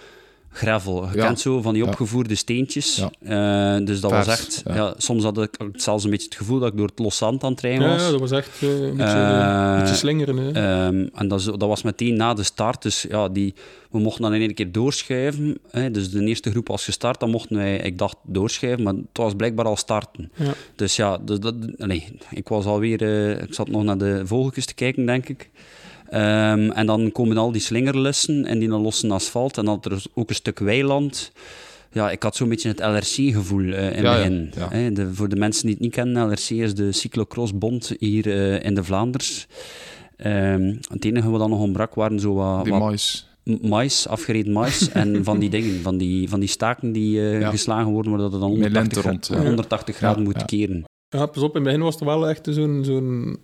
gravel. 0.56 1.08
Je 1.10 1.16
Ja. 1.16 1.26
kent 1.26 1.40
zo 1.40 1.60
van 1.62 1.72
die 1.74 1.82
Ja. 1.82 1.88
opgevoerde 1.88 2.34
steentjes. 2.34 2.96
Ja. 3.20 3.76
Eh, 3.78 3.84
dus 3.86 4.00
dat 4.00 4.10
was 4.10 4.26
echt... 4.26 4.62
ja. 4.66 4.74
Ja. 4.74 4.94
soms 4.96 5.22
had 5.22 5.38
ik 5.42 5.56
zelfs 5.72 6.04
een 6.04 6.10
beetje 6.10 6.26
het 6.26 6.34
gevoel 6.36 6.58
dat 6.58 6.68
ik 6.72 6.76
door 6.78 6.86
het 6.86 6.98
los 6.98 7.16
zand 7.16 7.44
aan 7.44 7.50
het 7.50 7.60
rijden 7.60 7.88
was. 7.88 8.02
ja, 8.02 8.10
dat 8.10 8.20
was 8.20 8.30
echt 8.30 8.48
eh, 8.62 8.68
een 8.68 8.96
beetje, 8.96 9.02
Eh, 9.12 9.72
een 9.74 9.78
beetje 9.80 9.94
slingeren. 9.94 10.36
Hè. 10.36 10.50
Ehm, 10.52 11.06
en 11.14 11.28
dat, 11.28 11.44
dat 11.44 11.60
was 11.68 11.82
meteen 11.82 12.16
na 12.16 12.34
de 12.34 12.42
start. 12.42 12.82
Dus 12.82 13.06
ja, 13.08 13.28
die, 13.28 13.54
we 13.90 13.98
mochten 13.98 14.22
dan 14.22 14.34
in 14.34 14.40
één 14.40 14.54
keer 14.54 14.72
doorschuiven. 14.72 15.58
Hè. 15.70 15.90
Dus 15.90 16.10
de 16.10 16.24
eerste 16.24 16.50
groep 16.50 16.68
was 16.68 16.84
gestart. 16.84 17.20
Dan 17.20 17.30
mochten 17.30 17.56
wij, 17.56 17.76
ik 17.76 17.98
dacht, 17.98 18.16
doorschuiven. 18.22 18.82
Maar 18.84 18.94
het 18.94 19.04
was 19.12 19.34
blijkbaar 19.34 19.66
al 19.66 19.76
starten. 19.76 20.30
Ja. 20.34 20.52
Dus 20.76 20.96
ja, 20.96 21.18
dus 21.18 21.38
dat, 21.40 21.54
nee, 21.76 22.18
ik 22.30 22.48
was 22.48 22.64
alweer... 22.64 23.02
eh, 23.02 23.42
ik 23.42 23.54
zat 23.54 23.68
nog 23.68 23.82
naar 23.82 23.98
de 23.98 24.22
vogeltjes 24.24 24.66
te 24.66 24.74
kijken, 24.74 25.06
denk 25.06 25.28
ik. 25.28 25.50
Ehm, 26.10 26.70
en 26.70 26.86
dan 26.86 27.12
komen 27.12 27.36
al 27.36 27.52
die 27.52 27.60
slingerlussen 27.60 28.44
en 28.44 28.58
die 28.58 28.68
losse 28.68 29.08
asfalt. 29.08 29.58
En 29.58 29.64
dan 29.64 29.74
had 29.74 29.84
er 29.86 30.02
ook 30.14 30.28
een 30.28 30.34
stuk 30.34 30.58
weiland. 30.58 31.32
Ja, 31.92 32.10
ik 32.10 32.22
had 32.22 32.36
zo'n 32.36 32.48
beetje 32.48 32.68
het 32.68 32.80
LRC-gevoel 32.80 33.60
in 33.60 33.72
het 33.72 33.94
Ja, 34.00 34.12
ja, 34.12 34.16
begin. 34.16 34.50
ja. 34.56 34.68
Hè, 34.68 34.92
de, 34.92 35.14
voor 35.14 35.28
de 35.28 35.36
mensen 35.36 35.62
die 35.64 35.72
het 35.74 35.82
niet 35.82 35.92
kennen, 35.92 36.26
LRC 36.28 36.50
is 36.50 36.74
de 36.74 36.92
cyclocrossbond 36.92 37.92
hier 37.98 38.26
eh, 38.32 38.64
in 38.64 38.74
de 38.74 38.84
Vlaanders. 38.84 39.46
Ehm, 40.16 40.74
het 40.90 41.04
enige 41.04 41.30
wat 41.30 41.40
dan 41.40 41.50
nog 41.50 41.60
ontbrak 41.60 41.94
waren 41.94 42.20
zo 42.20 42.34
wat, 42.34 42.64
Die 42.64 42.72
wat 42.72 42.82
mais. 42.82 43.28
mais, 43.62 44.08
afgereden 44.08 44.52
mais 44.52 44.88
en 44.92 45.24
van 45.24 45.38
die 45.38 45.50
dingen, 45.50 45.80
van 45.82 45.96
die, 45.96 46.28
van 46.28 46.40
die 46.40 46.48
staken 46.48 46.92
die 46.92 47.20
eh, 47.20 47.40
Ja. 47.40 47.50
geslagen 47.50 47.92
worden, 47.92 48.12
waar 48.12 48.20
dat 48.20 48.32
het 48.32 48.40
dan 48.40 48.50
Met 48.58 48.60
180, 48.72 48.94
lente 49.04 49.08
rond, 49.10 49.26
gra- 49.26 49.36
ja. 49.36 49.42
180 49.46 49.96
graden 49.96 50.22
moet 50.22 50.38
ja. 50.40 50.44
keren. 50.44 50.84
Ja, 51.08 51.26
pas 51.26 51.42
op, 51.42 51.48
in 51.50 51.54
het 51.54 51.64
begin 51.64 51.80
was 51.82 52.00
er 52.00 52.06
wel 52.06 52.28
echt 52.28 52.48
zo'n 52.50 52.80
zo'n 52.84 53.36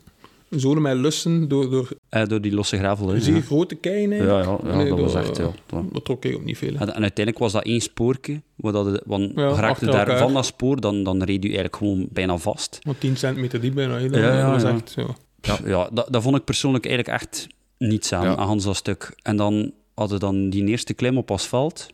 zone 0.50 0.80
met 0.80 0.96
lussen 0.96 1.48
door, 1.48 1.70
door 1.70 1.88
Eh, 2.12 2.26
door 2.26 2.40
die 2.40 2.52
losse 2.54 2.76
gravel. 2.78 3.20
Zeer 3.20 3.34
ja. 3.34 3.40
grote 3.40 3.74
keien. 3.74 4.10
Ja, 4.10 4.22
ja, 4.24 4.58
ja, 4.64 4.84
dat 4.84 4.98
was 5.00 5.14
echt... 5.14 5.36
Ja, 5.36 5.50
dat- 5.66 5.92
Dat 5.92 6.04
trok 6.04 6.24
ik 6.24 6.34
ook 6.34 6.44
niet 6.44 6.58
veel. 6.58 6.72
hè. 6.72 6.78
En, 6.78 6.86
en 6.94 7.00
uiteindelijk 7.02 7.38
was 7.38 7.52
dat 7.52 7.64
één 7.64 7.80
spoortje, 7.80 8.40
waar 8.56 8.72
dat, 8.72 8.86
het- 8.86 9.02
want 9.06 9.32
Ja, 9.34 9.42
raakte 9.48 9.62
achter 9.66 9.86
daar 9.86 9.98
elkaar. 10.06 10.18
van 10.18 10.32
dat 10.34 10.46
spoor, 10.46 10.80
dan, 10.80 11.02
dan 11.02 11.22
reed 11.22 11.40
u 11.44 11.46
eigenlijk 11.46 11.76
gewoon 11.76 12.06
bijna 12.10 12.36
vast. 12.38 12.78
Want 12.82 13.00
10 13.00 13.16
centimeter 13.16 13.60
diep 13.60 13.74
bijna. 13.74 13.98
hè. 13.98 14.08
Dat, 14.08 14.20
Ja, 14.20 14.36
ja, 14.36 14.42
dat 14.52 14.62
was 14.62 14.70
ja. 14.70 14.76
echt... 14.76 14.92
Ja. 14.96 15.06
Ja, 15.40 15.58
ja 15.70 15.88
dat, 15.92 16.06
dat 16.10 16.22
vond 16.22 16.36
ik 16.36 16.44
persoonlijk 16.44 16.86
eigenlijk 16.86 17.20
echt 17.22 17.46
niets 17.78 18.12
aan, 18.12 18.24
Ja. 18.24 18.36
aan 18.36 18.46
Hans 18.46 18.64
dat 18.64 18.76
stuk. 18.76 19.14
En 19.22 19.36
dan 19.36 19.72
hadden 19.94 20.18
we 20.18 20.24
dan 20.24 20.50
die 20.50 20.66
eerste 20.66 20.94
klim 20.94 21.16
op 21.18 21.30
asfalt. 21.30 21.86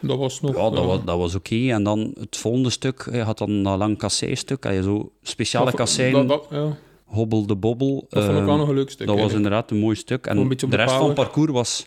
Dat 0.00 0.18
was 0.18 0.40
nog... 0.40 0.56
Ja, 0.56 0.70
dat, 0.70 0.84
was, 0.84 0.98
dat 1.04 1.18
was 1.18 1.34
oké. 1.34 1.68
En 1.70 1.82
dan 1.82 2.14
het 2.20 2.36
volgende 2.36 2.70
stuk, 2.70 3.08
je 3.12 3.20
had 3.22 3.38
dan 3.38 3.62
dat 3.62 3.78
lang 3.78 3.98
kasseistuk, 3.98 4.64
had 4.64 4.74
je 4.74 4.82
zo 4.82 5.10
speciale 5.22 5.64
Dat- 5.66 5.74
kasseien. 5.74 6.12
dat- 6.12 6.28
dat- 6.28 6.46
ja. 6.50 6.76
Hobbel 7.06 7.46
de 7.46 7.56
Bobbel. 7.56 8.06
Dat 8.08 8.22
vond 8.24 8.32
ik 8.34 8.38
Ehm, 8.38 8.46
wel 8.46 8.56
nog 8.56 8.68
een 8.68 8.74
leuk 8.74 8.90
stuk. 8.90 9.06
dat 9.06 9.18
was 9.18 9.32
inderdaad 9.32 9.70
een 9.70 9.78
mooi 9.78 9.96
stuk. 9.96 10.26
En 10.26 10.48
de 10.48 10.54
de 10.68 10.76
rest 10.76 10.94
van 10.94 11.04
het 11.06 11.14
parcours 11.14 11.50
was, 11.52 11.86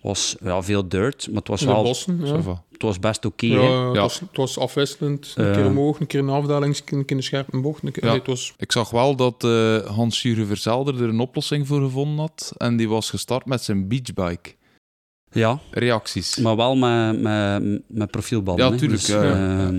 was 0.00 0.36
ja, 0.42 0.62
veel 0.62 0.88
dirt, 0.88 1.26
maar 1.28 1.36
het 1.38 1.48
was, 1.48 1.60
In 1.62 1.66
wel, 1.68 1.82
bossen, 1.82 2.20
ja. 2.26 2.62
Het 2.72 2.82
was 2.82 2.98
best 2.98 3.24
oké. 3.24 3.46
Ja, 3.46 3.60
het, 3.86 3.94
Ja. 3.94 4.00
Was, 4.00 4.20
het 4.20 4.36
was 4.36 4.58
afwisselend. 4.58 5.32
Een 5.36 5.46
Eh. 5.46 5.52
keer 5.54 5.66
omhoog, 5.66 6.00
een 6.00 6.06
keer 6.06 6.20
een 6.20 6.28
afdaling, 6.28 6.80
een 6.86 7.04
keer 7.04 7.16
een 7.16 7.22
scherpe 7.22 7.58
bocht. 7.60 7.82
Een 7.82 7.92
keer, 7.92 8.02
Ja. 8.04 8.08
nee, 8.10 8.18
het 8.18 8.26
was, 8.28 8.54
Ik 8.58 8.72
zag 8.72 8.90
wel 8.90 9.16
dat 9.16 9.44
eh 9.44 9.76
Hans-Jure 9.78 10.44
Verzelder 10.46 11.02
er 11.02 11.08
een 11.08 11.20
oplossing 11.20 11.66
voor 11.66 11.80
gevonden 11.80 12.18
had. 12.18 12.52
En 12.56 12.76
die 12.76 12.88
was 12.88 13.10
gestart 13.10 13.46
met 13.46 13.62
zijn 13.62 13.88
beachbike. 13.88 14.54
Ja, 15.30 15.60
Reacties. 15.70 16.36
maar 16.36 16.56
wel 16.56 16.76
met, 16.76 17.20
met, 17.20 17.82
met 17.88 18.10
profielbanden. 18.10 18.70
Ja, 18.70 18.76
tuurlijk, 18.76 19.00
Dus, 19.00 19.08
ja, 19.08 19.72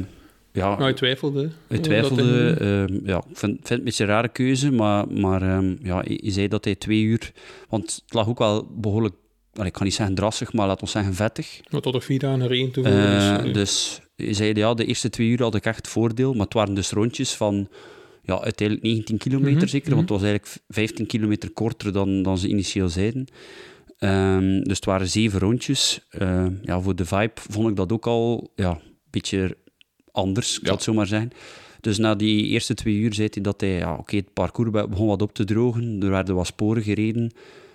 ja. 0.58 0.76
nou, 0.78 0.88
je 0.88 0.94
twijfelde. 0.94 1.44
Ik 1.44 1.52
Dat 1.68 1.84
twijfelde. 1.84 2.56
ehm, 2.60 3.08
ja, 3.10 3.18
ik 3.18 3.24
vind, 3.24 3.38
vind 3.40 3.70
het 3.70 3.78
een 3.78 3.84
beetje 3.84 4.04
een 4.04 4.10
rare 4.10 4.28
keuze, 4.30 4.72
maar, 4.72 5.08
maar 5.08 5.42
ehm, 5.42 5.76
ja, 5.82 6.04
je, 6.08 6.20
je 6.24 6.32
zei 6.32 6.48
dat 6.48 6.66
hij 6.66 6.76
twee 6.76 7.02
uur... 7.02 7.32
Want 7.70 8.02
het 8.06 8.14
lag 8.14 8.28
ook 8.28 8.38
wel 8.38 8.68
behoorlijk... 8.76 9.16
allee, 9.54 9.68
ik 9.68 9.74
kan 9.74 9.84
niet 9.84 9.94
zeggen 9.96 10.16
drassig, 10.16 10.54
maar 10.54 10.68
laten 10.68 10.86
we 10.86 10.90
zeggen 10.92 11.14
vettig. 11.14 11.60
Wat 11.70 11.84
tot 11.84 11.96
er 11.96 12.02
vier 12.02 12.20
dagen 12.20 12.48
regen 12.48 12.72
te 12.72 12.82
Eh, 12.82 12.92
voeren 13.28 13.46
is. 13.46 13.54
dus 13.54 14.00
je 14.16 14.34
zei, 14.34 14.54
ja, 14.54 14.74
de 14.74 14.86
eerste 14.86 15.10
twee 15.10 15.28
uur 15.28 15.42
had 15.42 15.56
ik 15.56 15.66
echt 15.66 15.88
voordeel, 15.88 16.34
maar 16.34 16.46
het 16.46 16.54
waren 16.54 16.74
dus 16.74 16.92
rondjes 16.92 17.34
van... 17.34 17.68
Ja, 18.24 18.42
uiteindelijk 18.42 18.88
19 18.88 19.18
kilometer 19.18 19.58
Mhm, 19.58 19.68
zeker, 19.68 19.88
mhm. 19.88 19.96
want 19.98 20.10
het 20.10 20.20
was 20.20 20.30
eigenlijk 20.30 20.62
15 20.68 21.06
kilometer 21.06 21.52
korter 21.52 21.92
dan, 21.94 22.24
dan 22.24 22.38
ze 22.38 22.48
initieel 22.48 22.90
zeiden. 22.90 23.28
Ehm, 23.98 24.62
dus 24.62 24.76
het 24.76 24.86
waren 24.86 25.08
zeven 25.08 25.40
rondjes. 25.40 26.08
Ja, 26.64 26.82
voor 26.82 26.96
de 26.96 27.06
vibe 27.06 27.32
vond 27.50 27.70
ik 27.70 27.76
dat 27.76 27.92
ook 27.92 28.08
al 28.08 28.52
ja, 28.56 28.70
een 28.70 28.82
beetje 29.10 29.58
anders, 30.18 30.54
Ja. 30.54 30.60
zal 30.66 30.74
het 30.76 30.84
zo 30.84 30.94
maar 30.94 31.06
zeggen. 31.08 31.32
Dus 31.82 31.98
na 31.98 32.16
die 32.16 32.46
eerste 32.46 32.74
twee 32.74 32.96
uur 32.96 33.14
zei 33.14 33.28
hij 33.32 33.44
dat 33.44 33.62
hij, 33.62 33.70
ja, 33.78 33.96
oké, 33.96 34.16
het 34.16 34.34
parcours 34.34 34.70
be- 34.70 34.88
begon 34.88 35.08
wat 35.08 35.22
op 35.22 35.34
te 35.34 35.44
drogen. 35.46 35.98
Er 36.02 36.10
werden 36.10 36.36
wat 36.36 36.48
sporen 36.48 36.84
gereden 36.84 37.32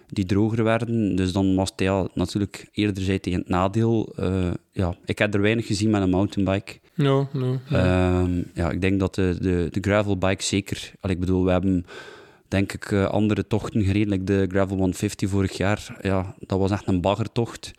die 0.09 0.25
droger 0.25 0.65
werden. 0.65 1.17
Dus 1.17 1.33
dan 1.33 1.55
was 1.55 1.71
het 1.71 1.81
ja, 1.81 2.07
natuurlijk 2.15 2.69
eerder 2.73 3.03
zei 3.03 3.19
hij 3.21 3.33
in 3.33 3.39
het 3.39 3.49
nadeel. 3.49 4.13
Eh, 4.17 4.51
ja, 4.73 4.95
ik 5.05 5.19
heb 5.19 5.35
er 5.35 5.41
weinig 5.41 5.67
gezien 5.67 5.91
met 5.91 6.03
een 6.03 6.11
mountainbike. 6.11 6.79
Ja, 6.95 7.29
ja, 7.33 7.59
ja. 7.69 8.21
Ehm, 8.21 8.43
ja, 8.55 8.71
ik 8.71 8.81
denk 8.81 9.01
dat 9.01 9.15
de, 9.15 9.37
de, 9.41 9.69
de 9.71 9.81
gravelbike 9.81 10.43
zeker... 10.43 10.93
Allee, 11.01 11.15
ik 11.15 11.21
bedoel, 11.21 11.45
we 11.45 11.51
hebben 11.51 11.87
denk 12.49 12.73
ik 12.73 12.93
eh, 12.93 13.05
andere 13.07 13.47
tochten 13.47 13.83
gereden. 13.85 14.09
like 14.09 14.25
de 14.25 14.47
Gravel 14.49 14.77
150 14.77 15.29
vorig 15.29 15.57
jaar. 15.57 15.97
Ja, 16.03 16.35
dat 16.39 16.59
was 16.59 16.71
echt 16.71 16.87
een 16.87 17.01
baggertocht. 17.01 17.71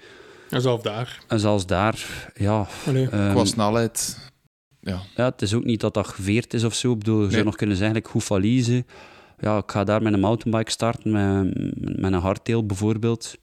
En 0.49 0.61
zelf 0.61 0.81
daar. 0.81 1.23
En 1.27 1.39
zelfs 1.39 1.65
daar, 1.65 2.31
ja... 2.35 2.67
Ehm, 2.85 3.31
Qua 3.33 3.45
snelheid. 3.45 4.17
Ja. 4.83 5.01
ja, 5.15 5.25
het 5.25 5.41
is 5.41 5.53
ook 5.53 5.63
niet 5.63 5.79
dat 5.81 5.93
dat 5.93 6.07
geveerd 6.07 6.53
is 6.53 6.63
of 6.63 6.73
zo. 6.73 6.91
Ik 6.91 6.97
bedoel, 6.97 7.17
je 7.17 7.21
Nee. 7.23 7.31
zou 7.31 7.43
nog 7.45 7.55
kunnen 7.55 7.75
zeggen, 7.77 7.95
like, 7.95 8.09
hoe 8.11 8.21
valise. 8.21 8.85
Ja, 9.39 9.57
ik 9.57 9.71
ga 9.71 9.83
daar 9.83 10.01
met 10.01 10.13
een 10.13 10.19
mountainbike 10.19 10.71
starten, 10.71 11.11
met, 11.11 11.53
met 12.01 12.13
een 12.13 12.19
hardtail 12.19 12.65
bijvoorbeeld. 12.65 13.37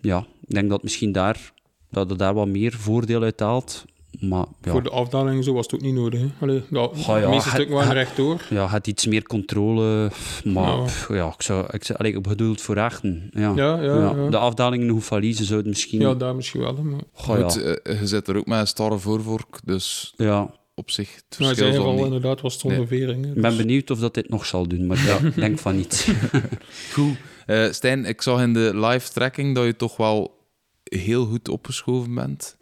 Ja, 0.00 0.18
ik 0.46 0.54
denk 0.54 0.70
dat 0.70 0.82
misschien 0.82 1.12
daar, 1.12 1.52
dat 1.90 2.10
er 2.10 2.16
daar 2.16 2.34
wat 2.34 2.48
meer 2.48 2.72
voordeel 2.72 3.22
uit 3.22 3.40
haalt. 3.40 3.84
Maar 4.20 4.44
ja, 4.62 4.70
Voor 4.70 4.82
de 4.82 4.90
afdaling 4.90 5.36
en 5.36 5.44
zo 5.44 5.52
was 5.52 5.64
het 5.64 5.74
ook 5.74 5.80
niet 5.80 5.94
nodig. 5.94 6.20
Hè. 6.20 6.26
Allee, 6.40 6.62
ja, 6.70 6.80
Goh, 6.82 6.96
ja, 7.06 7.20
de 7.20 7.26
meeste 7.26 7.34
het- 7.48 7.52
stukken 7.54 7.74
waren 7.74 7.88
het- 7.88 7.96
rechtdoor. 7.98 8.42
ja, 8.50 8.68
het 8.68 8.86
iets 8.86 9.06
meer 9.06 9.22
controle. 9.22 10.10
Maar 10.44 10.76
Ja. 10.76 10.82
pff, 10.84 11.08
ja, 11.08 11.26
ik, 11.26 11.42
zou, 11.42 11.66
ik, 11.70 11.84
zou, 11.84 11.98
allee, 11.98 12.12
ik 12.12 12.22
bedoel 12.22 12.50
het 12.50 12.60
voor 12.60 12.80
achten. 12.80 13.30
Ja. 13.30 13.52
Ja, 13.56 13.82
ja, 13.82 13.96
ja. 13.96 14.28
De 14.30 14.36
afdalingen, 14.38 14.88
hoe 14.88 15.00
valise 15.00 15.44
zouden 15.44 15.68
misschien... 15.70 16.00
Ja, 16.00 16.14
daar 16.14 16.34
misschien 16.34 16.60
wel. 16.60 16.74
Maar... 16.74 17.00
Goh. 17.12 17.36
Goed, 17.50 17.62
eh, 17.62 18.00
je 18.00 18.06
zit 18.06 18.28
er 18.28 18.36
ook 18.36 18.46
met 18.46 18.58
een 18.60 18.66
starre 18.66 18.98
voorvork. 18.98 19.58
Dus 19.64 20.14
ja. 20.16 20.50
op 20.74 20.90
zich, 20.90 21.14
het 21.14 21.38
Nou, 21.38 21.54
verschil 21.54 21.82
zal 21.82 21.92
niet. 21.92 22.04
inderdaad 22.04 22.40
was 22.40 22.54
het 22.54 22.64
Nee. 22.64 22.80
Ik 22.80 23.34
ben 23.34 23.42
dus- 23.42 23.56
benieuwd 23.56 23.90
of 23.90 23.98
dat 23.98 24.14
dit 24.14 24.28
nog 24.28 24.46
zal 24.46 24.68
doen, 24.68 24.86
maar 24.86 25.04
ja, 25.06 25.18
ik 25.18 25.34
denk 25.34 25.58
van 25.58 25.76
niet. 25.76 26.08
Goed. 26.92 27.16
Eh, 27.46 27.70
Stijn, 27.70 28.04
ik 28.04 28.22
zag 28.22 28.40
in 28.42 28.52
de 28.52 28.70
live 28.74 29.12
tracking 29.12 29.54
dat 29.54 29.64
je 29.64 29.76
toch 29.76 29.96
wel 29.96 30.40
heel 30.84 31.24
goed 31.26 31.48
opgeschoven 31.48 32.14
bent. 32.14 32.56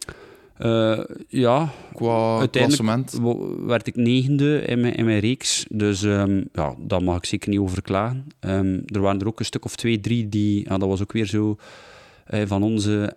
Eh, 0.61 0.99
ja, 1.29 1.69
Qua 1.95 2.39
Uiteindelijk 2.39 2.83
klassement. 2.83 3.19
werd 3.67 3.87
ik 3.87 3.97
negende 3.97 4.61
in 4.61 4.81
mijn, 4.81 4.95
in 4.95 5.05
mijn 5.05 5.19
reeks. 5.21 5.67
Dus 5.69 6.03
ehm, 6.03 6.43
ja, 6.53 6.75
daar 6.79 7.03
mag 7.03 7.17
ik 7.17 7.25
zeker 7.25 7.51
niet 7.51 7.59
over 7.59 7.83
klagen. 7.83 8.27
Ehm, 8.41 8.79
er 8.87 9.01
waren 9.01 9.21
er 9.21 9.27
ook 9.27 9.39
een 9.39 9.45
stuk 9.45 9.65
of 9.65 9.77
twee, 9.77 10.01
drie 10.01 10.29
die... 10.29 10.65
Ja, 10.69 10.79
dat 10.79 10.89
was 10.89 11.03
ook 11.03 11.13
weer 11.13 11.27
zo... 11.27 11.57
eh, 12.27 12.43
van 12.47 12.63
onze 12.63 13.13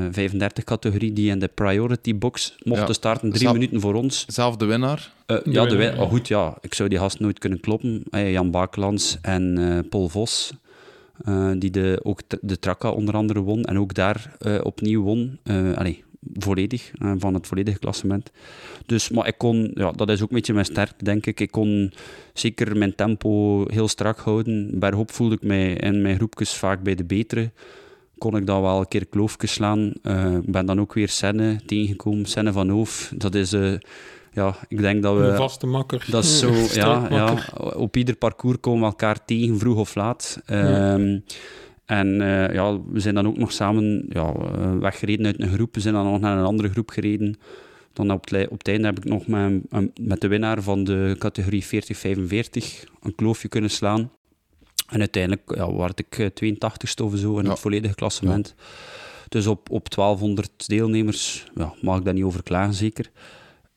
M35-categorie 0.00 1.12
die 1.12 1.30
in 1.30 1.38
de 1.38 1.48
priority 1.54 2.16
box 2.18 2.54
mochten 2.62 2.86
Ja. 2.86 2.92
starten, 2.92 3.32
drie 3.32 3.52
minuten 3.52 3.80
voor 3.80 3.94
ons. 3.94 4.24
Zelfde 4.28 4.64
winnaar. 4.64 5.12
Eh, 5.26 5.36
De 5.44 5.50
ja, 5.50 5.66
de 5.66 5.76
winnaar, 5.76 6.00
oh, 6.00 6.08
goed, 6.08 6.28
ja. 6.28 6.56
Ik 6.60 6.74
zou 6.74 6.88
die 6.88 6.98
gast 6.98 7.20
nooit 7.20 7.38
kunnen 7.38 7.60
kloppen. 7.60 8.02
Eh, 8.10 8.32
Jan 8.32 8.50
Bakelands 8.50 9.18
en 9.22 9.58
eh, 9.58 9.78
Paul 9.88 10.08
Vos, 10.08 10.52
eh, 11.24 11.50
die 11.58 11.70
de, 11.70 12.00
ook 12.02 12.20
de 12.40 12.58
Traka 12.58 12.90
onder 12.90 13.14
andere 13.14 13.40
won. 13.40 13.62
En 13.64 13.78
ook 13.78 13.94
daar 13.94 14.34
eh, 14.38 14.58
opnieuw 14.62 15.02
won. 15.02 15.38
Eh 15.42 15.72
allee, 15.76 16.04
volledig, 16.34 16.90
eh, 16.98 17.12
van 17.18 17.34
het 17.34 17.46
volledige 17.46 17.78
klassement. 17.78 18.30
Dus, 18.86 19.10
maar 19.10 19.26
ik 19.26 19.38
kon, 19.38 19.70
ja, 19.74 19.92
dat 19.92 20.10
is 20.10 20.22
ook 20.22 20.28
een 20.28 20.34
beetje 20.34 20.52
mijn 20.52 20.64
sterkte, 20.64 21.04
denk 21.04 21.26
ik. 21.26 21.40
Ik 21.40 21.50
kon 21.50 21.92
zeker 22.32 22.76
mijn 22.76 22.94
tempo 22.94 23.64
heel 23.68 23.88
strak 23.88 24.18
houden. 24.18 24.78
Bergop 24.78 25.10
voelde 25.10 25.34
ik 25.34 25.42
mij 25.42 25.72
in 25.72 26.02
mijn 26.02 26.16
groepjes 26.16 26.54
vaak 26.54 26.82
bij 26.82 26.94
de 26.94 27.04
betere. 27.04 27.50
Kon 28.18 28.36
ik 28.36 28.46
dan 28.46 28.62
wel 28.62 28.80
een 28.80 28.88
keer 28.88 29.06
kloofjes 29.06 29.52
slaan. 29.52 29.92
Ik 30.42 30.52
ben 30.52 30.66
dan 30.66 30.80
ook 30.80 30.94
weer 30.94 31.08
Senne 31.08 31.60
tegengekomen, 31.66 32.26
Senne 32.26 32.52
van 32.52 32.68
Hoof. 32.68 33.12
Dat 33.16 33.34
is, 33.34 33.52
eh, 33.52 33.72
ja, 34.32 34.56
ik 34.68 34.78
denk 34.78 35.02
dat 35.02 35.16
we... 35.16 35.22
Een 35.22 35.36
vaste 35.36 35.66
makker. 35.66 36.06
Dat 36.10 36.24
is 36.24 36.38
zo, 36.38 36.52
ja, 36.72 37.06
ja. 37.10 37.44
Op 37.76 37.96
ieder 37.96 38.16
parcours 38.16 38.56
komen 38.60 38.80
we 38.80 38.86
elkaar 38.86 39.24
tegen, 39.24 39.58
vroeg 39.58 39.78
of 39.78 39.94
laat. 39.94 40.40
Ehm, 40.46 41.18
En 41.90 42.20
eh, 42.20 42.54
ja, 42.54 42.80
we 42.82 43.00
zijn 43.00 43.14
dan 43.14 43.26
ook 43.26 43.36
nog 43.36 43.52
samen 43.52 44.06
ja, 44.08 44.32
eh, 44.32 44.78
weggereden 44.78 45.26
uit 45.26 45.40
een 45.40 45.52
groep. 45.52 45.74
We 45.74 45.80
zijn 45.80 45.94
dan 45.94 46.04
nog 46.04 46.20
naar 46.20 46.38
een 46.38 46.44
andere 46.44 46.68
groep 46.68 46.90
gereden. 46.90 47.38
Dan 47.92 48.10
op 48.12 48.30
het, 48.30 48.48
op 48.48 48.58
het 48.58 48.68
einde 48.68 48.86
heb 48.86 48.98
ik 48.98 49.04
nog 49.04 49.26
met, 49.26 49.62
met 50.00 50.20
de 50.20 50.28
winnaar 50.28 50.62
van 50.62 50.84
de 50.84 51.16
categorie 51.18 51.64
40-45 51.64 51.68
een 53.02 53.14
kloofje 53.14 53.48
kunnen 53.48 53.70
slaan. 53.70 54.10
En 54.88 54.98
uiteindelijk 54.98 55.54
ja, 55.54 55.74
werd 55.76 55.98
ik 55.98 56.18
eh, 56.18 56.52
82ste 56.54 57.04
of 57.04 57.16
zo 57.16 57.38
in 57.38 57.44
Ja. 57.44 57.50
het 57.50 57.58
volledige 57.58 57.94
klassement. 57.94 58.54
Dus 59.28 59.46
op, 59.46 59.70
op 59.70 59.90
1200 59.94 60.68
deelnemers 60.68 61.46
ja, 61.54 61.74
mag 61.80 61.98
ik 61.98 62.04
daar 62.04 62.14
niet 62.14 62.24
over 62.24 62.42
klagen, 62.42 62.74
zeker. 62.74 63.10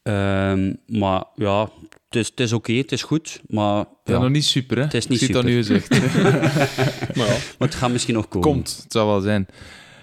Ehm, 0.03 0.73
maar 0.87 1.23
ja, 1.35 1.69
het 2.07 2.15
is, 2.15 2.27
het 2.27 2.39
is 2.39 2.53
oké, 2.53 2.73
het 2.73 2.91
is 2.91 3.03
goed. 3.03 3.41
Maar 3.47 3.77
Ja, 3.77 4.13
ja, 4.13 4.19
nog 4.19 4.29
niet 4.29 4.45
super, 4.45 4.77
hè? 4.77 4.83
Het 4.83 4.93
is 4.93 5.07
niet 5.07 5.19
Ik 5.19 5.25
zie 5.25 5.33
dat 5.35 5.43
nu 5.43 5.55
gezegd. 5.55 5.89
Maar 7.17 7.27
ja, 7.27 7.37
maar 7.57 7.67
het 7.67 7.75
gaat 7.75 7.91
misschien 7.91 8.13
nog 8.13 8.27
komen. 8.27 8.49
Komt, 8.49 8.79
het 8.83 8.91
zal 8.91 9.07
wel 9.07 9.21
zijn. 9.21 9.47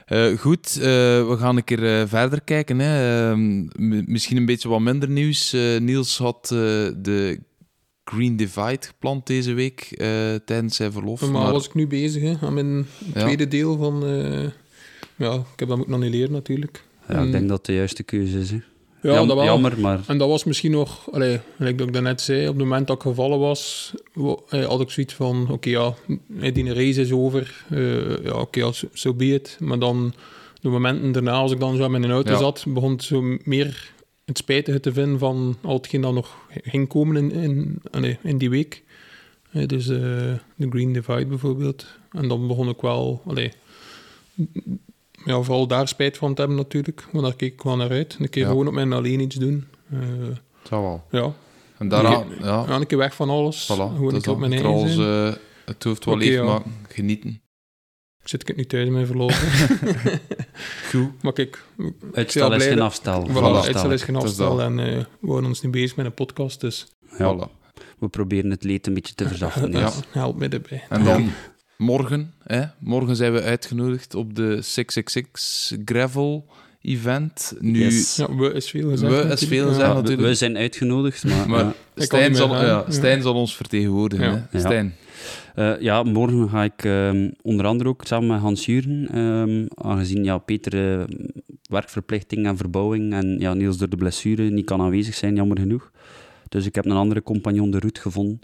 Eh, 0.06 0.38
goed, 0.38 0.76
eh, 0.76 0.82
we 1.28 1.36
gaan 1.38 1.56
een 1.56 1.64
keer 1.64 2.00
eh, 2.00 2.06
verder 2.08 2.40
kijken. 2.42 2.78
Hè. 2.78 3.28
Ehm, 3.30 3.66
misschien 4.12 4.36
een 4.36 4.46
beetje 4.46 4.68
wat 4.68 4.80
minder 4.80 5.08
nieuws. 5.10 5.52
Eh, 5.52 5.78
Niels 5.80 6.18
had 6.18 6.50
eh, 6.52 6.58
de 6.96 7.40
Green 8.04 8.36
Divide 8.36 8.86
gepland 8.86 9.26
deze 9.26 9.52
week 9.52 9.80
eh, 9.80 10.08
tijdens 10.44 10.76
zijn 10.76 10.92
verlof. 10.92 11.30
maar- 11.30 11.52
was 11.52 11.66
ik 11.66 11.74
nu 11.74 11.86
bezig 11.86 12.22
hè, 12.22 12.46
aan 12.46 12.54
mijn 12.54 12.86
Ja. 13.14 13.20
tweede 13.20 13.48
deel 13.48 13.76
van... 13.76 14.06
eh, 14.06 14.42
ja, 15.16 15.32
ik 15.34 15.58
heb 15.58 15.68
dat 15.68 15.76
moeten 15.76 15.94
annuleren 15.94 16.32
natuurlijk. 16.32 16.84
Ja, 17.08 17.22
ik 17.22 17.32
denk 17.32 17.48
dat 17.48 17.56
het 17.56 17.66
de 17.66 17.74
juiste 17.74 18.02
keuze 18.02 18.38
is. 18.38 18.50
Hè. 18.50 18.58
Ja, 19.02 19.12
Jam- 19.12 19.26
dat 19.28 19.36
wel. 19.36 19.44
Jammer, 19.46 19.80
maar 19.80 20.00
En 20.06 20.18
dat 20.18 20.28
was 20.28 20.44
misschien 20.44 20.70
nog, 20.70 21.12
allee, 21.12 21.40
gelijk 21.56 21.78
dat 21.78 21.86
ik 21.86 21.92
daarnet 21.92 22.20
zei, 22.20 22.40
op 22.40 22.46
het 22.54 22.56
moment 22.62 22.86
dat 22.86 22.96
ik 22.96 23.02
gevallen 23.02 23.38
was, 23.38 23.92
eh, 24.48 24.64
had 24.66 24.80
ik 24.80 24.90
zoiets 24.90 25.14
van, 25.14 25.46
oké, 25.50 25.68
ja, 25.68 25.94
die 26.52 26.72
race 26.72 27.00
is 27.00 27.12
over, 27.12 27.64
Eh, 27.70 28.24
ja, 28.24 28.32
oké, 28.40 28.72
zo 28.72 28.86
so 28.92 29.14
be 29.14 29.26
it. 29.34 29.56
Maar 29.60 29.78
dan, 29.78 30.14
de 30.60 30.68
momenten 30.68 31.12
daarna, 31.12 31.32
als 31.32 31.52
ik 31.52 31.60
dan 31.60 31.76
zo 31.76 31.88
met 31.88 32.02
een 32.04 32.10
auto 32.10 32.32
Ja. 32.32 32.38
zat, 32.38 32.64
begon 32.68 32.92
het 32.92 33.02
zo 33.02 33.22
meer 33.44 33.92
het 34.24 34.38
spijtige 34.38 34.80
te 34.80 34.92
vinden 34.92 35.18
van 35.18 35.56
al 35.62 35.74
hetgeen 35.76 36.00
dat 36.00 36.14
nog 36.14 36.36
ging 36.62 36.88
komen 36.88 37.16
in, 37.16 37.32
in, 37.32 37.80
allee, 37.90 38.18
in 38.22 38.38
die 38.38 38.50
week. 38.50 38.82
Eh, 39.52 39.66
dus 39.66 39.88
eh, 39.88 39.98
de 40.56 40.66
Green 40.70 40.92
Divide 40.92 41.26
bijvoorbeeld. 41.26 41.86
En 42.12 42.28
dan 42.28 42.46
begon 42.46 42.68
ik 42.68 42.80
wel, 42.80 43.22
allee, 43.26 43.50
ja, 45.24 45.40
vooral 45.42 45.66
daar 45.66 45.88
spijt 45.88 46.16
van 46.16 46.34
te 46.34 46.40
hebben 46.40 46.58
natuurlijk, 46.58 47.04
want 47.12 47.24
daar 47.24 47.36
keek 47.36 47.52
ik 47.52 47.62
wel 47.62 47.76
naar 47.76 47.90
uit. 47.90 48.16
Een 48.20 48.28
keer 48.30 48.42
Ja. 48.42 48.48
gewoon 48.48 48.66
op 48.66 48.72
mijn 48.72 48.92
alleen 48.92 49.20
iets 49.20 49.36
doen. 49.36 49.66
Eh, 49.90 49.98
Het 50.28 50.68
zal 50.68 50.82
wel. 50.82 51.04
ja, 51.22 51.32
En 51.78 51.88
daarna, 51.88 52.10
ja, 52.40 52.64
ja, 52.68 52.68
een 52.68 52.86
keer 52.86 52.98
weg 52.98 53.14
van 53.14 53.30
alles. 53.30 53.64
voilà. 53.72 53.76
Gewoon 53.76 54.04
dat 54.04 54.12
een 54.14 54.20
keer 54.22 54.32
op 54.32 54.38
mijn 54.38 54.52
eigen 54.52 54.68
trouwens 54.70 54.94
zijn. 54.94 55.32
eh, 55.32 55.38
het 55.64 55.84
hoofd 55.84 56.04
wel 56.04 56.16
leeg 56.16 56.32
ja. 56.32 56.44
maken, 56.44 56.72
genieten. 56.88 57.40
Zit 58.24 58.40
ik 58.40 58.48
het 58.48 58.56
nu 58.56 58.66
thuis 58.66 58.86
in 58.86 58.92
mijn 58.92 59.06
verlof. 59.06 59.40
Goed. 60.90 61.22
maar 61.22 61.32
kijk, 61.32 61.64
ik 61.78 61.92
uitstel 62.12 62.52
is 62.54 62.64
geen 62.64 62.80
afstel. 62.80 63.28
voilà, 63.28 63.32
Voilà. 63.32 63.64
uitstel 63.64 63.90
is 63.92 64.02
geen 64.02 64.14
Het 64.14 64.24
afstel 64.24 64.60
en 64.62 64.78
eh, 64.78 64.86
we 65.20 65.26
houden 65.28 65.48
ons 65.48 65.60
nu 65.62 65.70
bezig 65.70 65.96
met 65.96 66.06
een 66.06 66.14
podcast, 66.14 66.60
dus 66.60 66.86
Ja, 67.18 67.34
Voilà. 67.36 67.50
we 67.98 68.08
proberen 68.08 68.50
het 68.50 68.64
leed 68.64 68.86
een 68.86 68.94
beetje 68.94 69.14
te 69.14 69.28
verzachten. 69.32 69.72
Ja. 69.72 69.78
Ja. 69.80 69.90
help 70.10 70.38
me 70.38 70.48
erbij. 70.48 70.82
En 70.88 71.04
dan 71.04 71.30
morgen, 71.80 72.32
hè, 72.42 72.62
morgen 72.78 73.16
zijn 73.16 73.32
we 73.32 73.42
uitgenodigd 73.42 74.14
op 74.14 74.34
de 74.34 74.62
666 74.62 75.78
Gravel 75.84 76.46
event. 76.82 77.54
Nu, 77.60 77.78
Yes. 77.78 78.16
Ja, 78.16 78.34
we 78.34 78.52
is 78.52 78.70
veel 78.70 78.90
gezegd. 78.90 79.12
We 79.12 79.18
is 79.18 79.24
natuurlijk. 79.24 79.50
veel 79.50 79.62
Ja. 79.62 79.68
gezegd. 79.68 79.86
Ja, 79.86 79.88
we, 79.88 80.00
natuurlijk. 80.00 80.28
we 80.28 80.34
zijn 80.34 80.56
uitgenodigd, 80.56 81.24
maar... 81.24 81.48
maar 81.48 81.64
ja. 81.64 81.74
Stijn, 81.94 82.34
zal, 82.34 82.64
ja. 82.64 82.84
Stijn 82.88 83.22
zal 83.22 83.34
ons 83.34 83.56
vertegenwoordigen. 83.56 84.30
Ja. 84.30 84.46
Hè? 84.50 84.58
Stijn. 84.58 84.94
Eh, 85.54 85.80
ja, 85.80 86.02
morgen 86.02 86.48
ga 86.48 86.64
ik 86.64 86.84
ehm, 86.84 87.30
onder 87.42 87.66
andere 87.66 87.88
ook 87.88 88.02
samen 88.06 88.28
met 88.28 88.40
Hans 88.40 88.66
Juren, 88.66 89.08
ehm, 89.12 89.66
aangezien 89.88 90.24
ja, 90.24 90.38
Peter 90.38 91.00
eh, 91.00 91.06
werkverplichting 91.62 92.46
en 92.46 92.56
verbouwing 92.56 93.12
en 93.12 93.36
ja, 93.38 93.54
Niels 93.54 93.78
door 93.78 93.88
de 93.88 93.96
blessure 93.96 94.42
niet 94.50 94.64
kan 94.64 94.80
aanwezig 94.80 95.14
zijn, 95.14 95.34
jammer 95.34 95.58
genoeg. 95.58 95.90
Dus 96.48 96.66
ik 96.66 96.74
heb 96.74 96.84
een 96.84 96.92
andere 96.92 97.22
compagnon 97.22 97.70
de 97.70 97.78
route 97.78 98.00
gevonden. 98.00 98.40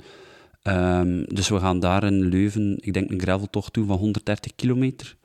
Ehm, 0.66 1.22
dus 1.26 1.48
we 1.48 1.58
gaan 1.58 1.80
daar 1.80 2.04
in 2.04 2.20
Leuven, 2.28 2.78
ik 2.80 2.92
denk 2.94 3.10
een 3.10 3.20
graveltocht 3.20 3.74
doen 3.74 3.86
van 3.86 3.96
130 3.96 4.52
kilometer. 4.56 5.16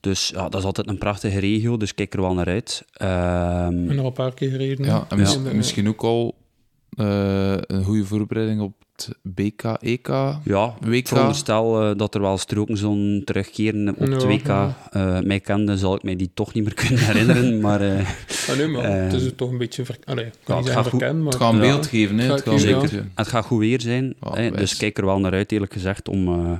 Dus 0.00 0.28
ja, 0.28 0.48
dat 0.48 0.60
is 0.60 0.66
altijd 0.66 0.88
een 0.88 0.98
prachtige 0.98 1.38
regio, 1.38 1.76
dus 1.76 1.94
kijk 1.94 2.14
er 2.14 2.20
wel 2.20 2.34
naar 2.34 2.46
uit. 2.46 2.84
Ehm, 2.92 3.86
ben 3.86 3.90
er 3.96 4.00
al 4.00 4.06
een 4.06 4.12
paar 4.12 4.34
keer 4.34 4.50
gereden. 4.50 4.86
Ja, 4.86 5.06
en 5.08 5.18
mis- 5.18 5.34
Ja. 5.44 5.52
misschien 5.52 5.88
ook 5.88 6.02
al 6.02 6.34
eh, 6.96 7.54
een 7.60 7.84
goede 7.84 8.04
voorbereiding 8.04 8.60
op 8.60 8.72
het 8.96 9.08
BK, 9.22 9.62
EK. 9.80 10.06
Ja, 10.44 10.74
WK. 10.80 10.92
ik 10.94 11.08
veronderstel 11.08 11.82
eh, 11.90 11.96
dat 11.98 12.14
er 12.14 12.20
wel 12.20 12.38
stroken 12.38 12.76
zullen 12.76 13.22
terugkeren 13.24 13.88
op 13.88 13.98
het 13.98 14.22
Ja, 14.22 14.28
WK. 14.28 14.46
ja. 14.46 14.76
Eh, 14.90 15.20
mij 15.20 15.40
kende, 15.40 15.76
zal 15.78 15.94
ik 15.94 16.02
mij 16.02 16.16
die 16.16 16.30
toch 16.34 16.54
niet 16.54 16.64
meer 16.64 16.74
kunnen 16.86 17.04
herinneren, 17.04 17.60
maar... 17.60 17.80
eh, 17.80 18.08
Ah, 18.50 18.56
nee, 18.56 18.66
maar 18.66 18.82
het 18.90 19.12
is 19.12 19.30
toch 19.36 19.50
een 19.50 19.58
beetje... 19.58 19.84
Ver... 19.84 19.98
Allee, 20.04 20.24
ik 20.24 20.32
kan 20.44 20.54
ja, 20.56 20.60
niet 20.62 20.74
het 20.74 20.82
zeggen 20.84 21.00
gaat 21.00 21.14
maar... 21.16 21.24
Het 21.32 21.34
gaat 21.34 21.52
een 21.52 21.56
Ja. 21.60 21.62
beeld 21.72 21.86
geven. 21.86 22.18
Hè? 22.18 22.30
Het 22.32 22.42
gaat 22.42 22.60
geven. 22.60 23.12
Het 23.14 23.28
gaat 23.28 23.44
goed 23.44 23.58
weer 23.58 23.80
zijn, 23.80 24.14
hè, 24.20 24.30
wijs. 24.50 24.54
dus 24.56 24.76
kijk 24.76 24.98
er 24.98 25.04
wel 25.04 25.18
naar 25.20 25.32
uit, 25.32 25.52
eerlijk 25.52 25.72
gezegd, 25.72 26.08
om, 26.08 26.28
eh, 26.28 26.52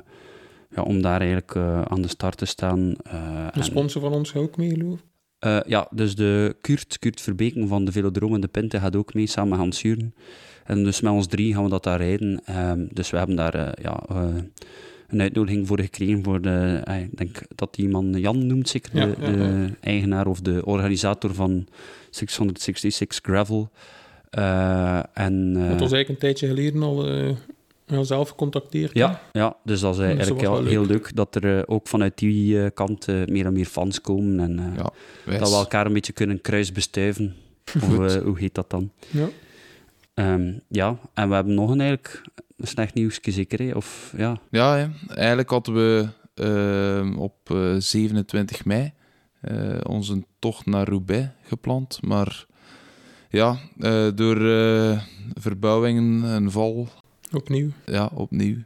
ja, 0.76 0.82
om 0.82 1.02
daar 1.02 1.18
eigenlijk 1.20 1.54
eh, 1.54 1.82
aan 1.82 2.02
de 2.02 2.08
start 2.08 2.36
te 2.36 2.44
staan. 2.44 2.94
eh, 3.02 3.12
Een 3.12 3.50
en- 3.52 3.64
sponsor 3.64 4.00
van 4.02 4.12
ons 4.12 4.30
gaat 4.30 4.42
ook 4.42 4.56
mee, 4.56 4.70
geloof 4.70 5.00
Eh, 5.40 5.58
ja, 5.66 5.88
dus 5.90 6.14
de 6.14 6.56
Kurt, 6.60 6.98
Kurt 6.98 7.20
Verbeken 7.20 7.68
van 7.68 7.84
de 7.84 7.92
Velodroom 7.92 8.34
en 8.34 8.40
de 8.40 8.48
Pinte 8.48 8.78
gaat 8.78 8.96
ook 8.96 9.14
mee, 9.14 9.26
samen 9.26 9.50
met 9.50 9.58
Hans 9.58 9.82
Juren. 9.82 10.14
En 10.64 10.84
dus 10.84 11.00
met 11.00 11.12
ons 11.12 11.26
drie 11.26 11.54
gaan 11.54 11.64
we 11.64 11.70
dat 11.70 11.84
daar 11.84 11.98
rijden. 11.98 12.40
Ehm, 12.44 12.86
dus 12.92 13.10
we 13.10 13.16
hebben 13.16 13.36
daar 13.36 13.54
eh, 13.54 13.84
ja, 13.84 14.02
eh, 14.08 14.28
een 15.08 15.20
uitnodiging 15.20 15.66
voor 15.66 15.80
gekregen 15.80 16.24
voor 16.24 16.40
de... 16.40 16.82
ik 17.10 17.16
denk 17.18 17.38
dat 17.54 17.74
die 17.74 17.88
man 17.88 18.12
Jan 18.12 18.46
noemt, 18.46 18.68
zeker, 18.68 18.96
Ja, 18.96 19.06
de, 19.06 19.14
ja, 19.20 19.26
de 19.26 19.70
eigenaar 19.80 20.26
of 20.26 20.40
de 20.40 20.64
organisator 20.64 21.34
van 21.34 21.66
666 22.10 23.18
Gravel. 23.22 23.70
En, 24.30 25.54
Het 25.54 25.80
was 25.80 25.92
eigenlijk 25.92 26.08
een 26.08 26.16
tijdje 26.16 26.46
geleden 26.46 26.82
al 26.82 27.04
ja, 27.90 28.02
zelf 28.02 28.28
gecontacteerd. 28.28 28.94
Ja, 28.94 29.20
ja, 29.32 29.56
dus 29.64 29.80
dat 29.80 29.94
is 29.94 30.00
eh, 30.00 30.06
Dus 30.06 30.16
dat 30.16 30.26
eigenlijk 30.26 30.40
heel, 30.40 30.62
wel 30.62 30.64
heel 30.64 30.86
leuk 30.86 31.16
dat 31.16 31.34
er 31.34 31.58
eh, 31.58 31.62
ook 31.66 31.88
vanuit 31.88 32.18
die 32.18 32.62
eh, 32.62 32.70
kant 32.74 33.06
meer 33.06 33.46
en 33.46 33.52
meer 33.52 33.66
fans 33.66 34.00
komen 34.00 34.40
en 34.40 34.72
Ja, 34.76 35.38
dat 35.38 35.50
we 35.50 35.56
elkaar 35.56 35.86
een 35.86 35.92
beetje 35.92 36.12
kunnen 36.12 36.40
kruisbestuiven. 36.40 37.36
Of 37.82 38.14
hoe 38.16 38.38
heet 38.38 38.54
dat 38.54 38.70
dan? 38.70 38.90
Ja. 39.10 39.28
Ehm, 40.14 40.52
ja, 40.68 40.98
en 41.14 41.28
we 41.28 41.34
hebben 41.34 41.54
nog 41.54 41.70
een 41.70 41.80
eigenlijk 41.80 42.22
een 42.56 42.66
slecht 42.66 42.94
nieuwsje 42.94 43.30
zeker, 43.30 43.58
hè? 43.58 43.72
of 43.72 44.14
ja, 44.16 44.38
Ja, 44.50 44.90
eigenlijk 45.08 45.50
hadden 45.50 45.74
we 45.74 46.08
ehm, 46.34 47.16
op 47.16 47.50
eh, 47.50 47.74
27 47.78 48.64
mei 48.64 48.92
eh, 49.40 49.78
onze 49.82 50.24
tocht 50.38 50.66
naar 50.66 50.88
Roubaix 50.88 51.28
gepland. 51.42 51.98
Maar 52.02 52.46
ja, 53.30 53.56
eh, 53.78 54.06
door 54.14 54.50
eh, 54.50 55.02
verbouwingen 55.34 56.24
en 56.24 56.50
val, 56.50 56.88
Opnieuw. 57.32 57.68
ja, 57.86 58.10
opnieuw, 58.14 58.56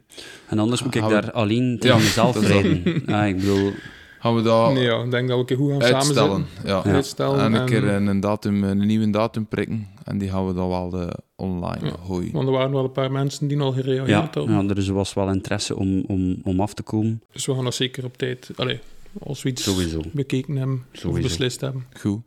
en 0.47 0.59
anders 0.59 0.83
moet 0.83 0.95
ik 0.95 1.01
Gaan 1.01 1.09
we- 1.09 1.21
daar 1.21 1.31
alleen 1.31 1.77
tegen 1.79 1.97
Ja, 1.97 2.03
mezelf 2.03 2.47
rijden. 2.47 3.03
Ja, 3.05 3.23
ik 3.25 3.35
bedoel, 3.35 3.71
gaan 4.19 4.35
we 4.35 4.41
dat 4.41 4.73
Nee, 4.73 4.83
ja, 4.83 5.03
ik 5.03 5.11
denk 5.11 5.27
dat 5.27 5.35
we 5.35 5.39
een 5.41 5.45
keer 5.45 5.57
goed 5.57 5.71
gaan 5.71 5.81
samen 5.81 5.95
uitstellen. 5.95 6.45
zitten. 6.55 6.69
Ja. 6.69 6.81
Ja. 6.85 6.91
Uitstellen 6.93 7.39
En 7.39 7.53
een 7.53 7.59
en- 7.59 7.65
keer 7.65 7.83
een, 7.87 8.19
datum, 8.19 8.63
een 8.63 8.85
nieuwe 8.85 9.09
datum 9.09 9.45
prikken. 9.47 9.87
En 10.03 10.17
die 10.17 10.29
gaan 10.29 10.47
we 10.47 10.53
dan 10.53 10.67
wel 10.69 10.99
eh, 11.01 11.07
online 11.35 11.85
Ja. 11.85 11.95
gooien. 12.05 12.31
Want 12.31 12.47
er 12.47 12.53
waren 12.53 12.71
wel 12.71 12.83
een 12.83 12.91
paar 12.91 13.11
mensen 13.11 13.47
die 13.47 13.59
al 13.59 13.75
ja, 13.75 13.81
gereageerd 13.81 14.35
hadden. 14.35 14.53
ja, 14.63 14.69
er 14.69 14.77
is- 14.77 14.87
was 14.87 15.13
wel 15.13 15.29
interesse 15.31 15.75
om, 15.75 16.03
om, 16.07 16.37
om 16.43 16.59
af 16.59 16.73
te 16.73 16.83
komen. 16.83 17.21
Dus 17.31 17.45
we 17.45 17.53
gaan 17.53 17.63
dat 17.63 17.75
zeker 17.75 18.05
op 18.05 18.17
tijd... 18.17 18.49
Allee, 18.55 18.79
als 19.23 19.43
we 19.43 19.49
iets 19.49 19.63
Sowieso. 19.63 20.01
bekeken 20.13 20.55
hebben 20.55 20.85
of 21.05 21.19
beslist 21.21 21.61
hebben. 21.61 21.85
Goed. 21.99 22.19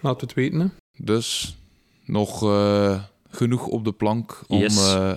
Laten 0.00 0.20
we 0.20 0.24
het 0.26 0.34
weten, 0.34 0.60
hè. 0.60 0.66
Dus 1.04 1.56
nog 2.04 2.42
eh, 2.42 3.02
genoeg 3.30 3.66
op 3.66 3.84
de 3.84 3.92
plank 3.92 4.42
om 4.48 4.58
Yes. 4.58 4.94
eh, 4.94 5.12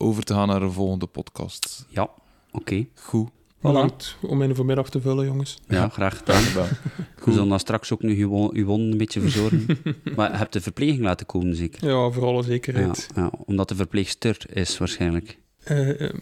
over 0.00 0.22
te 0.24 0.34
gaan 0.34 0.48
naar 0.48 0.62
een 0.62 0.72
volgende 0.72 1.06
podcast. 1.06 1.86
Ja, 1.88 2.08
oké. 2.52 2.86
Goed. 2.94 3.28
Bedankt 3.60 4.16
om 4.20 4.42
in 4.42 4.48
de 4.48 4.54
voormiddag 4.54 4.90
te 4.90 5.00
vullen, 5.00 5.26
jongens. 5.26 5.58
Ja, 5.68 5.88
graag 5.88 6.16
gedaan. 6.18 6.42
gedaan. 6.42 6.68
We 7.24 7.32
zullen 7.32 7.48
dan 7.48 7.58
straks 7.60 7.92
ook 7.92 8.02
nu 8.02 8.16
uw 8.22 8.28
won- 8.28 8.54
uw 8.54 8.64
wonden 8.64 8.90
een 8.92 8.98
beetje 8.98 9.20
verzorgen. 9.30 9.66
maar 10.16 10.30
je 10.30 10.36
hebt 10.36 10.52
de 10.52 10.60
verpleging 10.60 11.00
laten 11.02 11.26
komen, 11.26 11.54
zeker? 11.56 11.88
Ja, 11.88 12.10
voor 12.10 12.24
alle 12.24 12.36
Ja, 12.36 12.42
zekerheid. 12.42 13.06
ja, 13.14 13.30
omdat 13.46 13.68
de 13.68 13.74
verpleegster 13.74 14.36
is, 14.52 14.78
waarschijnlijk. 14.78 15.38
Eh, 15.64 16.00
ehm, 16.00 16.16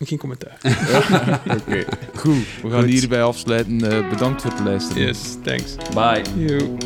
geen 0.00 0.18
commentaar. 0.18 0.58
Oké. 1.60 1.84
Goed. 2.16 2.44
We 2.62 2.70
gaan 2.70 2.80
Goed. 2.82 2.90
hierbij 2.90 3.22
afsluiten. 3.22 3.90
Eh, 3.90 4.10
bedankt 4.10 4.42
voor 4.42 4.50
het 4.50 4.60
luisteren. 4.60 5.02
Yes, 5.02 5.36
thanks. 5.42 5.74
Bye. 5.94 6.22
You. 6.46 6.76